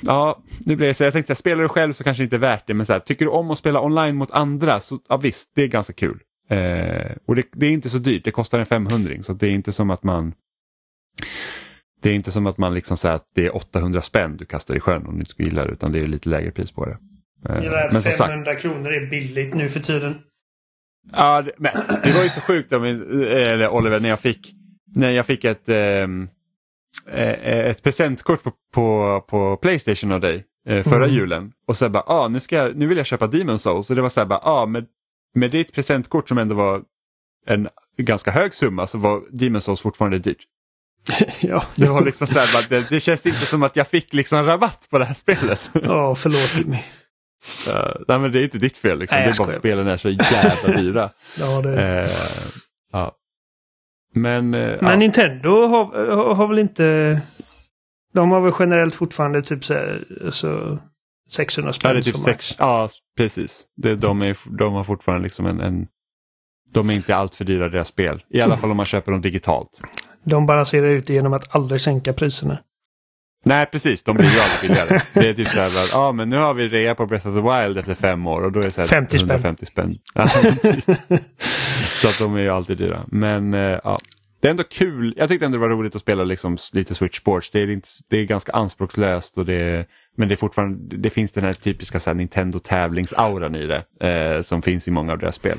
Ja, 0.00 0.42
nu 0.66 0.76
blir 0.76 0.88
det 0.88 0.94
så. 0.94 1.04
Jag 1.04 1.12
tänkte 1.12 1.32
att 1.32 1.38
spelar 1.38 1.62
du 1.62 1.68
själv 1.68 1.92
så 1.92 2.04
kanske 2.04 2.22
det 2.22 2.24
inte 2.24 2.36
är 2.36 2.40
värt 2.40 2.66
det, 2.66 2.74
men 2.74 2.86
så 2.86 2.92
här, 2.92 3.00
tycker 3.00 3.24
du 3.24 3.30
om 3.30 3.50
att 3.50 3.58
spela 3.58 3.80
online 3.80 4.16
mot 4.16 4.30
andra 4.30 4.80
så 4.80 4.98
ja, 5.08 5.16
visst, 5.16 5.50
det 5.54 5.62
är 5.62 5.66
ganska 5.66 5.92
kul. 5.92 6.20
Eh, 6.48 7.12
och 7.26 7.36
det, 7.36 7.44
det, 7.52 7.66
är 7.66 7.70
inte 7.70 7.90
så 7.90 7.98
dyrt, 7.98 8.24
det 8.24 8.30
kostar 8.30 8.58
en 8.58 8.66
500 8.66 9.22
så 9.22 9.32
det 9.32 9.46
är 9.46 9.50
inte 9.50 9.72
som 9.72 9.90
att 9.90 10.02
man 10.02 10.34
det 12.00 12.10
är 12.10 12.14
inte 12.14 12.32
som 12.32 12.46
att 12.46 12.58
man 12.58 12.74
liksom 12.74 12.96
säger 12.96 13.14
att 13.14 13.26
det 13.34 13.46
är 13.46 13.56
800 13.56 14.02
spänn 14.02 14.36
du 14.36 14.44
kastar 14.44 14.76
i 14.76 14.80
sjön 14.80 15.06
om 15.06 15.14
du 15.14 15.20
inte 15.20 15.42
gillar 15.42 15.66
det 15.66 15.72
utan 15.72 15.92
det 15.92 16.00
är 16.00 16.06
lite 16.06 16.28
lägre 16.28 16.50
pris 16.50 16.72
på 16.72 16.86
det. 16.86 16.98
Eh, 17.48 17.88
men 17.92 18.02
500 18.02 18.12
sagt, 18.12 18.62
kronor 18.62 18.92
är 18.92 19.10
billigt 19.10 19.54
nu 19.54 19.68
för 19.68 19.80
tiden. 19.80 20.14
Ja, 21.12 21.42
det, 21.42 21.52
men 21.56 21.72
det 22.04 22.12
var 22.12 22.22
ju 22.22 22.28
så 22.28 22.40
sjukt 22.40 22.72
eller 22.72 23.68
Oliver 23.68 24.00
när 24.00 24.08
jag 24.08 24.20
fick, 24.20 24.54
när 24.94 25.10
jag 25.10 25.26
fick 25.26 25.44
ett, 25.44 25.68
ehm, 25.68 26.28
eh, 27.06 27.58
ett 27.58 27.82
presentkort 27.82 28.42
på, 28.42 28.52
på, 28.72 29.20
på 29.28 29.56
Playstation 29.56 30.12
av 30.12 30.20
dig 30.20 30.44
eh, 30.66 30.82
förra 30.82 31.04
mm. 31.04 31.16
julen 31.16 31.52
och 31.66 31.76
så 31.76 31.88
bara, 31.88 32.02
ah, 32.06 32.28
nu, 32.28 32.40
ska 32.40 32.56
jag, 32.56 32.76
nu 32.76 32.86
vill 32.86 32.98
jag 32.98 33.06
köpa 33.06 33.26
Demon 33.26 33.58
Souls 33.58 33.90
och 33.90 33.96
det 33.96 34.02
var 34.02 34.08
så 34.08 34.20
här 34.20 34.26
bara, 34.26 34.40
ah, 34.42 34.66
med, 34.66 34.86
med 35.34 35.50
ditt 35.50 35.72
presentkort 35.72 36.28
som 36.28 36.38
ändå 36.38 36.54
var 36.54 36.82
en 37.46 37.68
ganska 37.96 38.30
hög 38.30 38.54
summa 38.54 38.86
så 38.86 38.98
var 38.98 39.22
Demon 39.30 39.60
Souls 39.60 39.80
fortfarande 39.80 40.18
dyrt. 40.18 40.44
ja. 41.40 41.64
Det 41.76 41.86
var 41.86 42.04
liksom 42.04 42.26
så 42.26 42.38
här, 42.38 42.68
det, 42.68 42.88
det, 42.90 43.00
känns 43.00 43.26
inte 43.26 43.46
som 43.46 43.62
att 43.62 43.76
jag 43.76 43.88
fick 43.88 44.12
liksom 44.12 44.46
rabatt 44.46 44.86
på 44.90 44.98
det 44.98 45.04
här 45.04 45.14
spelet. 45.14 45.70
Ja, 45.72 46.14
förlåt 46.14 46.66
mig. 46.66 46.84
Uh, 47.68 47.90
nej 48.08 48.18
men 48.18 48.32
det 48.32 48.40
är 48.40 48.44
inte 48.44 48.58
ditt 48.58 48.76
fel 48.76 48.98
liksom. 48.98 49.18
Nej, 49.18 49.26
det 49.26 49.34
är 49.34 49.44
bara 49.44 49.48
att 49.48 49.58
spelen 49.58 49.86
är 49.86 49.96
så 49.96 50.08
jävla 50.08 50.76
dyra. 50.76 51.10
ja, 51.38 51.62
det 51.62 52.02
uh, 52.04 52.10
ja. 52.92 53.12
Men, 54.14 54.54
uh, 54.54 54.76
men 54.80 54.90
ja. 54.90 54.96
Nintendo 54.96 55.66
har, 55.66 56.34
har 56.34 56.46
väl 56.46 56.58
inte... 56.58 57.20
De 58.14 58.30
har 58.30 58.40
väl 58.40 58.52
generellt 58.58 58.94
fortfarande 58.94 59.42
typ 59.42 59.64
så 59.64 59.74
här, 59.74 60.04
alltså 60.24 60.78
600 61.30 61.72
spänn. 61.72 61.96
Ja, 61.96 62.02
typ 62.02 62.18
sex, 62.18 62.56
ja 62.58 62.88
precis. 63.16 63.64
Det, 63.76 63.96
de, 63.96 64.22
är, 64.22 64.36
de 64.58 64.74
har 64.74 64.84
fortfarande 64.84 65.24
liksom 65.24 65.46
en, 65.46 65.60
en 65.60 65.86
de 66.72 66.90
är 66.90 66.94
inte 66.94 67.16
alltför 67.16 67.44
dyra 67.44 67.68
deras 67.68 67.88
spel. 67.88 68.22
I 68.28 68.40
alla 68.40 68.56
fall 68.56 68.70
om 68.70 68.76
man 68.76 68.86
köper 68.86 69.12
dem 69.12 69.20
digitalt. 69.20 69.82
De 70.28 70.46
balanserar 70.46 70.88
ut 70.88 71.06
det 71.06 71.12
genom 71.12 71.32
att 71.32 71.54
aldrig 71.54 71.80
sänka 71.80 72.12
priserna. 72.12 72.58
Nej 73.44 73.66
precis, 73.66 74.02
de 74.02 74.16
blir 74.16 74.30
ju 74.30 74.40
aldrig 74.40 74.60
billigare. 74.60 75.00
det 75.12 75.28
är 75.28 75.34
typ 75.34 75.48
så 75.48 75.60
här, 75.60 75.70
ja 75.92 76.12
men 76.12 76.28
nu 76.28 76.36
har 76.36 76.54
vi 76.54 76.68
rea 76.68 76.94
på 76.94 77.06
Breath 77.06 77.28
of 77.28 77.34
the 77.34 77.40
Wild 77.40 77.78
efter 77.78 77.94
fem 77.94 78.26
år 78.26 78.42
och 78.42 78.52
då 78.52 78.60
är 78.60 78.64
det 78.64 78.70
så 78.70 78.80
här 78.80 78.88
50 78.88 79.16
150 79.16 79.66
spänn. 79.66 79.98
så 82.00 82.08
att 82.08 82.18
de 82.18 82.36
är 82.36 82.40
ju 82.40 82.48
alltid 82.48 82.78
dyra. 82.78 83.04
Men 83.06 83.54
uh, 83.54 83.78
ja, 83.84 83.98
det 84.40 84.48
är 84.48 84.50
ändå 84.50 84.64
kul. 84.64 85.14
Jag 85.16 85.28
tyckte 85.28 85.46
ändå 85.46 85.58
det 85.58 85.60
var 85.60 85.68
roligt 85.68 85.94
att 85.94 86.00
spela 86.00 86.24
liksom 86.24 86.56
lite 86.72 86.94
Switch 86.94 87.18
Sports. 87.18 87.50
Det 87.50 87.60
är, 87.60 87.70
inte, 87.70 87.88
det 88.10 88.16
är 88.16 88.24
ganska 88.24 88.52
anspråkslöst 88.52 89.38
och 89.38 89.46
det, 89.46 89.86
men 90.16 90.28
det 90.28 90.34
är 90.34 90.36
fortfarande, 90.36 90.96
det 90.96 91.10
finns 91.10 91.32
den 91.32 91.44
här 91.44 91.52
typiska 91.52 92.00
så 92.00 92.10
här, 92.10 92.14
Nintendo 92.14 92.58
tävlingsauran 92.58 93.54
i 93.54 93.66
det 93.66 93.84
eh, 94.08 94.42
som 94.42 94.62
finns 94.62 94.88
i 94.88 94.90
många 94.90 95.12
av 95.12 95.18
deras 95.18 95.34
spel. 95.34 95.58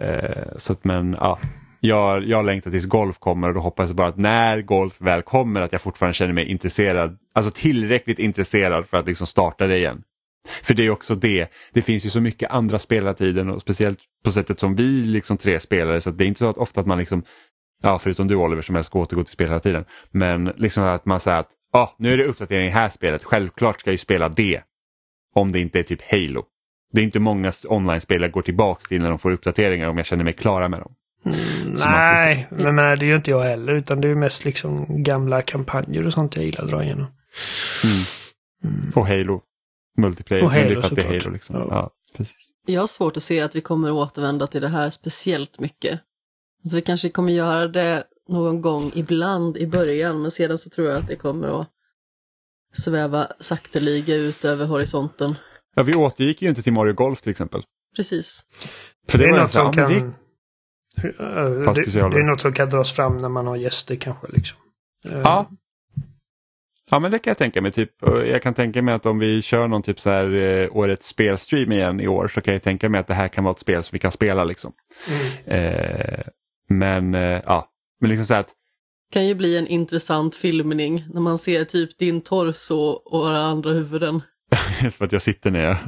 Eh, 0.00 0.56
så 0.56 0.72
att, 0.72 0.84
men 0.84 1.16
ja, 1.20 1.38
jag, 1.86 2.28
jag 2.28 2.44
längtar 2.44 2.70
tills 2.70 2.86
golf 2.86 3.18
kommer 3.18 3.48
och 3.48 3.54
då 3.54 3.60
hoppas 3.60 3.88
jag 3.88 3.96
bara 3.96 4.08
att 4.08 4.16
när 4.16 4.62
golf 4.62 4.96
väl 4.98 5.22
kommer 5.22 5.62
att 5.62 5.72
jag 5.72 5.80
fortfarande 5.80 6.14
känner 6.14 6.32
mig 6.32 6.50
intresserad, 6.50 7.18
alltså 7.34 7.50
tillräckligt 7.50 8.18
intresserad 8.18 8.86
för 8.88 8.96
att 8.96 9.06
liksom 9.06 9.26
starta 9.26 9.66
det 9.66 9.76
igen. 9.76 10.02
För 10.62 10.74
det 10.74 10.86
är 10.86 10.90
också 10.90 11.14
det, 11.14 11.52
det 11.72 11.82
finns 11.82 12.06
ju 12.06 12.10
så 12.10 12.20
mycket 12.20 12.50
andra 12.50 12.78
spel 12.78 12.98
hela 12.98 13.14
tiden 13.14 13.50
och 13.50 13.60
speciellt 13.60 13.98
på 14.24 14.32
sättet 14.32 14.60
som 14.60 14.76
vi 14.76 14.82
liksom 14.82 15.36
tre 15.36 15.60
spelare 15.60 16.00
så 16.00 16.10
det 16.10 16.24
är 16.24 16.28
inte 16.28 16.38
så 16.38 16.48
att 16.48 16.58
ofta 16.58 16.80
att 16.80 16.86
man 16.86 16.98
liksom, 16.98 17.22
ja 17.82 17.98
förutom 17.98 18.28
du 18.28 18.34
Oliver 18.34 18.62
som 18.62 18.76
älskar 18.76 19.00
att 19.00 19.06
återgå 19.06 19.24
till 19.24 19.32
spel 19.32 19.48
hela 19.48 19.60
tiden, 19.60 19.84
men 20.10 20.44
liksom 20.56 20.84
att 20.84 21.06
man 21.06 21.20
säger 21.20 21.40
att 21.40 21.50
ah, 21.72 21.88
nu 21.98 22.12
är 22.12 22.16
det 22.16 22.24
uppdatering 22.24 22.66
i 22.66 22.70
det 22.70 22.76
här 22.76 22.90
spelet, 22.90 23.24
självklart 23.24 23.80
ska 23.80 23.90
jag 23.90 23.94
ju 23.94 23.98
spela 23.98 24.28
det. 24.28 24.62
Om 25.34 25.52
det 25.52 25.60
inte 25.60 25.78
är 25.78 25.82
typ 25.82 26.10
Halo. 26.10 26.44
Det 26.92 27.00
är 27.00 27.04
inte 27.04 27.20
många 27.20 27.52
online-spelare 27.68 28.30
går 28.30 28.42
tillbaks 28.42 28.84
till 28.84 29.02
när 29.02 29.08
de 29.08 29.18
får 29.18 29.32
uppdateringar 29.32 29.88
om 29.88 29.96
jag 29.96 30.06
känner 30.06 30.24
mig 30.24 30.32
klara 30.32 30.68
med 30.68 30.80
dem. 30.80 30.94
Mm, 31.24 31.74
nej, 31.74 32.46
men, 32.50 32.74
men 32.74 32.98
det 32.98 33.04
är 33.04 33.08
ju 33.08 33.16
inte 33.16 33.30
jag 33.30 33.42
heller 33.42 33.72
utan 33.72 34.00
det 34.00 34.08
är 34.08 34.14
mest 34.14 34.44
liksom 34.44 35.02
gamla 35.02 35.42
kampanjer 35.42 36.06
och 36.06 36.12
sånt 36.12 36.36
jag 36.36 36.44
gillar 36.44 36.64
att 36.64 36.70
dra 36.70 36.84
igenom. 36.84 37.06
Mm. 37.84 37.96
Mm. 38.64 38.92
Och 38.94 39.06
Halo. 39.06 39.42
Multiplayer. 39.98 40.44
Och 40.44 40.50
Halo, 40.50 40.62
men 40.62 40.74
det 40.74 40.78
är 40.78 40.80
för 40.80 40.88
att 40.88 40.96
det 40.96 41.02
är 41.02 41.20
Halo 41.20 41.30
liksom. 41.30 41.56
Ja. 41.56 41.66
ja. 41.70 41.90
precis. 42.16 42.50
Jag 42.66 42.80
har 42.80 42.86
svårt 42.86 43.16
att 43.16 43.22
se 43.22 43.40
att 43.40 43.56
vi 43.56 43.60
kommer 43.60 43.92
återvända 43.92 44.46
till 44.46 44.60
det 44.60 44.68
här 44.68 44.90
speciellt 44.90 45.58
mycket. 45.58 46.00
Alltså 46.64 46.76
vi 46.76 46.82
kanske 46.82 47.10
kommer 47.10 47.32
göra 47.32 47.68
det 47.68 48.04
någon 48.28 48.60
gång 48.60 48.92
ibland 48.94 49.56
i 49.56 49.66
början 49.66 50.22
men 50.22 50.30
sedan 50.30 50.58
så 50.58 50.70
tror 50.70 50.88
jag 50.88 50.96
att 50.96 51.06
det 51.06 51.16
kommer 51.16 51.60
att 51.60 51.68
sväva 52.72 53.28
sakteliga 53.40 54.14
ut 54.16 54.44
över 54.44 54.66
horisonten. 54.66 55.34
Ja, 55.74 55.82
vi 55.82 55.94
återgick 55.94 56.42
ju 56.42 56.48
inte 56.48 56.62
till 56.62 56.72
Mario 56.72 56.92
Golf 56.92 57.22
till 57.22 57.30
exempel. 57.30 57.62
Precis. 57.96 58.44
För 59.08 59.18
det, 59.18 59.24
det 59.24 59.30
är 59.30 59.40
något 59.40 59.50
som 59.50 59.72
kan... 59.72 60.14
Det... 60.94 61.12
Det, 61.18 62.10
det, 62.10 62.18
är 62.18 62.30
något 62.30 62.40
som 62.40 62.52
kan 62.52 62.68
dras 62.68 62.92
fram 62.92 63.16
när 63.16 63.28
man 63.28 63.46
har 63.46 63.56
gäster 63.56 63.96
kanske. 63.96 64.26
Liksom. 64.32 64.58
Ja. 65.04 65.50
Ja 66.90 66.98
men 66.98 67.10
det 67.10 67.18
kan 67.18 67.30
jag 67.30 67.38
tänka 67.38 67.62
mig. 67.62 67.72
Typ, 67.72 67.90
jag 68.02 68.42
kan 68.42 68.54
tänka 68.54 68.82
mig 68.82 68.94
att 68.94 69.06
om 69.06 69.18
vi 69.18 69.42
kör 69.42 69.68
någon 69.68 69.82
typ 69.82 70.00
så 70.00 70.10
här 70.10 70.34
eh, 70.34 70.68
årets 70.76 71.06
spelstream 71.06 71.72
igen 71.72 72.00
i 72.00 72.08
år 72.08 72.28
så 72.28 72.40
kan 72.40 72.54
jag 72.54 72.62
tänka 72.62 72.88
mig 72.88 73.00
att 73.00 73.06
det 73.06 73.14
här 73.14 73.28
kan 73.28 73.44
vara 73.44 73.52
ett 73.52 73.58
spel 73.58 73.84
som 73.84 73.90
vi 73.92 73.98
kan 73.98 74.12
spela. 74.12 74.44
liksom. 74.44 74.72
Mm. 75.08 75.64
Eh, 75.64 76.20
men 76.68 77.14
eh, 77.14 77.40
ja, 77.46 77.68
men 78.00 78.10
liksom 78.10 78.26
så 78.26 78.34
att 78.34 78.48
kan 79.12 79.26
ju 79.26 79.34
bli 79.34 79.56
en 79.56 79.66
intressant 79.66 80.36
filmning 80.36 81.04
när 81.12 81.20
man 81.20 81.38
ser 81.38 81.64
typ 81.64 81.98
din 81.98 82.20
torso 82.20 82.76
och 82.76 83.20
våra 83.20 83.42
andra 83.42 83.70
huvuden. 83.70 84.22
för 84.98 85.04
att 85.04 85.12
jag 85.12 85.22
sitter 85.22 85.50
ner. 85.50 85.78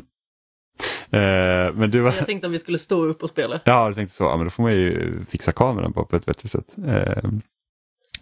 Uh, 1.15 1.75
men 1.75 1.91
du 1.91 2.01
var... 2.01 2.13
Jag 2.13 2.27
tänkte 2.27 2.47
om 2.47 2.53
vi 2.53 2.59
skulle 2.59 2.79
stå 2.79 3.05
upp 3.05 3.23
och 3.23 3.29
spela. 3.29 3.61
Ja, 3.65 3.87
jag 3.87 3.95
tänkte 3.95 4.15
så. 4.15 4.25
Ja, 4.25 4.37
men 4.37 4.47
då 4.47 4.51
får 4.51 4.63
man 4.63 4.73
ju 4.73 5.25
fixa 5.29 5.53
kameran 5.53 5.93
på, 5.93 6.05
på 6.05 6.17
ett 6.17 6.27
bättre 6.27 6.49
sätt. 6.49 6.77
Uh, 6.79 7.31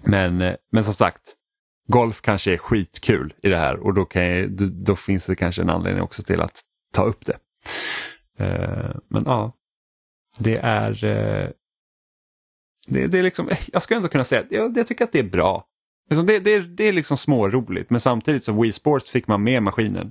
men, 0.03 0.57
men 0.73 0.85
som 0.85 0.95
sagt, 0.95 1.35
golf 1.89 2.21
kanske 2.21 2.53
är 2.53 2.59
skitkul 2.59 3.35
i 3.43 3.49
det 3.49 3.59
här 3.59 3.77
och 3.77 3.95
då, 3.95 4.09
jag, 4.13 4.51
då, 4.73 4.97
finns 4.97 5.27
det 5.27 5.37
kanske 5.37 5.63
en 5.63 5.71
anledning 5.71 6.03
också 6.03 6.23
till 6.23 6.41
att 6.41 6.61
ta 6.93 7.05
upp 7.05 7.27
det. 7.27 7.37
Men 9.09 9.23
ja, 9.27 9.53
det 10.39 10.57
är, 10.57 10.91
det, 12.89 13.07
det, 13.07 13.19
är 13.19 13.23
liksom, 13.23 13.51
jag 13.73 13.83
ska 13.83 13.95
ändå 13.95 14.09
kunna 14.09 14.25
säga 14.25 14.41
att 14.41 14.47
jag, 14.51 14.77
jag 14.77 14.87
tycker 14.87 15.05
att 15.05 15.13
det 15.13 15.19
är 15.19 15.31
bra. 15.31 15.67
Liksom, 16.11 16.27
det, 16.27 16.39
det, 16.39 16.61
det 16.61 16.85
är 16.85 16.93
liksom 16.93 17.17
småroligt 17.17 17.91
men 17.91 18.01
samtidigt 18.01 18.45
så 18.45 18.63
Wii 18.63 18.73
Sports 18.73 19.11
fick 19.11 19.27
man 19.27 19.43
med 19.43 19.63
maskinen. 19.63 20.11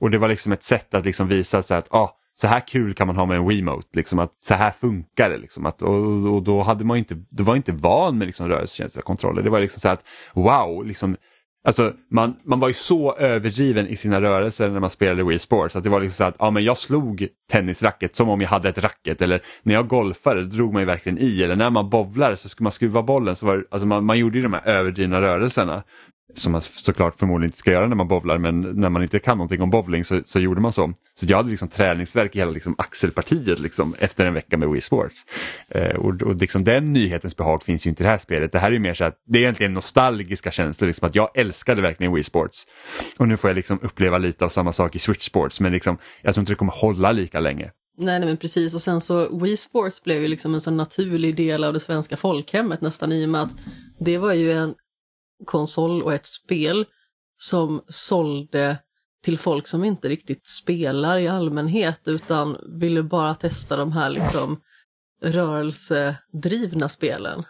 Och 0.00 0.10
det 0.10 0.18
var 0.18 0.28
liksom 0.28 0.52
ett 0.52 0.64
sätt 0.64 0.94
att 0.94 1.04
liksom 1.04 1.28
visa 1.28 1.62
sig 1.62 1.76
att 1.76 1.94
ah, 1.94 2.16
så 2.40 2.46
här 2.46 2.60
kul 2.60 2.94
kan 2.94 3.06
man 3.06 3.16
ha 3.16 3.26
med 3.26 3.36
en 3.36 3.48
Wiimote. 3.48 3.88
Liksom, 3.92 4.18
att 4.18 4.32
så 4.44 4.54
här 4.54 4.70
funkar 4.70 5.30
det. 5.30 5.38
Liksom, 5.38 5.66
att, 5.66 5.82
och, 5.82 6.34
och 6.34 6.42
då, 6.42 6.62
hade 6.62 6.84
man 6.84 6.96
inte, 6.96 7.14
då 7.30 7.44
var 7.44 7.56
inte 7.56 7.72
van 7.72 8.18
med 8.18 8.26
liksom, 8.26 8.48
rörelsekänsliga 8.48 9.02
kontroller. 9.02 9.42
Det 9.42 9.50
var 9.50 9.60
liksom 9.60 9.80
så 9.80 9.88
att 9.88 10.04
wow, 10.34 10.84
liksom, 10.84 11.16
Alltså 11.64 11.92
man, 12.10 12.36
man 12.44 12.60
var 12.60 12.68
ju 12.68 12.74
så 12.74 13.16
överdriven 13.16 13.88
i 13.88 13.96
sina 13.96 14.20
rörelser 14.20 14.70
när 14.70 14.80
man 14.80 14.90
spelade 14.90 15.24
Wii 15.24 15.38
Sports. 15.38 15.76
Att 15.76 15.84
det 15.84 15.90
var 15.90 16.00
liksom 16.00 16.16
så 16.16 16.24
att 16.24 16.36
ja, 16.38 16.50
men 16.50 16.64
jag 16.64 16.78
slog 16.78 17.28
tennisracket 17.50 18.16
som 18.16 18.28
om 18.28 18.40
jag 18.40 18.48
hade 18.48 18.68
ett 18.68 18.78
racket. 18.78 19.22
Eller 19.22 19.42
när 19.62 19.74
jag 19.74 19.88
golfade 19.88 20.44
drog 20.44 20.72
man 20.72 20.82
ju 20.82 20.86
verkligen 20.86 21.18
i. 21.18 21.42
Eller 21.42 21.56
när 21.56 21.70
man 21.70 21.90
bowlade 21.90 22.36
så 22.36 22.48
skulle 22.48 22.64
man 22.64 22.72
skruva 22.72 23.02
bollen. 23.02 23.36
Så 23.36 23.46
var, 23.46 23.66
alltså 23.70 23.86
man, 23.86 24.04
man 24.04 24.18
gjorde 24.18 24.38
ju 24.38 24.42
de 24.42 24.52
här 24.52 24.66
överdrivna 24.66 25.20
rörelserna 25.20 25.82
som 26.34 26.52
man 26.52 26.60
såklart 26.60 27.18
förmodligen 27.18 27.48
inte 27.48 27.58
ska 27.58 27.70
göra 27.70 27.86
när 27.86 27.96
man 27.96 28.08
bowlar 28.08 28.38
men 28.38 28.60
när 28.60 28.90
man 28.90 29.02
inte 29.02 29.18
kan 29.18 29.38
någonting 29.38 29.62
om 29.62 29.70
bowling 29.70 30.04
så, 30.04 30.20
så 30.24 30.40
gjorde 30.40 30.60
man 30.60 30.72
så. 30.72 30.92
Så 31.14 31.26
jag 31.28 31.36
hade 31.36 31.50
liksom 31.50 31.68
träningsverk 31.68 32.36
i 32.36 32.38
hela 32.38 32.50
liksom 32.50 32.74
axelpartiet 32.78 33.58
liksom, 33.58 33.94
efter 33.98 34.26
en 34.26 34.34
vecka 34.34 34.56
med 34.56 34.68
Wii 34.68 34.80
Sports. 34.80 35.26
Eh, 35.68 35.96
och 35.96 36.22
och 36.22 36.40
liksom, 36.40 36.64
den 36.64 36.92
nyhetens 36.92 37.36
behag 37.36 37.62
finns 37.62 37.86
ju 37.86 37.90
inte 37.90 38.02
i 38.02 38.04
det 38.04 38.10
här 38.10 38.18
spelet. 38.18 38.52
Det 38.52 38.58
här 38.58 38.72
är 38.72 38.78
mer 38.78 38.94
så 38.94 39.04
att 39.04 39.14
det 39.26 39.38
är 39.38 39.42
egentligen 39.42 39.74
nostalgiska 39.74 40.50
känslor. 40.50 40.86
Liksom, 40.86 41.08
att 41.08 41.14
jag 41.14 41.38
älskade 41.38 41.82
verkligen 41.82 42.14
Wii 42.14 42.22
Sports. 42.22 42.66
Och 43.18 43.28
nu 43.28 43.36
får 43.36 43.50
jag 43.50 43.54
liksom 43.54 43.78
uppleva 43.82 44.18
lite 44.18 44.44
av 44.44 44.48
samma 44.48 44.72
sak 44.72 44.96
i 44.96 44.98
Switch 44.98 45.26
Sports 45.26 45.60
men 45.60 45.72
liksom, 45.72 45.98
jag 46.22 46.34
tror 46.34 46.42
inte 46.42 46.52
det 46.52 46.56
kommer 46.56 46.72
hålla 46.72 47.12
lika 47.12 47.40
länge. 47.40 47.70
Nej, 47.98 48.18
nej, 48.18 48.28
men 48.28 48.36
precis. 48.36 48.74
Och 48.74 48.82
sen 48.82 49.00
så 49.00 49.38
Wii 49.38 49.56
Sports 49.56 50.02
blev 50.02 50.22
ju 50.22 50.28
liksom 50.28 50.54
en 50.54 50.60
sån 50.60 50.76
naturlig 50.76 51.36
del 51.36 51.64
av 51.64 51.72
det 51.72 51.80
svenska 51.80 52.16
folkhemmet 52.16 52.80
nästan 52.80 53.12
i 53.12 53.24
och 53.24 53.28
med 53.28 53.42
att 53.42 53.56
det 53.98 54.18
var 54.18 54.32
ju 54.32 54.52
en 54.52 54.74
konsol 55.46 56.02
och 56.02 56.14
ett 56.14 56.26
spel 56.26 56.84
som 57.36 57.80
sålde 57.88 58.78
till 59.24 59.38
folk 59.38 59.66
som 59.66 59.84
inte 59.84 60.08
riktigt 60.08 60.48
spelar 60.48 61.18
i 61.18 61.28
allmänhet 61.28 62.00
utan 62.04 62.56
ville 62.80 63.02
bara 63.02 63.34
testa 63.34 63.76
de 63.76 63.92
här 63.92 64.10
liksom 64.10 64.60
rörelsedrivna 65.22 66.88
spelen. 66.88 67.42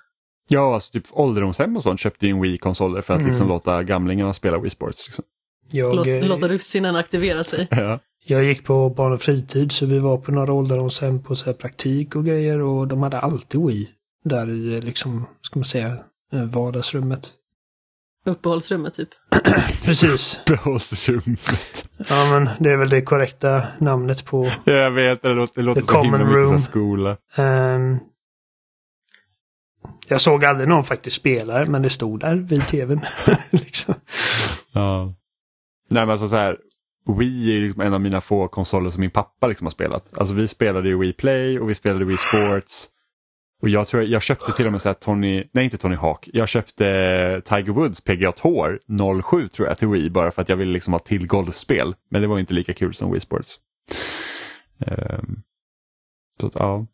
Ja, 0.49 0.75
alltså 0.75 0.93
typ 0.93 1.05
ålderdomshem 1.11 1.77
och 1.77 1.83
sånt 1.83 2.01
köpte 2.01 2.27
ju 2.27 2.33
en 2.33 2.41
Wii-konsoler 2.41 3.01
för 3.01 3.15
att 3.15 3.21
liksom 3.23 3.37
Mm. 3.43 3.49
låta 3.49 3.83
gamlingarna 3.83 4.33
spela 4.35 4.59
Wii 4.59 4.71
Sports. 4.71 5.07
Liksom. 5.07 5.25
Jag, 5.73 5.97
Låt, 5.97 6.07
eh, 6.09 6.27
låta 6.29 6.49
russinen 6.49 6.97
aktivera 6.97 7.45
sig. 7.45 7.69
Ja. 7.71 7.99
jag 8.25 8.45
gick 8.45 8.65
på 8.65 8.91
barn 8.91 9.13
och 9.13 9.23
fritid 9.23 9.73
så 9.73 9.87
vi 9.87 9.99
var 9.99 10.19
på 10.19 10.33
några 10.33 10.53
ålderdomshem 10.53 11.23
på 11.23 11.37
så 11.37 11.47
här 11.47 11.53
praktik 11.53 12.17
och 12.17 12.25
grejer 12.25 12.61
och 12.61 12.89
de 12.89 13.03
hade 13.03 13.19
alltid 13.21 13.61
Wii. 13.67 13.91
Där 14.25 14.51
i 14.51 14.75
eh, 14.75 14.83
liksom, 14.83 15.27
ska 15.43 15.59
man 15.59 15.65
säga, 15.65 15.97
eh, 16.33 16.45
vardagsrummet. 16.45 17.33
Uppehållsrummet 18.27 18.95
typ. 18.95 19.09
Precis. 19.85 20.41
Behållsrummet. 20.47 21.89
Ja 22.09 22.31
men 22.31 22.49
det 22.61 22.71
är 22.71 22.77
väl 22.77 22.89
det 22.89 23.03
korrekta 23.03 23.63
namnet 23.79 24.25
på 24.25 24.53
Jag 24.65 24.91
vet, 24.91 25.23
det 25.23 25.35
låter, 25.35 25.61
det 25.61 25.67
låter 25.67 25.83
så 25.83 26.03
himla 26.03 26.19
common 26.19 26.29
mycket 26.29 26.51
room. 26.51 26.59
skola. 26.61 27.17
Ehm, 27.37 27.99
jag 30.09 30.21
såg 30.21 30.45
aldrig 30.45 30.69
någon 30.69 30.85
faktiskt 30.85 31.17
spela 31.17 31.65
men 31.67 31.83
det 31.83 31.91
stod 31.91 32.21
där 32.21 32.35
vid 32.35 32.67
tvn. 32.67 33.01
liksom. 33.51 33.95
Ja. 34.73 35.15
Nej 35.89 36.03
men 36.07 36.11
alltså 36.11 36.29
så 36.29 36.37
här, 36.37 36.57
Wii 37.19 37.57
är 37.57 37.61
liksom 37.61 37.81
en 37.81 37.95
av 37.95 38.01
mina 38.01 38.21
få 38.21 38.49
konsoler 38.49 38.91
som 38.91 39.01
min 39.01 39.11
pappa 39.11 39.47
liksom 39.47 39.67
har 39.67 39.71
spelat. 39.73 40.19
Alltså 40.19 40.35
vi 40.35 40.49
spelade 40.49 40.89
ju 40.89 40.99
Wii 40.99 41.13
Play 41.13 41.59
och 41.61 41.71
vi 41.71 41.75
spelade 41.75 42.05
Wii 42.05 42.17
Sports. 42.17 42.89
Och 43.61 43.69
jag 43.69 43.89
tror 43.89 44.03
jag 44.03 44.23
köpte 44.23 44.53
till 44.53 44.67
och 44.67 44.73
med 44.73 44.83
så 44.83 44.95
Tony, 44.95 45.45
nej 45.53 45.65
inte 45.65 45.79
Tony 45.79 45.97
Hawk, 45.97 46.29
jag 46.33 46.49
köpte 46.49 46.85
Tiger 47.45 47.73
Woods 47.73 48.01
PGA 48.01 48.33
Tour 48.33 48.81
07 49.23 49.49
tror 49.49 49.69
jag 49.69 49.79
till 49.79 49.89
Wii 49.89 50.11
bara 50.11 50.31
för 50.31 50.43
att 50.43 50.49
jag 50.49 50.57
ville 50.57 50.73
liksom 50.73 50.93
ha 50.93 50.99
till 50.99 51.27
golfspel. 51.27 51.95
Men 52.09 52.23
det 52.23 52.29
var 52.29 52.39
inte 52.39 52.55
lika 52.55 52.75
kul 52.75 52.95
som 52.95 53.13
Wii 53.13 53.21
Sports. 53.21 53.59
Ehm, 54.87 55.43
så 56.41 56.47
att, 56.47 56.55
ja. 56.55 56.87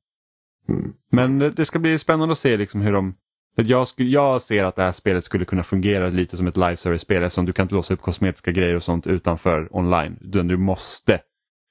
Men 1.10 1.38
det 1.38 1.64
ska 1.64 1.78
bli 1.78 1.98
spännande 1.98 2.32
att 2.32 2.38
se 2.38 2.56
liksom 2.56 2.80
hur 2.80 2.92
de 2.92 3.14
för 3.56 3.64
jag, 3.70 3.88
skulle, 3.88 4.10
jag 4.10 4.42
ser 4.42 4.64
att 4.64 4.76
det 4.76 4.82
här 4.82 4.92
spelet 4.92 5.24
skulle 5.24 5.44
kunna 5.44 5.62
fungera 5.62 6.08
lite 6.08 6.36
som 6.36 6.46
ett 6.46 6.56
live 6.56 6.76
service-spel 6.76 7.22
eftersom 7.22 7.46
du 7.46 7.52
kan 7.52 7.64
inte 7.64 7.74
låsa 7.74 7.94
upp 7.94 8.00
kosmetiska 8.00 8.52
grejer 8.52 8.74
och 8.74 8.82
sånt 8.82 9.06
utanför 9.06 9.68
online. 9.76 10.18
Du 10.20 10.56
måste 10.56 11.20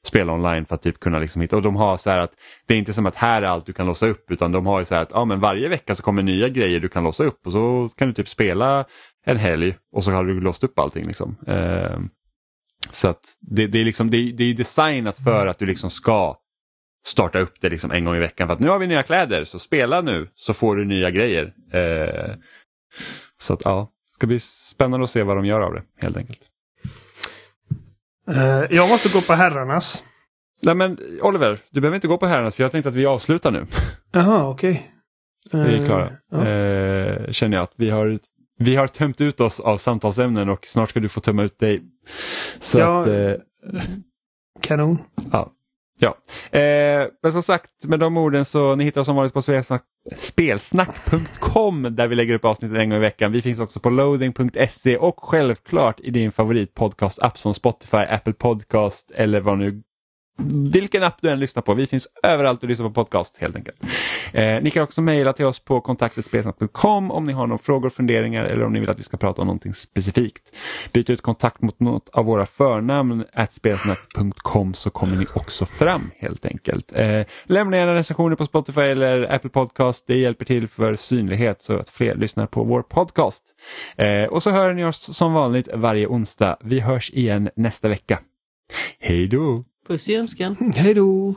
spela 0.05 0.33
online 0.33 0.65
för 0.65 0.75
att 0.75 0.81
typ 0.81 0.99
kunna 0.99 1.19
liksom 1.19 1.41
hitta. 1.41 1.55
Och 1.55 1.61
de 1.61 1.75
har 1.75 1.97
så 1.97 2.09
här 2.09 2.19
att 2.19 2.33
det 2.65 2.73
är 2.73 2.77
inte 2.77 2.93
som 2.93 3.05
att 3.05 3.15
här 3.15 3.41
är 3.41 3.45
allt 3.45 3.65
du 3.65 3.73
kan 3.73 3.85
låsa 3.85 4.07
upp 4.07 4.31
utan 4.31 4.51
de 4.51 4.65
har 4.65 4.79
ju 4.79 4.85
så 4.85 4.95
här 4.95 5.01
att 5.01 5.11
ja, 5.11 5.25
men 5.25 5.39
varje 5.39 5.69
vecka 5.69 5.95
så 5.95 6.03
kommer 6.03 6.23
nya 6.23 6.49
grejer 6.49 6.79
du 6.79 6.89
kan 6.89 7.03
låsa 7.03 7.23
upp 7.23 7.45
och 7.45 7.51
så 7.51 7.89
kan 7.97 8.07
du 8.07 8.13
typ 8.13 8.29
spela 8.29 8.85
en 9.25 9.37
helg 9.37 9.75
och 9.91 10.03
så 10.03 10.11
har 10.11 10.23
du 10.23 10.39
låst 10.39 10.63
upp 10.63 10.79
allting. 10.79 11.07
Liksom. 11.07 11.35
Eh, 11.47 11.99
så 12.91 13.07
att 13.07 13.37
det, 13.39 13.67
det 13.67 13.81
är 13.81 13.85
liksom 13.85 14.11
det, 14.11 14.31
det 14.31 14.43
är 14.43 14.53
designat 14.53 15.17
för 15.17 15.47
att 15.47 15.59
du 15.59 15.65
liksom 15.65 15.89
ska 15.89 16.37
starta 17.05 17.39
upp 17.39 17.61
det 17.61 17.69
liksom 17.69 17.91
en 17.91 18.05
gång 18.05 18.15
i 18.15 18.19
veckan 18.19 18.47
för 18.47 18.53
att 18.53 18.59
nu 18.59 18.69
har 18.69 18.79
vi 18.79 18.87
nya 18.87 19.03
kläder 19.03 19.45
så 19.45 19.59
spela 19.59 20.01
nu 20.01 20.29
så 20.35 20.53
får 20.53 20.75
du 20.75 20.85
nya 20.85 21.11
grejer. 21.11 21.53
Eh, 21.73 22.35
så 23.37 23.53
att 23.53 23.61
ja, 23.65 23.91
det 24.09 24.13
ska 24.13 24.27
bli 24.27 24.39
spännande 24.39 25.03
att 25.03 25.09
se 25.09 25.23
vad 25.23 25.37
de 25.37 25.45
gör 25.45 25.61
av 25.61 25.73
det 25.73 25.83
helt 26.01 26.17
enkelt. 26.17 26.49
Eh, 28.31 28.63
jag 28.69 28.89
måste 28.89 29.09
gå 29.13 29.21
på 29.21 29.33
herrarnas. 29.33 30.03
Nej 30.63 30.75
men 30.75 30.97
Oliver, 31.21 31.59
du 31.71 31.81
behöver 31.81 31.95
inte 31.95 32.07
gå 32.07 32.17
på 32.17 32.25
herrarnas 32.25 32.55
för 32.55 32.63
jag 32.63 32.71
tänkte 32.71 32.89
att 32.89 32.95
vi 32.95 33.05
avslutar 33.05 33.51
nu. 33.51 33.65
Jaha, 34.11 34.47
okej. 34.49 34.91
Vi 35.51 35.59
är 35.59 35.79
Eh, 35.79 35.85
klara. 35.85 36.05
Eh, 36.47 37.31
känner 37.31 37.57
jag 37.57 37.63
att 37.63 37.73
vi 37.77 37.89
har, 37.89 38.19
vi 38.59 38.75
har 38.75 38.87
tömt 38.87 39.21
ut 39.21 39.41
oss 39.41 39.59
av 39.59 39.77
samtalsämnen 39.77 40.49
och 40.49 40.65
snart 40.65 40.89
ska 40.89 40.99
du 40.99 41.09
få 41.09 41.19
tömma 41.19 41.43
ut 41.43 41.59
dig. 41.59 41.81
Så 42.59 42.79
Ja. 42.79 43.01
att, 43.01 43.07
Kanon. 44.61 44.97
Ja 45.31 45.51
ja. 45.99 46.17
Eh, 46.59 47.07
men 47.23 47.31
som 47.31 47.43
sagt, 47.43 47.69
med 47.83 47.99
de 47.99 48.17
orden 48.17 48.45
så 48.45 48.75
ni 48.75 48.83
hittar 48.83 49.01
oss 49.01 49.05
som 49.05 49.15
vanligt 49.15 49.33
på 49.33 49.41
spelsnack, 49.41 49.83
spelsnack.com 50.17 51.95
där 51.95 52.07
vi 52.07 52.15
lägger 52.15 52.33
upp 52.33 52.45
avsnitten 52.45 52.77
en 52.77 52.89
gång 52.89 52.97
i 52.97 53.01
veckan. 53.01 53.31
Vi 53.31 53.41
finns 53.41 53.59
också 53.59 53.79
på 53.79 53.89
loading.se 53.89 54.97
och 54.97 55.23
självklart 55.23 55.99
i 55.99 56.11
din 56.11 56.31
favoritpodcast-app 56.31 57.37
som 57.37 57.53
Spotify, 57.53 57.97
Apple 57.97 58.33
Podcast 58.33 59.11
eller 59.11 59.39
vad 59.39 59.57
nu 59.57 59.83
vilken 60.71 61.03
app 61.03 61.17
du 61.21 61.29
än 61.29 61.39
lyssnar 61.39 61.61
på. 61.63 61.73
Vi 61.73 61.87
finns 61.87 62.07
överallt 62.23 62.61
du 62.61 62.67
lyssnar 62.67 62.87
på 62.87 62.93
podcast 62.93 63.37
helt 63.37 63.55
enkelt. 63.55 63.83
Eh, 64.33 64.61
ni 64.61 64.71
kan 64.71 64.83
också 64.83 65.01
mejla 65.01 65.33
till 65.33 65.45
oss 65.45 65.59
på 65.59 65.81
kontaktetspelsnack.com 65.81 67.11
om 67.11 67.25
ni 67.25 67.33
har 67.33 67.47
några 67.47 67.57
frågor, 67.57 67.89
funderingar 67.89 68.45
eller 68.45 68.63
om 68.63 68.73
ni 68.73 68.79
vill 68.79 68.89
att 68.89 68.99
vi 68.99 69.03
ska 69.03 69.17
prata 69.17 69.41
om 69.41 69.47
någonting 69.47 69.73
specifikt. 69.73 70.55
Byt 70.93 71.09
ut 71.09 71.21
kontakt 71.21 71.61
mot 71.61 71.79
något 71.79 72.09
av 72.09 72.25
våra 72.25 72.45
förnamn 72.45 73.25
spelsnack.com 73.51 74.73
så 74.73 74.89
kommer 74.89 75.15
ni 75.15 75.25
också 75.35 75.65
fram 75.65 76.11
helt 76.17 76.45
enkelt. 76.45 76.91
Eh, 76.95 77.21
lämna 77.43 77.77
gärna 77.77 77.95
recensioner 77.95 78.35
på 78.35 78.45
Spotify 78.45 78.81
eller 78.81 79.33
Apple 79.35 79.49
Podcast. 79.49 80.03
Det 80.07 80.17
hjälper 80.17 80.45
till 80.45 80.67
för 80.67 80.95
synlighet 80.95 81.61
så 81.61 81.77
att 81.77 81.89
fler 81.89 82.15
lyssnar 82.15 82.47
på 82.47 82.63
vår 82.63 82.81
podcast. 82.81 83.43
Eh, 83.97 84.23
och 84.23 84.43
så 84.43 84.49
hör 84.49 84.73
ni 84.73 84.85
oss 84.85 85.15
som 85.15 85.33
vanligt 85.33 85.67
varje 85.73 86.07
onsdag. 86.07 86.57
Vi 86.63 86.79
hörs 86.79 87.11
igen 87.13 87.49
nästa 87.55 87.89
vecka. 87.89 88.19
Hej 88.99 89.27
då! 89.27 89.74
Puss 89.87 90.09
i 90.09 90.17
ömskan. 90.17 90.73
Hej 90.75 90.93
då! 90.93 91.35